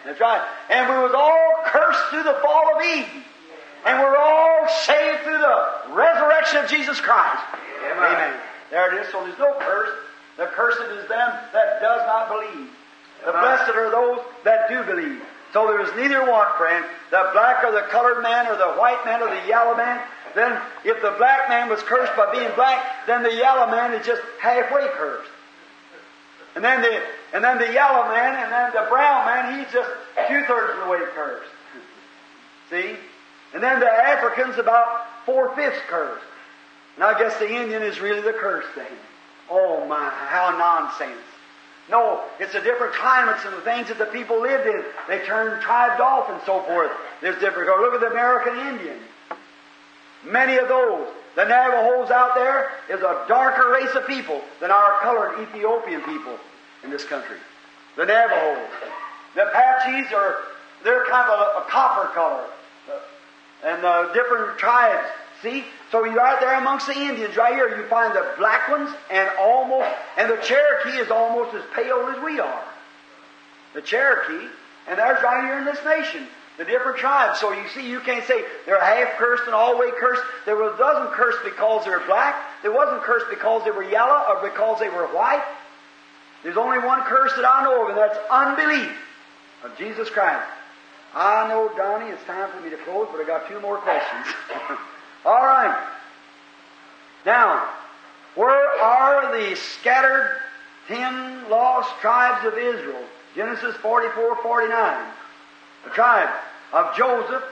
That's 0.05 0.19
right. 0.19 0.41
And 0.69 0.89
we 0.89 1.01
was 1.01 1.13
all 1.13 1.53
cursed 1.65 2.09
through 2.09 2.23
the 2.23 2.39
fall 2.41 2.75
of 2.75 2.81
Eden. 2.81 3.23
And 3.85 3.99
we're 3.99 4.17
all 4.17 4.67
saved 4.85 5.23
through 5.23 5.37
the 5.37 5.93
resurrection 5.93 6.57
of 6.57 6.69
Jesus 6.69 6.99
Christ. 6.99 7.43
Amen. 7.83 8.03
Amen. 8.03 8.39
There 8.71 8.95
it 8.95 9.05
is. 9.05 9.11
So 9.11 9.23
there's 9.23 9.37
no 9.37 9.53
curse. 9.59 9.89
The 10.37 10.47
cursed 10.47 10.79
is 10.79 11.07
them 11.07 11.29
that 11.53 11.81
does 11.81 12.01
not 12.07 12.29
believe. 12.29 12.69
The 13.25 13.31
blessed 13.33 13.69
are 13.69 13.91
those 13.91 14.25
that 14.43 14.67
do 14.69 14.83
believe. 14.83 15.21
So 15.53 15.67
there 15.67 15.81
is 15.81 15.93
neither 15.95 16.31
one, 16.31 16.47
friend, 16.57 16.85
the 17.11 17.29
black 17.33 17.63
or 17.63 17.71
the 17.71 17.85
colored 17.91 18.23
man 18.23 18.47
or 18.47 18.55
the 18.55 18.79
white 18.79 19.03
man 19.05 19.21
or 19.21 19.29
the 19.29 19.47
yellow 19.47 19.75
man. 19.75 20.01
Then 20.33 20.59
if 20.85 21.01
the 21.01 21.11
black 21.17 21.49
man 21.49 21.69
was 21.69 21.81
cursed 21.83 22.15
by 22.15 22.31
being 22.31 22.49
black, 22.55 23.05
then 23.05 23.21
the 23.21 23.35
yellow 23.35 23.69
man 23.69 23.93
is 23.93 24.05
just 24.05 24.21
halfway 24.39 24.87
cursed. 24.95 25.29
And 26.55 26.63
then 26.63 26.81
the 26.81 27.01
and 27.33 27.43
then 27.43 27.59
the 27.59 27.71
yellow 27.71 28.07
man 28.09 28.43
and 28.43 28.51
then 28.51 28.71
the 28.73 28.89
brown 28.89 29.25
man, 29.25 29.59
he's 29.59 29.71
just 29.73 29.89
two 30.27 30.43
thirds 30.45 30.73
of 30.73 30.85
the 30.85 30.89
way 30.89 30.99
cursed. 31.13 31.51
See? 32.69 32.95
And 33.53 33.61
then 33.61 33.79
the 33.81 33.91
African's 33.91 34.57
about 34.57 35.05
four 35.25 35.53
fifths 35.55 35.79
cursed. 35.87 36.23
And 36.95 37.03
I 37.03 37.17
guess 37.17 37.37
the 37.39 37.49
Indian 37.49 37.83
is 37.83 37.99
really 37.99 38.21
the 38.21 38.33
cursed 38.33 38.69
thing. 38.75 38.97
Oh 39.49 39.85
my, 39.85 40.09
how 40.09 40.55
nonsense. 40.57 41.21
No, 41.89 42.23
it's 42.39 42.53
the 42.53 42.61
different 42.61 42.93
climates 42.93 43.43
and 43.45 43.53
the 43.53 43.61
things 43.61 43.87
that 43.89 43.97
the 43.97 44.05
people 44.05 44.41
lived 44.41 44.67
in. 44.67 44.83
They 45.07 45.19
turned 45.25 45.61
tribes 45.61 45.99
off 45.99 46.29
and 46.29 46.39
so 46.45 46.61
forth. 46.61 46.91
There's 47.21 47.39
different. 47.39 47.67
Look 47.81 47.93
at 47.93 47.99
the 47.99 48.11
American 48.11 48.57
Indian. 48.67 48.97
Many 50.23 50.57
of 50.57 50.67
those. 50.67 51.07
The 51.35 51.45
Navajos 51.45 52.11
out 52.11 52.35
there 52.35 52.71
is 52.89 52.99
a 52.99 53.25
darker 53.27 53.71
race 53.71 53.93
of 53.95 54.05
people 54.05 54.41
than 54.59 54.69
our 54.69 54.99
colored 55.01 55.41
Ethiopian 55.41 56.01
people 56.01 56.37
in 56.83 56.89
this 56.89 57.03
country. 57.03 57.37
The 57.97 58.05
Navajos. 58.05 58.69
The 59.35 59.47
Apaches 59.47 60.13
are, 60.13 60.35
they're 60.83 61.05
kind 61.05 61.29
of 61.29 61.39
a, 61.39 61.59
a 61.59 61.65
copper 61.69 62.13
color. 62.13 62.45
And 63.63 63.85
uh, 63.85 64.11
different 64.13 64.57
tribes 64.57 65.07
See? 65.41 65.63
So 65.91 66.05
you 66.05 66.15
right 66.15 66.39
there 66.39 66.55
amongst 66.57 66.87
the 66.87 66.93
Indians, 66.93 67.35
right 67.35 67.53
here, 67.53 67.77
you 67.77 67.85
find 67.87 68.15
the 68.15 68.33
black 68.37 68.69
ones 68.69 68.89
and 69.11 69.29
almost, 69.37 69.89
and 70.17 70.31
the 70.31 70.37
Cherokee 70.37 70.97
is 70.97 71.11
almost 71.11 71.53
as 71.53 71.63
pale 71.75 72.13
as 72.15 72.23
we 72.23 72.39
are. 72.39 72.63
The 73.73 73.81
Cherokee, 73.81 74.47
and 74.87 74.97
there's 74.97 75.21
right 75.21 75.43
here 75.43 75.59
in 75.59 75.65
this 75.65 75.79
nation. 75.83 76.27
the 76.57 76.65
different 76.65 76.97
tribes. 76.97 77.39
So 77.39 77.51
you 77.51 77.67
see, 77.69 77.89
you 77.89 77.99
can't 78.01 78.25
say 78.25 78.43
they're 78.65 78.79
half 78.79 79.17
cursed 79.17 79.43
and 79.45 79.53
all 79.53 79.79
way 79.79 79.89
cursed. 79.99 80.21
There 80.45 80.55
was, 80.55 80.77
wasn't 80.79 81.11
cursed 81.11 81.39
because 81.43 81.85
they 81.85 81.91
were 81.91 82.03
black. 82.05 82.35
There 82.61 82.71
wasn't 82.71 83.01
cursed 83.01 83.25
because 83.29 83.63
they 83.63 83.71
were 83.71 83.83
yellow 83.83 84.23
or 84.29 84.47
because 84.47 84.79
they 84.79 84.89
were 84.89 85.07
white. 85.07 85.43
There's 86.43 86.57
only 86.57 86.79
one 86.79 87.01
curse 87.03 87.33
that 87.35 87.45
I 87.45 87.63
know 87.63 87.83
of, 87.83 87.89
and 87.89 87.97
that's 87.97 88.17
unbelief 88.29 88.91
of 89.63 89.77
Jesus 89.77 90.09
Christ. 90.09 90.47
I 91.13 91.47
know, 91.49 91.69
Donnie, 91.75 92.11
it's 92.11 92.23
time 92.23 92.49
for 92.51 92.61
me 92.61 92.69
to 92.69 92.77
close, 92.77 93.07
but 93.11 93.19
I 93.19 93.27
got 93.27 93.47
two 93.47 93.59
more 93.59 93.77
questions. 93.77 94.27
all 95.25 95.45
right. 95.45 95.87
Now, 97.25 97.69
where 98.35 98.81
are 98.81 99.37
the 99.37 99.55
scattered 99.55 100.37
ten 100.87 101.49
lost 101.49 101.89
tribes 101.99 102.45
of 102.45 102.57
Israel? 102.57 103.03
Genesis 103.35 103.75
44, 103.77 104.37
49. 104.41 105.07
The 105.83 105.89
tribe 105.91 106.29
of 106.73 106.95
Joseph 106.95 107.43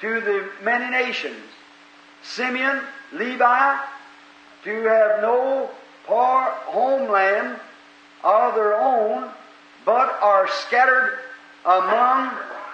to 0.00 0.20
the 0.20 0.48
many 0.62 0.90
nations. 0.90 1.42
Simeon, 2.22 2.80
Levi, 3.12 3.78
to 4.64 4.82
have 4.84 5.22
no 5.22 5.70
par 6.06 6.50
homeland 6.66 7.60
of 8.24 8.54
their 8.54 8.80
own, 8.80 9.30
but 9.84 10.18
are 10.20 10.48
scattered 10.48 11.18
among 11.64 12.30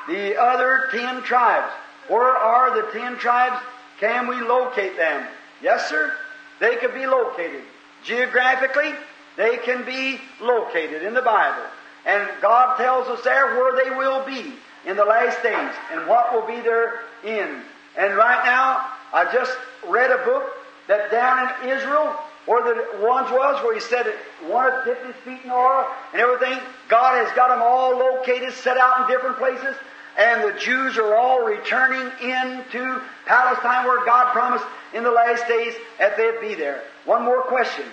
the 0.09 0.37
other 0.41 0.89
ten 0.91 1.23
tribes. 1.23 1.73
Where 2.09 2.37
are 2.37 2.75
the 2.75 2.91
ten 2.93 3.17
tribes? 3.17 3.63
Can 4.01 4.27
we 4.27 4.41
locate 4.41 4.97
them? 4.97 5.27
Yes, 5.63 5.89
sir. 5.89 6.13
They 6.61 6.77
can 6.77 6.93
be 6.93 7.07
located. 7.07 7.63
Geographically, 8.05 8.93
they 9.37 9.59
can 9.59 9.85
be 9.85 10.21
located 10.41 11.03
in 11.03 11.15
the 11.15 11.23
Bible. 11.23 11.65
And 12.07 12.29
God 12.43 12.77
tells 12.77 13.09
us 13.09 13.25
there 13.25 13.57
where 13.57 13.83
they 13.83 13.91
will 13.91 14.25
be 14.25 14.55
in 14.87 14.97
the 14.97 15.05
last 15.05 15.43
days 15.43 15.73
and 15.91 16.07
what 16.07 16.33
will 16.33 16.47
be 16.47 16.61
their 16.61 17.01
end. 17.25 17.63
And 17.97 18.17
right 18.17 18.45
now, 18.45 18.87
I 19.13 19.31
just 19.33 19.57
read 19.89 20.11
a 20.11 20.25
book 20.25 20.53
that 20.89 21.11
down 21.11 21.49
in 21.63 21.71
Israel, 21.71 22.15
where 22.47 22.63
the 22.63 23.07
ones 23.07 23.31
was, 23.31 23.63
where 23.65 23.75
he 23.75 23.81
said 23.81 24.13
wanted 24.45 24.85
to 24.85 25.07
his 25.07 25.17
feet 25.25 25.41
in 25.45 25.51
oil 25.51 25.87
and 26.13 26.21
everything, 26.21 26.59
God 26.89 27.25
has 27.25 27.35
got 27.35 27.49
them 27.49 27.63
all 27.63 27.97
located, 27.97 28.53
set 28.53 28.77
out 28.77 29.03
in 29.03 29.15
different 29.17 29.39
places, 29.39 29.75
and 30.17 30.43
the 30.43 30.59
Jews 30.59 30.97
are 30.97 31.15
all 31.15 31.45
returning 31.45 32.11
into 32.23 33.01
Palestine 33.27 33.85
where 33.85 34.05
God 34.05 34.33
promised 34.33 34.65
in 34.93 35.03
the 35.03 35.11
last 35.11 35.47
days 35.49 35.75
that 35.99 36.17
they'd 36.17 36.41
be 36.41 36.55
there. 36.55 36.83
One 37.05 37.25
more 37.25 37.43
question. 37.43 37.85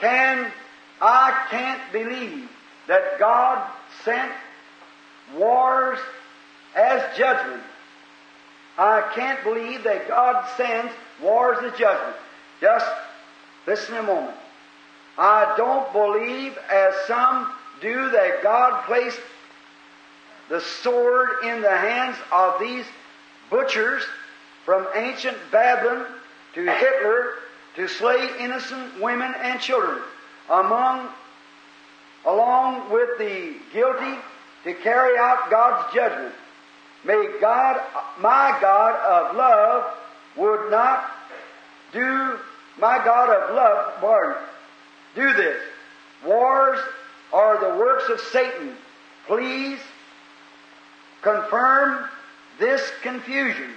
Can, 0.00 0.50
I 1.00 1.46
can't 1.50 1.80
believe 1.92 2.48
that 2.86 3.18
God 3.18 3.70
sent 4.04 4.32
wars 5.34 5.98
as 6.74 7.02
judgment. 7.16 7.62
I 8.78 9.10
can't 9.14 9.42
believe 9.42 9.84
that 9.84 10.08
God 10.08 10.46
sends 10.56 10.92
wars 11.22 11.58
as 11.62 11.78
judgment. 11.78 12.16
Just 12.60 12.86
listen 13.66 13.96
a 13.96 14.02
moment. 14.02 14.36
I 15.18 15.54
don't 15.56 15.90
believe, 15.92 16.58
as 16.70 16.94
some 17.06 17.52
do, 17.80 18.10
that 18.10 18.42
God 18.42 18.84
placed 18.84 19.20
the 20.48 20.60
sword 20.60 21.28
in 21.44 21.60
the 21.60 21.76
hands 21.76 22.16
of 22.32 22.60
these 22.60 22.84
butchers 23.50 24.02
from 24.64 24.86
ancient 24.94 25.36
Babylon 25.50 26.06
to 26.54 26.60
Hitler 26.64 27.34
to 27.76 27.88
slay 27.88 28.30
innocent 28.40 29.00
women 29.00 29.34
and 29.42 29.60
children 29.60 30.02
among 30.48 31.08
along 32.24 32.90
with 32.90 33.18
the 33.18 33.54
guilty 33.72 34.18
to 34.64 34.74
carry 34.74 35.16
out 35.16 35.48
God's 35.48 35.94
judgment. 35.94 36.34
May 37.04 37.38
God, 37.40 37.80
my 38.18 38.58
God 38.60 38.96
of 38.96 39.36
love, 39.36 39.94
would 40.36 40.70
not 40.70 41.08
do, 41.92 42.36
my 42.78 42.98
God 43.04 43.30
of 43.30 43.54
love, 43.54 43.94
pardon, 44.00 44.42
do 45.14 45.32
this. 45.34 45.62
Wars 46.24 46.80
are 47.32 47.60
the 47.60 47.78
works 47.78 48.08
of 48.08 48.20
Satan. 48.32 48.74
Please 49.28 49.78
confirm 51.22 52.08
this 52.58 52.82
confusion. 53.02 53.70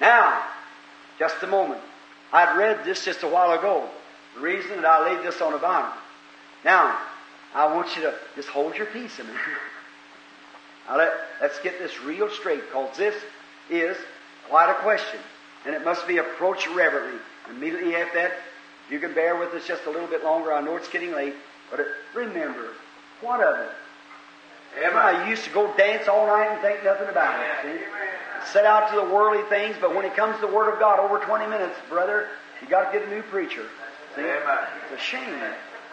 Now, 0.00 0.44
just 1.18 1.42
a 1.42 1.46
moment. 1.46 1.80
I'd 2.32 2.56
read 2.56 2.84
this 2.84 3.04
just 3.04 3.22
a 3.22 3.28
while 3.28 3.58
ago. 3.58 3.88
The 4.34 4.40
reason 4.40 4.76
that 4.76 4.84
I 4.84 5.12
laid 5.12 5.26
this 5.26 5.40
on 5.40 5.52
the 5.52 5.58
Bible. 5.58 5.92
Now, 6.64 6.98
I 7.54 7.74
want 7.74 7.96
you 7.96 8.02
to 8.02 8.14
just 8.36 8.48
hold 8.48 8.76
your 8.76 8.86
peace 8.86 9.18
a 9.18 9.24
minute. 9.24 9.40
Now 10.88 10.96
let, 10.96 11.12
let's 11.42 11.60
get 11.60 11.78
this 11.78 12.00
real 12.00 12.30
straight, 12.30 12.62
because 12.62 12.96
this 12.96 13.14
is 13.68 13.94
quite 14.48 14.70
a 14.70 14.74
question. 14.76 15.20
And 15.66 15.74
it 15.74 15.84
must 15.84 16.08
be 16.08 16.16
approached 16.16 16.66
reverently. 16.68 17.20
Immediately 17.50 17.94
after 17.94 18.20
that, 18.20 18.32
you 18.90 18.98
can 18.98 19.12
bear 19.12 19.36
with 19.36 19.50
us 19.50 19.66
just 19.66 19.84
a 19.84 19.90
little 19.90 20.06
bit 20.06 20.24
longer, 20.24 20.50
I 20.50 20.62
know 20.62 20.76
it's 20.76 20.88
getting 20.88 21.12
late, 21.12 21.34
but 21.70 21.86
remember, 22.14 22.68
what 23.20 23.42
of 23.42 23.60
it? 23.60 23.70
Amen. 24.78 24.96
I 24.96 25.28
used 25.28 25.44
to 25.44 25.50
go 25.50 25.74
dance 25.76 26.08
all 26.08 26.26
night 26.26 26.50
and 26.52 26.60
think 26.60 26.84
nothing 26.84 27.08
about 27.08 27.40
it. 27.40 27.78
See? 27.78 27.84
Set 28.52 28.64
out 28.64 28.90
to 28.90 28.96
the 28.96 29.04
worldly 29.12 29.42
things, 29.48 29.76
but 29.80 29.94
when 29.94 30.04
it 30.04 30.14
comes 30.14 30.36
to 30.36 30.46
the 30.46 30.52
Word 30.52 30.72
of 30.72 30.78
God, 30.78 31.00
over 31.00 31.18
20 31.18 31.46
minutes, 31.46 31.74
brother, 31.88 32.28
you 32.62 32.68
got 32.68 32.90
to 32.90 32.98
get 32.98 33.08
a 33.08 33.10
new 33.10 33.22
preacher. 33.22 33.66
See? 34.14 34.22
Amen. 34.22 34.58
It's 34.92 35.00
a 35.00 35.04
shame. 35.04 35.40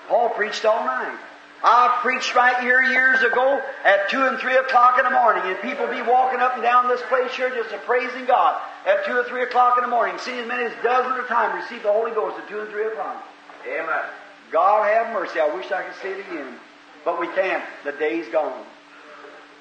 Paul 0.07 0.29
preached 0.29 0.65
all 0.65 0.85
night. 0.85 1.17
I 1.63 1.97
preached 2.01 2.35
right 2.35 2.59
here 2.61 2.83
years 2.83 3.23
ago 3.23 3.59
at 3.83 4.09
2 4.09 4.21
and 4.27 4.37
3 4.37 4.57
o'clock 4.57 4.99
in 4.99 5.05
the 5.05 5.09
morning, 5.09 5.41
and 5.45 5.57
people 5.61 5.87
be 5.87 6.01
walking 6.01 6.39
up 6.39 6.53
and 6.53 6.61
down 6.61 6.87
this 6.87 7.01
place 7.09 7.31
here 7.31 7.49
just 7.49 7.73
praising 7.85 8.25
God 8.25 8.61
at 8.85 9.03
2 9.05 9.11
or 9.11 9.23
3 9.23 9.43
o'clock 9.43 9.77
in 9.77 9.83
the 9.83 9.89
morning. 9.89 10.17
See 10.19 10.37
as 10.37 10.47
many 10.47 10.65
as 10.65 10.73
dozens 10.83 11.17
of 11.17 11.27
times 11.27 11.63
receive 11.63 11.81
the 11.81 11.91
Holy 11.91 12.11
Ghost 12.11 12.37
at 12.37 12.47
2 12.49 12.59
and 12.59 12.69
3 12.69 12.87
o'clock. 12.87 13.25
Amen. 13.67 14.03
God 14.51 14.85
have 14.85 15.11
mercy. 15.11 15.39
I 15.39 15.55
wish 15.55 15.71
I 15.71 15.81
could 15.81 15.99
say 16.01 16.11
it 16.11 16.19
again. 16.27 16.55
But 17.03 17.19
we 17.19 17.27
can't. 17.27 17.63
The 17.83 17.93
day's 17.93 18.27
gone. 18.29 18.63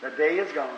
The 0.05 0.11
day 0.11 0.37
is 0.37 0.53
gone. 0.53 0.69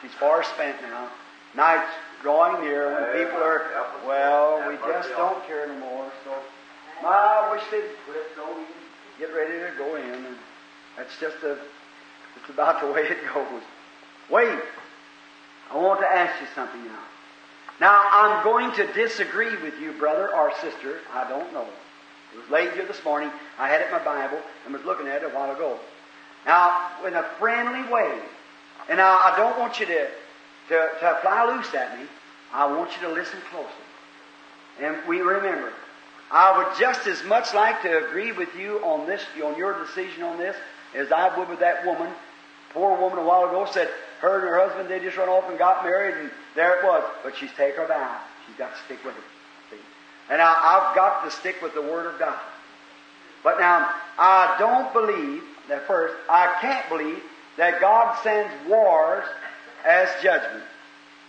She's 0.00 0.12
far 0.12 0.42
spent 0.42 0.80
now. 0.80 1.10
Night's 1.54 1.92
drawing 2.22 2.64
near 2.64 2.94
when 2.94 3.26
people 3.26 3.38
are, 3.38 3.66
well, 4.06 4.66
we 4.66 4.76
just 4.76 5.10
don't 5.10 5.44
care 5.46 5.70
anymore. 5.70 6.10
So, 6.24 6.32
I 7.06 7.52
wish 7.52 7.62
they'd 7.70 7.84
quit 8.06 8.24
so 8.34 8.56
we 8.56 8.64
get 9.18 9.34
ready 9.34 9.52
to 9.52 9.70
go 9.76 9.96
in. 9.96 10.24
And 10.24 10.36
that's 10.96 11.12
just 11.20 11.36
a, 11.44 11.58
it's 12.40 12.48
about 12.48 12.80
the 12.80 12.86
way 12.92 13.02
it 13.02 13.18
goes. 13.34 13.62
Wait. 14.30 14.58
I 15.70 15.76
want 15.76 16.00
to 16.00 16.06
ask 16.06 16.40
you 16.40 16.46
something 16.54 16.82
now. 16.82 17.02
Now, 17.82 18.02
I'm 18.10 18.42
going 18.42 18.72
to 18.76 18.90
disagree 18.94 19.56
with 19.62 19.78
you, 19.78 19.92
brother 19.92 20.34
or 20.34 20.52
sister. 20.62 21.00
I 21.12 21.28
don't 21.28 21.52
know. 21.52 21.66
It 22.32 22.38
was 22.38 22.48
late 22.48 22.72
here 22.72 22.86
this 22.86 23.04
morning. 23.04 23.30
I 23.58 23.68
had 23.68 23.82
it 23.82 23.88
in 23.88 23.92
my 23.92 24.02
Bible 24.02 24.40
and 24.64 24.72
was 24.72 24.84
looking 24.86 25.06
at 25.06 25.22
it 25.22 25.26
a 25.26 25.34
while 25.34 25.54
ago. 25.54 25.78
Now, 26.46 26.92
in 27.06 27.12
a 27.12 27.22
friendly 27.38 27.86
way, 27.92 28.20
and 28.88 29.00
I 29.00 29.34
don't 29.36 29.58
want 29.58 29.80
you 29.80 29.86
to, 29.86 30.06
to, 30.68 30.88
to 31.00 31.18
fly 31.22 31.54
loose 31.54 31.74
at 31.74 31.98
me. 31.98 32.06
I 32.52 32.66
want 32.66 32.90
you 32.96 33.08
to 33.08 33.12
listen 33.12 33.38
closely. 33.50 33.70
And 34.80 34.96
we 35.06 35.20
remember, 35.20 35.72
I 36.30 36.56
would 36.56 36.78
just 36.78 37.06
as 37.06 37.22
much 37.24 37.54
like 37.54 37.82
to 37.82 38.06
agree 38.06 38.32
with 38.32 38.54
you 38.56 38.78
on 38.84 39.06
this, 39.06 39.22
on 39.44 39.56
your 39.56 39.78
decision 39.84 40.22
on 40.22 40.38
this, 40.38 40.56
as 40.94 41.12
I 41.12 41.36
would 41.36 41.48
with 41.48 41.60
that 41.60 41.84
woman. 41.84 42.12
Poor 42.70 42.96
woman 42.98 43.18
a 43.18 43.24
while 43.24 43.48
ago 43.48 43.66
said 43.70 43.90
her 44.20 44.38
and 44.38 44.48
her 44.48 44.58
husband 44.58 44.88
they 44.88 45.00
just 45.00 45.16
run 45.16 45.28
off 45.28 45.48
and 45.48 45.58
got 45.58 45.84
married, 45.84 46.14
and 46.16 46.30
there 46.54 46.78
it 46.78 46.84
was. 46.84 47.04
But 47.22 47.36
she's 47.36 47.52
taken 47.52 47.80
her 47.80 47.88
vow. 47.88 48.20
She's 48.46 48.56
got 48.56 48.74
to 48.74 48.82
stick 48.84 49.04
with 49.04 49.16
it. 49.16 49.24
See? 49.70 49.82
And 50.28 50.38
now 50.38 50.54
I've 50.56 50.94
got 50.94 51.24
to 51.24 51.30
stick 51.30 51.60
with 51.62 51.74
the 51.74 51.82
Word 51.82 52.06
of 52.06 52.18
God. 52.18 52.38
But 53.42 53.58
now 53.58 53.90
I 54.18 54.56
don't 54.58 54.92
believe 54.92 55.42
that 55.68 55.86
first. 55.86 56.14
I 56.28 56.56
can't 56.60 56.88
believe 56.88 57.22
that 57.60 57.78
God 57.78 58.18
sends 58.22 58.50
wars 58.66 59.22
as 59.84 60.08
judgment. 60.22 60.64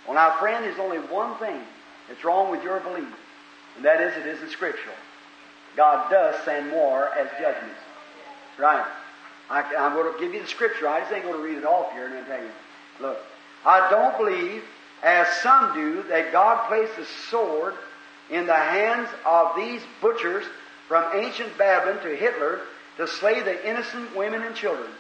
Well, 0.05 0.15
now, 0.15 0.39
friend, 0.39 0.63
there's 0.63 0.79
only 0.79 0.97
one 0.97 1.37
thing 1.39 1.59
that's 2.07 2.23
wrong 2.23 2.49
with 2.49 2.63
your 2.63 2.79
belief, 2.79 3.13
and 3.75 3.83
that 3.83 3.99
is 3.99 4.15
it 4.15 4.25
isn't 4.25 4.49
scriptural. 4.49 4.95
God 5.75 6.09
does 6.09 6.41
send 6.45 6.71
war 6.71 7.09
as 7.17 7.27
judgments. 7.31 7.81
Right. 8.57 8.85
I, 9.49 9.61
am 9.73 9.93
going 9.93 10.13
to 10.13 10.17
give 10.21 10.33
you 10.33 10.41
the 10.41 10.47
scripture. 10.47 10.87
I 10.87 11.01
just 11.01 11.11
ain't 11.11 11.23
going 11.23 11.35
to 11.35 11.43
read 11.43 11.57
it 11.57 11.65
off 11.65 11.91
here 11.91 12.05
and 12.05 12.13
then 12.13 12.25
tell 12.25 12.41
you. 12.41 12.51
Look, 13.01 13.17
I 13.65 13.89
don't 13.89 14.17
believe, 14.17 14.63
as 15.03 15.27
some 15.41 15.73
do, 15.73 16.03
that 16.03 16.31
God 16.31 16.65
placed 16.69 16.97
a 16.97 17.05
sword 17.29 17.73
in 18.29 18.45
the 18.45 18.55
hands 18.55 19.09
of 19.25 19.57
these 19.57 19.81
butchers 20.01 20.45
from 20.87 21.03
ancient 21.13 21.57
Babylon 21.57 22.01
to 22.03 22.15
Hitler 22.15 22.61
to 22.95 23.05
slay 23.05 23.41
the 23.41 23.69
innocent 23.69 24.15
women 24.15 24.43
and 24.43 24.55
children. 24.55 24.91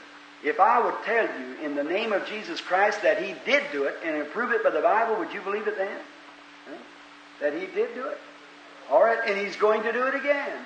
If 0.43 0.59
I 0.59 0.83
would 0.83 0.95
tell 1.05 1.25
you 1.25 1.55
in 1.63 1.75
the 1.75 1.83
name 1.83 2.13
of 2.13 2.25
Jesus 2.25 2.59
Christ 2.59 3.03
that 3.03 3.21
He 3.21 3.35
did 3.45 3.63
do 3.71 3.83
it 3.83 3.95
and 4.03 4.27
prove 4.31 4.51
it 4.51 4.63
by 4.63 4.71
the 4.71 4.81
Bible, 4.81 5.17
would 5.17 5.33
you 5.33 5.41
believe 5.41 5.67
it 5.67 5.77
then? 5.77 5.97
Huh? 6.67 6.77
That 7.41 7.53
He 7.53 7.67
did 7.67 7.93
do 7.93 8.07
it? 8.07 8.17
All 8.89 9.03
right, 9.03 9.19
and 9.27 9.37
He's 9.37 9.55
going 9.55 9.83
to 9.83 9.91
do 9.91 10.03
it 10.07 10.15
again. 10.15 10.57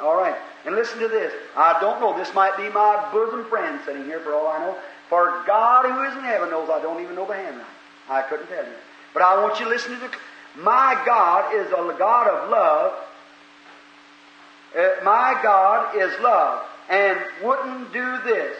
All 0.00 0.16
right, 0.16 0.36
and 0.64 0.74
listen 0.74 0.98
to 1.00 1.08
this. 1.08 1.32
I 1.56 1.78
don't 1.80 2.00
know, 2.00 2.16
this 2.16 2.32
might 2.32 2.56
be 2.56 2.70
my 2.70 3.10
bosom 3.12 3.44
friend 3.46 3.80
sitting 3.84 4.04
here 4.04 4.20
for 4.20 4.32
all 4.34 4.46
I 4.46 4.58
know. 4.58 4.78
For 5.10 5.42
God 5.46 5.84
who 5.84 6.02
is 6.04 6.16
in 6.16 6.22
heaven 6.22 6.50
knows 6.50 6.70
I 6.70 6.80
don't 6.80 7.02
even 7.02 7.16
know 7.16 7.26
the 7.26 7.34
handwriting. 7.34 7.66
I 8.08 8.22
couldn't 8.22 8.46
tell 8.46 8.64
you. 8.64 8.72
But 9.12 9.22
I 9.22 9.42
want 9.42 9.58
you 9.58 9.66
to 9.66 9.70
listen 9.70 9.92
to 9.94 10.00
the. 10.00 10.10
My 10.56 11.00
God 11.04 11.54
is 11.54 11.66
a 11.66 11.98
God 11.98 12.28
of 12.28 12.48
love. 12.48 12.92
Uh, 14.76 15.04
my 15.04 15.38
God 15.42 15.96
is 15.96 16.18
love 16.20 16.64
and 16.90 17.18
wouldn't 17.42 17.92
do 17.92 18.18
this. 18.24 18.56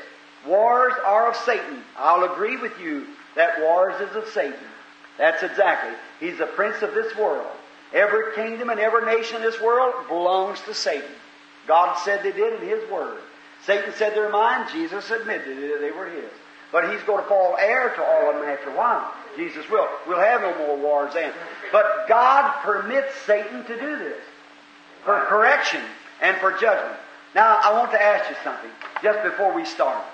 Wars 0.46 0.94
are 1.04 1.30
of 1.30 1.36
Satan. 1.36 1.82
I'll 1.98 2.32
agree 2.32 2.56
with 2.56 2.78
you 2.80 3.06
that 3.36 3.60
wars 3.60 4.00
is 4.00 4.16
of 4.16 4.26
Satan. 4.28 4.58
That's 5.18 5.42
exactly. 5.42 5.92
He's 6.18 6.38
the 6.38 6.46
prince 6.46 6.80
of 6.82 6.94
this 6.94 7.14
world. 7.16 7.46
Every 7.92 8.34
kingdom 8.34 8.70
and 8.70 8.80
every 8.80 9.04
nation 9.04 9.36
in 9.36 9.42
this 9.42 9.60
world 9.60 9.94
belongs 10.08 10.60
to 10.62 10.74
Satan. 10.74 11.10
God 11.66 11.98
said 12.04 12.22
they 12.22 12.32
did 12.32 12.62
in 12.62 12.68
His 12.68 12.88
Word. 12.90 13.18
Satan 13.66 13.92
said 13.96 14.14
they're 14.14 14.30
mine. 14.30 14.66
Jesus 14.72 15.10
admitted 15.10 15.58
it, 15.58 15.80
they 15.80 15.90
were 15.90 16.08
His. 16.08 16.30
But 16.72 16.90
He's 16.90 17.02
going 17.02 17.22
to 17.22 17.28
fall 17.28 17.56
heir 17.60 17.90
to 17.90 18.02
all 18.02 18.30
of 18.30 18.36
them 18.36 18.48
after 18.48 18.70
a 18.70 18.76
while. 18.76 19.12
Jesus 19.36 19.68
will. 19.68 19.88
We'll 20.06 20.20
have 20.20 20.40
no 20.40 20.56
more 20.58 20.76
wars 20.76 21.14
then. 21.14 21.32
But 21.72 22.06
God 22.08 22.62
permits 22.62 23.14
Satan 23.26 23.64
to 23.64 23.78
do 23.78 23.98
this 23.98 24.22
for 25.04 25.24
correction 25.26 25.82
and 26.22 26.36
for 26.38 26.52
judgment. 26.52 26.98
Now, 27.34 27.60
I 27.62 27.72
want 27.78 27.92
to 27.92 28.02
ask 28.02 28.28
you 28.28 28.36
something 28.42 28.70
just 29.02 29.22
before 29.22 29.54
we 29.54 29.64
start. 29.64 30.04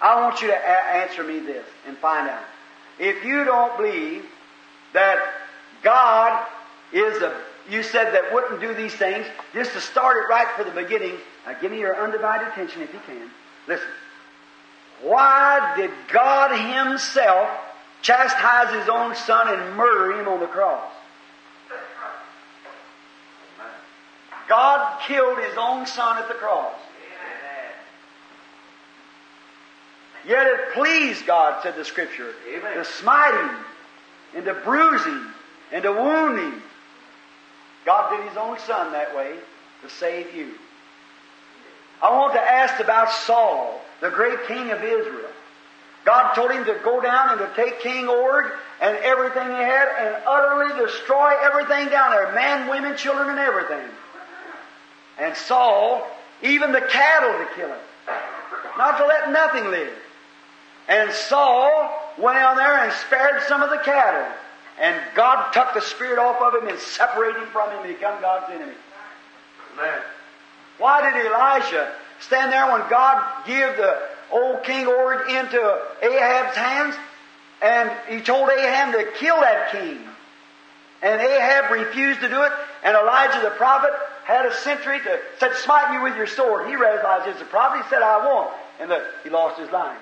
I 0.00 0.20
want 0.20 0.40
you 0.40 0.48
to 0.48 0.54
a- 0.54 0.94
answer 1.02 1.22
me 1.22 1.38
this 1.40 1.64
and 1.86 1.96
find 1.98 2.28
out. 2.28 2.42
If 2.98 3.24
you 3.24 3.44
don't 3.44 3.76
believe 3.76 4.24
that 4.92 5.18
God 5.82 6.46
is 6.92 7.22
a, 7.22 7.40
you 7.70 7.82
said 7.82 8.12
that 8.12 8.32
wouldn't 8.32 8.60
do 8.60 8.74
these 8.74 8.94
things, 8.94 9.26
just 9.54 9.72
to 9.72 9.80
start 9.80 10.16
it 10.16 10.28
right 10.28 10.48
for 10.56 10.64
the 10.64 10.70
beginning, 10.70 11.16
now 11.46 11.54
give 11.60 11.70
me 11.70 11.78
your 11.78 11.96
undivided 12.02 12.48
attention 12.48 12.82
if 12.82 12.92
you 12.92 13.00
can. 13.06 13.30
Listen. 13.68 13.88
Why 15.02 15.74
did 15.76 15.90
God 16.12 16.50
Himself 16.50 17.48
chastise 18.02 18.74
His 18.74 18.88
own 18.88 19.14
Son 19.14 19.48
and 19.48 19.76
murder 19.76 20.20
Him 20.20 20.28
on 20.28 20.40
the 20.40 20.46
cross? 20.46 20.89
God 24.50 25.00
killed 25.06 25.38
His 25.38 25.56
own 25.56 25.86
Son 25.86 26.18
at 26.18 26.26
the 26.26 26.34
cross. 26.34 26.74
Yet 30.26 30.44
it 30.44 30.74
pleased 30.74 31.24
God, 31.24 31.62
said 31.62 31.76
the 31.76 31.84
Scripture, 31.84 32.34
Amen. 32.52 32.76
to 32.76 32.84
smite 32.84 33.32
him, 33.32 33.64
and 34.34 34.44
to 34.44 34.54
bruise 34.54 35.04
him, 35.04 35.32
and 35.72 35.84
to 35.84 35.92
wound 35.92 36.38
him. 36.38 36.62
God 37.86 38.10
did 38.10 38.28
His 38.28 38.36
own 38.36 38.58
Son 38.58 38.92
that 38.92 39.16
way 39.16 39.36
to 39.82 39.88
save 39.88 40.34
you. 40.34 40.54
I 42.02 42.10
want 42.10 42.34
to 42.34 42.40
ask 42.40 42.82
about 42.82 43.12
Saul, 43.12 43.80
the 44.00 44.10
great 44.10 44.46
king 44.48 44.72
of 44.72 44.82
Israel. 44.82 45.30
God 46.04 46.34
told 46.34 46.50
him 46.50 46.64
to 46.64 46.78
go 46.82 47.00
down 47.00 47.30
and 47.30 47.38
to 47.38 47.52
take 47.54 47.80
King 47.80 48.08
Og 48.08 48.44
and 48.80 48.96
everything 48.96 49.46
he 49.46 49.54
had 49.54 49.88
and 49.98 50.22
utterly 50.26 50.86
destroy 50.86 51.34
everything 51.42 51.88
down 51.88 52.10
there 52.10 52.32
men, 52.32 52.68
women, 52.68 52.96
children, 52.96 53.28
and 53.28 53.38
everything. 53.38 53.86
And 55.20 55.36
Saul, 55.36 56.06
even 56.42 56.72
the 56.72 56.80
cattle 56.80 57.38
to 57.38 57.54
kill 57.54 57.68
him, 57.68 57.78
not 58.78 58.98
to 58.98 59.06
let 59.06 59.30
nothing 59.30 59.70
live. 59.70 59.92
And 60.88 61.12
Saul 61.12 61.90
went 62.18 62.38
down 62.38 62.56
there 62.56 62.84
and 62.84 62.92
spared 62.92 63.42
some 63.46 63.62
of 63.62 63.70
the 63.70 63.78
cattle. 63.78 64.26
And 64.80 64.98
God 65.14 65.52
took 65.52 65.74
the 65.74 65.82
spirit 65.82 66.18
off 66.18 66.40
of 66.40 66.62
him 66.62 66.68
and 66.68 66.78
separated 66.78 67.42
him 67.42 67.48
from 67.48 67.70
him 67.70 67.80
and 67.84 67.88
become 67.88 68.20
God's 68.20 68.50
enemy. 68.50 68.72
Amen. 69.74 70.00
Why 70.78 71.12
did 71.12 71.26
Elijah 71.26 71.92
stand 72.20 72.50
there 72.50 72.72
when 72.72 72.88
God 72.88 73.22
gave 73.46 73.76
the 73.76 73.98
old 74.32 74.62
King 74.64 74.86
Og 74.86 75.28
into 75.28 75.82
Ahab's 76.02 76.56
hands? 76.56 76.96
And 77.60 77.90
he 78.08 78.22
told 78.22 78.48
Ahab 78.48 78.94
to 78.94 79.12
kill 79.18 79.38
that 79.40 79.70
king. 79.72 79.98
And 81.02 81.20
Ahab 81.20 81.70
refused 81.72 82.20
to 82.20 82.28
do 82.28 82.42
it, 82.42 82.52
and 82.82 82.96
Elijah 82.96 83.40
the 83.42 83.50
prophet 83.50 83.90
had 84.24 84.46
a 84.46 84.54
sentry 84.54 84.98
to 85.00 85.20
said, 85.38 85.54
Smite 85.54 85.90
me 85.90 86.02
with 86.02 86.16
your 86.16 86.26
sword. 86.26 86.68
He 86.68 86.76
realized 86.76 87.26
he's 87.26 87.40
a 87.40 87.46
prophet, 87.46 87.84
he 87.84 87.88
said, 87.90 88.02
I 88.02 88.26
won't. 88.26 88.50
And 88.80 88.90
the, 88.90 89.04
he 89.24 89.30
lost 89.30 89.60
his 89.60 89.70
life. 89.70 89.98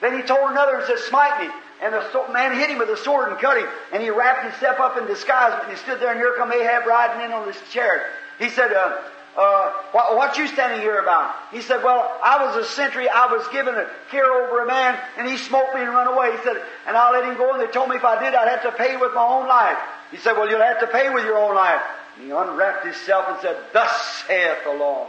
Then 0.00 0.20
he 0.20 0.26
told 0.26 0.50
another 0.50 0.76
and 0.76 0.86
said, 0.86 0.98
Smite 0.98 1.46
me. 1.46 1.54
And 1.82 1.92
the 1.92 2.26
man 2.32 2.56
hit 2.58 2.70
him 2.70 2.78
with 2.78 2.88
a 2.88 2.96
sword 2.96 3.28
and 3.28 3.38
cut 3.38 3.58
him. 3.58 3.68
And 3.92 4.02
he 4.02 4.10
wrapped 4.10 4.44
himself 4.44 4.80
up 4.80 4.96
in 4.96 5.06
disguise. 5.06 5.60
And 5.62 5.72
he 5.72 5.76
stood 5.78 6.00
there, 6.00 6.10
and 6.10 6.18
here 6.18 6.34
come 6.36 6.52
Ahab 6.52 6.86
riding 6.86 7.24
in 7.24 7.32
on 7.32 7.46
his 7.46 7.56
chariot. 7.70 8.06
He 8.38 8.48
said, 8.48 8.72
uh, 8.72 8.98
uh, 9.36 9.72
what, 9.90 10.16
what 10.16 10.38
you 10.38 10.46
standing 10.46 10.80
here 10.80 11.00
about? 11.00 11.34
He 11.50 11.60
said, 11.60 11.82
well, 11.82 12.18
I 12.22 12.44
was 12.44 12.56
a 12.56 12.68
sentry. 12.68 13.08
I 13.08 13.32
was 13.32 13.46
given 13.48 13.74
a 13.74 13.88
care 14.10 14.24
over 14.24 14.62
a 14.62 14.66
man, 14.66 14.98
and 15.18 15.28
he 15.28 15.36
smote 15.36 15.74
me 15.74 15.80
and 15.80 15.90
run 15.90 16.06
away. 16.06 16.36
He 16.36 16.42
said, 16.44 16.62
and 16.86 16.96
I 16.96 17.10
let 17.10 17.24
him 17.24 17.36
go, 17.36 17.52
and 17.52 17.60
they 17.60 17.70
told 17.70 17.88
me 17.88 17.96
if 17.96 18.04
I 18.04 18.22
did, 18.22 18.34
I'd 18.34 18.48
have 18.48 18.62
to 18.62 18.72
pay 18.72 18.96
with 18.96 19.12
my 19.14 19.24
own 19.24 19.48
life. 19.48 19.78
He 20.10 20.18
said, 20.18 20.34
well, 20.34 20.48
you'll 20.48 20.60
have 20.60 20.80
to 20.80 20.86
pay 20.86 21.10
with 21.10 21.24
your 21.24 21.38
own 21.38 21.54
life. 21.54 21.82
And 22.16 22.24
he 22.24 22.30
unwrapped 22.30 22.84
himself 22.84 23.26
and 23.28 23.38
said, 23.40 23.56
thus 23.72 24.24
saith 24.26 24.58
the 24.64 24.74
Lord. 24.74 25.08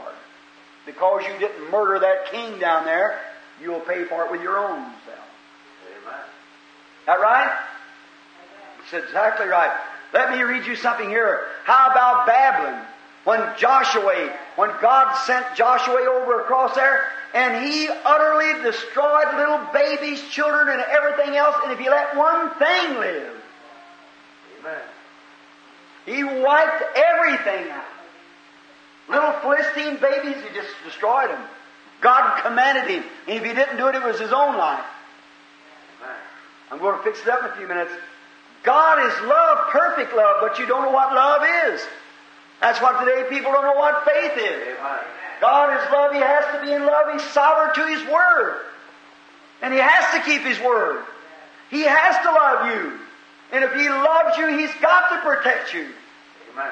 Because 0.85 1.23
you 1.23 1.37
didn't 1.39 1.71
murder 1.71 1.99
that 1.99 2.31
king 2.31 2.59
down 2.59 2.85
there, 2.85 3.19
you'll 3.61 3.79
pay 3.79 4.05
for 4.05 4.25
it 4.25 4.31
with 4.31 4.41
your 4.41 4.57
own 4.57 4.83
self. 5.05 5.19
Amen. 6.03 6.19
That 7.07 7.19
right? 7.19 7.57
That's 8.91 9.05
exactly 9.05 9.47
right. 9.47 9.71
Let 10.13 10.31
me 10.31 10.41
read 10.43 10.65
you 10.65 10.75
something 10.75 11.09
here. 11.09 11.47
How 11.63 11.89
about 11.91 12.27
Babylon? 12.27 12.85
When 13.23 13.41
Joshua, 13.57 14.31
when 14.55 14.69
God 14.81 15.15
sent 15.25 15.55
Joshua 15.55 15.97
over 16.07 16.41
across 16.41 16.75
there, 16.75 17.07
and 17.33 17.65
he 17.65 17.89
utterly 18.05 18.61
destroyed 18.61 19.25
little 19.35 19.59
babies, 19.73 20.21
children, 20.29 20.69
and 20.69 20.81
everything 20.81 21.35
else, 21.35 21.55
and 21.63 21.73
if 21.73 21.81
you 21.81 21.89
let 21.89 22.15
one 22.15 22.51
thing 22.51 22.99
live, 22.99 23.33
Amen. 24.59 24.81
He 26.05 26.23
wiped 26.23 26.83
everything 26.95 27.71
out. 27.71 27.83
Little 29.09 29.33
Philistine 29.41 29.97
babies, 29.97 30.35
he 30.43 30.53
just 30.55 30.73
destroyed 30.83 31.29
them. 31.29 31.41
God 32.01 32.41
commanded 32.41 32.89
him, 32.89 33.03
and 33.27 33.37
if 33.37 33.43
he 33.43 33.53
didn't 33.53 33.77
do 33.77 33.87
it, 33.87 33.95
it 33.95 34.03
was 34.03 34.19
his 34.19 34.31
own 34.31 34.57
life. 34.57 34.85
I'm 36.71 36.79
going 36.79 36.97
to 36.97 37.03
fix 37.03 37.21
it 37.21 37.27
up 37.29 37.43
in 37.43 37.51
a 37.51 37.55
few 37.55 37.67
minutes. 37.67 37.91
God 38.63 39.05
is 39.05 39.27
love, 39.27 39.69
perfect 39.69 40.15
love, 40.15 40.37
but 40.41 40.57
you 40.59 40.65
don't 40.65 40.83
know 40.83 40.91
what 40.91 41.13
love 41.13 41.43
is. 41.67 41.81
That's 42.61 42.81
what 42.81 42.99
today 42.99 43.29
people 43.29 43.51
don't 43.51 43.63
know 43.63 43.79
what 43.79 44.05
faith 44.05 44.33
is. 44.37 44.77
God 45.39 45.77
is 45.77 45.91
love. 45.91 46.13
He 46.13 46.19
has 46.19 46.45
to 46.55 46.65
be 46.65 46.73
in 46.73 46.85
love. 46.85 47.13
He's 47.13 47.23
sovereign 47.31 47.75
to 47.75 47.95
His 47.95 48.11
Word. 48.11 48.61
And 49.61 49.73
He 49.73 49.79
has 49.79 50.13
to 50.15 50.21
keep 50.29 50.41
His 50.41 50.59
Word. 50.59 51.03
He 51.69 51.81
has 51.81 52.15
to 52.23 52.31
love 52.31 52.67
you. 52.75 52.99
And 53.51 53.63
if 53.63 53.73
He 53.73 53.87
loves 53.89 54.37
you, 54.37 54.57
He's 54.57 54.73
got 54.81 55.09
to 55.09 55.21
protect 55.21 55.73
you. 55.73 55.87
Amen. 56.53 56.71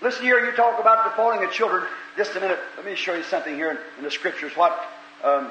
Listen 0.00 0.22
here, 0.22 0.44
you 0.44 0.52
talk 0.52 0.80
about 0.80 1.04
the 1.04 1.10
falling 1.16 1.42
of 1.42 1.50
children. 1.50 1.84
Just 2.16 2.36
a 2.36 2.40
minute. 2.40 2.58
Let 2.76 2.86
me 2.86 2.94
show 2.94 3.14
you 3.14 3.24
something 3.24 3.54
here 3.54 3.70
in, 3.70 3.78
in 3.98 4.04
the 4.04 4.10
Scriptures. 4.10 4.52
What, 4.56 4.78
um, 5.24 5.50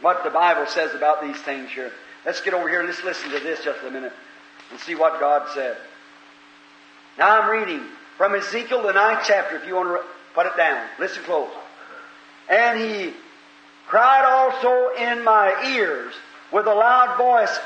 what 0.00 0.22
the 0.24 0.30
Bible 0.30 0.66
says 0.66 0.94
about 0.94 1.22
these 1.22 1.36
things 1.38 1.70
here. 1.70 1.92
Let's 2.24 2.40
get 2.40 2.54
over 2.54 2.68
here. 2.68 2.82
Let's 2.84 3.02
listen 3.02 3.30
to 3.30 3.40
this 3.40 3.64
just 3.64 3.82
a 3.84 3.90
minute 3.90 4.12
and 4.70 4.78
see 4.80 4.94
what 4.94 5.18
God 5.18 5.48
said. 5.54 5.76
Now 7.18 7.40
I'm 7.40 7.50
reading 7.50 7.84
from 8.16 8.34
Ezekiel, 8.34 8.82
the 8.82 8.92
ninth 8.92 9.24
chapter, 9.26 9.56
if 9.56 9.66
you 9.66 9.74
want 9.74 9.88
to 9.88 10.06
put 10.34 10.46
it 10.46 10.56
down. 10.56 10.86
Listen 10.98 11.22
close. 11.24 11.50
And 12.48 12.78
he 12.78 13.12
cried 13.86 14.24
also 14.24 14.94
in 14.94 15.24
my 15.24 15.74
ears 15.74 16.14
with 16.52 16.66
a 16.66 16.74
loud 16.74 17.18
voice 17.18 17.58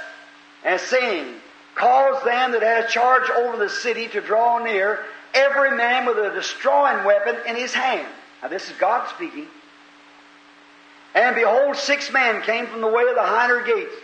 and 0.64 0.80
saying, 0.80 1.34
Cause 1.74 2.22
them 2.24 2.52
that 2.52 2.62
has 2.62 2.90
charge 2.90 3.28
over 3.30 3.56
the 3.56 3.68
city 3.68 4.08
to 4.08 4.20
draw 4.20 4.58
near, 4.62 5.00
every 5.34 5.76
man 5.76 6.06
with 6.06 6.18
a 6.18 6.30
destroying 6.30 7.04
weapon 7.04 7.36
in 7.46 7.56
his 7.56 7.72
hand. 7.72 8.06
Now 8.42 8.48
this 8.48 8.70
is 8.70 8.76
God 8.76 9.08
speaking. 9.08 9.46
And 11.14 11.34
behold, 11.34 11.76
six 11.76 12.12
men 12.12 12.42
came 12.42 12.66
from 12.66 12.80
the 12.80 12.88
way 12.88 13.04
of 13.04 13.14
the 13.14 13.26
hinder 13.26 13.62
gates, 13.62 13.94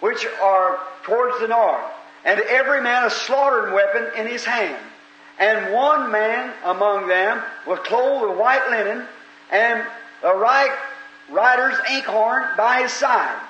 which 0.00 0.26
are 0.42 0.78
towards 1.02 1.40
the 1.40 1.48
north, 1.48 1.84
and 2.24 2.40
every 2.40 2.82
man 2.82 3.04
a 3.04 3.10
slaughtering 3.10 3.74
weapon 3.74 4.08
in 4.16 4.26
his 4.26 4.44
hand. 4.44 4.82
And 5.38 5.72
one 5.72 6.10
man 6.10 6.52
among 6.64 7.08
them 7.08 7.42
was 7.66 7.78
clothed 7.80 8.28
with 8.28 8.38
white 8.38 8.68
linen, 8.70 9.06
and 9.50 9.86
a 10.22 10.36
right 10.36 10.76
rider's 11.30 11.78
inkhorn 11.90 12.44
by 12.56 12.82
his 12.82 12.92
side. 12.92 13.40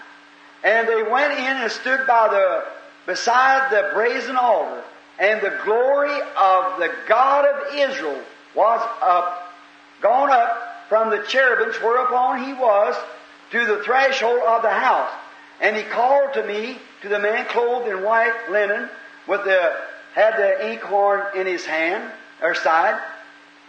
And 0.62 0.86
they 0.86 1.02
went 1.02 1.32
in 1.32 1.56
and 1.56 1.72
stood 1.72 2.06
by 2.06 2.28
the 2.28 2.64
beside 3.06 3.70
the 3.70 3.90
brazen 3.94 4.36
altar, 4.36 4.82
and 5.18 5.40
the 5.40 5.59
glory 5.64 6.18
of 6.39 6.78
the 6.78 6.90
God 7.06 7.44
of 7.44 7.74
Israel 7.74 8.20
was 8.55 8.81
up, 9.02 9.52
gone 10.01 10.31
up 10.31 10.86
from 10.89 11.10
the 11.10 11.22
cherubims 11.28 11.77
whereupon 11.77 12.44
he 12.44 12.52
was 12.52 12.97
to 13.51 13.66
the 13.66 13.82
threshold 13.85 14.40
of 14.47 14.62
the 14.62 14.70
house. 14.70 15.10
And 15.60 15.77
he 15.77 15.82
called 15.82 16.32
to 16.35 16.47
me, 16.47 16.78
to 17.02 17.09
the 17.09 17.18
man 17.18 17.44
clothed 17.47 17.89
in 17.89 18.02
white 18.02 18.51
linen, 18.51 18.89
with 19.27 19.44
the 19.44 19.77
had 20.14 20.36
the 20.36 20.72
inkhorn 20.72 21.22
in 21.36 21.47
his 21.47 21.64
hand 21.64 22.10
or 22.43 22.55
side, 22.55 23.01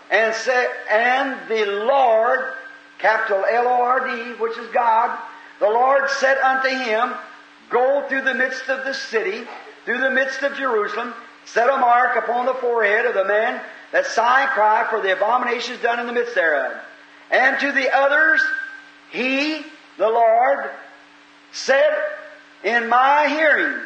and 0.10 0.34
said, 0.34 0.68
and 0.90 1.38
the 1.48 1.66
Lord, 1.66 2.54
capital 2.98 3.46
L 3.46 3.68
O 3.68 3.82
R 3.84 4.08
D, 4.08 4.34
which 4.34 4.58
is 4.58 4.68
God, 4.74 5.18
the 5.60 5.70
Lord 5.70 6.10
said 6.10 6.38
unto 6.40 6.70
him, 6.70 7.14
Go 7.72 8.06
through 8.08 8.24
the 8.24 8.34
midst 8.34 8.70
of 8.70 8.86
the 8.86 8.94
city, 8.94 9.44
through 9.86 10.00
the 10.00 10.12
midst 10.12 10.44
of 10.44 10.56
Jerusalem, 10.56 11.14
set 11.46 11.70
a 11.70 11.78
mark 11.78 12.18
upon 12.18 12.46
the 12.46 12.54
forehead 12.54 13.06
of 13.06 13.14
the 13.14 13.26
man 13.26 13.62
that 13.92 14.06
sigh 14.06 14.44
and 14.44 14.52
cry 14.52 14.86
for 14.90 15.02
the 15.02 15.14
abominations 15.14 15.82
done 15.82 16.00
in 16.00 16.06
the 16.06 16.14
midst 16.14 16.36
thereof. 16.36 16.78
And 17.32 17.60
to 17.60 17.72
the 17.72 17.90
others, 17.96 18.42
he, 19.12 19.66
the 19.98 20.10
Lord, 20.10 20.70
said 21.54 21.92
in 22.64 22.90
my 22.90 23.28
hearing, 23.30 23.82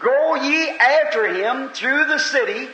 Go 0.00 0.34
ye 0.36 0.68
after 0.70 1.26
him 1.26 1.70
through 1.70 2.04
the 2.06 2.18
city, 2.18 2.68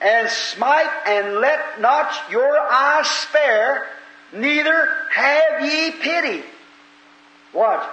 and 0.00 0.28
smite, 0.28 0.90
and 1.06 1.36
let 1.36 1.80
not 1.80 2.12
your 2.30 2.56
eye 2.58 3.02
spare, 3.04 3.86
neither 4.32 4.88
have 5.12 5.64
ye 5.64 5.90
pity. 5.90 6.44
Watch. 7.52 7.86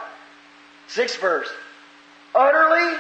Sixth 0.88 1.20
verse. 1.20 1.50
Utterly, 2.34 2.98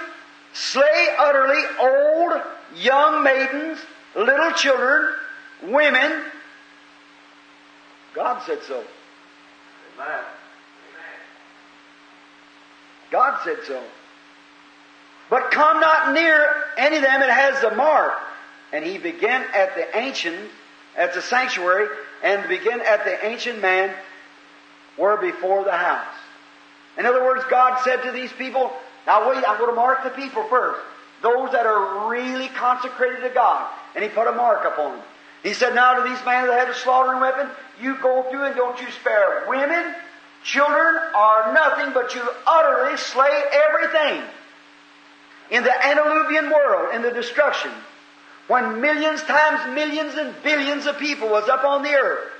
slay 0.53 1.15
utterly 1.19 1.61
old, 1.79 2.41
young 2.75 3.23
maidens, 3.23 3.79
little 4.15 4.51
children, 4.51 5.13
women. 5.63 6.23
God 8.13 8.41
said 8.45 8.63
so. 8.63 8.83
Amen. 9.99 10.23
God 13.11 13.39
said 13.43 13.57
so. 13.65 13.81
But 15.29 15.51
come 15.51 15.79
not 15.79 16.13
near 16.13 16.47
any 16.77 16.97
of 16.97 17.01
them 17.01 17.19
that 17.19 17.29
has 17.29 17.61
the 17.61 17.75
mark. 17.75 18.13
And 18.71 18.83
he 18.83 18.97
began 18.97 19.45
at 19.53 19.75
the 19.75 19.97
ancient, 19.97 20.49
at 20.97 21.13
the 21.13 21.21
sanctuary, 21.21 21.87
and 22.23 22.47
began 22.47 22.81
at 22.81 23.05
the 23.05 23.25
ancient 23.25 23.61
man 23.61 23.93
were 24.97 25.17
before 25.17 25.63
the 25.63 25.71
house. 25.71 26.14
In 26.97 27.05
other 27.05 27.23
words, 27.23 27.43
God 27.49 27.81
said 27.83 28.03
to 28.03 28.11
these 28.11 28.31
people, 28.33 28.71
now 29.05 29.29
wait, 29.29 29.43
I'm 29.47 29.57
going 29.57 29.69
to 29.69 29.75
mark 29.75 30.03
the 30.03 30.09
people 30.11 30.47
first. 30.47 30.79
Those 31.21 31.51
that 31.51 31.65
are 31.65 32.09
really 32.09 32.47
consecrated 32.49 33.21
to 33.21 33.29
God. 33.29 33.69
And 33.95 34.03
he 34.03 34.09
put 34.09 34.27
a 34.27 34.31
mark 34.31 34.65
upon 34.65 34.97
them. 34.97 35.05
He 35.43 35.53
said, 35.53 35.75
now 35.75 35.95
to 35.95 36.09
these 36.09 36.23
men 36.25 36.47
that 36.47 36.59
had 36.59 36.69
a 36.69 36.75
slaughtering 36.75 37.21
weapon, 37.21 37.49
you 37.81 37.95
go 38.01 38.23
through 38.29 38.45
and 38.45 38.55
don't 38.55 38.79
you 38.81 38.89
spare 38.91 39.45
women, 39.47 39.93
children, 40.43 40.95
are 41.15 41.53
nothing, 41.53 41.93
but 41.93 42.15
you 42.15 42.21
utterly 42.47 42.97
slay 42.97 43.43
everything. 43.69 44.23
In 45.51 45.63
the 45.63 45.85
antediluvian 45.85 46.49
world, 46.49 46.95
in 46.95 47.03
the 47.03 47.11
destruction, 47.11 47.71
when 48.47 48.81
millions 48.81 49.21
times 49.23 49.73
millions 49.75 50.15
and 50.15 50.33
billions 50.43 50.85
of 50.87 50.97
people 50.97 51.29
was 51.29 51.47
up 51.47 51.63
on 51.63 51.83
the 51.83 51.93
earth, 51.93 52.31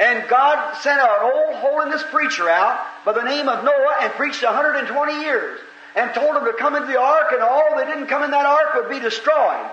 and 0.00 0.26
God 0.28 0.76
sent 0.78 0.98
an 0.98 1.08
old 1.20 1.56
holiness 1.56 2.02
preacher 2.10 2.48
out 2.48 2.86
by 3.04 3.12
the 3.12 3.22
name 3.22 3.48
of 3.50 3.62
Noah 3.62 3.96
and 4.00 4.10
preached 4.14 4.42
120 4.42 5.20
years 5.20 5.60
and 5.94 6.14
told 6.14 6.34
them 6.34 6.46
to 6.46 6.54
come 6.54 6.74
into 6.74 6.88
the 6.88 6.98
ark 6.98 7.32
and 7.32 7.42
all 7.42 7.76
that 7.76 7.86
didn't 7.86 8.06
come 8.06 8.22
in 8.22 8.30
that 8.30 8.46
ark 8.46 8.74
would 8.76 8.88
be 8.88 8.98
destroyed. 8.98 9.70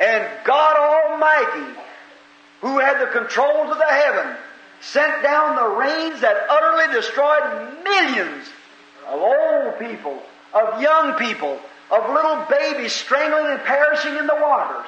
And 0.00 0.26
God 0.44 0.76
Almighty, 0.78 1.78
who 2.62 2.78
had 2.78 3.02
the 3.02 3.12
controls 3.12 3.70
of 3.70 3.76
the 3.76 3.84
heaven, 3.84 4.34
sent 4.80 5.22
down 5.22 5.56
the 5.56 5.76
rains 5.76 6.22
that 6.22 6.46
utterly 6.48 6.94
destroyed 6.94 7.84
millions 7.84 8.46
of 9.08 9.20
old 9.20 9.78
people, 9.78 10.22
of 10.54 10.80
young 10.80 11.18
people, 11.18 11.60
of 11.90 12.08
little 12.14 12.46
babies 12.48 12.94
strangling 12.94 13.52
and 13.52 13.60
perishing 13.60 14.16
in 14.16 14.26
the 14.26 14.36
waters. 14.40 14.86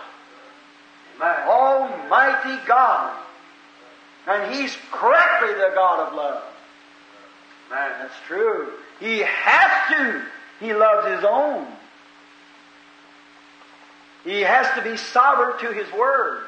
Amen. 1.21 1.47
Almighty 1.47 2.59
God. 2.67 3.19
And 4.27 4.55
He's 4.55 4.77
correctly 4.91 5.55
the 5.55 5.73
God 5.75 6.09
of 6.09 6.15
love. 6.15 6.43
Man, 7.71 7.91
That's 8.01 8.15
true. 8.27 8.73
He 9.01 9.21
has 9.21 9.91
to. 9.91 10.25
He 10.61 10.73
loves 10.73 11.09
His 11.09 11.25
own. 11.25 11.67
He 14.25 14.43
has 14.43 14.69
to 14.77 14.83
be 14.83 14.97
sovereign 14.97 15.59
to 15.61 15.73
His 15.73 15.93
Word. 15.93 16.45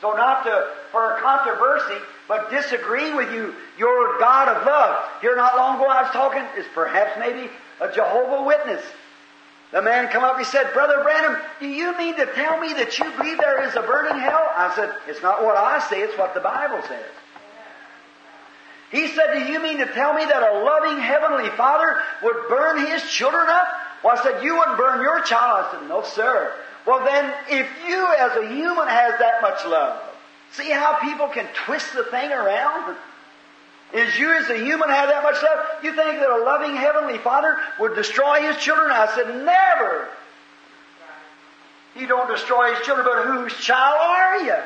So 0.00 0.12
not 0.12 0.44
to, 0.44 0.70
for 0.92 1.16
a 1.16 1.20
controversy, 1.20 2.00
but 2.28 2.50
disagreeing 2.50 3.16
with 3.16 3.32
you, 3.32 3.54
your 3.76 4.18
God 4.18 4.48
of 4.48 4.64
love. 4.64 5.04
Here 5.20 5.34
not 5.34 5.56
long 5.56 5.76
ago 5.76 5.86
I 5.88 6.02
was 6.02 6.12
talking, 6.12 6.42
is 6.56 6.66
perhaps 6.72 7.18
maybe 7.18 7.50
a 7.80 7.92
Jehovah 7.92 8.44
Witness. 8.44 8.82
The 9.70 9.82
man 9.82 10.08
come 10.08 10.24
up, 10.24 10.38
he 10.38 10.44
said, 10.44 10.72
Brother 10.72 11.02
Branham, 11.02 11.36
do 11.60 11.68
you 11.68 11.96
mean 11.98 12.16
to 12.16 12.26
tell 12.26 12.58
me 12.58 12.72
that 12.74 12.98
you 12.98 13.04
believe 13.12 13.38
there 13.38 13.68
is 13.68 13.74
a 13.76 13.82
burning 13.82 14.18
hell? 14.18 14.46
I 14.56 14.72
said, 14.74 14.94
it's 15.06 15.22
not 15.22 15.44
what 15.44 15.56
I 15.56 15.86
say, 15.90 16.00
it's 16.00 16.16
what 16.16 16.32
the 16.32 16.40
Bible 16.40 16.80
says. 16.88 17.04
He 18.90 19.08
said, 19.08 19.34
do 19.34 19.52
you 19.52 19.62
mean 19.62 19.78
to 19.78 19.86
tell 19.86 20.14
me 20.14 20.24
that 20.24 20.42
a 20.42 20.64
loving 20.64 20.98
Heavenly 21.02 21.50
Father 21.50 22.00
would 22.22 22.48
burn 22.48 22.86
His 22.86 23.02
children 23.10 23.44
up? 23.46 23.68
Well, 24.02 24.16
I 24.18 24.22
said, 24.22 24.42
you 24.42 24.56
wouldn't 24.56 24.78
burn 24.78 25.02
your 25.02 25.20
child. 25.22 25.66
I 25.66 25.72
said, 25.72 25.88
no, 25.88 26.02
sir. 26.02 26.54
Well, 26.86 27.04
then, 27.04 27.34
if 27.50 27.68
you 27.86 28.06
as 28.18 28.36
a 28.36 28.48
human 28.48 28.88
has 28.88 29.18
that 29.18 29.42
much 29.42 29.66
love, 29.66 30.00
see 30.52 30.70
how 30.70 30.98
people 31.00 31.28
can 31.28 31.46
twist 31.66 31.92
the 31.94 32.04
thing 32.04 32.32
around? 32.32 32.96
Is 33.92 34.18
you 34.18 34.30
as 34.32 34.50
a 34.50 34.58
human 34.58 34.90
have 34.90 35.08
that 35.08 35.22
much 35.22 35.42
love? 35.42 35.66
You 35.82 35.94
think 35.94 36.20
that 36.20 36.28
a 36.28 36.44
loving 36.44 36.76
Heavenly 36.76 37.18
Father 37.18 37.56
would 37.80 37.94
destroy 37.94 38.42
His 38.42 38.56
children? 38.58 38.90
I 38.90 39.06
said, 39.14 39.44
never. 39.44 40.08
He 41.94 42.06
don't 42.06 42.28
destroy 42.28 42.74
His 42.74 42.84
children, 42.84 43.06
but 43.06 43.26
whose 43.26 43.54
child 43.64 43.96
are 43.98 44.42
you? 44.44 44.56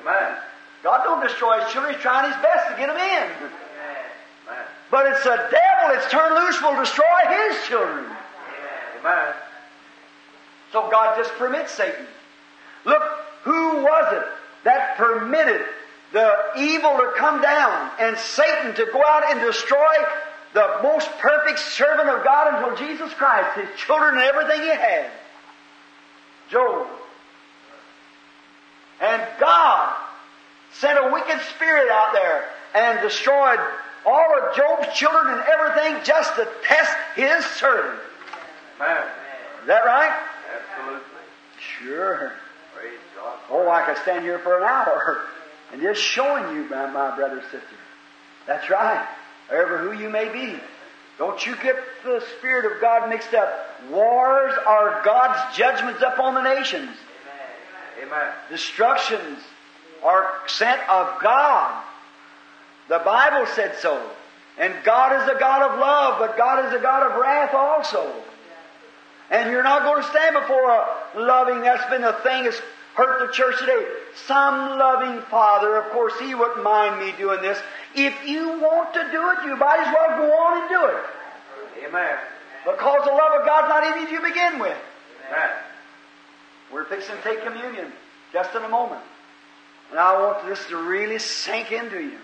Amen. 0.00 0.36
God 0.84 1.02
don't 1.02 1.22
destroy 1.22 1.60
His 1.60 1.72
children. 1.72 1.94
He's 1.94 2.02
trying 2.02 2.30
His 2.30 2.40
best 2.40 2.70
to 2.70 2.76
get 2.76 2.86
them 2.86 2.96
in. 2.96 3.50
Amen. 4.46 4.66
But 4.90 5.06
it's 5.06 5.24
the 5.24 5.36
devil 5.36 5.94
that's 5.94 6.10
turned 6.10 6.34
loose 6.36 6.62
will 6.62 6.76
destroy 6.76 7.04
His 7.28 7.66
children. 7.66 8.06
Amen. 9.00 9.34
So 10.70 10.88
God 10.88 11.16
just 11.16 11.32
permits 11.32 11.72
Satan. 11.72 12.06
Look, 12.84 13.02
who 13.42 13.82
was 13.82 14.12
it 14.12 14.24
that 14.64 14.96
permitted 14.96 15.66
the 16.14 16.32
evil 16.56 16.92
to 16.92 17.12
come 17.16 17.42
down 17.42 17.90
and 17.98 18.16
Satan 18.16 18.74
to 18.76 18.86
go 18.86 19.02
out 19.04 19.24
and 19.30 19.40
destroy 19.40 19.94
the 20.54 20.78
most 20.84 21.10
perfect 21.18 21.58
servant 21.58 22.08
of 22.08 22.24
God 22.24 22.54
until 22.54 22.86
Jesus 22.86 23.12
Christ, 23.14 23.58
his 23.58 23.68
children 23.76 24.14
and 24.14 24.22
everything 24.22 24.62
he 24.62 24.68
had? 24.68 25.10
Job. 26.50 26.86
And 29.02 29.22
God 29.40 29.96
sent 30.74 30.98
a 31.00 31.10
wicked 31.12 31.40
spirit 31.56 31.90
out 31.90 32.12
there 32.12 32.44
and 32.74 33.00
destroyed 33.00 33.58
all 34.06 34.38
of 34.38 34.56
Job's 34.56 34.96
children 34.96 35.34
and 35.34 35.42
everything 35.42 36.04
just 36.04 36.36
to 36.36 36.48
test 36.62 36.96
his 37.16 37.44
servant. 37.56 38.00
Amen. 38.80 39.04
Is 39.62 39.66
that 39.66 39.84
right? 39.84 40.16
Absolutely. 40.78 41.02
Sure. 41.58 42.32
Praise 42.76 42.98
God. 43.16 43.38
Oh, 43.50 43.68
I 43.68 43.82
could 43.82 43.96
stand 44.02 44.24
here 44.24 44.38
for 44.38 44.58
an 44.58 44.64
hour 44.64 45.26
and 45.74 45.82
just 45.82 46.00
showing 46.00 46.54
you, 46.54 46.70
my, 46.70 46.88
my 46.88 47.16
brother, 47.16 47.42
sister. 47.50 47.76
That's 48.46 48.70
right. 48.70 49.04
Ever 49.50 49.78
who 49.78 49.90
you 49.90 50.08
may 50.08 50.32
be. 50.32 50.56
Don't 51.18 51.44
you 51.44 51.56
get 51.56 51.74
the 52.04 52.24
Spirit 52.38 52.70
of 52.70 52.80
God 52.80 53.08
mixed 53.08 53.34
up. 53.34 53.52
Wars 53.90 54.52
are 54.68 55.02
God's 55.04 55.56
judgments 55.56 56.00
upon 56.00 56.34
the 56.34 56.42
nations. 56.42 56.96
Amen. 58.00 58.32
Destructions 58.48 59.40
are 60.04 60.30
sent 60.46 60.80
of 60.88 61.20
God. 61.20 61.82
The 62.88 63.00
Bible 63.00 63.44
said 63.56 63.74
so. 63.80 64.00
And 64.56 64.72
God 64.84 65.22
is 65.24 65.28
a 65.28 65.40
God 65.40 65.72
of 65.72 65.80
love, 65.80 66.20
but 66.20 66.36
God 66.36 66.66
is 66.66 66.72
a 66.72 66.80
God 66.80 67.10
of 67.10 67.20
wrath 67.20 67.52
also. 67.52 68.14
And 69.28 69.50
you're 69.50 69.64
not 69.64 69.82
going 69.82 70.04
to 70.04 70.08
stand 70.08 70.36
before 70.36 70.70
a 70.70 70.86
loving, 71.16 71.62
that's 71.62 71.90
been 71.90 72.02
the 72.02 72.12
thing 72.22 72.44
that's 72.44 72.62
hurt 72.94 73.26
the 73.26 73.32
church 73.32 73.58
today. 73.58 73.84
Some 74.26 74.78
loving 74.78 75.20
father, 75.22 75.76
of 75.76 75.90
course, 75.92 76.14
he 76.20 76.34
wouldn't 76.34 76.62
mind 76.62 77.04
me 77.04 77.12
doing 77.18 77.42
this. 77.42 77.58
If 77.94 78.26
you 78.26 78.60
want 78.60 78.94
to 78.94 79.00
do 79.10 79.30
it, 79.30 79.46
you 79.46 79.56
might 79.56 79.80
as 79.80 79.94
well 79.94 80.18
go 80.18 80.32
on 80.32 80.60
and 80.62 80.68
do 80.70 80.84
it. 80.86 81.86
Amen. 81.88 82.16
Because 82.64 83.04
the 83.04 83.10
love 83.10 83.40
of 83.40 83.46
God's 83.46 83.68
not 83.68 83.96
in 83.96 84.02
you 84.02 84.18
to 84.18 84.26
begin 84.26 84.58
with. 84.58 84.78
Amen. 85.28 85.50
We're 86.72 86.84
fixing 86.84 87.16
to 87.16 87.22
take 87.22 87.44
communion 87.44 87.92
just 88.32 88.54
in 88.54 88.62
a 88.62 88.68
moment. 88.68 89.02
And 89.90 89.98
I 89.98 90.20
want 90.20 90.46
this 90.46 90.64
to 90.68 90.76
really 90.76 91.18
sink 91.18 91.72
into 91.72 92.00
you. 92.00 92.18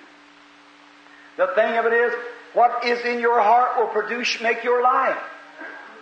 The 1.37 1.49
thing 1.55 1.77
of 1.77 1.87
it 1.87 1.93
is, 1.93 2.13
what 2.55 2.85
is 2.85 3.05
in 3.05 3.21
your 3.21 3.41
heart 3.41 3.79
will 3.79 3.89
produce, 3.89 4.41
make 4.41 4.65
your 4.65 4.83
life. 4.83 5.19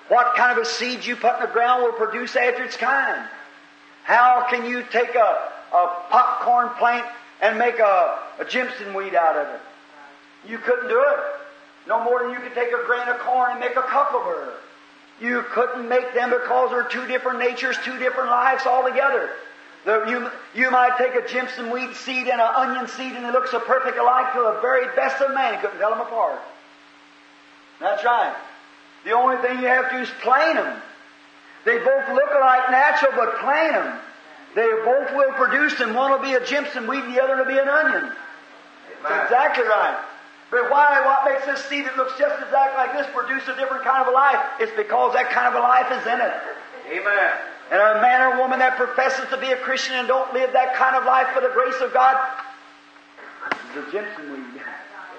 What 0.09 0.35
kind 0.37 0.59
of 0.59 0.65
a 0.65 0.67
seed 0.67 1.05
you 1.05 1.17
put 1.17 1.35
in 1.37 1.41
the 1.43 1.53
ground 1.53 1.83
will 1.83 1.93
produce 1.93 2.35
after 2.37 2.65
its 2.65 2.77
kind. 2.77 3.29
How 4.09 4.47
can 4.49 4.65
you 4.65 4.83
take 4.91 5.15
a, 5.15 5.39
a 5.71 6.03
popcorn 6.09 6.71
plant 6.79 7.07
and 7.43 7.59
make 7.59 7.79
a, 7.79 8.19
a 8.39 8.45
Jimson 8.47 8.95
weed 8.95 9.15
out 9.15 9.37
of 9.37 9.55
it? 9.55 9.61
You 10.49 10.57
couldn't 10.57 10.89
do 10.89 10.99
it. 10.99 11.19
No 11.87 12.03
more 12.03 12.23
than 12.23 12.31
you 12.31 12.39
could 12.39 12.55
take 12.55 12.73
a 12.73 12.87
grain 12.87 13.07
of 13.07 13.19
corn 13.19 13.51
and 13.51 13.61
make 13.61 13.77
a 13.77 13.83
cucumber. 13.83 14.55
You 15.21 15.45
couldn't 15.51 15.87
make 15.91 16.15
them 16.15 16.31
because 16.31 16.71
they're 16.71 16.85
two 16.85 17.07
different 17.07 17.41
natures, 17.41 17.77
two 17.85 17.99
different 17.99 18.31
lives 18.31 18.65
altogether. 18.65 19.29
The, 19.85 20.07
you, 20.09 20.31
you 20.59 20.71
might 20.71 20.97
take 20.97 21.15
a 21.15 21.29
Jimson 21.29 21.71
weed 21.71 21.95
seed 21.95 22.29
and 22.29 22.41
an 22.41 22.55
onion 22.57 22.89
seed 22.89 23.13
and 23.13 23.27
they 23.27 23.31
look 23.31 23.49
so 23.49 23.61
perfect 23.61 23.99
alike 23.99 24.33
to 24.33 24.41
the 24.41 24.59
very 24.63 24.87
best 24.97 25.21
of 25.21 25.35
man 25.35 25.61
couldn't 25.61 25.77
tell 25.77 25.91
them 25.91 26.01
apart. 26.01 26.41
That's 27.79 28.03
right. 28.03 28.35
The 29.05 29.11
only 29.11 29.37
thing 29.47 29.59
you 29.59 29.67
have 29.67 29.91
to 29.91 29.97
do 29.97 30.03
is 30.03 30.11
plane 30.23 30.57
them. 30.57 30.81
They 31.69 31.77
both 31.77 32.09
look 32.09 32.31
alike 32.33 32.71
natural, 32.71 33.13
but 33.15 33.41
plant 33.41 33.75
them. 33.75 34.01
They 34.57 34.71
both 34.89 35.13
will 35.13 35.33
produce, 35.33 35.79
and 35.81 35.95
one 35.95 36.11
will 36.11 36.25
be 36.25 36.33
a 36.33 36.41
Jimson 36.41 36.89
weed 36.89 37.05
and 37.05 37.15
the 37.15 37.23
other 37.23 37.37
will 37.37 37.45
be 37.45 37.59
an 37.59 37.69
onion. 37.69 38.11
That's 39.03 39.25
exactly 39.29 39.65
right. 39.65 40.01
But 40.51 40.71
why, 40.71 41.05
what 41.05 41.31
makes 41.31 41.45
this 41.45 41.63
seed 41.69 41.85
that 41.85 41.99
looks 41.99 42.17
just 42.19 42.41
exactly 42.41 42.73
like 42.73 42.97
this 42.97 43.07
produce 43.13 43.47
a 43.49 43.57
different 43.61 43.85
kind 43.85 44.01
of 44.01 44.09
a 44.09 44.17
life? 44.17 44.41
It's 44.61 44.73
because 44.81 45.13
that 45.13 45.29
kind 45.29 45.47
of 45.47 45.61
a 45.61 45.61
life 45.61 45.93
is 45.93 46.07
in 46.09 46.19
it. 46.19 46.33
Amen. 46.89 47.33
And 47.71 47.83
a 47.83 48.01
man 48.01 48.23
or 48.23 48.41
woman 48.41 48.61
that 48.61 48.79
professes 48.79 49.29
to 49.29 49.37
be 49.37 49.53
a 49.53 49.59
Christian 49.59 49.95
and 49.97 50.09
don't 50.09 50.33
live 50.33 50.55
that 50.55 50.75
kind 50.75 50.97
of 50.97 51.05
life 51.05 51.29
for 51.35 51.43
the 51.43 51.53
grace 51.53 51.77
of 51.83 51.93
God 51.93 52.17
is 53.77 53.85
a 53.85 53.93
Jimson 53.93 54.33
weed. 54.33 54.63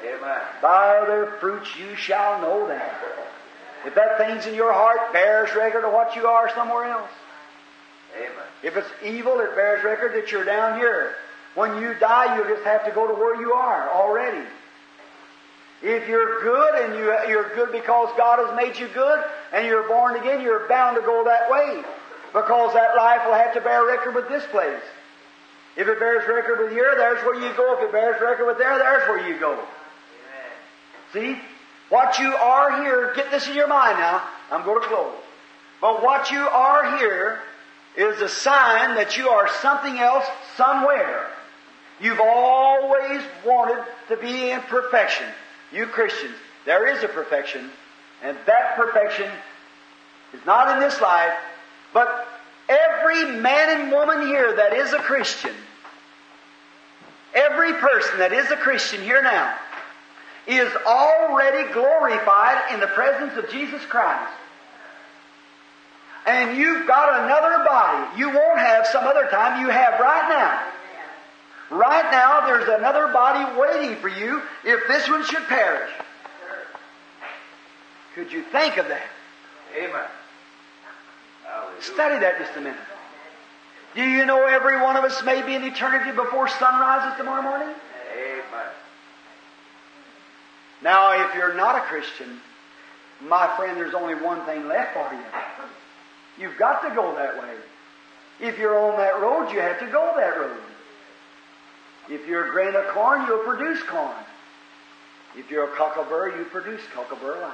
Amen. 0.02 0.42
By 0.64 1.06
their 1.06 1.38
fruits 1.40 1.70
you 1.78 1.96
shall 1.96 2.42
know 2.42 2.68
them. 2.68 2.82
If 3.86 3.96
that 3.96 4.18
thing's 4.18 4.46
in 4.46 4.56
your 4.56 4.74
heart, 4.74 5.14
bears 5.14 5.50
record 5.56 5.86
of 5.86 5.94
what 5.94 6.16
you 6.16 6.28
are 6.28 6.54
somewhere 6.54 6.86
else. 6.86 7.12
Amen. 8.16 8.48
If 8.64 8.76
it's 8.76 8.90
evil, 9.04 9.40
it 9.40 9.56
bears 9.56 9.84
record 9.84 10.14
that 10.16 10.32
you're 10.32 10.44
down 10.44 10.80
here. 10.80 11.16
When 11.56 11.82
you 11.82 11.94
die, 11.96 12.36
you'll 12.36 12.48
just 12.48 12.66
have 12.66 12.86
to 12.86 12.92
go 12.92 13.08
to 13.08 13.14
where 13.14 13.40
you 13.40 13.54
are 13.54 13.90
already. 13.90 14.46
If 15.82 16.10
you're 16.10 16.44
good 16.44 16.76
and 16.84 16.96
you, 16.96 17.06
you're 17.30 17.56
good 17.56 17.72
because 17.72 18.10
God 18.18 18.46
has 18.46 18.56
made 18.58 18.78
you 18.78 18.90
good 18.94 19.24
and 19.54 19.66
you're 19.66 19.88
born 19.88 20.18
again, 20.18 20.42
you're 20.42 20.68
bound 20.68 20.98
to 20.98 21.02
go 21.02 21.24
that 21.24 21.50
way. 21.50 21.82
Because 22.34 22.74
that 22.74 22.96
life 22.96 23.22
will 23.26 23.34
have 23.34 23.54
to 23.54 23.62
bear 23.62 23.86
record 23.86 24.14
with 24.14 24.28
this 24.28 24.44
place. 24.52 24.82
If 25.78 25.88
it 25.88 26.00
bears 26.00 26.28
record 26.28 26.60
with 26.60 26.72
here, 26.72 26.94
there's 26.98 27.24
where 27.24 27.36
you 27.36 27.56
go. 27.56 27.78
If 27.78 27.86
it 27.86 27.92
bears 27.92 28.22
record 28.22 28.46
with 28.46 28.58
there, 28.58 28.78
there's 28.78 29.08
where 29.08 29.28
you 29.28 29.40
go. 29.40 29.64
See? 31.14 31.38
What 31.90 32.20
you 32.20 32.34
are 32.36 32.84
here, 32.84 33.14
get 33.16 33.32
this 33.32 33.48
in 33.48 33.56
your 33.56 33.68
mind 33.68 33.98
now. 33.98 34.24
I'm 34.52 34.64
going 34.64 34.82
to 34.82 34.88
close. 34.88 35.16
But 35.82 36.04
what 36.04 36.32
you 36.32 36.40
are 36.40 36.98
here 36.98 37.40
is 37.98 38.22
a 38.22 38.30
sign 38.30 38.96
that 38.96 39.18
you 39.18 39.30
are 39.30 39.50
something 39.62 39.98
else 39.98 40.26
somewhere. 40.56 41.28
You've 42.00 42.20
always 42.22 43.22
wanted 43.46 43.84
to 44.10 44.18
be 44.18 44.52
in 44.52 44.62
perfection. 44.62 45.26
You 45.72 45.86
Christians, 45.88 46.36
there 46.66 46.88
is 46.88 47.04
a 47.04 47.08
perfection, 47.08 47.70
and 48.24 48.38
that 48.46 48.76
perfection 48.76 49.30
is 50.34 50.46
not 50.46 50.76
in 50.76 50.80
this 50.80 51.02
life, 51.02 51.34
but 51.94 52.28
every 52.70 53.40
man 53.40 53.82
and 53.82 53.92
woman 53.92 54.28
here 54.28 54.56
that 54.56 54.74
is 54.74 54.94
a 54.94 55.00
Christian, 55.00 55.54
every 57.34 57.74
person 57.74 58.20
that 58.20 58.32
is 58.32 58.50
a 58.52 58.58
Christian 58.58 59.02
here 59.02 59.22
now, 59.22 59.58
is 60.50 60.74
already 60.86 61.72
glorified 61.74 62.74
in 62.74 62.80
the 62.80 62.88
presence 62.88 63.38
of 63.38 63.50
Jesus 63.52 63.86
Christ. 63.86 64.34
And 66.26 66.58
you've 66.58 66.88
got 66.88 67.24
another 67.24 67.64
body. 67.66 68.20
You 68.20 68.30
won't 68.30 68.60
have 68.60 68.88
some 68.88 69.06
other 69.06 69.28
time. 69.30 69.62
You 69.62 69.70
have 69.70 70.00
right 70.00 70.30
now. 70.30 71.78
Right 71.78 72.12
now, 72.12 72.48
there's 72.48 72.68
another 72.68 73.14
body 73.14 73.60
waiting 73.60 73.96
for 73.98 74.10
you 74.10 74.42
if 74.64 74.88
this 74.88 75.08
one 75.08 75.24
should 75.24 75.44
perish. 75.44 75.92
Could 78.16 78.32
you 78.32 78.42
think 78.44 78.78
of 78.78 78.88
that? 78.88 79.08
Amen. 79.78 80.08
Study 81.80 82.20
that 82.20 82.40
just 82.40 82.58
a 82.58 82.62
minute. 82.62 82.80
Do 83.96 84.04
you 84.04 84.26
know 84.26 84.46
every 84.46 84.82
one 84.82 84.98
of 84.98 85.04
us 85.04 85.24
may 85.24 85.42
be 85.44 85.56
in 85.56 85.64
eternity 85.64 86.12
before 86.12 86.48
sun 86.48 86.80
rises 86.80 87.18
tomorrow 87.18 87.42
morning? 87.42 87.74
Amen. 88.14 88.68
Now, 90.82 91.26
if 91.26 91.36
you're 91.36 91.56
not 91.56 91.76
a 91.76 91.82
Christian, 91.82 92.40
my 93.22 93.54
friend, 93.58 93.76
there's 93.78 93.94
only 93.94 94.16
one 94.16 94.46
thing 94.46 94.68
left 94.68 94.94
for 94.94 95.14
you. 95.14 95.24
You've 96.40 96.58
got 96.58 96.88
to 96.88 96.96
go 96.96 97.16
that 97.16 97.42
way. 97.42 97.56
If 98.40 98.58
you're 98.58 98.80
on 98.80 98.98
that 98.98 99.20
road, 99.22 99.52
you 99.52 99.60
have 99.60 99.80
to 99.80 99.88
go 99.88 100.14
that 100.16 100.40
road. 100.40 100.58
If 102.10 102.26
you're 102.28 102.48
a 102.48 102.52
grain 102.52 102.76
of 102.76 102.88
corn, 102.88 103.26
you'll 103.28 103.44
produce 103.44 103.84
corn. 103.84 104.16
If 105.36 105.52
you're 105.52 105.66
a 105.66 105.76
cocklebur, 105.76 106.38
you 106.38 106.46
produce 106.46 106.82
cocklebur 106.96 107.42
life. 107.42 107.54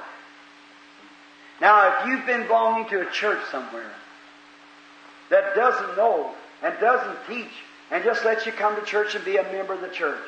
Now, 1.60 1.88
if 1.88 2.06
you've 2.06 2.26
been 2.26 2.46
belonging 2.46 2.88
to 2.90 3.06
a 3.06 3.10
church 3.10 3.40
somewhere 3.50 3.90
that 5.30 5.54
doesn't 5.54 5.96
know 5.96 6.32
and 6.62 6.74
doesn't 6.80 7.18
teach 7.28 7.50
and 7.90 8.04
just 8.04 8.24
lets 8.24 8.46
you 8.46 8.52
come 8.52 8.76
to 8.76 8.82
church 8.82 9.14
and 9.14 9.24
be 9.24 9.36
a 9.36 9.42
member 9.42 9.74
of 9.74 9.80
the 9.80 9.88
church, 9.88 10.20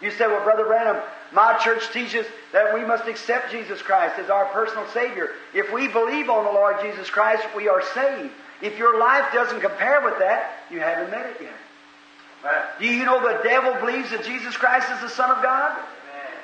you 0.00 0.10
say, 0.10 0.26
well, 0.26 0.44
Brother 0.44 0.66
Branham, 0.66 1.02
my 1.32 1.56
church 1.58 1.90
teaches 1.92 2.26
that 2.52 2.74
we 2.74 2.84
must 2.84 3.08
accept 3.08 3.50
Jesus 3.50 3.80
Christ 3.80 4.18
as 4.18 4.30
our 4.30 4.46
personal 4.46 4.86
Savior. 4.88 5.30
If 5.54 5.72
we 5.72 5.88
believe 5.88 6.28
on 6.28 6.44
the 6.44 6.52
Lord 6.52 6.76
Jesus 6.82 7.08
Christ, 7.08 7.42
we 7.56 7.68
are 7.68 7.82
saved. 7.94 8.32
If 8.62 8.78
your 8.78 8.98
life 8.98 9.32
doesn't 9.32 9.60
compare 9.60 10.02
with 10.02 10.18
that, 10.18 10.50
you 10.70 10.80
haven't 10.80 11.10
met 11.10 11.26
it 11.26 11.36
yet. 11.40 12.78
Do 12.78 12.86
you 12.86 13.04
know 13.04 13.20
the 13.20 13.42
devil 13.42 13.74
believes 13.80 14.10
that 14.10 14.24
Jesus 14.24 14.56
Christ 14.56 14.90
is 14.90 15.00
the 15.00 15.08
Son 15.08 15.30
of 15.30 15.42
God? 15.42 15.76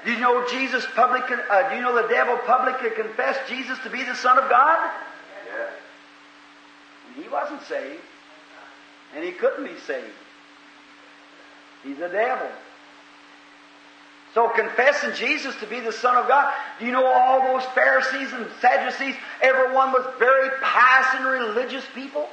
Do 0.05 0.13
you 0.13 0.19
know 0.19 0.47
Jesus 0.49 0.85
public? 0.97 1.23
Uh, 1.31 1.69
do 1.71 1.77
you 1.77 1.83
know 1.83 1.95
the 1.95 2.09
devil 2.09 2.37
publicly 2.39 2.91
confessed 2.91 3.41
Jesus 3.49 3.79
to 3.85 3.91
be 3.91 4.03
the 4.03 4.17
Son 4.17 4.37
of 4.37 4.51
God? 4.51 4.91
Yes. 5.47 5.71
And 7.07 7.23
he 7.23 7.31
wasn't 7.31 7.63
saved, 7.63 8.01
and 9.15 9.23
he 9.23 9.31
couldn't 9.31 9.65
be 9.65 9.79
saved. 9.87 10.11
He's 11.85 12.01
a 12.01 12.09
devil. 12.09 12.49
So 14.35 14.49
confessing 14.49 15.13
Jesus 15.15 15.55
to 15.57 15.67
be 15.67 15.81
the 15.81 15.93
Son 15.93 16.17
of 16.17 16.27
God, 16.27 16.53
do 16.79 16.87
you 16.87 16.93
know 16.93 17.05
all 17.07 17.43
those 17.53 17.69
Pharisees 17.73 18.33
and 18.33 18.47
Sadducees, 18.61 19.15
everyone 19.43 19.93
was 19.93 20.07
very 20.19 20.49
pious 20.63 21.07
and 21.17 21.27
religious 21.27 21.85
people? 21.95 22.27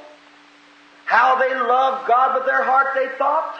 How 1.04 1.38
they 1.38 1.54
loved 1.54 2.08
God 2.08 2.36
with 2.36 2.46
their 2.46 2.62
heart, 2.64 2.88
they 2.94 3.08
thought, 3.18 3.54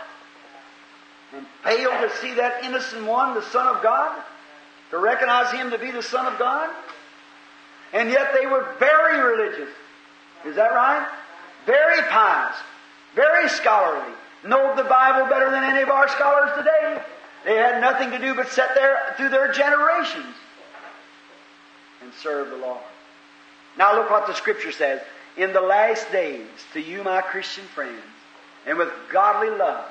and 1.34 1.46
failed 1.62 2.00
to 2.00 2.16
see 2.16 2.34
that 2.34 2.64
innocent 2.64 3.04
one, 3.04 3.34
the 3.34 3.42
Son 3.42 3.76
of 3.76 3.82
God, 3.82 4.22
to 4.90 4.98
recognize 4.98 5.52
Him 5.52 5.70
to 5.70 5.78
be 5.78 5.90
the 5.90 6.02
Son 6.02 6.26
of 6.32 6.38
God. 6.38 6.70
And 7.92 8.08
yet 8.08 8.32
they 8.38 8.46
were 8.46 8.74
very 8.78 9.20
religious. 9.20 9.68
Is 10.46 10.56
that 10.56 10.72
right? 10.72 11.06
Very 11.66 12.02
pious, 12.08 12.56
very 13.14 13.48
scholarly, 13.50 14.14
know 14.44 14.74
the 14.76 14.84
Bible 14.84 15.28
better 15.28 15.50
than 15.50 15.62
any 15.62 15.82
of 15.82 15.90
our 15.90 16.08
scholars 16.08 16.50
today. 16.56 17.02
They 17.44 17.56
had 17.56 17.80
nothing 17.80 18.10
to 18.10 18.18
do 18.18 18.34
but 18.34 18.48
sit 18.48 18.68
there 18.74 19.14
through 19.16 19.30
their 19.30 19.50
generations 19.52 20.34
and 22.02 22.12
serve 22.22 22.50
the 22.50 22.56
Lord. 22.56 22.80
Now 23.78 23.94
look 23.94 24.10
what 24.10 24.26
the 24.26 24.34
Scripture 24.34 24.72
says. 24.72 25.00
In 25.36 25.52
the 25.52 25.60
last 25.60 26.10
days, 26.12 26.48
to 26.72 26.80
you, 26.80 27.02
my 27.02 27.20
Christian 27.20 27.64
friends, 27.64 28.02
and 28.66 28.76
with 28.76 28.90
godly 29.10 29.50
love, 29.56 29.86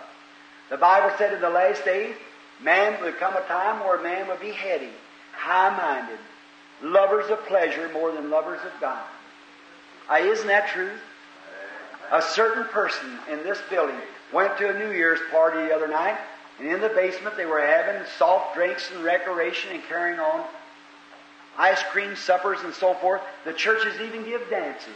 the 0.70 0.78
Bible 0.78 1.16
said 1.18 1.34
in 1.34 1.42
the 1.42 1.50
last 1.50 1.84
days, 1.86 2.16
man 2.62 3.02
would 3.02 3.18
come 3.18 3.36
a 3.36 3.42
time 3.42 3.80
where 3.80 4.02
man 4.02 4.28
would 4.28 4.42
be 4.42 4.52
heady, 4.52 4.92
high-minded, 5.34 6.20
lovers 6.84 7.30
of 7.32 7.44
pleasure 7.48 7.90
more 7.94 8.12
than 8.12 8.30
lovers 8.30 8.60
of 8.64 8.80
God. 8.80 9.04
Uh, 10.10 10.18
isn't 10.22 10.48
that 10.48 10.68
true? 10.70 10.92
A 12.12 12.22
certain 12.22 12.66
person 12.66 13.18
in 13.32 13.44
this 13.44 13.60
building 13.70 13.96
went 14.34 14.58
to 14.58 14.70
a 14.70 14.78
New 14.78 14.92
Year's 14.92 15.20
party 15.32 15.58
the 15.68 15.74
other 15.74 15.88
night, 15.88 16.18
and 16.60 16.68
in 16.68 16.82
the 16.82 16.90
basement 16.90 17.38
they 17.38 17.46
were 17.46 17.62
having 17.62 18.06
soft 18.18 18.56
drinks 18.56 18.90
and 18.92 19.04
recreation 19.04 19.72
and 19.72 19.84
carrying 19.84 20.20
on 20.20 20.46
ice 21.58 21.82
cream 21.92 22.16
suppers 22.16 22.60
and 22.64 22.74
so 22.74 22.94
forth. 22.96 23.22
The 23.46 23.54
churches 23.54 24.00
even 24.02 24.24
give 24.24 24.50
dances. 24.50 24.88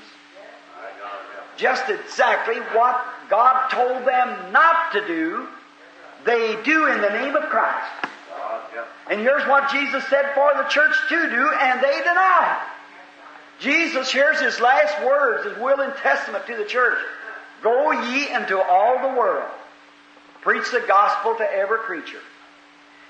Just 1.58 1.90
exactly 1.90 2.56
what 2.76 3.06
God 3.30 3.70
told 3.70 4.08
them 4.08 4.52
not 4.52 4.94
to 4.94 5.06
do, 5.06 5.48
they 6.26 6.62
do 6.64 6.88
in 6.88 7.02
the 7.02 7.10
name 7.10 7.36
of 7.36 7.44
Christ. 7.44 7.92
And 9.10 9.20
here's 9.20 9.48
what 9.48 9.70
Jesus 9.72 10.04
said 10.08 10.34
for 10.34 10.52
the 10.56 10.64
church 10.70 10.96
to 11.10 11.30
do, 11.30 11.52
and 11.60 11.84
they 11.84 11.98
deny. 12.00 12.62
Jesus, 13.60 14.12
here's 14.12 14.40
his 14.40 14.60
last 14.60 15.06
words, 15.06 15.46
his 15.46 15.58
will 15.58 15.82
and 15.82 15.94
testament 15.96 16.48
to 16.48 16.56
the 16.56 16.66
church. 16.66 16.98
Go 17.62 17.92
ye 17.92 18.34
into 18.34 18.62
all 18.62 19.10
the 19.10 19.18
world. 19.18 19.50
Preach 20.44 20.70
the 20.72 20.84
gospel 20.88 21.36
to 21.36 21.44
every 21.44 21.80
creature. 21.80 22.20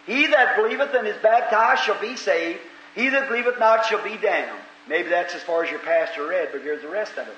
He 0.06 0.28
that 0.28 0.56
believeth 0.56 0.94
and 0.94 1.08
is 1.08 1.22
baptized 1.22 1.84
shall 1.84 2.00
be 2.00 2.16
saved. 2.16 2.60
He 2.96 3.10
that 3.10 3.28
believeth 3.28 3.58
not 3.60 3.86
shall 3.86 4.04
be 4.04 4.18
damned. 4.18 4.60
Maybe 4.88 5.10
that's 5.10 5.34
as 5.34 5.42
far 5.42 5.64
as 5.64 5.72
your 5.72 5.80
pastor 5.80 6.28
read, 6.28 6.50
but 6.52 6.62
here's 6.62 6.82
the 6.82 6.90
rest 6.90 7.14
of 7.18 7.28
it. 7.28 7.36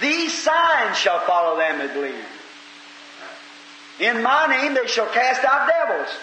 These 0.00 0.32
signs 0.32 0.96
shall 0.98 1.20
follow 1.20 1.56
them 1.58 1.78
that 1.78 1.94
believe. 1.94 2.14
In 4.00 4.22
my 4.22 4.46
name 4.46 4.74
they 4.74 4.86
shall 4.86 5.06
cast 5.06 5.44
out 5.44 5.68
devils. 5.68 6.14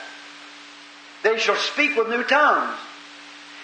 They 1.23 1.37
shall 1.37 1.55
speak 1.55 1.95
with 1.97 2.09
new 2.09 2.23
tongues. 2.23 2.77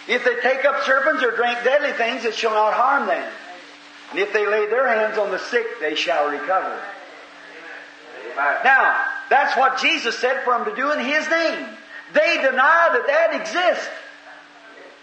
If 0.08 0.24
they 0.24 0.36
take 0.42 0.66
up 0.66 0.84
serpents 0.84 1.24
or 1.24 1.32
drink 1.32 1.60
deadly 1.64 1.92
things, 1.92 2.26
it 2.26 2.36
shall 2.36 2.54
not 2.54 2.74
harm 2.74 3.08
them. 3.08 3.32
And 4.12 4.20
if 4.20 4.32
they 4.32 4.46
lay 4.48 4.68
their 4.68 4.88
hands 4.88 5.18
on 5.18 5.32
the 5.32 5.40
sick, 5.40 5.66
they 5.82 5.96
shall 5.96 6.30
recover. 6.30 6.82
Now, 8.36 9.06
that's 9.30 9.58
what 9.58 9.80
Jesus 9.80 10.18
said 10.18 10.44
for 10.44 10.54
them 10.54 10.66
to 10.66 10.76
do 10.76 10.92
in 10.92 11.00
His 11.00 11.28
name. 11.30 11.68
They 12.14 12.38
deny 12.38 12.90
that 12.94 13.04
that 13.08 13.42
exists, 13.42 13.90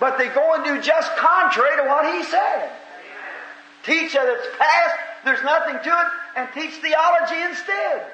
but 0.01 0.19
they 0.19 0.29
go 0.29 0.55
and 0.55 0.65
do 0.65 0.81
just 0.81 1.15
contrary 1.17 1.77
to 1.77 1.89
what 1.89 2.15
He 2.15 2.25
said. 2.25 2.71
Teach 3.85 4.15
that 4.15 4.27
it's 4.27 4.57
past, 4.59 4.97
there's 5.25 5.43
nothing 5.43 5.75
to 5.75 5.91
it, 5.91 6.09
and 6.37 6.49
teach 6.55 6.75
theology 6.81 7.41
instead. 7.43 8.07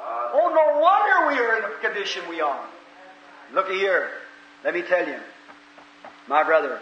Oh, 0.00 0.52
no 0.54 0.80
wonder 0.80 1.34
we 1.34 1.46
are 1.46 1.56
in 1.56 1.62
the 1.62 1.88
condition 1.88 2.22
we 2.28 2.40
are. 2.40 2.64
Look 3.52 3.68
here. 3.68 4.10
Let 4.64 4.74
me 4.74 4.82
tell 4.82 5.06
you, 5.06 5.16
my 6.26 6.42
brother, 6.42 6.80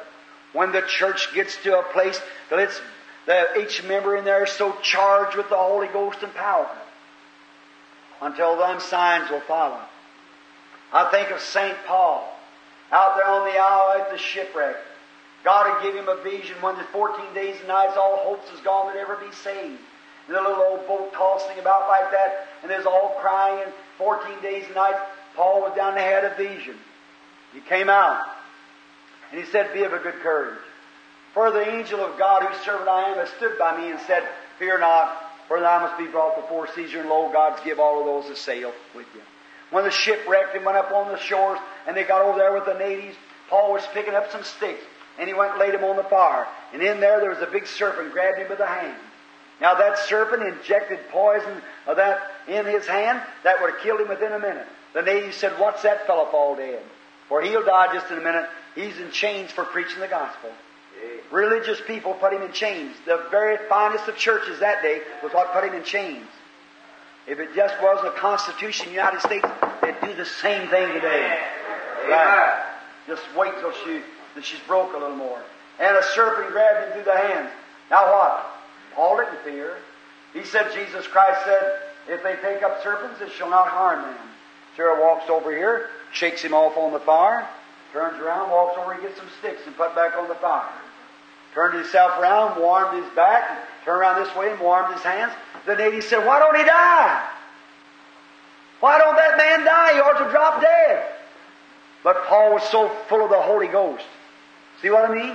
when 0.52 0.72
the 0.72 0.82
church 0.82 1.34
gets 1.34 1.56
to 1.62 1.78
a 1.78 1.82
place 1.92 2.20
that 2.50 2.58
it's 2.58 2.80
that 3.26 3.56
each 3.58 3.82
member 3.82 4.16
in 4.16 4.24
there 4.24 4.44
is 4.44 4.52
so 4.52 4.72
charged 4.82 5.36
with 5.36 5.48
the 5.48 5.56
Holy 5.56 5.88
Ghost 5.88 6.22
and 6.22 6.32
power, 6.34 6.70
until 8.20 8.56
them 8.56 8.80
signs 8.80 9.30
will 9.30 9.40
follow. 9.40 9.80
I 10.92 11.10
think 11.10 11.30
of 11.30 11.40
St. 11.40 11.76
Paul 11.86 12.32
out 12.92 13.16
there 13.16 13.26
on 13.26 13.46
the 13.46 13.58
isle 13.58 14.00
at 14.00 14.10
the 14.10 14.18
shipwreck. 14.18 14.76
God 15.44 15.66
had 15.66 15.82
given 15.82 16.02
him 16.02 16.08
a 16.08 16.22
vision 16.22 16.56
when 16.60 16.76
the 16.76 16.84
14 16.84 17.34
days 17.34 17.56
and 17.58 17.68
nights 17.68 17.94
all 17.96 18.16
hopes 18.18 18.50
is 18.52 18.60
gone 18.60 18.92
that 18.92 18.98
ever 18.98 19.16
be 19.16 19.32
saved. 19.32 19.80
And 20.26 20.36
the 20.36 20.40
little 20.40 20.62
old 20.62 20.86
boat 20.86 21.12
tossing 21.12 21.58
about 21.58 21.88
like 21.88 22.10
that, 22.10 22.48
and 22.62 22.70
there's 22.70 22.86
all 22.86 23.16
crying, 23.20 23.62
and 23.64 23.72
14 23.98 24.42
days 24.42 24.64
and 24.66 24.74
nights, 24.74 24.98
Paul 25.36 25.60
was 25.62 25.76
down 25.76 25.94
there, 25.94 26.22
had 26.22 26.32
a 26.32 26.34
vision. 26.36 26.76
He 27.52 27.60
came 27.60 27.88
out, 27.88 28.26
and 29.30 29.40
he 29.40 29.46
said, 29.50 29.72
Be 29.72 29.84
of 29.84 29.92
a 29.92 29.98
good 29.98 30.20
courage. 30.22 30.58
For 31.32 31.50
the 31.52 31.68
angel 31.68 32.00
of 32.00 32.18
God, 32.18 32.42
whose 32.42 32.60
servant 32.64 32.88
I 32.88 33.10
am, 33.10 33.18
has 33.18 33.28
stood 33.30 33.58
by 33.58 33.78
me 33.78 33.90
and 33.90 34.00
said, 34.00 34.26
Fear 34.58 34.80
not, 34.80 35.25
for 35.48 35.60
thou 35.60 35.80
must 35.80 35.98
be 35.98 36.06
brought 36.06 36.36
before 36.36 36.68
Caesar, 36.74 37.00
and 37.00 37.08
lo, 37.08 37.30
God's 37.32 37.62
give 37.62 37.78
all 37.78 38.00
of 38.00 38.06
those 38.06 38.28
that 38.28 38.38
sail 38.38 38.72
with 38.94 39.06
you. 39.14 39.20
When 39.70 39.84
the 39.84 39.90
ship 39.90 40.20
wrecked 40.28 40.54
and 40.54 40.64
went 40.64 40.78
up 40.78 40.92
on 40.92 41.10
the 41.10 41.18
shores, 41.18 41.58
and 41.86 41.96
they 41.96 42.04
got 42.04 42.22
over 42.22 42.38
there 42.38 42.52
with 42.52 42.66
the 42.66 42.74
natives, 42.74 43.16
Paul 43.48 43.72
was 43.72 43.86
picking 43.92 44.14
up 44.14 44.30
some 44.30 44.44
sticks, 44.44 44.82
and 45.18 45.28
he 45.28 45.34
went 45.34 45.52
and 45.52 45.60
laid 45.60 45.74
them 45.74 45.84
on 45.84 45.96
the 45.96 46.04
fire. 46.04 46.46
And 46.72 46.82
in 46.82 47.00
there, 47.00 47.20
there 47.20 47.30
was 47.30 47.40
a 47.40 47.50
big 47.50 47.66
serpent, 47.66 48.12
grabbed 48.12 48.38
him 48.38 48.48
by 48.48 48.56
the 48.56 48.66
hand. 48.66 48.96
Now 49.60 49.74
that 49.74 49.98
serpent 50.00 50.42
injected 50.42 51.00
poison 51.10 51.62
of 51.86 51.96
that 51.96 52.18
in 52.46 52.66
his 52.66 52.86
hand, 52.86 53.22
that 53.42 53.60
would 53.60 53.72
have 53.72 53.80
killed 53.80 54.00
him 54.00 54.08
within 54.08 54.32
a 54.32 54.38
minute. 54.38 54.66
The 54.92 55.02
natives 55.02 55.36
said, 55.36 55.58
What's 55.58 55.82
that 55.82 56.06
fellow 56.06 56.26
fall 56.30 56.56
dead? 56.56 56.82
For 57.28 57.42
he'll 57.42 57.64
die 57.64 57.92
just 57.92 58.10
in 58.10 58.18
a 58.18 58.22
minute. 58.22 58.46
He's 58.74 58.98
in 58.98 59.10
chains 59.10 59.50
for 59.50 59.64
preaching 59.64 60.00
the 60.00 60.08
gospel. 60.08 60.50
Religious 61.30 61.80
people 61.86 62.14
put 62.14 62.32
him 62.32 62.42
in 62.42 62.52
chains. 62.52 62.94
The 63.04 63.26
very 63.30 63.58
finest 63.68 64.08
of 64.08 64.16
churches 64.16 64.60
that 64.60 64.82
day 64.82 65.00
was 65.22 65.32
what 65.32 65.52
put 65.52 65.64
him 65.64 65.74
in 65.74 65.82
chains. 65.82 66.26
If 67.26 67.40
it 67.40 67.54
just 67.54 67.74
wasn't 67.82 68.08
a 68.08 68.18
Constitution 68.18 68.86
of 68.86 68.90
the 68.90 68.96
United 68.96 69.20
States, 69.20 69.46
they'd 69.82 70.00
do 70.00 70.14
the 70.14 70.24
same 70.24 70.68
thing 70.68 70.92
today. 70.92 71.38
Amen. 72.04 72.50
Just 73.08 73.22
wait 73.36 73.52
till 73.60 73.72
she 73.84 74.00
till 74.34 74.42
she's 74.42 74.60
broke 74.68 74.94
a 74.94 74.98
little 74.98 75.16
more. 75.16 75.42
And 75.80 75.96
a 75.96 76.02
serpent 76.14 76.52
grabbed 76.52 76.86
him 76.86 76.92
through 76.92 77.12
the 77.12 77.18
hands. 77.18 77.50
Now 77.90 78.12
what? 78.12 78.46
Paul 78.94 79.18
didn't 79.18 79.42
fear. 79.42 79.76
He 80.32 80.44
said, 80.44 80.72
Jesus 80.74 81.06
Christ 81.06 81.44
said, 81.44 81.80
if 82.08 82.22
they 82.22 82.36
take 82.36 82.62
up 82.62 82.82
serpents, 82.82 83.20
it 83.20 83.32
shall 83.32 83.50
not 83.50 83.68
harm 83.68 84.02
them. 84.02 84.16
Sarah 84.76 85.00
walks 85.00 85.28
over 85.28 85.50
here, 85.50 85.88
shakes 86.12 86.42
him 86.42 86.54
off 86.54 86.76
on 86.76 86.92
the 86.92 87.00
fire, 87.00 87.48
turns 87.92 88.20
around, 88.20 88.50
walks 88.50 88.76
over 88.78 88.92
and 88.92 89.02
gets 89.02 89.16
some 89.16 89.28
sticks 89.38 89.62
and 89.66 89.76
put 89.76 89.94
back 89.94 90.16
on 90.16 90.28
the 90.28 90.34
fire. 90.36 90.70
Turned 91.56 91.72
himself 91.72 92.20
around, 92.20 92.60
warmed 92.60 93.02
his 93.02 93.10
back, 93.14 93.66
turned 93.82 94.02
around 94.02 94.22
this 94.22 94.36
way 94.36 94.50
and 94.50 94.60
warmed 94.60 94.92
his 94.92 95.02
hands. 95.02 95.32
The 95.64 95.74
native 95.74 96.04
said, 96.04 96.26
Why 96.26 96.38
don't 96.38 96.54
he 96.54 96.62
die? 96.62 97.30
Why 98.80 98.98
don't 98.98 99.16
that 99.16 99.38
man 99.38 99.64
die? 99.64 99.94
He 99.94 100.00
ought 100.00 100.22
to 100.22 100.30
drop 100.30 100.60
dead. 100.60 101.14
But 102.04 102.26
Paul 102.26 102.52
was 102.52 102.62
so 102.64 102.90
full 103.08 103.24
of 103.24 103.30
the 103.30 103.40
Holy 103.40 103.68
Ghost. 103.68 104.04
See 104.82 104.90
what 104.90 105.08
I 105.10 105.14
mean? 105.14 105.34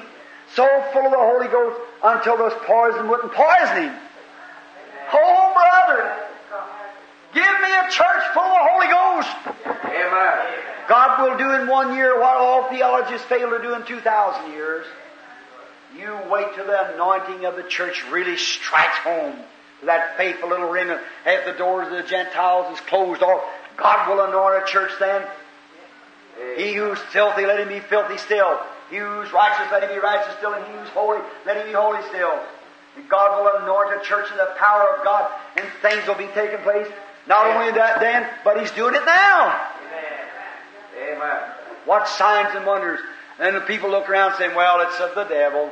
So 0.53 0.63
full 0.93 1.05
of 1.05 1.11
the 1.11 1.17
Holy 1.17 1.47
Ghost 1.47 1.81
until 2.03 2.37
those 2.37 2.53
poison 2.67 3.09
wouldn't 3.09 3.33
poison 3.33 3.89
him. 3.89 3.95
Oh, 5.11 5.53
brother, 5.57 6.17
give 7.33 7.41
me 7.41 7.71
a 7.73 7.89
church 7.89 8.23
full 8.35 8.43
of 8.43 8.61
Holy 8.69 8.87
Ghost. 8.93 9.75
Amen. 9.85 10.37
God 10.87 11.23
will 11.23 11.37
do 11.39 11.49
in 11.55 11.67
one 11.67 11.95
year 11.95 12.19
what 12.19 12.37
all 12.37 12.69
theologians 12.69 13.23
fail 13.23 13.49
to 13.49 13.59
do 13.59 13.73
in 13.73 13.83
2,000 13.85 14.51
years. 14.51 14.85
You 15.97 16.17
wait 16.29 16.47
till 16.55 16.65
the 16.65 16.93
anointing 16.93 17.45
of 17.45 17.55
the 17.55 17.63
church 17.63 18.03
really 18.11 18.37
strikes 18.37 18.97
home. 18.97 19.35
That 19.83 20.15
faithful 20.15 20.49
little 20.49 20.69
remnant, 20.69 21.01
half 21.25 21.45
the 21.45 21.53
doors 21.53 21.87
of 21.87 21.93
the 21.93 22.03
Gentiles 22.03 22.71
is 22.73 22.79
closed 22.85 23.23
off. 23.23 23.43
God 23.77 24.09
will 24.09 24.23
anoint 24.23 24.63
a 24.63 24.67
church 24.67 24.91
then. 24.99 25.25
He 26.55 26.73
who's 26.73 26.99
filthy, 27.11 27.45
let 27.45 27.59
him 27.59 27.67
be 27.67 27.79
filthy 27.79 28.17
still. 28.17 28.59
He 28.89 28.97
who's 28.97 29.31
righteous, 29.33 29.71
let 29.71 29.83
him 29.83 29.89
be 29.89 29.99
righteous 29.99 30.35
still. 30.37 30.53
And 30.53 30.65
he 30.65 30.71
who's 30.73 30.89
holy, 30.89 31.19
let 31.45 31.57
him 31.57 31.67
be 31.67 31.73
holy 31.73 32.01
still. 32.09 32.39
And 32.95 33.07
God 33.09 33.41
will 33.41 33.63
anoint 33.63 33.99
a 33.99 34.05
church 34.05 34.29
in 34.31 34.37
the 34.37 34.53
power 34.57 34.95
of 34.95 35.03
God, 35.03 35.31
and 35.57 35.65
things 35.81 36.05
will 36.07 36.15
be 36.15 36.27
taking 36.33 36.59
place. 36.59 36.87
Not 37.27 37.47
only 37.47 37.71
that 37.73 37.99
then, 37.99 38.27
but 38.43 38.59
He's 38.59 38.71
doing 38.71 38.95
it 38.95 39.05
now. 39.05 39.69
Amen. 40.97 41.39
What 41.85 42.07
signs 42.07 42.55
and 42.55 42.65
wonders. 42.65 42.99
And 43.39 43.55
the 43.55 43.61
people 43.61 43.89
look 43.89 44.09
around 44.09 44.37
saying, 44.37 44.55
well, 44.55 44.81
it's 44.81 44.99
of 44.99 45.15
the 45.15 45.23
devil. 45.23 45.71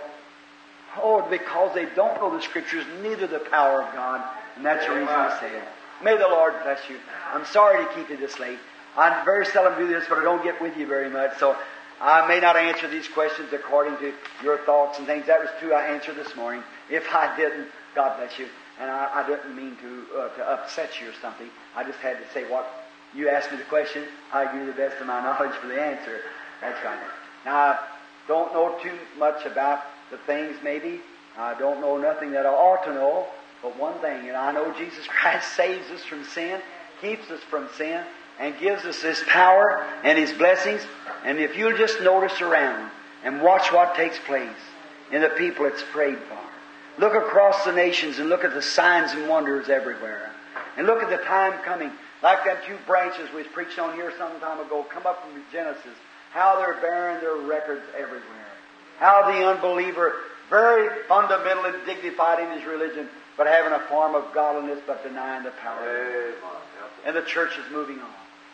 Oh, 0.97 1.25
because 1.29 1.73
they 1.75 1.85
don't 1.95 2.15
know 2.15 2.35
the 2.35 2.41
Scriptures, 2.41 2.85
neither 3.01 3.27
the 3.27 3.39
power 3.39 3.83
of 3.83 3.93
God. 3.93 4.23
And 4.55 4.65
that's 4.65 4.85
the 4.85 4.93
reason 4.93 5.07
I 5.07 5.39
say 5.39 5.55
it. 5.55 5.63
May 6.03 6.17
the 6.17 6.27
Lord 6.27 6.53
bless 6.63 6.79
you. 6.89 6.97
I'm 7.33 7.45
sorry 7.45 7.85
to 7.85 7.93
keep 7.93 8.09
you 8.09 8.17
this 8.17 8.39
late. 8.39 8.59
I 8.97 9.23
very 9.23 9.45
seldom 9.45 9.77
do 9.77 9.87
this, 9.87 10.05
but 10.09 10.17
I 10.17 10.23
don't 10.23 10.43
get 10.43 10.61
with 10.61 10.75
you 10.77 10.87
very 10.87 11.09
much. 11.09 11.37
So 11.37 11.55
I 12.01 12.27
may 12.27 12.39
not 12.39 12.55
answer 12.55 12.87
these 12.87 13.07
questions 13.07 13.51
according 13.53 13.97
to 13.97 14.13
your 14.43 14.57
thoughts 14.59 14.97
and 14.97 15.07
things. 15.07 15.27
That 15.27 15.39
was 15.39 15.49
true 15.59 15.73
I 15.73 15.85
answered 15.87 16.15
this 16.15 16.35
morning. 16.35 16.63
If 16.89 17.13
I 17.13 17.35
didn't, 17.35 17.67
God 17.95 18.17
bless 18.17 18.39
you. 18.39 18.47
And 18.79 18.89
I, 18.89 19.23
I 19.23 19.27
didn't 19.27 19.55
mean 19.55 19.75
to, 19.81 20.05
uh, 20.17 20.29
to 20.29 20.49
upset 20.49 21.01
you 21.01 21.09
or 21.09 21.13
something. 21.21 21.49
I 21.75 21.83
just 21.83 21.99
had 21.99 22.17
to 22.17 22.33
say 22.33 22.49
what 22.49 22.65
you 23.13 23.29
asked 23.29 23.51
me 23.51 23.57
the 23.57 23.63
question. 23.65 24.05
I 24.31 24.45
give 24.45 24.61
you 24.61 24.67
the 24.67 24.77
best 24.77 24.99
of 25.01 25.07
my 25.07 25.21
knowledge 25.23 25.55
for 25.55 25.67
the 25.67 25.81
answer. 25.81 26.21
That's 26.61 26.83
right. 26.83 26.99
Now, 27.45 27.55
I 27.55 27.79
don't 28.27 28.53
know 28.53 28.77
too 28.81 28.97
much 29.17 29.45
about 29.45 29.81
the 30.11 30.17
things, 30.17 30.57
maybe. 30.63 31.01
I 31.37 31.57
don't 31.57 31.81
know 31.81 31.97
nothing 31.97 32.31
that 32.31 32.45
I 32.45 32.49
ought 32.49 32.83
to 32.85 32.93
know, 32.93 33.27
but 33.61 33.77
one 33.77 33.99
thing, 33.99 34.27
and 34.27 34.35
I 34.35 34.51
know 34.51 34.73
Jesus 34.77 35.05
Christ 35.07 35.53
saves 35.55 35.89
us 35.91 36.03
from 36.03 36.23
sin, 36.23 36.61
keeps 37.01 37.29
us 37.29 37.41
from 37.49 37.69
sin, 37.77 38.03
and 38.39 38.57
gives 38.59 38.85
us 38.85 39.01
His 39.01 39.21
power 39.27 39.85
and 40.03 40.17
His 40.17 40.31
blessings. 40.33 40.81
And 41.23 41.39
if 41.39 41.57
you'll 41.57 41.77
just 41.77 42.01
notice 42.01 42.41
around 42.41 42.91
and 43.23 43.41
watch 43.41 43.71
what 43.71 43.95
takes 43.95 44.17
place 44.19 44.49
in 45.11 45.21
the 45.21 45.29
people 45.29 45.65
it's 45.65 45.83
prayed 45.91 46.17
for. 46.17 46.37
Look 46.99 47.13
across 47.13 47.63
the 47.63 47.71
nations 47.71 48.19
and 48.19 48.29
look 48.29 48.43
at 48.43 48.53
the 48.53 48.61
signs 48.61 49.11
and 49.13 49.29
wonders 49.29 49.69
everywhere. 49.69 50.31
And 50.77 50.85
look 50.87 51.01
at 51.01 51.09
the 51.09 51.23
time 51.23 51.53
coming. 51.63 51.91
Like 52.21 52.43
them 52.43 52.57
two 52.67 52.77
branches 52.85 53.29
we 53.33 53.43
preached 53.43 53.79
on 53.79 53.95
here 53.95 54.11
some 54.17 54.37
time 54.39 54.59
ago, 54.59 54.85
come 54.89 55.07
up 55.07 55.23
from 55.23 55.41
Genesis. 55.51 55.95
How 56.31 56.57
they're 56.57 56.79
bearing 56.81 57.21
their 57.21 57.37
records 57.47 57.83
everywhere. 57.97 58.38
How 58.99 59.31
the 59.31 59.47
unbeliever, 59.47 60.13
very 60.49 61.03
fundamentally 61.07 61.71
dignified 61.85 62.43
in 62.43 62.57
his 62.57 62.67
religion, 62.67 63.07
but 63.37 63.47
having 63.47 63.71
a 63.71 63.79
form 63.87 64.13
of 64.13 64.33
godliness, 64.33 64.79
but 64.85 65.01
denying 65.03 65.43
the 65.43 65.51
power 65.51 65.79
of 65.79 66.41
God. 66.41 66.51
Amen. 66.51 66.91
And 67.05 67.15
the 67.15 67.21
church 67.21 67.57
is 67.57 67.71
moving 67.71 67.99
on. 67.99 68.09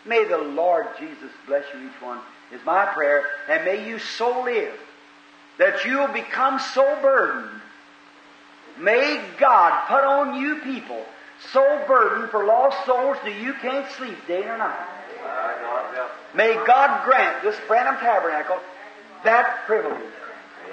May 0.05 0.23
the 0.25 0.37
Lord 0.37 0.85
Jesus 0.99 1.31
bless 1.47 1.65
you 1.73 1.87
each 1.87 2.01
one, 2.01 2.19
is 2.53 2.61
my 2.63 2.85
prayer, 2.85 3.23
and 3.49 3.65
may 3.65 3.87
you 3.87 3.97
so 3.97 4.43
live 4.43 4.77
that 5.57 5.83
you'll 5.83 6.09
become 6.09 6.59
so 6.59 6.97
burdened. 7.01 7.61
May 8.77 9.23
God 9.39 9.87
put 9.87 10.03
on 10.03 10.39
you 10.39 10.59
people 10.59 11.03
so 11.51 11.83
burdened 11.87 12.29
for 12.29 12.45
lost 12.45 12.85
souls 12.85 13.17
that 13.23 13.41
you 13.41 13.53
can't 13.53 13.89
sleep 13.93 14.17
day 14.27 14.43
or 14.43 14.57
night. 14.57 14.87
My 15.23 15.55
God, 15.61 15.95
help. 15.95 16.11
May 16.35 16.53
God 16.65 17.03
grant 17.03 17.41
this 17.41 17.55
Branham 17.67 17.97
Tabernacle 17.97 18.59
that 19.23 19.65
privilege 19.65 20.11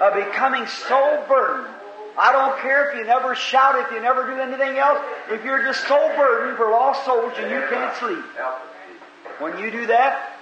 of 0.01 0.13
becoming 0.13 0.65
so 0.67 1.23
burdened. 1.27 1.73
I 2.17 2.31
don't 2.31 2.59
care 2.59 2.89
if 2.89 2.97
you 2.97 3.05
never 3.05 3.33
shout, 3.33 3.75
if 3.79 3.91
you 3.91 4.01
never 4.01 4.27
do 4.27 4.39
anything 4.39 4.77
else, 4.77 4.99
if 5.29 5.43
you're 5.43 5.63
just 5.63 5.87
so 5.87 5.97
burdened 6.15 6.57
for 6.57 6.69
lost 6.69 7.05
souls 7.05 7.33
and 7.37 7.49
you 7.49 7.63
can't 7.69 7.95
sleep. 7.97 8.23
Help 8.37 8.55
us, 8.55 8.61
Jesus. 8.87 9.41
When 9.41 9.57
you 9.57 9.71
do 9.71 9.87
that, 9.87 10.37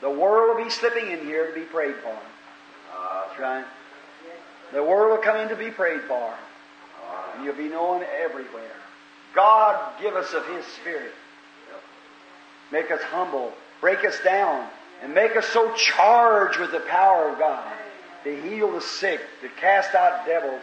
the 0.00 0.10
world 0.10 0.56
will 0.56 0.64
be 0.64 0.70
slipping 0.70 1.10
in 1.10 1.24
here 1.26 1.48
to 1.48 1.52
be 1.52 1.66
prayed 1.66 1.96
for. 1.96 2.16
That's 3.26 3.40
right. 3.40 3.64
The 4.72 4.82
world 4.82 5.10
will 5.10 5.24
come 5.24 5.36
in 5.36 5.48
to 5.48 5.56
be 5.56 5.70
prayed 5.70 6.02
for. 6.02 6.32
And 7.34 7.44
you'll 7.44 7.56
be 7.56 7.68
known 7.68 8.04
everywhere. 8.22 8.76
God 9.34 9.80
give 10.00 10.14
us 10.14 10.32
of 10.32 10.46
His 10.46 10.64
Spirit. 10.80 11.12
Make 12.70 12.90
us 12.90 13.02
humble. 13.02 13.52
Break 13.80 14.04
us 14.04 14.18
down. 14.24 14.68
And 15.02 15.12
make 15.12 15.36
us 15.36 15.46
so 15.46 15.72
charged 15.74 16.60
with 16.60 16.70
the 16.72 16.80
power 16.80 17.30
of 17.30 17.38
God 17.38 17.72
to 18.24 18.42
heal 18.42 18.72
the 18.72 18.80
sick, 18.80 19.20
to 19.42 19.48
cast 19.60 19.94
out 19.94 20.26
devils, 20.26 20.60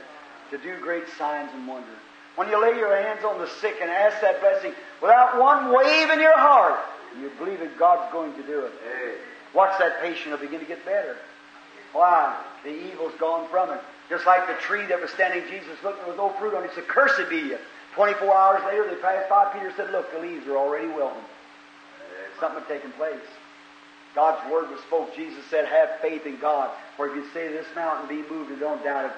to 0.51 0.57
do 0.57 0.79
great 0.79 1.03
signs 1.17 1.49
and 1.53 1.67
wonders. 1.67 1.97
when 2.35 2.49
you 2.49 2.61
lay 2.61 2.77
your 2.77 2.95
hands 2.95 3.23
on 3.25 3.39
the 3.39 3.47
sick 3.61 3.75
and 3.81 3.89
ask 3.89 4.21
that 4.21 4.39
blessing 4.41 4.73
without 5.01 5.39
one 5.41 5.73
wave 5.73 6.09
in 6.11 6.19
your 6.19 6.37
heart, 6.37 6.79
you 7.19 7.31
believe 7.39 7.59
that 7.59 7.77
God's 7.79 8.11
going 8.11 8.33
to 8.35 8.43
do 8.43 8.59
it. 8.59 8.71
Hey. 8.83 9.15
Watch 9.53 9.79
that 9.79 10.01
patient 10.01 10.31
will 10.31 10.37
begin 10.37 10.59
to 10.59 10.65
get 10.65 10.85
better. 10.85 11.15
Why? 11.93 12.37
The 12.63 12.69
evil's 12.69 13.13
gone 13.19 13.49
from 13.49 13.71
it. 13.71 13.81
Just 14.09 14.25
like 14.25 14.47
the 14.47 14.53
tree 14.53 14.85
that 14.85 15.01
was 15.01 15.09
standing, 15.11 15.43
Jesus 15.49 15.69
looked, 15.83 15.99
looking 15.99 16.07
with 16.07 16.17
no 16.17 16.29
fruit 16.37 16.53
on 16.53 16.63
it, 16.63 16.71
said, 16.75 16.87
Cursed 16.87 17.29
be 17.29 17.37
you. 17.37 17.57
24 17.95 18.35
hours 18.35 18.61
later, 18.65 18.87
they 18.87 19.01
passed 19.01 19.29
by. 19.29 19.51
Peter 19.51 19.73
said, 19.75 19.91
Look, 19.91 20.11
the 20.13 20.19
leaves 20.19 20.47
are 20.47 20.57
already 20.57 20.87
wilting. 20.87 21.23
Something 22.39 22.59
had 22.59 22.67
taken 22.67 22.91
place. 22.91 23.15
God's 24.17 24.51
word 24.51 24.71
was 24.71 24.79
spoke. 24.79 25.15
Jesus 25.15 25.45
said, 25.45 25.65
Have 25.65 25.99
faith 26.01 26.25
in 26.25 26.39
God. 26.39 26.71
For 26.95 27.07
if 27.07 27.15
you 27.15 27.23
say 27.35 27.49
this 27.49 27.67
mountain, 27.75 28.09
be 28.09 28.27
moved 28.27 28.49
and 28.49 28.59
don't 28.59 28.83
doubt 28.83 29.05
it, 29.05 29.11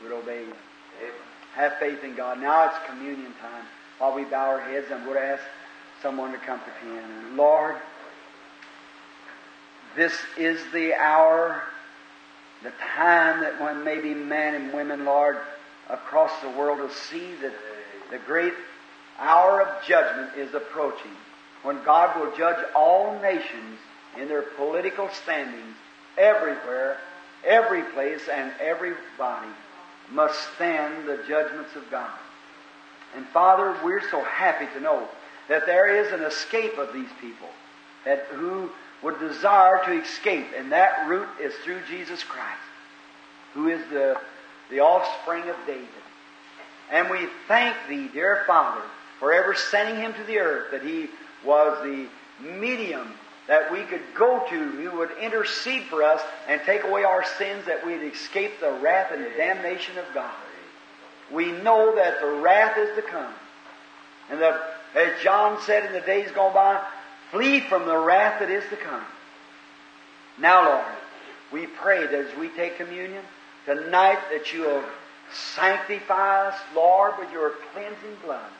would 0.00 0.12
obey 0.12 0.42
you. 0.42 0.54
Amen. 1.00 1.12
Have 1.56 1.72
faith 1.80 2.04
in 2.04 2.14
God. 2.14 2.40
Now 2.40 2.66
it's 2.66 2.76
communion 2.86 3.34
time. 3.40 3.64
While 3.98 4.14
we 4.14 4.22
bow 4.22 4.46
our 4.50 4.60
heads, 4.60 4.86
I'm 4.92 5.04
going 5.04 5.16
to 5.16 5.24
ask 5.24 5.42
someone 6.00 6.30
to 6.30 6.38
come 6.38 6.60
to 6.60 6.70
piano. 6.80 7.34
Lord, 7.34 7.74
this 9.96 10.16
is 10.36 10.60
the 10.72 10.94
hour, 10.94 11.60
the 12.62 12.72
time 12.94 13.40
that 13.40 13.60
when 13.60 13.82
maybe 13.82 14.14
men 14.14 14.54
and 14.54 14.72
women, 14.72 15.04
Lord, 15.04 15.38
across 15.90 16.30
the 16.42 16.50
world 16.50 16.78
will 16.78 16.90
see 16.90 17.34
that 17.42 17.54
the 18.12 18.18
great 18.18 18.54
hour 19.18 19.62
of 19.62 19.84
judgment 19.84 20.36
is 20.36 20.54
approaching. 20.54 21.10
When 21.64 21.82
God 21.82 22.20
will 22.20 22.36
judge 22.36 22.64
all 22.76 23.18
nations 23.20 23.80
in 24.20 24.28
their 24.28 24.42
political 24.42 25.08
standings 25.10 25.76
everywhere, 26.16 26.98
every 27.46 27.82
place, 27.94 28.28
and 28.30 28.52
everybody 28.60 29.50
must 30.10 30.38
stand 30.54 31.06
the 31.06 31.22
judgments 31.28 31.76
of 31.76 31.88
God. 31.90 32.18
And 33.16 33.26
Father, 33.28 33.76
we're 33.84 34.08
so 34.10 34.22
happy 34.22 34.66
to 34.74 34.80
know 34.80 35.08
that 35.48 35.66
there 35.66 36.04
is 36.04 36.12
an 36.12 36.22
escape 36.22 36.78
of 36.78 36.92
these 36.92 37.08
people 37.20 37.48
that 38.04 38.24
who 38.32 38.70
would 39.02 39.18
desire 39.18 39.84
to 39.84 39.92
escape, 40.02 40.46
and 40.56 40.72
that 40.72 41.08
route 41.08 41.28
is 41.40 41.54
through 41.64 41.80
Jesus 41.88 42.22
Christ, 42.24 42.58
who 43.54 43.68
is 43.68 43.80
the, 43.90 44.18
the 44.70 44.80
offspring 44.80 45.48
of 45.48 45.56
David. 45.66 45.88
And 46.90 47.08
we 47.10 47.28
thank 47.46 47.76
Thee, 47.88 48.08
dear 48.12 48.44
Father, 48.46 48.82
for 49.18 49.32
ever 49.32 49.54
sending 49.54 49.96
Him 49.96 50.14
to 50.14 50.24
the 50.24 50.38
earth, 50.38 50.70
that 50.72 50.82
He 50.82 51.08
was 51.44 51.78
the 51.82 52.08
medium 52.42 53.12
that 53.48 53.72
we 53.72 53.82
could 53.82 54.02
go 54.14 54.44
to 54.50 54.70
who 54.70 54.98
would 54.98 55.10
intercede 55.20 55.84
for 55.84 56.02
us 56.02 56.20
and 56.46 56.60
take 56.64 56.84
away 56.84 57.02
our 57.02 57.24
sins 57.24 57.64
that 57.66 57.84
we'd 57.84 58.02
escape 58.02 58.60
the 58.60 58.70
wrath 58.82 59.10
and 59.10 59.24
the 59.24 59.30
damnation 59.30 59.98
of 59.98 60.04
God. 60.14 60.30
We 61.32 61.52
know 61.52 61.96
that 61.96 62.20
the 62.20 62.30
wrath 62.30 62.78
is 62.78 62.94
to 62.96 63.02
come. 63.02 63.32
And 64.30 64.40
the, 64.40 64.60
as 64.94 65.22
John 65.22 65.60
said 65.62 65.86
in 65.86 65.92
the 65.92 66.00
days 66.00 66.30
gone 66.32 66.52
by, 66.52 66.82
flee 67.30 67.60
from 67.60 67.86
the 67.86 67.96
wrath 67.96 68.40
that 68.40 68.50
is 68.50 68.64
to 68.68 68.76
come. 68.76 69.04
Now, 70.38 70.64
Lord, 70.64 70.84
we 71.50 71.66
pray 71.66 72.06
that 72.06 72.14
as 72.14 72.36
we 72.36 72.48
take 72.50 72.76
communion 72.76 73.24
tonight 73.64 74.18
that 74.30 74.52
you 74.52 74.62
will 74.62 74.84
sanctify 75.54 76.48
us, 76.48 76.54
Lord, 76.74 77.14
with 77.18 77.32
your 77.32 77.52
cleansing 77.72 78.16
blood. 78.24 78.50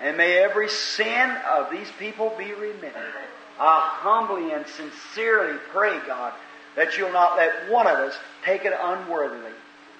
And 0.00 0.16
may 0.16 0.38
every 0.38 0.68
sin 0.68 1.30
of 1.50 1.70
these 1.70 1.90
people 1.98 2.34
be 2.38 2.52
remitted. 2.52 2.94
I 3.60 3.80
humbly 4.00 4.52
and 4.52 4.66
sincerely 4.66 5.58
pray, 5.70 5.98
God, 6.06 6.32
that 6.76 6.96
you'll 6.96 7.12
not 7.12 7.36
let 7.36 7.70
one 7.70 7.86
of 7.86 7.98
us 7.98 8.16
take 8.44 8.64
it 8.64 8.72
unworthily. 8.80 9.52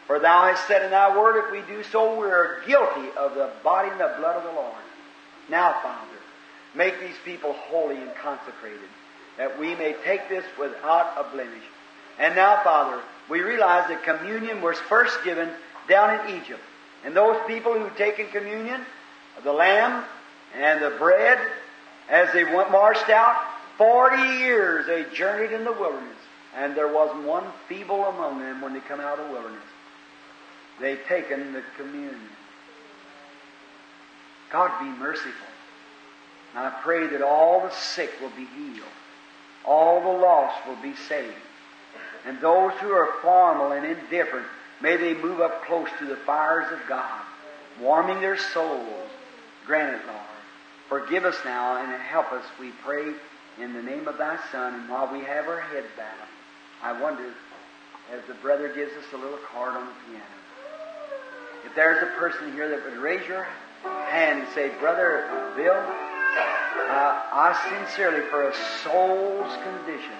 For 0.06 0.18
thou 0.18 0.44
hast 0.44 0.66
said 0.66 0.82
in 0.82 0.90
thy 0.90 1.16
word, 1.16 1.44
if 1.44 1.52
we 1.52 1.60
do 1.72 1.82
so, 1.82 2.18
we 2.18 2.26
are 2.26 2.62
guilty 2.66 3.08
of 3.18 3.34
the 3.34 3.50
body 3.62 3.90
and 3.90 4.00
the 4.00 4.14
blood 4.18 4.36
of 4.36 4.44
the 4.44 4.52
Lord. 4.52 4.74
Now, 5.50 5.76
Father, 5.82 6.18
make 6.74 7.00
these 7.00 7.16
people 7.24 7.52
holy 7.52 7.96
and 7.96 8.14
consecrated, 8.14 8.88
that 9.36 9.58
we 9.58 9.74
may 9.74 9.94
take 10.04 10.28
this 10.28 10.44
without 10.58 11.12
a 11.18 11.30
blemish. 11.34 11.64
And 12.18 12.34
now, 12.34 12.62
Father, 12.64 13.00
we 13.28 13.40
realize 13.40 13.88
that 13.88 14.02
communion 14.02 14.62
was 14.62 14.78
first 14.78 15.22
given 15.24 15.50
down 15.88 16.20
in 16.20 16.40
Egypt. 16.40 16.60
And 17.04 17.14
those 17.14 17.36
people 17.46 17.74
who 17.74 17.88
taken 17.96 18.26
communion, 18.28 18.80
of 19.36 19.44
the 19.44 19.52
lamb 19.52 20.04
and 20.54 20.82
the 20.82 20.90
bread, 20.90 21.38
as 22.08 22.32
they 22.32 22.44
went 22.44 22.70
marched 22.70 23.08
out, 23.08 23.36
forty 23.78 24.22
years 24.40 24.86
they 24.86 25.06
journeyed 25.14 25.52
in 25.52 25.64
the 25.64 25.72
wilderness, 25.72 26.18
and 26.54 26.74
there 26.76 26.92
wasn't 26.92 27.24
one 27.24 27.44
feeble 27.68 28.04
among 28.04 28.40
them 28.40 28.60
when 28.60 28.74
they 28.74 28.80
come 28.80 29.00
out 29.00 29.18
of 29.18 29.26
the 29.26 29.32
wilderness. 29.32 29.62
They 30.80 30.96
taken 31.08 31.52
the 31.52 31.62
communion. 31.76 32.20
God 34.50 34.70
be 34.80 34.98
merciful. 34.98 35.32
And 36.54 36.66
I 36.66 36.70
pray 36.82 37.06
that 37.08 37.22
all 37.22 37.60
the 37.60 37.70
sick 37.70 38.10
will 38.20 38.30
be 38.30 38.46
healed. 38.46 38.86
All 39.64 40.00
the 40.00 40.18
lost 40.18 40.66
will 40.66 40.80
be 40.82 40.94
saved. 40.94 41.34
And 42.26 42.40
those 42.40 42.72
who 42.80 42.90
are 42.90 43.20
formal 43.22 43.72
and 43.72 43.84
indifferent, 43.84 44.46
may 44.80 44.96
they 44.96 45.14
move 45.14 45.40
up 45.40 45.64
close 45.64 45.88
to 45.98 46.06
the 46.06 46.16
fires 46.16 46.72
of 46.72 46.78
God, 46.88 47.20
warming 47.80 48.20
their 48.20 48.38
souls. 48.38 49.10
Grant 49.66 49.96
it, 49.96 50.06
Lord. 50.06 50.18
Forgive 50.88 51.24
us 51.24 51.36
now 51.44 51.76
and 51.76 51.92
help 52.02 52.32
us, 52.32 52.44
we 52.58 52.70
pray, 52.82 53.12
in 53.60 53.72
the 53.72 53.82
name 53.82 54.06
of 54.08 54.18
thy 54.18 54.38
Son. 54.52 54.74
And 54.74 54.88
while 54.88 55.12
we 55.12 55.20
have 55.20 55.48
our 55.48 55.60
heads 55.60 55.86
bowed, 55.96 56.28
I 56.82 57.00
wonder, 57.00 57.24
as 58.12 58.20
the 58.26 58.34
brother 58.34 58.68
gives 58.72 58.92
us 58.92 59.04
a 59.12 59.16
little 59.16 59.38
card 59.52 59.74
on 59.74 59.86
the 59.86 59.92
piano, 60.06 60.24
if 61.66 61.74
there's 61.74 62.02
a 62.02 62.18
person 62.18 62.52
here 62.52 62.68
that 62.68 62.84
would 62.84 62.98
raise 62.98 63.26
your 63.26 63.46
hand 64.08 64.40
and 64.40 64.48
say, 64.54 64.70
Brother 64.80 65.24
Bill, 65.56 65.74
uh, 65.74 67.22
I 67.32 67.52
sincerely, 67.68 68.26
for 68.30 68.48
a 68.48 68.54
soul's 68.82 69.52
condition, 69.62 70.16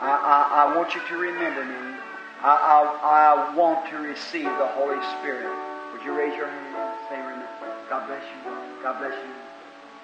I, 0.00 0.10
I, 0.10 0.64
I 0.64 0.76
want 0.76 0.94
you 0.94 1.00
to 1.08 1.16
remember 1.16 1.64
me. 1.64 1.98
I, 2.42 2.58
I, 2.58 3.52
I 3.52 3.54
want 3.54 3.88
to 3.90 3.98
receive 3.98 4.44
the 4.44 4.66
Holy 4.74 4.98
Spirit. 5.20 5.46
Would 5.92 6.02
you 6.04 6.12
raise 6.12 6.34
your 6.34 6.48
hand? 6.48 6.74
and 6.74 6.98
Say, 7.08 7.18
remember. 7.20 7.46
God 7.88 8.08
bless 8.08 8.22
you. 8.24 8.52
God 8.82 8.98
bless 8.98 9.14
you. 9.14 9.52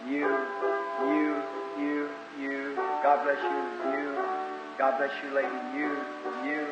You, 0.06 0.28
you, 1.10 1.42
you, 1.80 2.08
you. 2.40 2.74
God 3.02 3.24
bless 3.24 3.38
you. 3.42 3.92
You. 3.92 4.16
God 4.78 4.98
bless 4.98 5.10
you, 5.22 5.30
lady. 5.34 5.48
You, 5.76 5.96
you, 6.44 6.66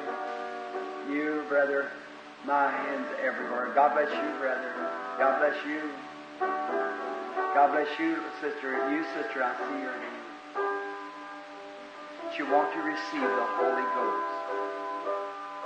you, 1.14 1.44
brother. 1.48 1.90
My 2.46 2.70
hands 2.70 3.08
everywhere. 3.22 3.72
God 3.74 3.94
bless 3.94 4.10
you, 4.10 4.38
brother. 4.38 4.72
God 5.18 5.38
bless 5.40 5.56
you. 5.66 5.90
God 6.38 7.72
bless 7.72 7.88
you, 7.98 8.18
sister. 8.40 8.90
You, 8.92 9.02
sister, 9.16 9.42
I 9.42 9.56
see 9.56 9.80
your 9.82 9.92
hand. 9.92 10.16
That 12.22 12.38
you 12.38 12.46
want 12.52 12.72
to 12.74 12.80
receive 12.80 13.22
the 13.22 13.46
Holy 13.58 13.86
Ghost. 13.96 14.36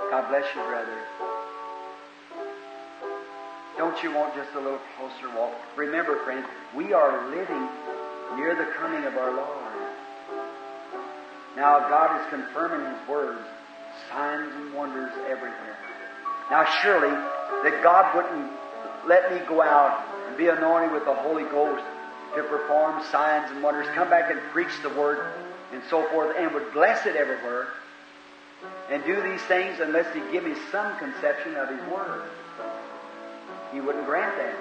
God 0.09 0.29
bless 0.29 0.45
you, 0.55 0.61
brother. 0.63 0.97
Don't 3.77 4.01
you 4.03 4.13
want 4.13 4.35
just 4.35 4.49
a 4.55 4.59
little 4.59 4.79
closer 4.97 5.29
walk? 5.35 5.53
Remember, 5.75 6.17
friends, 6.23 6.45
we 6.75 6.93
are 6.93 7.29
living 7.29 7.67
near 8.35 8.55
the 8.55 8.71
coming 8.77 9.03
of 9.05 9.15
our 9.17 9.35
Lord. 9.35 9.71
Now, 11.55 11.79
God 11.89 12.21
is 12.21 12.29
confirming 12.29 12.85
His 12.85 13.07
words, 13.09 13.41
signs 14.09 14.53
and 14.55 14.73
wonders 14.73 15.11
everywhere. 15.29 15.77
Now, 16.49 16.65
surely, 16.81 17.09
that 17.09 17.81
God 17.83 18.15
wouldn't 18.15 18.51
let 19.07 19.31
me 19.31 19.39
go 19.47 19.61
out 19.61 20.03
and 20.27 20.37
be 20.37 20.47
anointed 20.47 20.91
with 20.91 21.05
the 21.05 21.13
Holy 21.13 21.43
Ghost 21.43 21.83
to 22.35 22.43
perform 22.43 23.03
signs 23.11 23.51
and 23.51 23.61
wonders, 23.61 23.87
come 23.93 24.09
back 24.09 24.31
and 24.31 24.39
preach 24.51 24.71
the 24.81 24.89
Word 24.89 25.33
and 25.73 25.81
so 25.89 26.07
forth, 26.09 26.35
and 26.37 26.53
would 26.53 26.71
bless 26.73 27.05
it 27.05 27.15
everywhere 27.15 27.67
and 28.89 29.03
do 29.05 29.21
these 29.21 29.41
things 29.41 29.79
unless 29.79 30.13
He 30.13 30.21
give 30.31 30.43
me 30.43 30.53
some 30.71 30.97
conception 30.97 31.55
of 31.55 31.69
His 31.69 31.81
Word. 31.91 32.23
He 33.73 33.81
wouldn't 33.81 34.05
grant 34.05 34.35
that. 34.37 34.55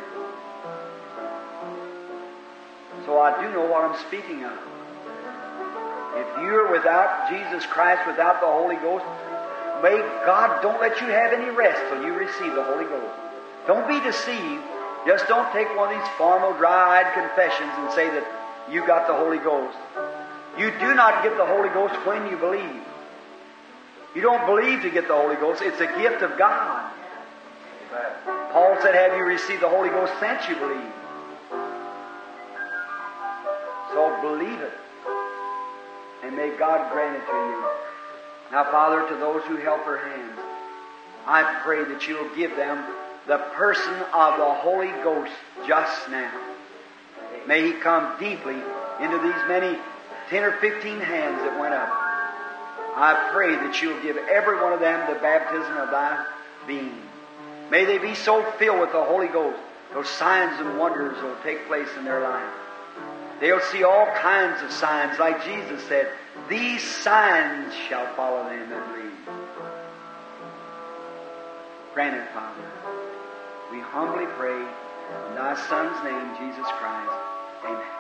So 3.06 3.18
I 3.18 3.40
do 3.40 3.52
know 3.52 3.64
what 3.66 3.84
I'm 3.84 3.98
speaking 4.06 4.44
of. 4.44 4.58
If 6.16 6.26
you're 6.42 6.70
without 6.70 7.30
Jesus 7.30 7.64
Christ, 7.66 8.06
without 8.06 8.40
the 8.40 8.46
Holy 8.46 8.76
Ghost, 8.76 9.04
may 9.82 9.96
God 10.26 10.60
don't 10.60 10.80
let 10.80 11.00
you 11.00 11.06
have 11.06 11.32
any 11.32 11.50
rest 11.50 11.80
till 11.88 12.04
you 12.04 12.12
receive 12.14 12.54
the 12.54 12.64
Holy 12.64 12.84
Ghost. 12.84 13.14
Don't 13.66 13.86
be 13.88 14.00
deceived. 14.00 14.62
Just 15.06 15.26
don't 15.28 15.50
take 15.52 15.68
one 15.76 15.94
of 15.94 15.98
these 15.98 16.10
formal, 16.18 16.52
dry-eyed 16.54 17.14
confessions 17.14 17.72
and 17.78 17.90
say 17.92 18.08
that 18.10 18.26
you 18.70 18.86
got 18.86 19.06
the 19.06 19.14
Holy 19.14 19.38
Ghost. 19.38 19.76
You 20.58 20.70
do 20.78 20.94
not 20.94 21.22
get 21.22 21.36
the 21.36 21.46
Holy 21.46 21.70
Ghost 21.70 21.94
when 22.04 22.28
you 22.30 22.36
believe. 22.36 22.82
You 24.14 24.22
don't 24.22 24.44
believe 24.44 24.82
to 24.82 24.90
get 24.90 25.08
the 25.08 25.14
Holy 25.14 25.36
Ghost. 25.36 25.62
It's 25.62 25.80
a 25.80 25.86
gift 25.86 26.22
of 26.22 26.36
God. 26.36 26.90
Paul 28.52 28.76
said, 28.82 28.94
Have 28.94 29.16
you 29.16 29.24
received 29.24 29.62
the 29.62 29.68
Holy 29.68 29.88
Ghost 29.88 30.12
since 30.20 30.48
you 30.48 30.56
believe? 30.56 30.92
So 33.92 34.20
believe 34.22 34.60
it. 34.60 34.72
And 36.22 36.36
may 36.36 36.56
God 36.56 36.92
grant 36.92 37.16
it 37.16 37.26
to 37.26 37.32
you. 37.32 37.64
Now, 38.52 38.64
Father, 38.70 39.08
to 39.08 39.16
those 39.16 39.42
who 39.44 39.56
held 39.56 39.80
her 39.80 39.98
hands, 39.98 40.38
I 41.26 41.60
pray 41.64 41.84
that 41.84 42.06
you'll 42.06 42.34
give 42.34 42.56
them 42.56 42.84
the 43.26 43.38
person 43.54 43.94
of 44.12 44.38
the 44.38 44.52
Holy 44.54 44.90
Ghost 45.02 45.32
just 45.66 46.08
now. 46.10 46.32
May 47.46 47.66
He 47.66 47.72
come 47.72 48.18
deeply 48.18 48.56
into 49.00 49.18
these 49.18 49.42
many 49.48 49.78
10 50.30 50.44
or 50.44 50.52
15 50.52 51.00
hands 51.00 51.38
that 51.42 51.58
went 51.60 51.74
up. 51.74 51.88
I 52.96 53.30
pray 53.32 53.54
that 53.54 53.80
you'll 53.80 54.02
give 54.02 54.16
every 54.16 54.60
one 54.60 54.72
of 54.72 54.80
them 54.80 55.12
the 55.12 55.18
baptism 55.20 55.76
of 55.76 55.90
thy 55.90 56.26
being. 56.66 57.00
May 57.70 57.84
they 57.84 57.98
be 57.98 58.14
so 58.14 58.42
filled 58.58 58.80
with 58.80 58.92
the 58.92 59.04
Holy 59.04 59.28
Ghost, 59.28 59.58
those 59.94 60.08
signs 60.08 60.60
and 60.60 60.78
wonders 60.78 61.20
will 61.22 61.36
take 61.42 61.66
place 61.66 61.88
in 61.96 62.04
their 62.04 62.20
life. 62.20 62.52
They'll 63.40 63.60
see 63.72 63.84
all 63.84 64.06
kinds 64.16 64.62
of 64.62 64.70
signs, 64.70 65.18
like 65.18 65.44
Jesus 65.44 65.82
said, 65.88 66.12
These 66.48 66.82
signs 66.82 67.74
shall 67.88 68.14
follow 68.14 68.44
them 68.44 68.68
that 68.68 68.94
believe. 68.94 69.12
Grant 71.94 72.16
it, 72.16 72.28
Father. 72.34 72.62
We 73.72 73.80
humbly 73.80 74.26
pray 74.36 74.60
in 74.60 75.34
thy 75.34 75.54
Son's 75.68 76.04
name, 76.04 76.48
Jesus 76.48 76.66
Christ. 76.78 77.12
Amen. 77.64 77.99